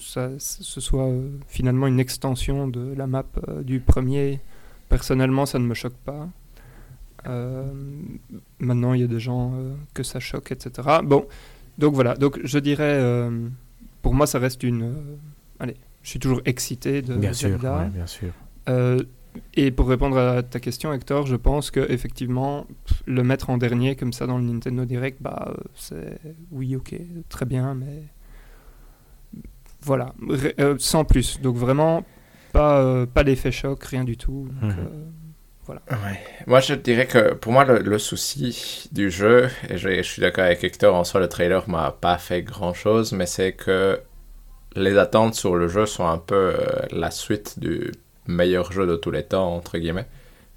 ça, 0.01 0.31
ce 0.39 0.81
soit 0.81 1.07
euh, 1.09 1.29
finalement 1.49 1.87
une 1.87 2.01
extension 2.01 2.67
de 2.69 2.95
la 2.97 3.07
map 3.07 3.25
euh, 3.49 3.63
du 3.63 3.81
premier, 3.81 4.41
personnellement, 4.89 5.45
ça 5.47 5.59
ne 5.59 5.65
me 5.67 5.75
choque 5.75 5.97
pas. 6.05 6.29
Euh, 7.27 7.65
maintenant, 8.59 8.95
il 8.95 9.01
y 9.01 9.05
a 9.05 9.07
des 9.07 9.21
gens 9.21 9.53
euh, 9.55 9.75
que 9.95 10.03
ça 10.03 10.19
choque, 10.19 10.51
etc. 10.53 10.89
Bon, 11.05 11.27
donc 11.79 11.95
voilà. 11.95 12.15
Donc 12.15 12.41
je 12.43 12.59
dirais, 12.59 12.99
euh, 13.01 13.49
pour 14.03 14.15
moi, 14.15 14.27
ça 14.27 14.39
reste 14.39 14.63
une. 14.63 14.83
euh, 14.83 15.17
allez, 15.61 15.77
je 16.03 16.11
suis 16.11 16.19
toujours 16.19 16.41
excité 16.45 17.01
de 17.03 17.17
Bien 17.17 17.33
sûr, 17.33 17.51
Zelda. 17.51 17.79
ouais, 17.79 17.89
bien 17.91 18.07
sûr. 18.07 18.33
Euh, 18.69 19.03
et 19.55 19.71
pour 19.71 19.89
répondre 19.89 20.19
à 20.19 20.43
ta 20.43 20.61
question, 20.61 20.93
Hector, 20.93 21.27
je 21.27 21.37
pense 21.37 21.71
que 21.71 21.81
effectivement, 21.91 22.67
le 23.07 23.23
mettre 23.23 23.49
en 23.51 23.57
dernier 23.57 23.97
comme 23.97 24.13
ça 24.13 24.27
dans 24.27 24.37
le 24.39 24.45
Nintendo 24.45 24.85
Direct, 24.85 25.19
bah, 25.23 25.47
euh, 25.49 25.55
c'est 25.75 26.19
oui, 26.51 26.77
ok, 26.77 26.95
très 27.31 27.47
bien, 27.47 27.75
mais 27.75 28.03
voilà, 29.83 30.15
Ré- 30.29 30.55
euh, 30.61 30.77
sans 30.79 31.05
plus. 31.05 31.41
Donc 31.41 31.57
vraiment, 31.57 32.05
pas, 32.53 32.81
euh, 32.83 33.07
pas 33.07 33.23
l'effet 33.23 33.51
choc, 33.53 33.83
rien 33.85 34.05
du 34.05 34.17
tout. 34.17 34.49
Donc, 34.61 34.71
Mhm. 34.77 34.89
Ouais. 35.69 36.19
Moi, 36.47 36.61
je 36.61 36.75
dirais 36.75 37.07
que 37.07 37.35
pour 37.35 37.53
moi, 37.53 37.65
le, 37.65 37.79
le 37.79 37.99
souci 37.99 38.89
du 38.93 39.11
jeu, 39.11 39.49
et 39.69 39.79
je, 39.79 39.89
je 39.97 40.03
suis 40.03 40.21
d'accord 40.21 40.45
avec 40.45 40.65
Hector, 40.65 40.95
en 40.95 41.05
soi, 41.05 41.21
le 41.21 41.29
trailer 41.29 41.69
m'a 41.69 41.93
pas 41.93 42.19
fait 42.19 42.43
grand 42.43 42.75
chose, 42.75 43.13
mais 43.13 43.27
c'est 43.27 43.53
que 43.53 44.01
les 44.75 44.99
attentes 44.99 45.35
sur 45.35 45.55
le 45.57 45.69
jeu 45.69 45.87
sont 45.87 46.07
un 46.07 46.19
peu 46.19 46.55
euh, 46.59 46.87
la 46.91 47.11
suite 47.11 47.59
du 47.59 47.93
meilleur 48.27 48.73
jeu 48.73 48.87
de 48.87 48.97
tous 48.97 49.11
les 49.11 49.25
temps, 49.25 49.55
entre 49.55 49.79
guillemets. 49.79 50.09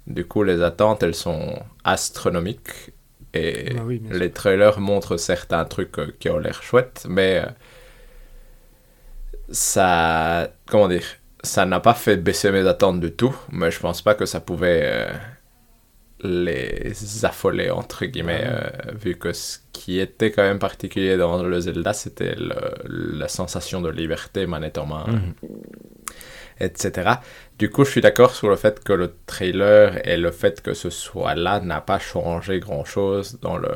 Du 0.06 0.26
coup, 0.26 0.42
les 0.42 0.62
attentes, 0.62 1.02
elles 1.02 1.14
sont 1.14 1.58
astronomiques. 1.84 2.92
Et 3.34 3.74
bah 3.74 3.82
oui, 3.84 4.02
sûr. 4.06 4.16
les 4.16 4.30
trailers 4.32 4.80
montrent 4.80 5.18
certains 5.18 5.64
trucs 5.64 5.98
euh, 5.98 6.12
qui 6.18 6.30
ont 6.30 6.38
l'air 6.38 6.62
chouettes, 6.62 7.06
mais 7.08 7.44
euh, 7.44 7.50
ça, 9.50 10.50
comment 10.66 10.88
dire, 10.88 11.04
ça 11.46 11.66
n'a 11.66 11.80
pas 11.80 11.94
fait 11.94 12.16
baisser 12.16 12.50
mes 12.50 12.66
attentes 12.66 13.00
du 13.00 13.12
tout, 13.12 13.34
mais 13.50 13.70
je 13.70 13.80
pense 13.80 14.02
pas 14.02 14.14
que 14.14 14.26
ça 14.26 14.40
pouvait 14.40 14.82
euh, 14.84 15.12
les 16.22 17.24
affoler 17.24 17.70
entre 17.70 18.04
guillemets, 18.06 18.44
euh, 18.46 18.70
vu 18.94 19.16
que 19.16 19.32
ce 19.32 19.58
qui 19.72 19.98
était 19.98 20.30
quand 20.30 20.42
même 20.42 20.58
particulier 20.58 21.16
dans 21.16 21.42
le 21.42 21.60
Zelda, 21.60 21.92
c'était 21.92 22.36
la 22.88 23.28
sensation 23.28 23.80
de 23.80 23.90
liberté 23.90 24.46
manette 24.46 24.78
en 24.78 24.86
main 24.86 25.06
etc. 26.60 27.10
Du 27.58 27.70
coup, 27.70 27.84
je 27.84 27.90
suis 27.90 28.00
d'accord 28.00 28.34
sur 28.34 28.48
le 28.48 28.56
fait 28.56 28.82
que 28.82 28.92
le 28.92 29.14
trailer 29.26 30.06
et 30.06 30.16
le 30.16 30.30
fait 30.30 30.62
que 30.62 30.74
ce 30.74 30.90
soit 30.90 31.34
là 31.34 31.60
n'a 31.60 31.80
pas 31.80 31.98
changé 31.98 32.60
grand-chose 32.60 33.38
dans 33.40 33.56
le 33.58 33.70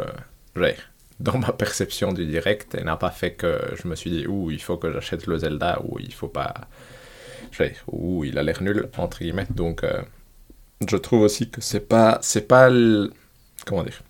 dans 1.21 1.39
ma 1.39 1.53
perception 1.53 2.13
du 2.13 2.27
direct 2.27 2.75
et 2.75 2.83
n'a 2.83 2.97
pas 2.97 3.11
fait 3.11 3.33
que 3.33 3.61
je 3.81 3.87
me 3.89 3.95
suis 3.95 4.11
dit 4.11 4.27
ouh 4.27 4.51
il 4.51 4.61
faut 4.61 4.77
que 4.79 4.91
j'achète 4.93 5.27
le 5.27 5.39
Zelda 5.39 5.81
ou 5.85 5.99
il 5.99 6.13
faut 6.13 6.29
pas 6.29 6.55
dire, 7.59 7.83
ouh 7.89 8.25
il 8.25 8.39
a 8.39 8.43
l'air 8.43 8.63
nul 8.63 8.89
entre 8.99 9.19
guillemets 9.21 9.47
donc 9.51 9.85
euh, 9.85 10.03
je 10.89 10.97
trouve 10.97 11.23
aussi 11.23 11.51
que 11.51 11.61
c'est 11.61 11.87
pas 11.89 12.19
c'est 12.23 12.47
pas 12.49 12.71
comment 13.67 13.83
dire? 13.85 14.03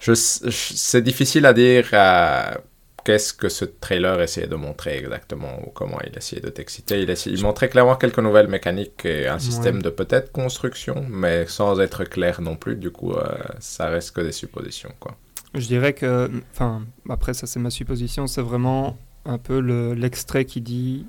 Je, 0.00 0.12
je- 0.14 0.50
c'est 0.74 1.02
difficile 1.02 1.46
à 1.46 1.52
dire 1.52 1.88
à 1.92 2.58
qu'est-ce 3.04 3.32
que 3.32 3.48
ce 3.48 3.64
trailer 3.64 4.20
essayait 4.20 4.46
de 4.46 4.54
montrer 4.56 4.96
exactement 4.98 5.60
ou 5.66 5.70
comment 5.70 5.98
il 6.06 6.16
essayait 6.16 6.42
de 6.42 6.48
t'exciter. 6.50 7.02
Il, 7.02 7.10
essayait- 7.10 7.36
il 7.36 7.42
montrait 7.42 7.68
clairement 7.68 7.96
quelques 7.96 8.18
nouvelles 8.18 8.48
mécaniques 8.48 9.04
et 9.04 9.26
un 9.28 9.38
système 9.38 9.76
Ouais. 9.76 9.82
de 9.82 9.90
peut-être 9.90 10.30
construction, 10.32 11.04
mais 11.08 11.46
sans 11.46 11.80
être 11.80 12.04
clair 12.04 12.40
non 12.40 12.56
plus. 12.56 12.76
Du 12.76 12.90
coup, 12.90 13.12
euh, 13.12 13.24
ça 13.60 13.86
reste 13.88 14.12
que 14.14 14.20
des 14.20 14.32
suppositions. 14.32 14.92
Quoi. 15.00 15.16
Je 15.54 15.66
dirais 15.66 15.92
que, 15.92 16.30
enfin, 16.52 16.84
après 17.08 17.34
ça 17.34 17.46
c'est 17.46 17.60
ma 17.60 17.70
supposition, 17.70 18.26
c'est 18.26 18.42
vraiment 18.42 18.96
un 19.24 19.38
peu 19.38 19.60
le- 19.60 19.94
l'extrait 19.94 20.44
qui 20.44 20.60
dit 20.60 21.06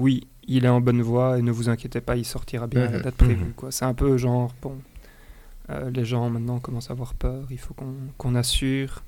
oui, 0.00 0.26
il 0.48 0.64
est 0.64 0.68
en 0.68 0.80
bonne 0.80 1.02
voie 1.02 1.38
et 1.38 1.42
ne 1.42 1.52
vous 1.52 1.68
inquiétez 1.68 2.00
pas, 2.00 2.16
il 2.16 2.24
sortira 2.24 2.66
bien 2.66 2.82
à 2.82 2.90
la 2.90 2.96
Mhm, 2.98 3.02
date 3.04 3.14
prévue. 3.14 3.44
mhm. 3.44 3.52
quoi. 3.52 3.70
C'est 3.70 3.84
un 3.84 3.94
peu 3.94 4.16
genre, 4.16 4.52
bon, 4.62 4.76
euh, 5.70 5.90
les 5.90 6.04
gens 6.04 6.28
maintenant 6.30 6.58
commencent 6.58 6.90
à 6.90 6.94
avoir 6.94 7.14
peur, 7.14 7.44
il 7.50 7.58
faut 7.58 7.74
qu'on 7.74 7.94
qu'on 8.18 8.34
assure 8.34 9.02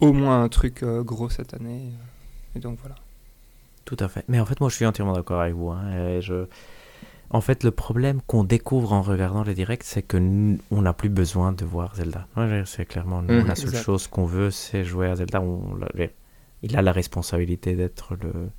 au 0.00 0.12
moins 0.12 0.42
un 0.42 0.48
truc 0.48 0.82
euh, 0.82 1.02
gros 1.02 1.28
cette 1.30 1.54
année. 1.54 1.82
euh, 1.92 2.56
Et 2.56 2.60
donc 2.60 2.78
voilà. 2.80 2.96
Tout 3.86 3.96
à 4.00 4.08
fait. 4.08 4.24
Mais 4.28 4.38
en 4.40 4.44
fait, 4.46 4.60
moi, 4.60 4.68
je 4.68 4.76
suis 4.76 4.86
entièrement 4.86 5.14
d'accord 5.14 5.40
avec 5.40 5.54
vous. 5.54 5.70
hein, 5.70 5.90
et 5.92 6.20
je... 6.20 6.46
En 7.32 7.40
fait, 7.40 7.62
le 7.64 7.70
problème 7.70 8.20
qu'on 8.26 8.42
découvre 8.44 8.92
en 8.92 9.02
regardant 9.02 9.44
les 9.44 9.54
directs, 9.54 9.84
c'est 9.84 10.02
que 10.02 10.16
nous, 10.16 10.58
on 10.72 10.82
n'a 10.82 10.92
plus 10.92 11.08
besoin 11.08 11.52
de 11.52 11.64
voir 11.64 11.94
Zelda. 11.94 12.26
C'est 12.66 12.84
clairement 12.86 13.22
nous, 13.22 13.34
Mhm. 13.40 13.46
la 13.46 13.54
seule 13.54 13.68
Exact. 13.68 13.84
chose 13.84 14.06
qu'on 14.08 14.24
veut, 14.26 14.50
c'est 14.50 14.84
jouer 14.84 15.08
à 15.08 15.14
Zelda. 15.16 15.40
On 15.40 15.78
il 16.62 16.76
a 16.76 16.82
la 16.82 16.92
responsabilité 16.92 17.74
d'être 17.74 18.16
le 18.22 18.50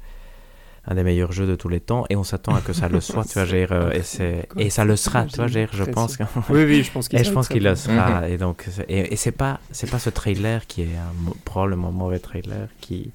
un 0.86 0.95
des 0.95 1.03
meilleurs 1.03 1.32
jeux 1.32 1.45
de 1.45 1.55
tous 1.55 1.69
les 1.69 1.79
temps 1.79 2.05
et 2.09 2.15
on 2.15 2.23
s'attend 2.23 2.55
à 2.55 2.61
que 2.61 2.73
ça 2.73 2.89
le 2.89 2.99
soit 3.09 3.23
tu 3.25 3.34
vois 3.34 3.45
dire, 3.45 3.71
euh, 3.71 3.91
et 3.91 4.01
c'est 4.01 4.47
et 4.57 4.69
ça 4.71 4.84
le 4.84 4.95
sera 4.95 5.25
tu 5.25 5.36
vois 5.38 5.47
dire, 5.47 5.69
je 5.73 5.84
pense 5.84 6.17
que 6.17 6.23
Oui, 6.49 6.63
oui, 6.65 6.84
je 6.84 6.91
pense 6.91 7.07
qu'il 7.07 7.19
et 7.21 7.23
je 7.23 7.32
pense 7.32 7.47
qu'il 7.47 7.63
le 7.63 7.75
sera. 7.75 8.27
Et 8.29 8.38
donc, 8.38 8.65
c'est- 8.69 8.86
et, 8.89 9.13
et 9.13 9.15
c'est 9.15 9.32
pas, 9.32 9.59
c'est 9.71 9.89
pas 9.89 9.99
ce 9.99 10.09
trailer 10.09 10.65
qui 10.67 10.82
est 10.84 10.95
un 10.97 11.13
probablement 11.45 11.91
mauvais 11.91 12.19
trailer 12.19 12.67
qui, 12.82 13.11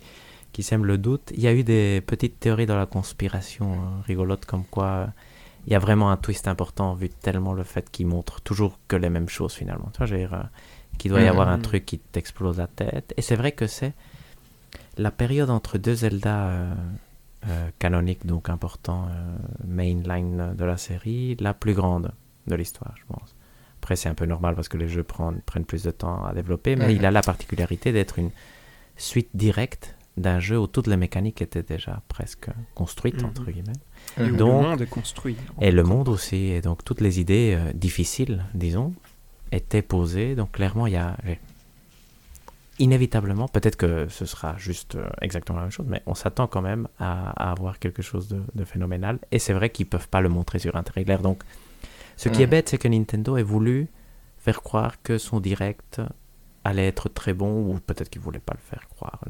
qui 0.52 0.62
sème 0.62 0.84
le 0.84 0.96
doute. 0.96 1.32
Il 1.34 1.40
y 1.40 1.48
a 1.48 1.52
eu 1.52 1.64
des 1.64 2.00
petites 2.06 2.38
théories 2.38 2.66
dans 2.66 2.78
la 2.78 2.86
conspiration 2.86 3.72
hein, 3.74 4.02
rigolotes 4.06 4.44
comme 4.46 4.64
quoi 4.64 5.08
il 5.66 5.72
y 5.72 5.74
a 5.76 5.80
vraiment 5.80 6.10
un 6.12 6.16
twist 6.16 6.46
important 6.46 6.94
vu 6.94 7.08
tellement 7.08 7.52
le 7.52 7.64
fait 7.64 7.90
qu'il 7.90 8.06
montre 8.06 8.40
toujours 8.42 8.78
que 8.86 8.94
les 8.94 9.10
mêmes 9.10 9.28
choses 9.28 9.54
finalement. 9.54 9.90
Tu 9.92 9.98
vois, 10.06 10.16
dire, 10.16 10.34
euh, 10.34 10.42
qu'il 10.98 11.10
doit 11.10 11.20
y 11.20 11.24
Mhm. 11.24 11.30
avoir 11.30 11.48
un 11.48 11.58
truc 11.58 11.84
qui 11.84 11.98
t'explose 11.98 12.58
la 12.58 12.68
tête. 12.68 13.12
Et 13.16 13.22
c'est 13.22 13.34
vrai 13.34 13.50
que 13.50 13.66
c'est 13.66 13.92
la 14.96 15.10
période 15.10 15.50
entre 15.50 15.76
deux 15.78 15.94
Zelda 15.96 16.46
euh, 16.46 16.74
euh, 17.48 17.68
canoniques, 17.78 18.26
donc 18.26 18.48
importants, 18.48 19.08
euh, 19.10 19.36
mainline 19.66 20.54
de 20.56 20.64
la 20.64 20.76
série, 20.76 21.36
la 21.40 21.54
plus 21.54 21.74
grande 21.74 22.10
de 22.46 22.54
l'histoire, 22.54 22.94
je 22.96 23.04
pense. 23.06 23.34
Après, 23.82 23.96
c'est 23.96 24.08
un 24.08 24.14
peu 24.14 24.26
normal 24.26 24.54
parce 24.54 24.68
que 24.68 24.76
les 24.76 24.88
jeux 24.88 25.02
prennent, 25.04 25.40
prennent 25.46 25.64
plus 25.64 25.82
de 25.84 25.90
temps 25.90 26.24
à 26.24 26.32
développer, 26.34 26.74
mais 26.76 26.94
il 26.94 27.04
a 27.06 27.10
la 27.10 27.22
particularité 27.22 27.92
d'être 27.92 28.18
une 28.18 28.30
suite 28.96 29.30
directe 29.34 29.94
d'un 30.16 30.40
jeu 30.40 30.58
où 30.58 30.66
toutes 30.66 30.86
les 30.86 30.96
mécaniques 30.96 31.42
étaient 31.42 31.62
déjà 31.62 32.00
presque 32.08 32.48
construites, 32.74 33.20
Mhm. 33.22 33.28
entre 33.28 33.44
guillemets. 33.50 33.72
Et 34.18 34.28
Donc- 34.28 34.38
le 34.38 34.44
monde 34.70 34.80
est 34.82 34.86
construit. 34.86 35.36
Et 35.60 35.70
le 35.70 35.82
monde 35.84 36.08
aussi, 36.08 36.36
et 36.52 36.62
donc 36.62 36.82
toutes 36.84 37.00
les 37.02 37.20
idées 37.20 37.54
euh, 37.56 37.72
difficiles, 37.74 38.42
disons, 38.54 38.94
étaient 39.52 39.82
posées. 39.82 40.34
Donc 40.34 40.52
clairement, 40.52 40.86
il 40.86 40.94
y 40.94 40.96
a 40.96 41.16
inévitablement, 42.78 43.48
peut-être 43.48 43.76
que 43.76 44.06
ce 44.08 44.24
sera 44.26 44.56
juste 44.58 44.96
euh, 44.96 45.08
exactement 45.22 45.58
la 45.58 45.64
même 45.64 45.70
chose, 45.72 45.86
mais 45.88 46.02
on 46.06 46.14
s'attend 46.14 46.46
quand 46.46 46.62
même 46.62 46.88
à, 46.98 47.30
à 47.48 47.50
avoir 47.52 47.78
quelque 47.78 48.02
chose 48.02 48.28
de, 48.28 48.42
de 48.54 48.64
phénoménal. 48.64 49.18
Et 49.30 49.38
c'est 49.38 49.52
vrai 49.52 49.70
qu'ils 49.70 49.86
peuvent 49.86 50.08
pas 50.08 50.20
le 50.20 50.28
montrer 50.28 50.58
sur 50.58 50.76
un 50.76 50.82
trailer. 50.82 51.20
Donc, 51.22 51.42
ce 52.16 52.28
qui 52.28 52.42
est 52.42 52.46
Mhm. 52.46 52.50
bête, 52.50 52.68
c'est 52.68 52.78
que 52.78 52.88
Nintendo 52.88 53.36
ait 53.36 53.42
voulu 53.42 53.88
faire 54.38 54.62
croire 54.62 55.02
que 55.02 55.18
son 55.18 55.40
direct 55.40 56.00
allait 56.64 56.86
être 56.88 57.08
très 57.08 57.32
bon, 57.32 57.62
ou 57.70 57.78
peut-être 57.78 58.08
qu'il 58.10 58.20
voulait 58.22 58.40
pas 58.40 58.54
le 58.54 58.60
faire 58.60 58.88
croire. 58.88 59.20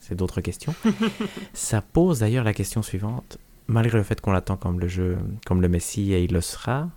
C'est 0.00 0.14
d'autres 0.14 0.40
questions. 0.40 0.74
Ça 1.52 1.80
pose 1.80 2.20
d'ailleurs 2.20 2.44
la 2.44 2.52
question 2.54 2.82
suivante 2.82 3.38
malgré 3.68 3.96
le 3.98 4.04
fait 4.04 4.20
qu'on 4.20 4.32
l'attend 4.32 4.56
comme 4.56 4.80
le 4.80 4.88
jeu, 4.88 5.16
comme 5.46 5.62
le 5.62 5.68
Messi, 5.68 6.12
et 6.12 6.24
il 6.24 6.32
le 6.32 6.40
sera, 6.40 6.90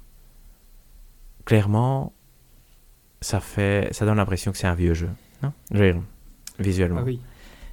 clairement, 1.46 2.12
ça 3.22 3.40
fait, 3.40 3.88
ça 3.94 4.06
donne 4.06 4.18
l'impression 4.18 4.52
que 4.52 4.58
c'est 4.58 4.68
un 4.68 4.76
vieux 4.76 4.94
jeu, 4.94 5.10
non 5.44 5.52
Je 5.72 5.94
visuellement. 6.60 7.00
Ah 7.02 7.06
oui. 7.06 7.20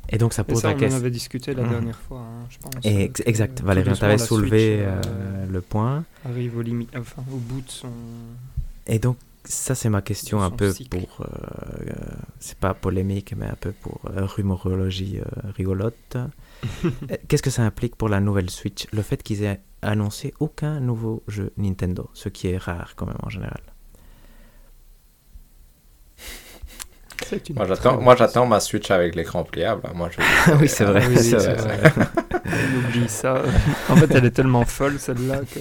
Et 0.09 0.19
donc 0.19 0.33
ça 0.33 0.43
pose 0.45 0.61
ça, 0.61 0.69
la 0.69 0.75
on 0.75 0.77
en 0.77 0.81
question. 0.81 0.99
avait 0.99 1.11
discuté 1.11 1.55
la 1.55 1.63
Mhm. 1.63 1.71
dernière 1.71 2.01
fois, 2.01 2.19
hein, 2.21 2.47
je 2.51 2.59
pense. 2.59 2.75
Et 2.85 2.97
euh, 2.97 3.01
ex- 3.05 3.23
exact, 3.25 3.59
tout 3.59 3.65
Valérie, 3.65 3.97
t'avait 3.99 4.17
la 4.17 4.19
soulevé 4.19 4.77
Switch, 4.79 4.87
euh, 4.87 5.01
euh, 5.07 5.47
le 5.47 5.61
point. 5.61 6.05
arrive 6.25 6.57
au 6.59 6.63
limi- 6.63 6.89
enfin, 6.97 7.23
au 7.33 7.37
bout 7.37 7.61
de 7.61 7.71
son. 7.71 7.89
Et 8.89 8.99
donc, 8.99 9.17
ça, 9.45 9.75
c'est 9.77 9.89
ma 9.89 10.03
question 10.03 10.43
un 10.43 10.51
peu 10.51 10.73
cycle. 10.73 10.99
pour. 10.99 11.21
euh, 11.23 11.27
euh, 11.89 11.95
c'est 12.41 12.59
pas 12.59 12.75
polémique, 12.75 13.35
mais 13.37 13.47
un 13.47 13.55
peu 13.59 13.71
pour 13.73 14.01
euh, 14.11 14.27
rumorologie 14.27 15.21
euh, 15.21 15.51
rigolote. 15.57 16.17
Euh, 16.85 17.17
Qu'est-ce 17.29 17.43
que 17.43 17.51
ça 17.51 17.63
implique 17.65 17.97
pour 17.97 18.09
la 18.09 18.21
nouvelle 18.21 18.49
Switch? 18.51 18.87
Le 18.93 19.03
fait 19.03 19.21
qu'ils 19.23 19.43
aient 19.43 19.61
annoncé 19.83 20.33
aucun 20.41 20.79
nouveau 20.81 21.23
jeu 21.27 21.53
Nintendo, 21.57 22.09
ce 22.15 22.29
qui 22.29 22.47
est 22.49 22.57
rare 22.59 22.95
quand 22.97 23.07
même 23.07 23.17
en 23.23 23.29
général. 23.31 23.61
C'est 26.17 26.25
une 27.11 27.12
Moi, 27.55 27.67
j'attends, 27.67 28.01
moi, 28.01 28.17
j'attends 28.17 28.47
ma 28.47 28.61
Switch 28.61 28.91
avec 28.91 29.15
l'écran 29.15 29.45
pliable. 29.45 29.83
Moi, 29.95 30.09
je... 30.11 30.53
oui, 30.61 30.69
c'est 30.69 30.85
vrai. 30.85 31.01
Ah 31.05 31.09
oui, 31.09 31.15
oui, 31.17 31.23
c'est 31.23 31.41
c'est 31.41 31.53
vrai. 31.55 31.77
vrai. 31.77 31.93
On 32.47 32.79
oublie 32.89 33.09
ça. 33.09 33.43
En 33.89 33.97
fait, 33.97 34.15
elle 34.15 34.25
est 34.27 34.31
tellement 34.31 34.65
folle 34.65 34.99
celle-là 34.99 35.41
que. 35.53 35.61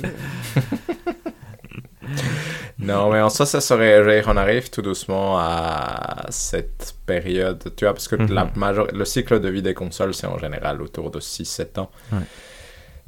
Non, 2.80 3.12
mais 3.12 3.22
en 3.22 3.30
soi, 3.30 3.46
ça 3.46 3.62
serait. 3.62 3.98
je 4.04 4.10
veux 4.10 4.16
dire, 4.22 4.26
On 4.28 4.38
arrive 4.38 4.70
tout 4.70 4.82
doucement 4.82 5.38
à 5.38 6.26
cette 6.30 6.96
période. 7.06 7.74
Tu 7.76 7.86
vois, 7.86 7.94
parce 7.94 8.08
que 8.08 8.16
Mhm. 8.16 8.32
la 8.34 8.52
major... 8.56 8.88
le 8.92 9.06
cycle 9.06 9.40
de 9.40 9.50
vie 9.50 9.62
des 9.62 9.74
consoles, 9.74 10.14
c'est 10.14 10.28
en 10.28 10.38
général 10.40 10.82
autour 10.82 11.12
de 11.12 11.20
6-7 11.20 11.78
ans. 11.80 11.92
Ouais. 12.12 12.20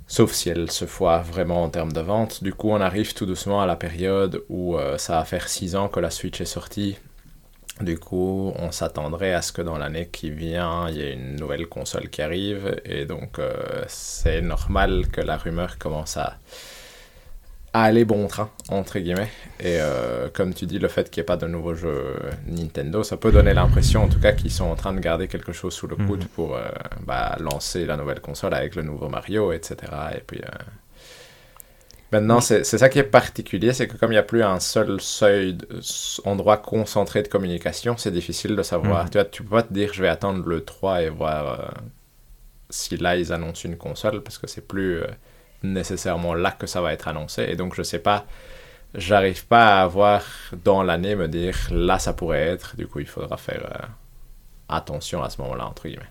Sauf 0.05 0.31
si 0.33 0.49
elles 0.49 0.69
se 0.69 0.85
foient 0.85 1.19
vraiment 1.21 1.63
en 1.63 1.69
termes 1.69 1.91
de 1.91 2.01
vente. 2.01 2.43
Du 2.43 2.53
coup, 2.53 2.69
on 2.69 2.81
arrive 2.81 3.13
tout 3.13 3.25
doucement 3.25 3.61
à 3.61 3.65
la 3.65 3.75
période 3.75 4.43
où 4.47 4.77
euh, 4.77 4.97
ça 4.97 5.17
va 5.17 5.25
faire 5.25 5.47
6 5.49 5.75
ans 5.75 5.87
que 5.87 5.99
la 5.99 6.11
Switch 6.11 6.39
est 6.39 6.45
sortie. 6.45 6.97
Du 7.81 7.97
coup, 7.97 8.53
on 8.57 8.71
s'attendrait 8.71 9.33
à 9.33 9.41
ce 9.41 9.51
que 9.51 9.61
dans 9.61 9.77
l'année 9.77 10.07
qui 10.11 10.29
vient, 10.29 10.87
il 10.89 10.95
y 10.97 11.01
ait 11.01 11.13
une 11.13 11.35
nouvelle 11.37 11.67
console 11.67 12.09
qui 12.09 12.21
arrive. 12.21 12.79
Et 12.85 13.05
donc, 13.05 13.39
euh, 13.39 13.83
c'est 13.87 14.41
normal 14.41 15.07
que 15.11 15.21
la 15.21 15.37
rumeur 15.37 15.77
commence 15.79 16.15
à, 16.17 16.37
à 17.73 17.83
aller 17.83 18.05
bon 18.05 18.27
train, 18.27 18.51
entre 18.69 18.99
guillemets. 18.99 19.31
Et 19.59 19.77
euh, 19.81 20.29
comme 20.31 20.53
tu 20.53 20.67
dis, 20.67 20.77
le 20.77 20.87
fait 20.87 21.09
qu'il 21.09 21.21
n'y 21.21 21.23
ait 21.23 21.25
pas 21.25 21.37
de 21.37 21.47
nouveau 21.47 21.73
jeu 21.73 22.15
Nintendo, 22.45 23.03
ça 23.03 23.17
peut 23.17 23.31
donner 23.31 23.55
l'impression, 23.55 24.03
en 24.03 24.07
tout 24.07 24.19
cas, 24.19 24.33
qu'ils 24.33 24.51
sont 24.51 24.65
en 24.65 24.75
train 24.75 24.93
de 24.93 24.99
garder 24.99 25.27
quelque 25.27 25.51
chose 25.51 25.73
sous 25.73 25.87
le 25.87 25.95
coude 25.95 26.21
Mhm. 26.21 26.27
pour 26.35 26.55
euh, 26.55 26.61
bah, 27.07 27.35
lancer 27.39 27.85
la 27.87 27.97
nouvelle 27.97 28.19
console 28.21 28.53
avec 28.53 28.75
le 28.75 28.83
nouveau 28.83 29.09
Mario, 29.09 29.51
etc. 29.51 29.75
Et 30.15 30.21
puis. 30.21 30.41
Maintenant, 32.13 32.41
c'est 32.41 32.63
ça 32.63 32.89
qui 32.89 32.99
est 32.99 33.03
particulier, 33.03 33.73
c'est 33.73 33.87
que 33.87 33.97
comme 33.97 34.11
il 34.11 34.15
n'y 34.15 34.19
a 34.19 34.23
plus 34.23 34.43
un 34.43 34.59
seul 34.59 35.01
seuil, 35.01 35.55
de- 35.55 35.67
endroit 36.25 36.57
concentré 36.57 37.23
de 37.23 37.27
communication, 37.27 37.97
c'est 37.97 38.11
difficile 38.11 38.55
de 38.55 38.61
savoir. 38.63 39.05
Mhm. 39.05 39.09
Tu 39.09 39.17
vois, 39.17 39.25
tu 39.25 39.43
peux 39.43 39.49
pas 39.49 39.63
te 39.63 39.73
dire 39.73 39.91
je 39.93 40.01
vais 40.03 40.09
attendre 40.09 40.47
le 40.47 40.63
3 40.63 41.01
et 41.01 41.09
voir 41.09 41.59
euh, 41.59 41.65
si 42.69 42.97
là 42.97 43.15
ils 43.17 43.33
annoncent 43.33 43.67
une 43.67 43.77
console, 43.77 44.21
parce 44.21 44.37
que 44.37 44.47
c'est 44.47 44.67
plus 44.67 45.01
euh, 45.01 45.07
nécessairement 45.63 46.35
là 46.35 46.51
que 46.51 46.67
ça 46.67 46.81
va 46.81 46.93
être 46.93 47.07
annoncé. 47.07 47.43
Et 47.49 47.55
donc 47.55 47.75
je 47.75 47.83
sais 47.83 47.99
pas, 47.99 48.25
j'arrive 48.95 49.45
pas 49.47 49.79
à 49.79 49.83
avoir 49.83 50.23
dans 50.63 50.83
l'année 50.83 51.15
me 51.15 51.27
dire 51.27 51.55
là 51.71 51.99
ça 51.99 52.13
pourrait 52.13 52.41
être, 52.41 52.75
du 52.75 52.87
coup 52.87 52.99
il 52.99 53.07
faudra 53.07 53.37
faire 53.37 53.65
euh, 53.65 53.87
attention 54.69 55.23
à 55.23 55.29
ce 55.29 55.41
moment-là, 55.41 55.65
entre 55.67 55.87
guillemets. 55.87 56.05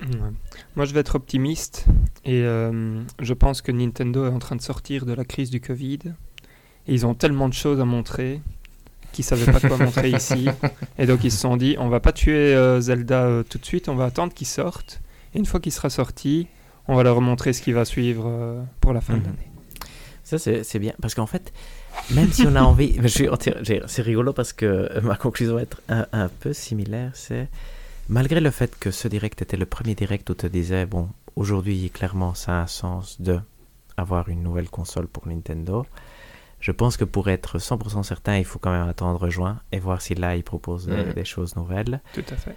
Ouais. 0.00 0.30
Moi, 0.76 0.84
je 0.84 0.94
vais 0.94 1.00
être 1.00 1.16
optimiste 1.16 1.86
et 2.24 2.42
euh, 2.42 3.00
je 3.20 3.34
pense 3.34 3.62
que 3.62 3.72
Nintendo 3.72 4.26
est 4.26 4.30
en 4.32 4.38
train 4.38 4.56
de 4.56 4.62
sortir 4.62 5.06
de 5.06 5.12
la 5.12 5.24
crise 5.24 5.50
du 5.50 5.60
Covid. 5.60 5.98
Et 6.86 6.94
ils 6.94 7.04
ont 7.04 7.14
tellement 7.14 7.48
de 7.48 7.54
choses 7.54 7.80
à 7.80 7.84
montrer 7.84 8.40
qu'ils 9.12 9.24
savaient 9.24 9.50
pas 9.50 9.60
quoi 9.60 9.76
montrer 9.84 10.10
ici. 10.10 10.48
Et 10.98 11.06
donc, 11.06 11.24
ils 11.24 11.32
se 11.32 11.38
sont 11.38 11.56
dit 11.56 11.76
on 11.78 11.88
va 11.88 12.00
pas 12.00 12.12
tuer 12.12 12.54
euh, 12.54 12.80
Zelda 12.80 13.22
euh, 13.24 13.42
tout 13.42 13.58
de 13.58 13.64
suite, 13.64 13.88
on 13.88 13.96
va 13.96 14.04
attendre 14.06 14.32
qu'il 14.32 14.46
sorte. 14.46 15.00
Et 15.34 15.38
une 15.38 15.46
fois 15.46 15.58
qu'il 15.60 15.72
sera 15.72 15.90
sorti, 15.90 16.46
on 16.86 16.94
va 16.94 17.02
leur 17.02 17.20
montrer 17.20 17.52
ce 17.52 17.60
qui 17.60 17.72
va 17.72 17.84
suivre 17.84 18.64
pour 18.80 18.92
la 18.92 19.00
fin 19.00 19.14
de 19.14 19.18
Mhm. 19.18 19.24
l'année. 19.26 19.50
Ça, 20.24 20.38
c'est 20.38 20.78
bien. 20.78 20.92
Parce 21.00 21.14
qu'en 21.14 21.26
fait, 21.26 21.52
même 22.14 22.30
si 22.32 22.46
on 22.46 22.54
a 22.54 22.62
envie. 22.62 22.98
C'est 23.86 24.02
rigolo 24.02 24.32
parce 24.34 24.52
que 24.52 25.00
ma 25.00 25.16
conclusion 25.16 25.54
va 25.54 25.62
être 25.62 25.80
un, 25.88 26.06
un 26.12 26.28
peu 26.28 26.52
similaire. 26.52 27.10
C'est. 27.14 27.48
Malgré 28.08 28.40
le 28.40 28.50
fait 28.50 28.78
que 28.78 28.90
ce 28.90 29.06
direct 29.08 29.42
était 29.42 29.56
le 29.56 29.66
premier 29.66 29.94
direct 29.94 30.28
où 30.30 30.34
tu 30.34 30.40
te 30.42 30.46
disais, 30.46 30.86
bon, 30.86 31.10
aujourd'hui, 31.36 31.90
clairement, 31.90 32.34
ça 32.34 32.58
a 32.58 32.62
un 32.62 32.66
sens 32.66 33.20
de 33.20 33.40
avoir 33.96 34.28
une 34.28 34.42
nouvelle 34.42 34.70
console 34.70 35.08
pour 35.08 35.26
Nintendo. 35.28 35.84
Je 36.60 36.72
pense 36.72 36.96
que 36.96 37.04
pour 37.04 37.28
être 37.28 37.58
100% 37.58 38.02
certain, 38.02 38.38
il 38.38 38.44
faut 38.44 38.58
quand 38.58 38.70
même 38.70 38.88
attendre 38.88 39.28
juin 39.28 39.60
et 39.72 39.78
voir 39.78 40.00
si 40.00 40.14
là, 40.14 40.36
il 40.36 40.42
propose 40.42 40.88
euh, 40.88 41.06
Mhm. 41.08 41.12
des 41.12 41.24
choses 41.24 41.54
nouvelles. 41.56 42.00
Tout 42.14 42.24
à 42.30 42.36
fait. 42.36 42.56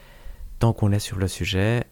Tant 0.60 0.74
qu'on 0.74 0.92
est 0.92 1.00
sur 1.00 1.18
le 1.18 1.28
sujet, 1.28 1.84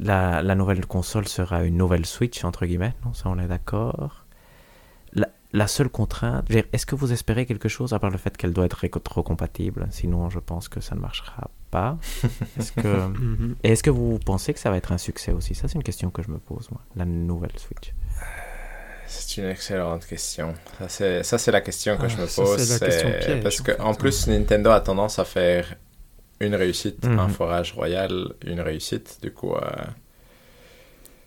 la, 0.00 0.42
la 0.42 0.54
nouvelle 0.54 0.84
console 0.86 1.26
sera 1.28 1.64
une 1.64 1.76
nouvelle 1.76 2.04
Switch, 2.06 2.44
entre 2.44 2.66
guillemets, 2.66 2.94
non 3.04 3.14
Ça, 3.14 3.28
on 3.28 3.38
est 3.38 3.48
d'accord. 3.48 4.19
La- 5.52 5.66
seule 5.66 5.88
contrainte, 5.88 6.46
est-ce 6.72 6.86
que 6.86 6.94
vous 6.94 7.12
espérez 7.12 7.44
quelque 7.46 7.68
chose 7.68 7.92
à 7.92 7.98
part 7.98 8.10
le 8.10 8.18
fait 8.18 8.36
qu'elle 8.36 8.52
doit 8.52 8.66
être 8.66 8.74
rétro-compatible 8.74 9.86
Sinon, 9.90 10.30
je 10.30 10.38
pense 10.38 10.68
que 10.68 10.80
ça 10.80 10.94
ne 10.94 11.00
marchera 11.00 11.50
pas. 11.70 11.98
Est-ce 12.58 12.72
que... 12.72 12.88
Mhm. 13.08 13.56
Et 13.62 13.70
est-ce 13.70 13.82
que 13.82 13.90
vous 13.90 14.18
pensez 14.18 14.52
que 14.54 14.58
ça 14.60 14.70
va 14.70 14.76
être 14.76 14.92
un 14.92 14.98
succès 14.98 15.32
aussi? 15.32 15.54
Ça, 15.54 15.68
c'est 15.68 15.74
une 15.74 15.82
question 15.84 16.10
que 16.10 16.22
je 16.22 16.30
me 16.30 16.38
pose, 16.38 16.68
moi, 16.70 16.80
la 16.96 17.04
nouvelle 17.04 17.56
Switch. 17.58 17.92
C'est 19.06 19.40
une 19.40 19.48
excellente 19.48 20.06
question. 20.06 20.54
Ça, 20.78 20.88
c'est, 20.88 21.22
ça, 21.24 21.36
c'est 21.38 21.50
la 21.50 21.60
question 21.60 21.96
que 21.96 22.04
Ah, 22.04 22.08
je 22.08 22.16
me 22.16 22.26
ça, 22.26 22.42
pose. 22.42 22.58
c'est 22.62 22.72
la 22.72 22.78
c'est- 22.78 22.84
question 22.86 23.10
piège, 23.20 23.42
Parce 23.42 23.60
en 23.60 23.64
que, 23.64 23.72
fait, 23.72 23.80
en 23.80 23.94
plus, 23.94 24.26
Nintendo 24.28 24.70
a 24.70 24.80
tendance 24.80 25.18
à 25.18 25.24
faire 25.24 25.74
une 26.40 26.54
réussite, 26.54 27.04
un 27.04 27.26
Mhm. 27.26 27.30
forage 27.30 27.72
royal, 27.72 28.34
une 28.44 28.60
réussite. 28.60 29.18
Du 29.22 29.32
coup, 29.32 29.54
euh, 29.54 29.60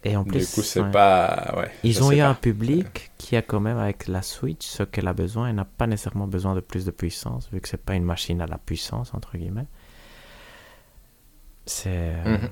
Et 0.06 0.18
en 0.18 0.24
plus, 0.24 0.39
du 0.39 0.45
coup 0.47 0.62
c'est 0.62 0.82
ouais. 0.82 0.91
pas. 0.91 1.54
Ouais, 1.58 1.72
Ils 1.84 2.04
ont 2.04 2.12
eu 2.12 2.20
un 2.20 2.34
public 2.34 3.12
qui 3.18 3.36
a 3.38 3.41
quand 3.41 3.62
même, 3.62 3.78
avec 3.78 4.08
la 4.08 4.22
Switch, 4.22 4.66
ce 4.66 4.84
qu'elle 4.84 5.08
a 5.08 5.14
besoin 5.14 5.47
et 5.49 5.54
n'a 5.54 5.66
pas 5.66 5.88
nécessairement 5.88 6.28
besoin 6.28 6.56
de 6.56 6.60
plus 6.60 6.86
de 6.86 6.91
puissance, 6.91 7.49
vu 7.51 7.62
que 7.62 7.70
c'est 7.70 7.78
pas 7.82 7.95
une 7.95 8.04
machine 8.04 8.41
à 8.41 8.47
la 8.47 8.58
puissance, 8.58 9.14
entre 9.14 9.38
guillemets. 9.38 9.68
C'est. 11.66 12.14
Mhm. 12.26 12.49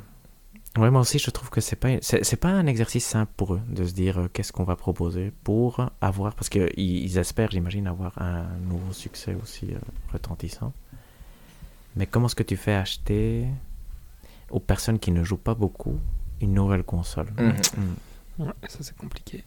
Ouais, 0.78 0.90
moi 0.90 1.02
aussi, 1.02 1.20
je 1.20 1.30
trouve 1.32 1.50
que 1.50 1.60
c'est 1.60 1.76
pas, 1.76 1.90
c'est 2.02 2.38
pas 2.38 2.48
un 2.48 2.66
exercice 2.66 3.06
simple 3.06 3.34
pour 3.36 3.56
eux 3.56 3.62
de 3.68 3.86
se 3.86 3.92
dire 3.92 4.20
euh, 4.20 4.28
qu'est-ce 4.32 4.54
qu'on 4.54 4.64
va 4.64 4.78
proposer 4.78 5.34
pour 5.44 5.86
avoir, 6.00 6.34
parce 6.34 6.48
qu'ils 6.48 6.72
ils 6.78 7.18
espèrent, 7.18 7.52
j'imagine, 7.52 7.88
avoir 7.88 8.18
un 8.22 8.46
nouveau 8.70 8.94
succès 8.94 9.36
aussi 9.44 9.74
euh, 9.74 9.80
retentissant. 10.14 10.72
Mais 11.98 12.06
comment 12.06 12.28
est-ce 12.28 12.36
que 12.36 12.44
tu 12.44 12.56
fais 12.56 12.74
acheter 12.74 13.48
aux 14.50 14.62
personnes 14.62 14.98
qui 14.98 15.12
ne 15.12 15.26
jouent 15.26 15.36
pas 15.36 15.56
beaucoup 15.56 16.00
une 16.42 16.54
nouvelle 16.54 16.84
console 16.84 17.28
Mhm. 17.38 17.54
Mm. 18.38 18.44
Ouais, 18.44 18.54
ça 18.68 18.80
c'est 18.82 18.96
compliqué. 18.98 19.44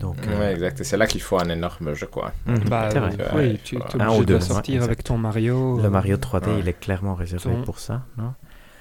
Donc, 0.00 0.16
Ouais, 0.26 0.28
euh, 0.32 0.52
exact. 0.54 0.80
Et 0.80 0.84
c'est 0.84 0.96
là 0.96 1.06
qu'il 1.06 1.20
faut 1.20 1.38
un 1.38 1.48
énorme 1.48 1.92
jeu, 1.94 2.06
quoi. 2.06 2.32
mhm, 2.46 2.60
Bah, 2.68 2.88
c'est 2.92 2.98
vrai. 2.98 3.16
euh, 3.20 3.36
Ouais, 3.36 3.48
oui, 3.52 3.60
tu 3.62 3.76
es 3.76 3.78
un 3.78 3.84
obligé 4.06 4.16
ou 4.16 4.20
de 4.20 4.24
deux, 4.26 4.34
ouais, 4.34 4.40
sortir 4.40 4.82
avec 4.84 5.04
ton 5.04 5.18
Mario. 5.18 5.76
Le 5.78 5.84
euh, 5.84 5.90
Mario 5.90 6.16
3D, 6.16 6.46
ouais. 6.46 6.58
il 6.60 6.68
est 6.68 6.78
clairement 6.78 7.14
réservé 7.14 7.50
Ton- 7.52 7.62
pour 7.64 7.78
ça, 7.78 8.04
non 8.16 8.32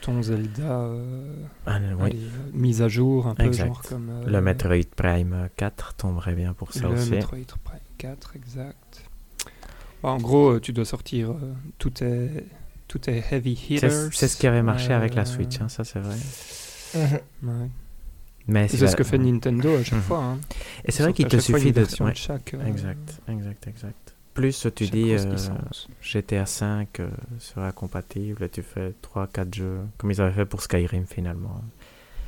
Ton 0.01 0.21
Zelda. 0.21 0.61
euh, 0.63 1.33
Ah, 1.65 1.79
oui. 1.99 2.05
allez, 2.05 2.17
euh, 2.17 2.29
mise 2.53 2.81
à 2.83 2.87
jour, 2.87 3.27
un 3.27 3.35
peu 3.35 3.43
Exact. 3.43 3.67
genre 3.67 3.81
comme. 3.81 4.09
euh, 4.09 4.25
Le 4.29 4.41
Metroid 4.41 4.75
Prime 4.95 5.49
4 5.57 5.95
tomberait 5.95 6.35
bien 6.35 6.53
pour 6.53 6.71
ça 6.71 6.87
le 6.87 6.93
aussi. 6.93 7.09
Metroid 7.11 7.39
Prime 7.63 7.79
4, 7.97 8.35
exact. 8.35 9.03
Bah, 10.03 10.09
en 10.09 10.17
gros, 10.19 10.51
euh, 10.51 10.59
tu 10.61 10.71
dois 10.71 10.85
sortir 10.85 11.31
euh, 11.31 11.53
tout 11.79 12.03
est 12.03 12.45
tout 12.87 13.09
est 13.09 13.23
heavy 13.31 13.53
hitters. 13.53 14.09
C'est 14.13 14.27
ce 14.27 14.37
qui 14.37 14.47
avait 14.47 14.63
marché 14.63 14.93
avec 14.93 15.13
la 15.15 15.21
Euh, 15.23 15.25
Switch, 15.25 15.59
hein, 15.61 15.69
ça 15.69 15.83
c'est 15.83 15.99
vrai. 15.99 16.15
ouais. 16.95 17.69
Mais 18.49 18.67
C'est 18.69 18.87
ce 18.87 18.95
que 18.95 19.03
fait 19.03 19.17
Nintendo 19.17 19.75
à 19.75 19.83
chaque 19.83 19.95
Mhm. 19.99 20.01
fois. 20.01 20.23
hein. 20.23 20.39
Et 20.85 20.91
c'est 20.91 21.03
vrai 21.03 21.11
qu'il 21.13 21.27
te 21.27 21.37
suffit 21.37 21.71
de. 21.73 21.81
ouais, 22.03 22.15
chaque. 22.15 22.53
euh, 22.53 22.65
Exact, 22.65 23.19
exact, 23.27 23.67
exact. 23.67 24.13
Plus 24.33 24.67
tu 24.75 24.85
dis 24.87 25.13
euh. 25.13 25.35
GTA 26.01 26.45
5 26.45 26.99
euh, 26.99 27.09
sera 27.39 27.71
compatible 27.71 28.43
et 28.43 28.49
tu 28.49 28.61
fais 28.61 28.93
3-4 29.01 29.53
jeux, 29.53 29.79
comme 29.97 30.11
ils 30.11 30.21
avaient 30.21 30.31
fait 30.33 30.45
pour 30.45 30.61
Skyrim 30.61 31.05
finalement, 31.07 31.59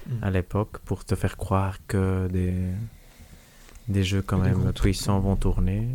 Mhm. 0.08 0.24
à 0.24 0.32
l'époque, 0.32 0.80
pour 0.80 1.06
te 1.06 1.16
faire 1.16 1.38
croire 1.38 1.78
que 1.88 2.28
des, 2.28 2.54
des 3.88 4.04
jeux 4.04 4.22
quand 4.24 4.40
des 4.40 4.50
même 4.50 4.74
puissants 4.74 5.20
vont 5.20 5.36
tourner. 5.36 5.88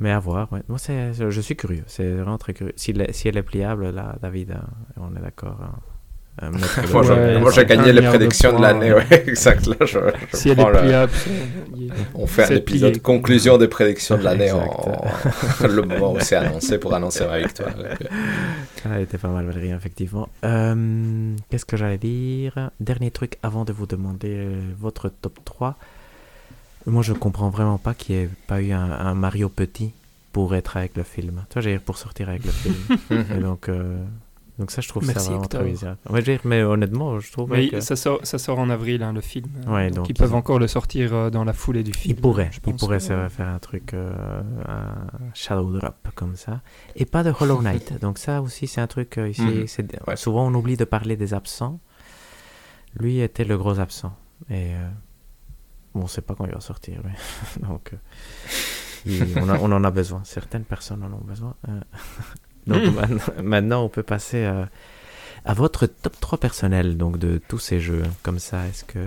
Mais 0.00 0.10
à 0.10 0.18
voir, 0.18 0.50
ouais. 0.52 0.60
Moi, 0.68 0.78
je 0.78 1.40
suis 1.40 1.56
curieux, 1.56 1.84
c'est 1.86 2.10
vraiment 2.14 2.38
très 2.38 2.54
curieux. 2.54 2.72
Si, 2.76 2.90
elle 2.92 3.02
est- 3.02 3.12
si 3.12 3.28
elle 3.28 3.36
est 3.36 3.42
pliable, 3.42 3.90
là, 3.90 4.16
David, 4.22 4.52
hein, 4.52 4.64
on 4.96 5.14
est 5.14 5.20
d'accord. 5.22 5.58
hein, 5.62 5.74
euh, 6.42 6.50
Moi, 6.92 7.02
j'ai- 7.02 7.10
Ouais, 7.12 7.38
moi, 7.38 7.50
j'ai 7.50 7.60
c'est 7.60 7.66
gagné 7.66 7.92
les 7.92 8.00
de 8.00 8.08
prédictions 8.08 8.56
de, 8.56 8.62
l'année, 8.62 8.94
ouais. 8.94 9.04
ouais, 9.10 9.24
exact. 9.28 9.66
Là, 9.66 9.74
je, 9.80 9.98
je 10.32 10.36
Si 10.38 10.48
elle 10.48 10.56
prends 10.56 10.72
est 10.72 10.78
pliable, 10.80 11.12
On 12.14 12.26
fait 12.26 12.44
un 12.44 12.56
épisode 12.56 12.92
plié, 12.92 13.00
conclusion 13.02 13.58
des 13.58 13.68
prédictions 13.68 14.16
de 14.16 14.22
l'année 14.24 14.50
en, 14.52 14.60
le 15.68 15.82
moment 15.82 16.12
où 16.14 16.20
c'est 16.20 16.36
annoncé 16.36 16.78
pour 16.78 16.94
annoncer 16.94 17.26
ma 17.26 17.38
victoire. 17.40 17.70
Ah, 18.86 18.88
elle 18.96 19.02
était 19.02 19.18
pas 19.18 19.28
mal, 19.28 19.44
Valérie, 19.44 19.72
effectivement. 19.72 20.30
Euh, 20.44 21.34
Qu'est-ce 21.50 21.66
que 21.66 21.76
j'allais 21.76 21.98
dire? 21.98 22.70
Dernier 22.80 23.10
truc 23.10 23.36
avant 23.42 23.66
de 23.66 23.72
vous 23.74 23.86
demander 23.86 24.34
euh, 24.38 24.60
votre 24.78 25.10
top 25.10 25.38
3. 25.44 25.76
Moi, 26.86 27.02
je 27.02 27.12
comprends 27.12 27.50
vraiment 27.50 27.78
pas 27.78 27.94
qu'il 27.94 28.16
n'y 28.16 28.22
ait 28.22 28.30
pas 28.46 28.60
eu 28.62 28.72
un, 28.72 28.90
un 28.90 29.14
Mario 29.14 29.48
petit 29.48 29.92
pour 30.32 30.54
être 30.54 30.76
avec 30.76 30.96
le 30.96 31.02
film. 31.02 31.44
Toi, 31.50 31.60
j'ai 31.62 31.78
pour 31.78 31.98
sortir 31.98 32.28
avec 32.28 32.44
le 32.44 32.50
film. 32.52 32.74
Et 33.36 33.40
donc, 33.40 33.68
euh, 33.68 34.02
donc 34.58 34.70
ça, 34.70 34.80
je 34.80 34.88
trouve 34.88 35.04
ça 35.04 35.12
Merci, 35.12 35.28
vraiment 35.28 35.44
Hector. 35.44 35.60
très 35.60 35.70
bizarre. 35.70 35.96
Ouais, 36.08 36.20
je 36.20 36.26
veux 36.26 36.32
dire, 36.36 36.40
mais 36.44 36.62
honnêtement, 36.62 37.18
je 37.18 37.32
trouve 37.32 37.50
Mais 37.50 37.68
que... 37.68 37.80
ça, 37.80 37.96
sort, 37.96 38.20
ça 38.22 38.38
sort 38.38 38.58
en 38.58 38.70
avril, 38.70 39.02
hein, 39.02 39.12
le 39.12 39.20
film. 39.20 39.46
Ouais, 39.66 39.86
donc, 39.88 39.96
donc 39.96 40.08
ils 40.08 40.12
ils 40.12 40.14
peuvent 40.14 40.34
ont- 40.34 40.38
encore 40.38 40.58
le 40.58 40.68
sortir 40.68 41.12
euh, 41.14 41.30
dans 41.30 41.44
la 41.44 41.52
foulée 41.52 41.82
du 41.82 41.92
film. 41.92 42.16
Il 42.16 42.20
pourrait, 42.20 42.48
je 42.52 42.58
il 42.58 42.60
pense 42.72 42.80
pourrait 42.80 42.98
que- 42.98 43.04
se 43.04 43.28
faire 43.28 43.48
un 43.48 43.58
truc, 43.58 43.92
euh, 43.94 44.42
un 44.68 44.94
Shadow 45.34 45.78
Drop 45.78 45.96
comme 46.14 46.36
ça. 46.36 46.60
Et 46.96 47.04
pas 47.06 47.22
de 47.22 47.32
Hollow 47.38 47.60
Knight. 47.62 47.98
Donc 48.00 48.18
ça 48.18 48.40
aussi, 48.42 48.66
c'est 48.66 48.80
un 48.80 48.86
truc 48.86 49.18
euh, 49.18 49.28
ici. 49.30 49.42
Mhm. 49.42 49.66
Ouais. 50.06 50.16
Souvent, 50.16 50.46
on 50.46 50.54
oublie 50.54 50.76
de 50.76 50.84
parler 50.84 51.16
des 51.16 51.34
absents. 51.34 51.78
Lui 52.98 53.20
était 53.20 53.44
le 53.44 53.56
gros 53.58 53.78
absent. 53.80 54.14
Et 54.50 54.74
euh, 54.74 54.88
bon, 55.94 56.00
on 56.00 56.04
ne 56.04 56.08
sait 56.08 56.20
pas 56.22 56.34
quand 56.34 56.46
il 56.46 56.52
va 56.52 56.60
sortir. 56.60 57.00
Donc, 57.60 57.92
euh, 57.92 57.96
il- 59.06 59.38
on, 59.38 59.48
a- 59.48 59.58
on 59.58 59.72
en 59.72 59.84
a 59.84 59.90
besoin. 59.90 60.22
Certaines 60.24 60.64
personnes 60.64 61.02
en 61.02 61.12
ont 61.12 61.24
besoin. 61.24 61.54
euh. 61.68 61.80
Donc 62.66 62.82
Mhm. 62.84 62.94
maintenant, 62.94 63.18
maintenant, 63.42 63.84
on 63.84 63.88
peut 63.88 64.02
passer 64.02 64.44
euh, 64.44 64.64
à 65.44 65.54
votre 65.54 65.86
top 65.86 66.18
3 66.20 66.38
personnel 66.38 66.96
donc 66.98 67.18
de 67.18 67.40
tous 67.48 67.58
ces 67.58 67.80
jeux. 67.80 68.02
Comme 68.22 68.38
ça, 68.38 68.66
est-ce 68.68 68.84
que 68.84 68.98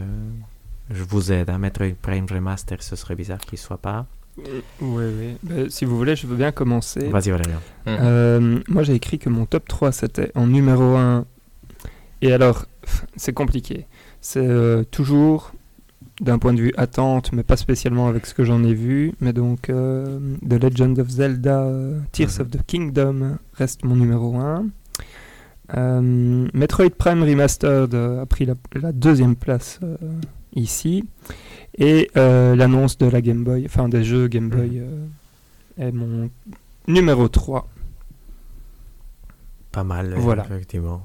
je 0.89 1.03
vous 1.03 1.31
aide 1.31 1.49
à 1.51 1.57
mettre 1.59 1.85
Prime 2.01 2.25
Remaster 2.29 2.81
Ce 2.81 2.95
serait 2.95 3.15
bizarre 3.15 3.39
qu'il 3.39 3.59
soit 3.59 3.77
pas. 3.77 4.07
Oui, 4.37 4.63
oui. 4.81 5.37
Ben, 5.43 5.69
si 5.69 5.85
vous 5.85 5.95
voulez, 5.95 6.15
je 6.15 6.25
veux 6.25 6.35
bien 6.35 6.51
commencer. 6.51 7.07
Vas-y, 7.09 7.29
Valérian. 7.29 7.59
Euh, 7.87 8.59
moi, 8.67 8.81
j'ai 8.81 8.95
écrit 8.95 9.19
que 9.19 9.29
mon 9.29 9.45
top 9.45 9.67
3, 9.67 9.91
c'était 9.91 10.31
en 10.33 10.47
numéro 10.47 10.95
1. 10.95 11.25
Et 12.23 12.33
alors, 12.33 12.65
c'est 13.15 13.33
compliqué. 13.33 13.85
C'est 14.21 14.39
euh, 14.45 14.83
toujours 14.85 15.51
d'un 16.21 16.37
point 16.39 16.53
de 16.53 16.61
vue 16.61 16.73
attente, 16.77 17.31
mais 17.33 17.43
pas 17.43 17.57
spécialement 17.57 18.07
avec 18.07 18.25
ce 18.25 18.33
que 18.33 18.43
j'en 18.43 18.63
ai 18.63 18.73
vu. 18.73 19.13
Mais 19.19 19.33
donc, 19.33 19.69
euh, 19.69 20.19
The 20.47 20.53
Legend 20.63 20.99
of 20.99 21.09
Zelda, 21.09 21.61
euh, 21.63 21.99
Tears 22.11 22.29
Mhm. 22.37 22.41
of 22.41 22.51
the 22.51 22.65
Kingdom 22.65 23.37
reste 23.53 23.83
mon 23.83 23.95
numéro 23.95 24.35
1. 24.37 24.65
Euh, 25.75 26.47
Metroid 26.53 26.89
Prime 26.91 27.23
Remastered 27.23 27.95
a 27.95 28.25
pris 28.25 28.45
la, 28.45 28.53
la 28.79 28.91
deuxième 28.91 29.35
place 29.35 29.79
euh, 29.83 29.95
ici. 30.55 31.03
Et 31.77 32.11
euh, 32.17 32.55
l'annonce 32.55 32.97
de 32.99 33.07
la 33.07 33.21
Game 33.21 33.43
Boy, 33.43 33.63
enfin 33.65 33.89
des 33.89 34.03
jeux 34.03 34.27
Game 34.27 34.49
Boy, 34.49 34.79
euh, 34.79 35.05
est 35.79 35.91
mon 35.91 36.29
numéro 36.87 37.27
3. 37.27 37.67
Pas 39.71 39.83
mal, 39.83 40.13
Voilà. 40.17 40.43
effectivement. 40.45 41.03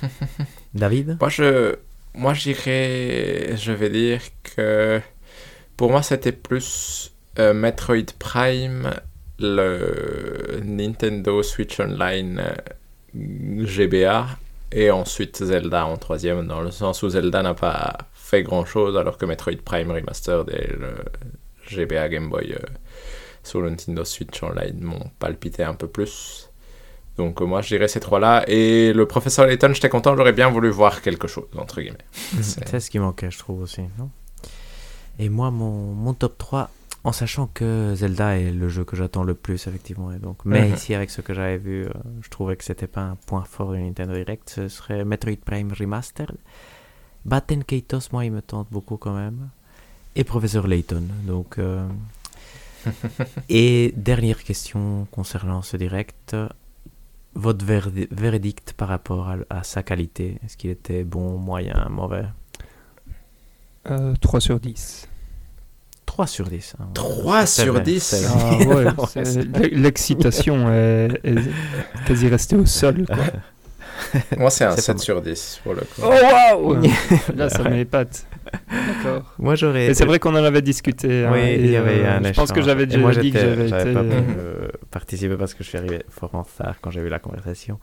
David? 0.74 1.16
Moi, 1.20 1.28
je, 1.28 1.74
moi, 2.16 2.34
j'irais, 2.34 3.56
je 3.56 3.72
vais 3.72 3.90
dire 3.90 4.20
que 4.42 5.00
pour 5.76 5.90
moi, 5.90 6.02
c'était 6.02 6.32
plus 6.32 7.12
euh, 7.38 7.52
Metroid 7.52 8.12
Prime, 8.18 8.90
le 9.38 10.60
Nintendo 10.64 11.42
Switch 11.42 11.78
Online 11.78 12.40
euh, 12.40 13.64
GBA, 13.66 14.26
et 14.72 14.90
ensuite 14.90 15.44
Zelda 15.44 15.86
en 15.86 15.96
troisième, 15.96 16.46
dans 16.46 16.62
le 16.62 16.70
sens 16.70 17.02
où 17.02 17.10
Zelda 17.10 17.42
n'a 17.42 17.54
pas 17.54 17.98
fait 18.14 18.42
grand 18.42 18.64
chose, 18.64 18.96
alors 18.96 19.18
que 19.18 19.26
Metroid 19.26 19.62
Prime 19.64 19.90
Remastered 19.90 20.48
et 20.50 20.72
le 20.72 20.94
GBA 21.68 22.08
Game 22.08 22.30
Boy 22.30 22.52
euh, 22.52 22.58
sur 23.42 23.60
le 23.60 23.70
Nintendo 23.70 24.04
Switch 24.04 24.42
Online 24.42 24.80
m'ont 24.80 25.10
palpité 25.18 25.62
un 25.62 25.74
peu 25.74 25.86
plus. 25.86 26.50
Donc 27.18 27.40
euh, 27.40 27.44
moi 27.46 27.62
je 27.62 27.68
dirais 27.68 27.88
ces 27.88 28.00
trois-là. 28.00 28.44
Et 28.48 28.92
le 28.92 29.06
professeur 29.06 29.46
Layton, 29.46 29.72
j'étais 29.72 29.88
content, 29.88 30.16
j'aurais 30.16 30.32
bien 30.32 30.50
voulu 30.50 30.68
voir 30.70 31.00
quelque 31.02 31.26
chose, 31.28 31.46
entre 31.56 31.80
guillemets. 31.80 31.98
C'est- 32.42 32.80
ce 32.80 32.90
qui 32.90 32.98
manquait, 32.98 33.30
je 33.30 33.38
trouve 33.38 33.62
aussi. 33.62 33.82
non? 33.98 34.10
Et 35.18 35.28
moi, 35.30 35.50
mon, 35.50 35.94
mon 35.94 36.12
top 36.12 36.36
3, 36.36 36.68
en 37.04 37.12
sachant 37.12 37.46
que 37.46 37.94
Zelda 37.96 38.36
est 38.38 38.50
le 38.50 38.68
jeu 38.68 38.84
que 38.84 38.96
j'attends 38.96 39.22
le 39.24 39.34
plus, 39.34 39.66
effectivement. 39.66 40.12
Et 40.12 40.18
donc, 40.18 40.38
mais 40.44 40.68
ici, 40.70 40.92
avec 40.94 41.08
ce 41.08 41.22
que 41.22 41.32
j'avais 41.32 41.56
vu, 41.56 41.84
euh, 41.86 41.90
je 42.20 42.28
trouvais 42.28 42.54
que 42.56 42.64
c'était 42.64 42.86
pas 42.86 43.00
un 43.02 43.16
point 43.26 43.44
fort 43.44 43.72
du 43.72 43.78
Nintendo 43.80 44.12
Direct. 44.12 44.50
Ce 44.54 44.68
serait 44.68 45.04
Metroid 45.06 45.36
Prime 45.42 45.72
Remastered. 45.72 46.36
Batten 47.24 47.64
Kaitos, 47.64 48.10
moi, 48.12 48.24
il 48.26 48.32
me 48.32 48.42
tente 48.42 48.68
beaucoup 48.70 48.98
quand 48.98 49.14
même. 49.14 49.48
Et 50.16 50.24
Professeur 50.24 50.66
Layton. 50.66 51.04
Donc. 51.26 51.58
euh, 51.58 51.86
Et 53.48 53.92
dernière 53.96 54.42
question 54.44 55.06
concernant 55.10 55.62
ce 55.62 55.76
direct. 55.76 56.36
Votre 57.38 57.64
verdi- 57.66 58.08
verdict 58.10 58.72
par 58.72 58.88
rapport 58.88 59.28
à, 59.28 59.36
à 59.50 59.62
sa 59.62 59.82
qualité, 59.82 60.38
est-ce 60.44 60.56
qu'il 60.56 60.70
était 60.70 61.04
bon, 61.04 61.36
moyen, 61.38 61.86
mauvais? 61.90 62.24
Euh, 63.90 64.14
3 64.20 64.40
sur 64.40 64.58
10. 64.58 65.06
3 66.06 66.26
sur 66.26 66.48
10. 66.48 66.74
hein. 66.80 66.86
3 66.94 67.44
C'est 67.46 67.62
sur 67.64 67.74
vrai, 67.74 67.82
10. 67.82 68.02
c'est 68.02 68.24
Ah 68.26 68.56
ouais, 68.58 68.86
Ouais, 69.60 69.68
l'excitation 69.70 70.72
est, 70.72 71.20
est 71.24 71.36
quasi 72.06 72.28
restée 72.28 72.56
au 72.56 72.64
sol. 72.66 73.06
Quoi. 73.06 73.16
Moi 74.38 74.50
c'est 74.50 74.64
un 74.64 74.74
C'est 74.74 74.82
7 74.82 74.96
pas 74.96 75.02
sur 75.02 75.22
10 75.22 75.60
pour 75.62 75.74
le 75.74 75.80
coup. 75.82 76.02
Oh 76.02 76.08
waouh 76.08 76.76
Ouais. 76.80 76.90
Là, 77.36 77.48
ça 77.50 77.62
m'épate. 77.68 78.26
D'accord. 78.70 79.34
Moi, 79.38 79.54
j'aurais. 79.54 79.86
Et 79.86 79.94
c'est 79.94 80.04
vrai 80.04 80.18
qu'on 80.18 80.34
en 80.34 80.44
avait 80.44 80.62
discuté. 80.62 81.24
hein, 81.24 81.30
Oui, 81.32 81.54
il 81.58 81.70
y 81.70 81.76
avait 81.76 82.04
euh, 82.04 82.18
un 82.18 82.22
Je 82.22 82.32
pense 82.32 82.52
que 82.52 82.62
j'avais 82.62 82.86
déjà 82.86 82.98
moi, 82.98 83.12
dit 83.14 83.32
que 83.32 83.38
j'avais 83.38 83.66
été. 83.68 83.92
pas 83.92 84.02
pu 84.02 84.10
euh, 84.12 84.20
euh, 84.38 84.68
participer 84.90 85.36
parce 85.36 85.54
que 85.54 85.64
je 85.64 85.68
suis 85.68 85.78
arrivé 85.78 86.02
fort 86.08 86.34
en 86.34 86.42
retard 86.42 86.76
quand 86.80 86.90
j'ai 86.90 87.00
vu 87.00 87.08
la 87.08 87.18
conversation. 87.18 87.78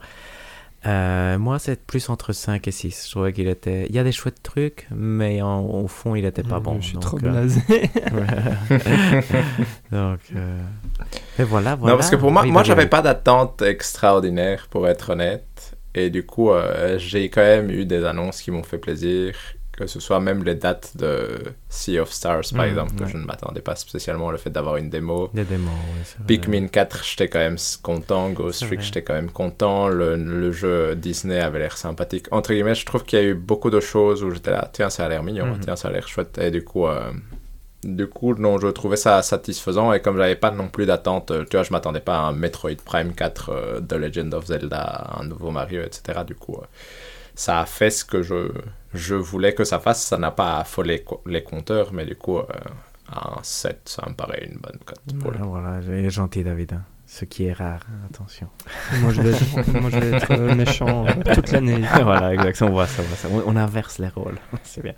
Euh, 0.86 1.38
moi, 1.40 1.60
c'est 1.60 1.82
plus 1.82 2.10
entre 2.10 2.34
5 2.34 2.68
et 2.68 2.72
6. 2.72 3.06
Je 3.06 3.12
trouvais 3.12 3.32
qu'il 3.32 3.48
était. 3.48 3.86
Il 3.88 3.96
y 3.96 4.00
a 4.00 4.04
des 4.04 4.12
chouettes 4.12 4.44
trucs, 4.44 4.86
mais 4.94 5.42
en- 5.42 5.62
au 5.64 5.88
fond, 5.88 6.14
il 6.16 6.26
était 6.26 6.44
pas 6.44 6.60
bon. 6.60 6.78
Je 6.82 6.88
suis 6.88 6.94
donc, 6.96 7.04
trop 7.04 7.18
euh, 7.18 7.32
blasé. 7.32 7.62
donc. 9.92 10.20
euh, 10.36 10.60
Et 11.40 11.44
voilà, 11.44 11.76
voilà. 11.76 11.94
Non, 11.94 11.98
parce 11.98 12.10
que 12.10 12.16
pour 12.16 12.32
moi, 12.32 12.44
Oui, 12.44 12.52
moi 12.52 12.64
j'avais 12.64 12.88
pas 12.88 13.02
d'attente 13.02 13.62
extraordinaire, 13.62 14.68
pour 14.70 14.88
être 14.88 15.12
honnête. 15.12 15.78
Et 15.96 16.10
du 16.10 16.26
coup, 16.26 16.52
euh, 16.52 16.98
j'ai 16.98 17.30
quand 17.30 17.42
même 17.42 17.70
eu 17.70 17.86
des 17.86 18.04
annonces 18.04 18.42
qui 18.42 18.52
m'ont 18.52 18.64
fait 18.64 18.80
plaisir. 18.80 19.36
Que 19.84 19.90
ce 19.90 20.00
soit 20.00 20.22
même 20.22 20.44
les 20.46 20.56
dates 20.56 20.96
de 20.96 21.40
Sea 21.68 22.00
of 22.00 22.10
Stars, 22.12 22.44
par 22.56 22.64
Mhm, 22.64 22.70
exemple, 22.72 22.96
que 22.96 23.04
ouais. 23.04 23.10
je 23.12 23.18
ne 23.18 23.26
m'attendais 23.26 23.60
pas 23.62 23.76
spécialement 23.76 24.32
le 24.32 24.38
fait 24.38 24.50
d'avoir 24.50 24.78
une 24.78 24.90
démo. 24.90 25.30
Des 25.34 25.44
démos, 25.44 25.72
oui. 26.20 26.26
Pikmin 26.26 26.68
4, 26.68 27.04
j'étais 27.04 27.28
quand 27.28 27.40
même 27.40 27.58
content. 27.82 28.30
Ghost 28.30 28.66
Trick, 28.66 28.80
j'étais 28.82 29.02
quand 29.04 29.14
même 29.14 29.30
content. 29.32 29.90
Le, 29.90 30.16
le 30.16 30.52
jeu 30.54 30.96
Disney 30.96 31.40
avait 31.40 31.60
l'air 31.60 31.76
sympathique. 31.78 32.28
Entre 32.32 32.54
guillemets, 32.54 32.76
je 32.76 32.86
trouve 32.86 33.04
qu'il 33.04 33.20
y 33.20 33.22
a 33.22 33.26
eu 33.26 33.34
beaucoup 33.34 33.70
de 33.70 33.82
choses 33.82 34.24
où 34.24 34.32
j'étais 34.32 34.52
là, 34.52 34.70
tiens, 34.72 34.90
ça 34.90 35.06
a 35.06 35.10
l'air 35.10 35.22
mignon, 35.24 35.48
Mhm. 35.48 35.60
tiens, 35.60 35.76
ça 35.76 35.90
a 35.90 35.92
l'air 35.92 36.08
chouette. 36.08 36.38
Et 36.38 36.50
du 36.50 36.64
coup, 36.64 36.88
euh, 36.88 37.12
du 37.84 38.08
coup, 38.08 38.34
non, 38.36 38.60
je 38.60 38.68
trouvais 38.68 38.96
ça 38.96 39.22
satisfaisant. 39.22 39.92
Et 39.92 40.00
comme 40.02 40.16
j'avais 40.18 40.38
pas 40.38 40.52
non 40.52 40.70
plus 40.70 40.86
d'attente, 40.86 41.32
euh, 41.32 41.44
tu 41.44 41.58
vois, 41.58 41.64
je 41.64 41.72
m'attendais 41.74 42.00
pas 42.00 42.16
à 42.16 42.22
un 42.22 42.32
Metroid 42.32 42.78
Prime 42.86 43.14
4, 43.14 43.50
euh, 43.52 43.82
The 43.82 43.94
Legend 43.94 44.34
of 44.34 44.46
Zelda, 44.46 45.10
un 45.20 45.26
nouveau 45.26 45.52
Mario, 45.52 45.82
etc. 45.82 46.22
Du 46.26 46.36
coup, 46.36 46.56
euh, 46.56 46.66
ça 47.36 47.60
a 47.60 47.66
fait 47.66 47.90
ce 47.90 48.06
que 48.06 48.22
je, 48.22 48.52
je 48.94 49.16
voulais 49.16 49.54
que 49.54 49.64
ça 49.64 49.80
fasse. 49.80 50.04
Ça 50.04 50.18
n'a 50.18 50.32
pas 50.32 50.58
affolé 50.60 51.04
les 51.26 51.44
compteurs, 51.44 51.94
mais 51.94 52.06
du 52.06 52.16
coup, 52.16 52.38
euh, 52.38 52.46
un 53.12 53.40
7, 53.42 53.82
ça 53.86 54.04
me 54.10 54.14
paraît 54.16 54.48
une 54.50 54.58
bonne 54.60 54.80
cote. 54.86 55.00
Voilà, 55.16 55.40
voilà, 55.44 55.80
il 55.86 56.06
est 56.06 56.10
gentil, 56.10 56.44
David. 56.44 56.74
hein. 56.74 56.84
Ce 57.06 57.26
qui 57.26 57.46
est 57.46 57.54
rare, 57.54 57.82
attention. 58.10 58.48
moi, 59.02 59.12
je 59.12 59.22
vais 59.22 59.30
être, 59.32 59.80
moi, 59.80 59.92
je 59.92 60.00
vais 60.00 60.18
être 60.18 60.32
euh, 60.32 60.56
méchant 60.56 61.06
euh, 61.06 61.34
toute 61.36 61.52
l'année. 61.52 61.82
voilà, 62.02 62.34
exactement, 62.34 62.72
on 62.72 62.74
voit 62.74 62.88
ça, 62.88 63.04
on 63.04 63.06
voit 63.06 63.18
ça. 63.18 63.28
On, 63.32 63.44
on 63.46 63.56
inverse 63.56 64.00
les 64.00 64.08
rôles, 64.08 64.40
c'est 64.64 64.82
bien. 64.82 64.94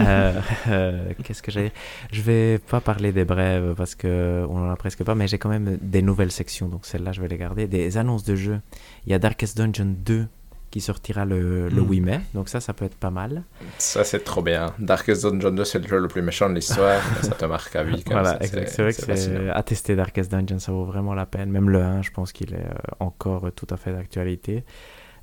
Euh, 0.00 0.40
euh, 0.68 1.12
Qu'est-ce 1.24 1.42
que 1.42 1.50
j'ai 1.50 1.72
Je 2.12 2.20
vais 2.22 2.58
pas 2.58 2.80
parler 2.80 3.10
des 3.10 3.24
brèves 3.24 3.74
parce 3.76 3.96
que 3.96 4.46
on 4.48 4.58
en 4.58 4.70
a 4.70 4.76
presque 4.76 5.02
pas, 5.02 5.16
mais 5.16 5.26
j'ai 5.26 5.38
quand 5.38 5.48
même 5.48 5.76
des 5.80 6.02
nouvelles 6.02 6.30
sections, 6.30 6.68
donc 6.68 6.86
celles-là 6.86 7.10
je 7.10 7.20
vais 7.20 7.28
les 7.28 7.38
garder. 7.38 7.66
Des 7.66 7.96
annonces 7.96 8.22
de 8.22 8.36
jeux. 8.36 8.60
Il 9.06 9.10
y 9.10 9.14
a 9.14 9.18
Darkest 9.18 9.56
Dungeon 9.56 9.92
2 10.04 10.28
qui 10.74 10.80
sortira 10.80 11.24
le, 11.24 11.68
le 11.68 11.82
Mm. 11.82 11.88
8 11.88 12.00
mai, 12.00 12.20
donc 12.34 12.48
ça, 12.48 12.58
ça 12.58 12.72
peut 12.72 12.84
être 12.84 12.96
pas 12.96 13.12
mal. 13.12 13.44
Ça, 13.78 14.02
c'est 14.02 14.24
trop 14.24 14.42
bien. 14.42 14.74
Darkest 14.80 15.22
Dungeon 15.24 15.52
2, 15.52 15.64
c'est 15.64 15.78
le 15.78 15.86
jeu 15.86 16.00
le 16.00 16.08
plus 16.08 16.20
méchant 16.20 16.50
de 16.50 16.56
l'histoire. 16.56 17.00
ça 17.22 17.30
te 17.30 17.44
marque 17.44 17.76
à 17.76 17.84
vie. 17.84 18.02
Comme 18.02 18.14
Voilà. 18.14 18.40
C'est 18.42 18.82
vrai 18.82 18.92
que 18.92 19.50
à 19.52 19.62
tester 19.62 19.94
Darkest 19.94 20.32
Dungeon, 20.32 20.58
ça 20.58 20.72
vaut 20.72 20.84
vraiment 20.84 21.14
la 21.14 21.26
peine. 21.26 21.48
Même 21.52 21.70
le 21.70 21.80
1, 21.80 22.02
je 22.02 22.10
pense 22.10 22.32
qu'il 22.32 22.54
est 22.54 22.56
euh, 22.56 22.74
encore 22.98 23.52
tout 23.54 23.68
à 23.70 23.76
fait 23.76 23.92
d'actualité. 23.92 24.64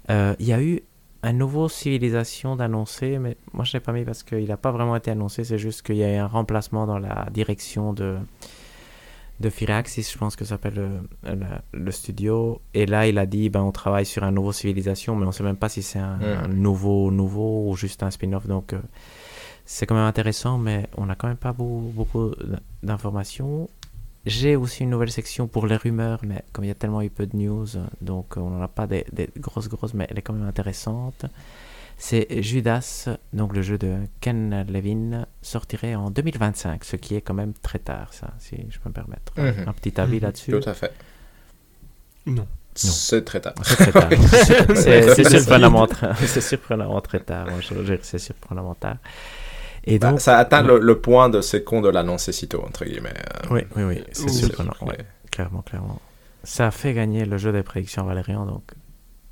Euh, 0.09 0.33
Il 0.39 0.45
y 0.47 0.53
a 0.53 0.61
eu 0.61 0.79
un 1.21 1.33
nouveau 1.33 1.67
civilisation 1.67 2.55
d'annoncer, 2.55 3.19
mais 3.19 3.35
moi 3.51 3.65
je 3.65 3.73
l'ai 3.73 3.81
pas 3.81 3.91
mis 3.91 4.05
parce 4.05 4.23
qu'il 4.23 4.47
n'a 4.47 4.55
pas 4.57 4.71
vraiment 4.71 4.95
été 4.95 5.11
annoncé. 5.11 5.43
C'est 5.43 5.57
juste 5.57 5.81
qu'il 5.81 5.97
y 5.97 6.03
a 6.05 6.13
eu 6.13 6.17
un 6.17 6.27
remplacement 6.27 6.87
dans 6.87 6.97
la 6.97 7.27
direction 7.33 7.91
de 7.91 8.15
de 9.41 9.49
Firaxis, 9.49 10.09
je 10.13 10.17
pense 10.17 10.35
que 10.37 10.45
ça 10.45 10.51
s'appelle 10.51 10.75
le, 10.75 10.89
le- 11.33 11.45
le 11.85 11.91
studio. 11.91 12.61
Et 12.73 12.85
là, 12.85 13.07
il 13.07 13.17
a 13.17 13.25
dit, 13.25 13.49
ben, 13.49 13.61
on 13.61 13.71
travaille 13.71 14.05
sur 14.05 14.23
un 14.23 14.31
nouveau 14.31 14.53
civilisation, 14.53 15.15
mais 15.15 15.25
on 15.25 15.31
sait 15.33 15.43
même 15.43 15.57
pas 15.57 15.69
si 15.69 15.81
c'est 15.83 15.99
un, 15.99 16.17
Mhm. 16.17 16.43
un 16.45 16.47
nouveau 16.47 17.11
nouveau 17.11 17.69
ou 17.69 17.75
juste 17.75 18.03
un 18.03 18.11
spin-off. 18.11 18.47
Donc, 18.47 18.73
euh, 18.73 18.79
c'est 19.65 19.85
quand 19.85 19.95
même 19.95 20.05
intéressant, 20.05 20.57
mais 20.57 20.87
on 20.97 21.05
n'a 21.07 21.15
quand 21.15 21.27
même 21.27 21.37
pas 21.37 21.53
beaucoup, 21.53 21.91
beaucoup 21.93 22.31
d'informations. 22.83 23.69
J'ai 24.25 24.55
aussi 24.55 24.83
une 24.83 24.91
nouvelle 24.91 25.11
section 25.11 25.47
pour 25.47 25.65
les 25.65 25.75
rumeurs, 25.77 26.19
mais 26.23 26.43
comme 26.53 26.63
il 26.65 26.67
y 26.67 26.71
a 26.71 26.75
tellement 26.75 27.01
eu 27.01 27.09
peu 27.09 27.25
de 27.25 27.35
news, 27.35 27.75
euh, 27.75 27.85
donc 28.01 28.37
euh, 28.37 28.41
on 28.41 28.51
n'en 28.51 28.61
a 28.61 28.67
pas 28.67 28.85
des, 28.85 29.03
des 29.11 29.29
grosses, 29.37 29.67
grosses, 29.67 29.93
mais 29.95 30.05
elle 30.09 30.19
est 30.19 30.21
quand 30.21 30.33
même 30.33 30.47
intéressante. 30.47 31.25
C'est 32.03 32.41
Judas, 32.41 33.09
donc 33.31 33.55
le 33.55 33.61
jeu 33.61 33.77
de 33.77 33.97
Ken 34.21 34.65
Levin, 34.67 35.27
sortirait 35.43 35.93
en 35.93 36.09
2025, 36.09 36.83
ce 36.83 36.95
qui 36.95 37.15
est 37.15 37.21
quand 37.21 37.35
même 37.35 37.53
très 37.61 37.77
tard, 37.77 38.11
ça, 38.11 38.33
si 38.39 38.55
je 38.71 38.79
peux 38.79 38.89
me 38.89 38.93
permettre. 38.93 39.33
Mhm. 39.37 39.67
Un 39.67 39.73
petit 39.73 40.01
avis 40.01 40.15
Mhm. 40.15 40.21
là-dessus 40.23 40.51
Tout 40.59 40.67
à 40.67 40.73
fait. 40.73 40.91
Non. 42.25 42.47
C'est 42.73 43.23
très 43.23 43.39
tard. 43.39 43.53
C'est 43.63 43.75
très 43.75 43.91
tard. 43.91 44.09
C'est- 44.75 45.29
surprenamment, 45.29 45.85
très 45.87 46.07
tard. 46.07 46.15
C'est 46.31 48.17
surprenamment 48.17 48.73
tard. 48.75 48.97
Et 49.83 49.99
Bah, 49.99 50.09
donc, 50.11 50.21
ça 50.21 50.37
atteint 50.39 50.63
le, 50.63 50.79
le 50.79 50.99
point 50.99 51.29
de 51.29 51.41
c'est 51.41 51.63
con 51.63 51.81
de 51.81 51.89
l'annoncer 51.89 52.31
si 52.31 52.47
tôt, 52.47 52.63
entre 52.65 52.85
guillemets. 52.85 53.13
Oui, 53.51 53.61
oui, 53.75 53.83
oui, 53.83 54.03
c'est 54.11 54.29
surprenant. 54.29 54.73
ouais. 54.87 54.97
Clairement, 55.31 55.61
clairement. 55.61 55.99
Ça 56.43 56.65
a 56.67 56.71
fait 56.71 56.93
gagner 56.93 57.25
le 57.25 57.37
jeu 57.37 57.51
des 57.51 57.61
prédictions 57.63 58.05
Valérian, 58.05 58.45
donc 58.47 58.63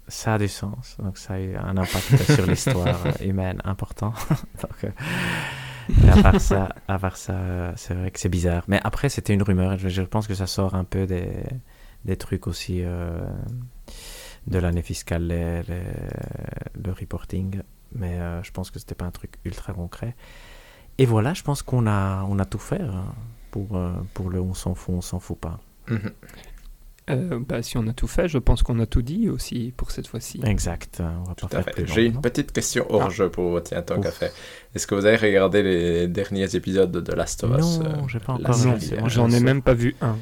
ça 0.10 0.34
a 0.36 0.38
du 0.38 0.48
sens. 0.48 0.98
Donc 1.00 1.18
ça 1.18 1.36
a 1.36 1.40
eu 1.40 1.56
un 1.56 1.78
impact 1.78 2.18
sur 2.36 2.46
l'histoire 2.46 3.00
humaine 3.22 3.62
important. 3.64 4.14
donc, 4.62 4.84
euh, 4.84 6.12
à 6.12 6.22
part 6.22 6.42
ça, 6.42 6.76
à 6.88 7.00
part 7.00 7.18
ça 7.18 7.74
c'est 7.76 7.94
vrai 7.94 8.12
que 8.12 8.20
c'est 8.20 8.30
bizarre. 8.30 8.64
Mais 8.68 8.80
après, 8.84 9.10
c'était 9.10 9.34
une 9.34 9.44
rumeur. 9.44 9.78
Je, 9.78 10.02
pense 10.02 10.28
que 10.28 10.36
ça 10.36 10.48
sort 10.48 10.76
un 10.76 10.84
peu 10.84 11.06
des, 11.06 11.32
des 12.06 12.18
trucs 12.18 12.48
aussi 12.48 12.82
euh, 12.84 13.22
de 14.48 14.60
l'année 14.60 14.82
fiscale, 14.82 15.28
le 15.28 16.92
reporting. 16.92 17.62
Mais 17.94 18.20
euh, 18.20 18.44
je 18.44 18.52
pense 18.52 18.70
que 18.70 18.78
c'était 18.78 18.96
pas 18.96 19.06
un 19.06 19.12
truc 19.12 19.34
ultra 19.46 19.74
concret. 19.74 20.16
Et 20.98 21.06
voilà, 21.06 21.34
je 21.34 21.44
pense 21.44 21.62
qu'on 21.64 21.88
a, 21.88 22.24
on 22.30 22.38
a 22.40 22.46
tout 22.46 22.60
fait 22.60 22.82
hein, 22.82 23.06
pour, 23.52 23.80
pour 24.14 24.30
le 24.30 24.42
on 24.42 24.54
s'en 24.54 24.76
fout, 24.76 24.96
on 24.96 25.02
s'en 25.02 25.20
fout 25.20 25.40
pas. 25.40 25.60
Euh, 27.10 27.40
bah, 27.48 27.62
si 27.64 27.78
on 27.78 27.88
a 27.88 27.94
tout 27.94 28.08
fait, 28.08 28.28
je 28.28 28.38
pense 28.38 28.62
qu'on 28.64 28.80
a 28.80 28.86
tout 28.86 29.02
dit 29.02 29.30
aussi 29.30 29.74
pour 29.76 29.92
cette 29.92 30.08
fois-ci. 30.08 30.40
Exact. 30.44 31.02
Faire 31.50 31.64
J'ai 31.86 32.06
une 32.06 32.22
petite 32.22 32.52
question 32.52 32.86
hors 32.90 33.06
Ah. 33.08 33.10
jeu 33.10 33.30
pour 33.30 33.50
vous, 33.52 33.60
tiens, 33.62 33.82
tant 33.82 34.00
qu'à 34.00 34.12
fait. 34.12 34.32
Est-ce 34.76 34.86
que 34.88 34.96
vous 34.96 35.06
avez 35.06 35.18
regardé 35.18 35.64
les 35.64 36.08
derniers 36.08 36.56
épisodes 36.56 36.92
de 36.92 37.14
Last 37.14 37.44
of 37.44 37.52
Us 37.58 37.80
Non, 37.80 37.86
euh, 37.86 37.90
j'ai 38.08 38.20
pas 38.20 38.34
encore 38.34 38.56
regardé. 38.60 38.94
euh, 38.94 39.02
j'en 39.08 39.30
ai 39.32 39.40
même 39.40 39.62
pas 39.62 39.74
vu 39.74 39.96
un. 40.02 40.16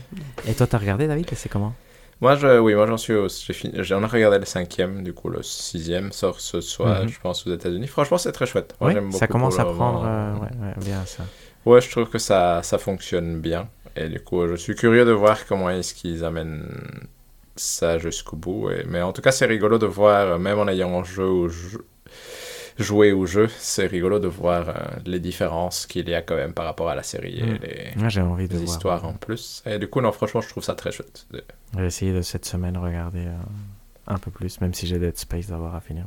Et 0.47 0.53
toi, 0.53 0.67
t'as 0.67 0.77
regardé, 0.77 1.07
David 1.07 1.27
Et 1.31 1.35
c'est 1.35 1.49
comment? 1.49 1.73
Moi, 2.19 2.35
je, 2.35 2.57
oui, 2.59 2.73
moi 2.73 2.87
j'en 2.87 2.97
suis 2.97 3.13
j'en 3.75 4.01
ai 4.01 4.05
regardé 4.07 4.39
le 4.39 4.45
cinquième, 4.45 5.03
du 5.03 5.13
coup 5.13 5.29
le 5.29 5.43
sixième 5.43 6.11
sort 6.11 6.39
ce 6.39 6.61
soir, 6.61 7.03
Mhm. 7.03 7.09
je 7.09 7.19
pense, 7.19 7.45
aux 7.45 7.53
États-Unis. 7.53 7.85
Franchement, 7.87 8.17
c'est 8.17 8.31
très 8.31 8.47
chouette. 8.47 8.73
Moi, 8.81 8.89
Oui, 8.89 8.95
j'aime 8.95 9.11
ça 9.11 9.27
commence 9.27 9.59
à 9.59 9.65
prendre 9.65 10.03
euh, 10.03 10.33
ouais, 10.33 10.49
ouais, 10.67 10.73
bien 10.83 11.05
ça. 11.05 11.23
Ouais, 11.65 11.79
je 11.79 11.91
trouve 11.91 12.09
que 12.09 12.17
ça, 12.17 12.61
ça 12.63 12.77
fonctionne 12.79 13.39
bien. 13.39 13.67
Et 13.97 14.09
du 14.09 14.19
coup, 14.19 14.47
je 14.47 14.55
suis 14.55 14.75
curieux 14.75 15.05
de 15.05 15.11
voir 15.11 15.45
comment 15.45 15.69
est-ce 15.69 15.93
qu'ils 15.93 16.23
amènent 16.23 16.97
ça 17.55 17.97
jusqu'au 17.97 18.35
bout. 18.35 18.69
Et... 18.69 18.85
Mais 18.87 19.01
en 19.01 19.13
tout 19.13 19.21
cas, 19.21 19.31
c'est 19.31 19.45
rigolo 19.45 19.77
de 19.77 19.85
voir, 19.85 20.27
euh, 20.27 20.37
même 20.37 20.59
en 20.59 20.67
ayant 20.67 21.03
jeu 21.03 21.47
joué 22.77 23.11
au 23.11 23.25
jeu, 23.25 23.47
c'est 23.57 23.87
rigolo 23.87 24.19
de 24.19 24.27
voir 24.27 24.69
euh, 24.69 24.73
les 25.05 25.19
différences 25.19 25.85
qu'il 25.85 26.07
y 26.09 26.13
a 26.13 26.21
quand 26.21 26.35
même 26.35 26.53
par 26.53 26.65
rapport 26.65 26.89
à 26.89 26.95
la 26.95 27.03
série 27.03 27.39
et 27.39 27.45
les, 27.45 28.09
j'ai 28.09 28.21
de 28.21 28.37
les 28.37 28.47
voir. 28.47 28.63
histoires 28.63 29.05
en 29.05 29.13
plus. 29.13 29.63
Et 29.65 29.79
du 29.79 29.87
coup, 29.87 30.01
non, 30.01 30.11
franchement, 30.11 30.41
je 30.41 30.49
trouve 30.49 30.63
ça 30.63 30.75
très 30.75 30.91
chouette. 30.91 31.27
Je 31.73 31.79
vais 31.79 31.87
essayer 31.87 32.13
de 32.13 32.21
cette 32.21 32.45
semaine 32.45 32.77
regarder 32.77 33.25
euh, 33.25 33.33
un 34.07 34.17
peu 34.17 34.31
plus, 34.31 34.61
même 34.61 34.73
si 34.73 34.87
j'ai 34.87 34.99
Dead 34.99 35.17
Space 35.17 35.47
d'avoir 35.47 35.75
à 35.75 35.81
finir. 35.81 36.05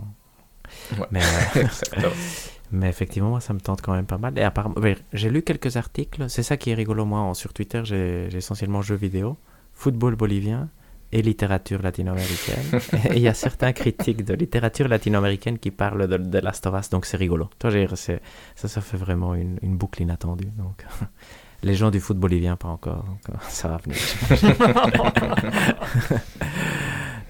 Ouais. 0.97 1.07
Mais, 1.11 1.23
euh. 1.57 1.65
mais 2.73 2.89
effectivement, 2.89 3.31
moi, 3.31 3.41
ça 3.41 3.53
me 3.53 3.61
tente 3.61 3.83
quand 3.83 3.93
même 3.93 4.07
pas 4.07 4.19
mal. 4.19 4.39
Et 4.39 4.97
j'ai 5.13 5.31
lu 5.31 5.43
quelques 5.43 5.77
articles. 5.77 6.29
C'est 6.29 6.43
ça 6.43 6.57
qui 6.57 6.71
est 6.71 6.75
rigolo, 6.75 7.05
moi. 7.05 7.33
Sur 7.35 7.53
Twitter, 7.53 7.83
j'ai 7.85 8.29
essentiellement 8.35 8.83
jeux 8.83 8.97
vidéo, 8.97 9.37
football 9.73 10.17
bolivien 10.17 10.69
et 11.13 11.23
littérature 11.23 11.83
latino-américaine. 11.83 12.81
et 13.11 13.17
il 13.17 13.23
y 13.23 13.29
a 13.29 13.35
certains 13.35 13.73
critiques 13.73 14.25
de 14.25 14.35
littérature 14.35 14.87
latino-américaine 14.89 15.59
qui 15.59 15.71
parlent 15.71 16.07
de, 16.07 16.17
de 16.17 16.39
Last 16.39 16.67
of 16.67 16.79
Us, 16.79 16.91
donc 16.91 17.07
c'est 17.07 17.17
rigolo. 17.17 17.51
Toi, 17.59 17.71
ça, 17.97 18.19
ça 18.55 18.81
fait 18.81 18.97
vraiment 18.97 19.35
une, 19.35 19.59
une 19.63 19.77
boucle 19.77 20.03
inattendue. 20.03 20.53
Donc, 20.57 20.87
les 21.63 21.75
gens 21.75 21.91
du 21.91 21.99
foot 22.01 22.17
bolivien, 22.17 22.57
pas 22.57 22.69
encore. 22.69 23.05
Donc, 23.05 23.21
euh, 23.31 23.35
ça 23.49 23.69
va 23.69 23.79
venir. 23.79 23.99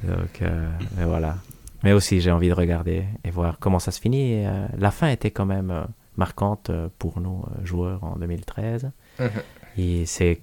donc, 0.02 0.42
euh, 0.42 0.70
mais 0.96 1.04
voilà. 1.04 1.36
Mais 1.82 1.92
aussi, 1.92 2.20
j'ai 2.20 2.30
envie 2.30 2.48
de 2.48 2.54
regarder 2.54 3.04
et 3.24 3.30
voir 3.30 3.58
comment 3.58 3.78
ça 3.78 3.90
se 3.90 4.00
finit. 4.00 4.32
Et, 4.32 4.46
euh, 4.46 4.66
la 4.76 4.90
fin 4.90 5.08
était 5.08 5.30
quand 5.30 5.46
même 5.46 5.70
euh, 5.70 5.84
marquante 6.16 6.70
euh, 6.70 6.88
pour 6.98 7.20
nous, 7.20 7.44
joueurs, 7.64 8.04
en 8.04 8.16
2013. 8.16 8.90
Mhm. 9.18 9.28
Et 9.78 10.06
c'est 10.06 10.40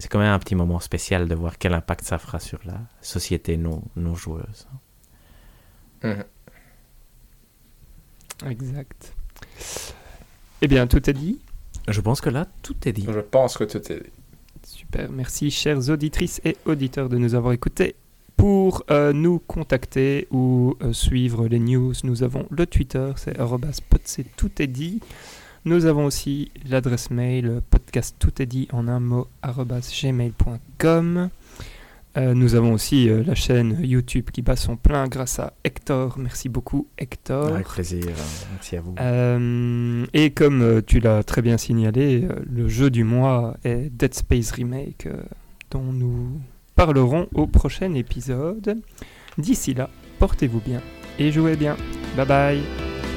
c'est 0.00 0.08
quand 0.08 0.20
même 0.20 0.32
un 0.32 0.38
petit 0.38 0.54
moment 0.54 0.78
spécial 0.78 1.26
de 1.26 1.34
voir 1.34 1.58
quel 1.58 1.74
impact 1.74 2.04
ça 2.04 2.18
fera 2.18 2.38
sur 2.38 2.60
la 2.64 2.78
société 3.00 3.56
non, 3.56 3.82
non 3.96 4.14
joueuse. 4.14 4.68
Mhm. 6.04 6.24
Exact. 8.46 9.14
Eh 10.62 10.68
bien, 10.68 10.86
tout 10.86 11.10
est 11.10 11.14
dit. 11.14 11.40
Je 11.88 12.00
pense 12.00 12.20
que 12.20 12.30
là, 12.30 12.46
tout 12.62 12.76
est 12.86 12.92
dit. 12.92 13.06
Je 13.08 13.20
pense 13.20 13.56
que 13.56 13.64
tout 13.64 13.78
est 13.90 14.00
dit. 14.00 14.10
Super, 14.62 15.10
merci 15.10 15.50
chères 15.50 15.88
auditrices 15.88 16.40
et 16.44 16.56
auditeurs 16.66 17.08
de 17.08 17.16
nous 17.16 17.34
avoir 17.34 17.52
écoutés. 17.52 17.96
Pour 18.38 18.84
euh, 18.92 19.12
nous 19.12 19.40
contacter 19.40 20.28
ou 20.30 20.76
euh, 20.80 20.92
suivre 20.92 21.48
les 21.48 21.58
news, 21.58 21.92
nous 22.04 22.22
avons 22.22 22.46
le 22.50 22.66
Twitter, 22.66 23.10
c'est 23.16 23.36
arobase 23.36 23.80
pod, 23.80 24.00
c'est 24.04 24.24
tout 24.36 24.62
est 24.62 24.68
dit. 24.68 25.00
Nous 25.64 25.86
avons 25.86 26.04
aussi 26.04 26.52
l'adresse 26.70 27.10
mail 27.10 27.60
podcast 27.68 28.14
tout 28.20 28.40
est 28.40 28.46
dit 28.46 28.68
en 28.72 28.86
un 28.86 29.00
mot 29.00 29.26
gmail.com. 29.44 31.30
Euh, 32.16 32.34
nous 32.34 32.54
avons 32.54 32.74
aussi 32.74 33.08
la 33.08 33.34
chaîne 33.34 33.76
YouTube 33.82 34.30
qui 34.32 34.42
bat 34.42 34.54
son 34.54 34.76
plein 34.76 35.08
grâce 35.08 35.40
à 35.40 35.54
Hector. 35.64 36.16
Merci 36.16 36.48
beaucoup 36.48 36.86
Hector. 36.96 37.48
Avec 37.48 37.66
plaisir, 37.66 38.04
euh, 38.06 38.46
merci 38.52 38.76
à 38.76 38.80
vous. 38.80 38.94
Et 40.14 40.30
comme 40.30 40.80
tu 40.86 41.00
l'as 41.00 41.24
très 41.24 41.42
bien 41.42 41.58
signalé, 41.58 42.28
le 42.48 42.68
jeu 42.68 42.88
du 42.88 43.02
mois 43.02 43.56
est 43.64 43.90
Dead 43.90 44.14
Space 44.14 44.52
Remake, 44.52 45.08
dont 45.72 45.92
nous 45.92 46.40
parlerons 46.78 47.26
au 47.34 47.48
prochain 47.48 47.92
épisode. 47.94 48.80
D'ici 49.36 49.74
là, 49.74 49.90
portez-vous 50.20 50.60
bien 50.60 50.80
et 51.18 51.32
jouez 51.32 51.56
bien. 51.56 51.76
Bye 52.16 52.26
bye 52.26 52.60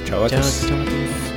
Ciao 0.08 0.24
à 0.24 0.30
Ciao, 0.30 0.42
tous. 0.42 0.68
ciao 0.68 0.80
à 0.82 0.84
tous. 0.84 1.31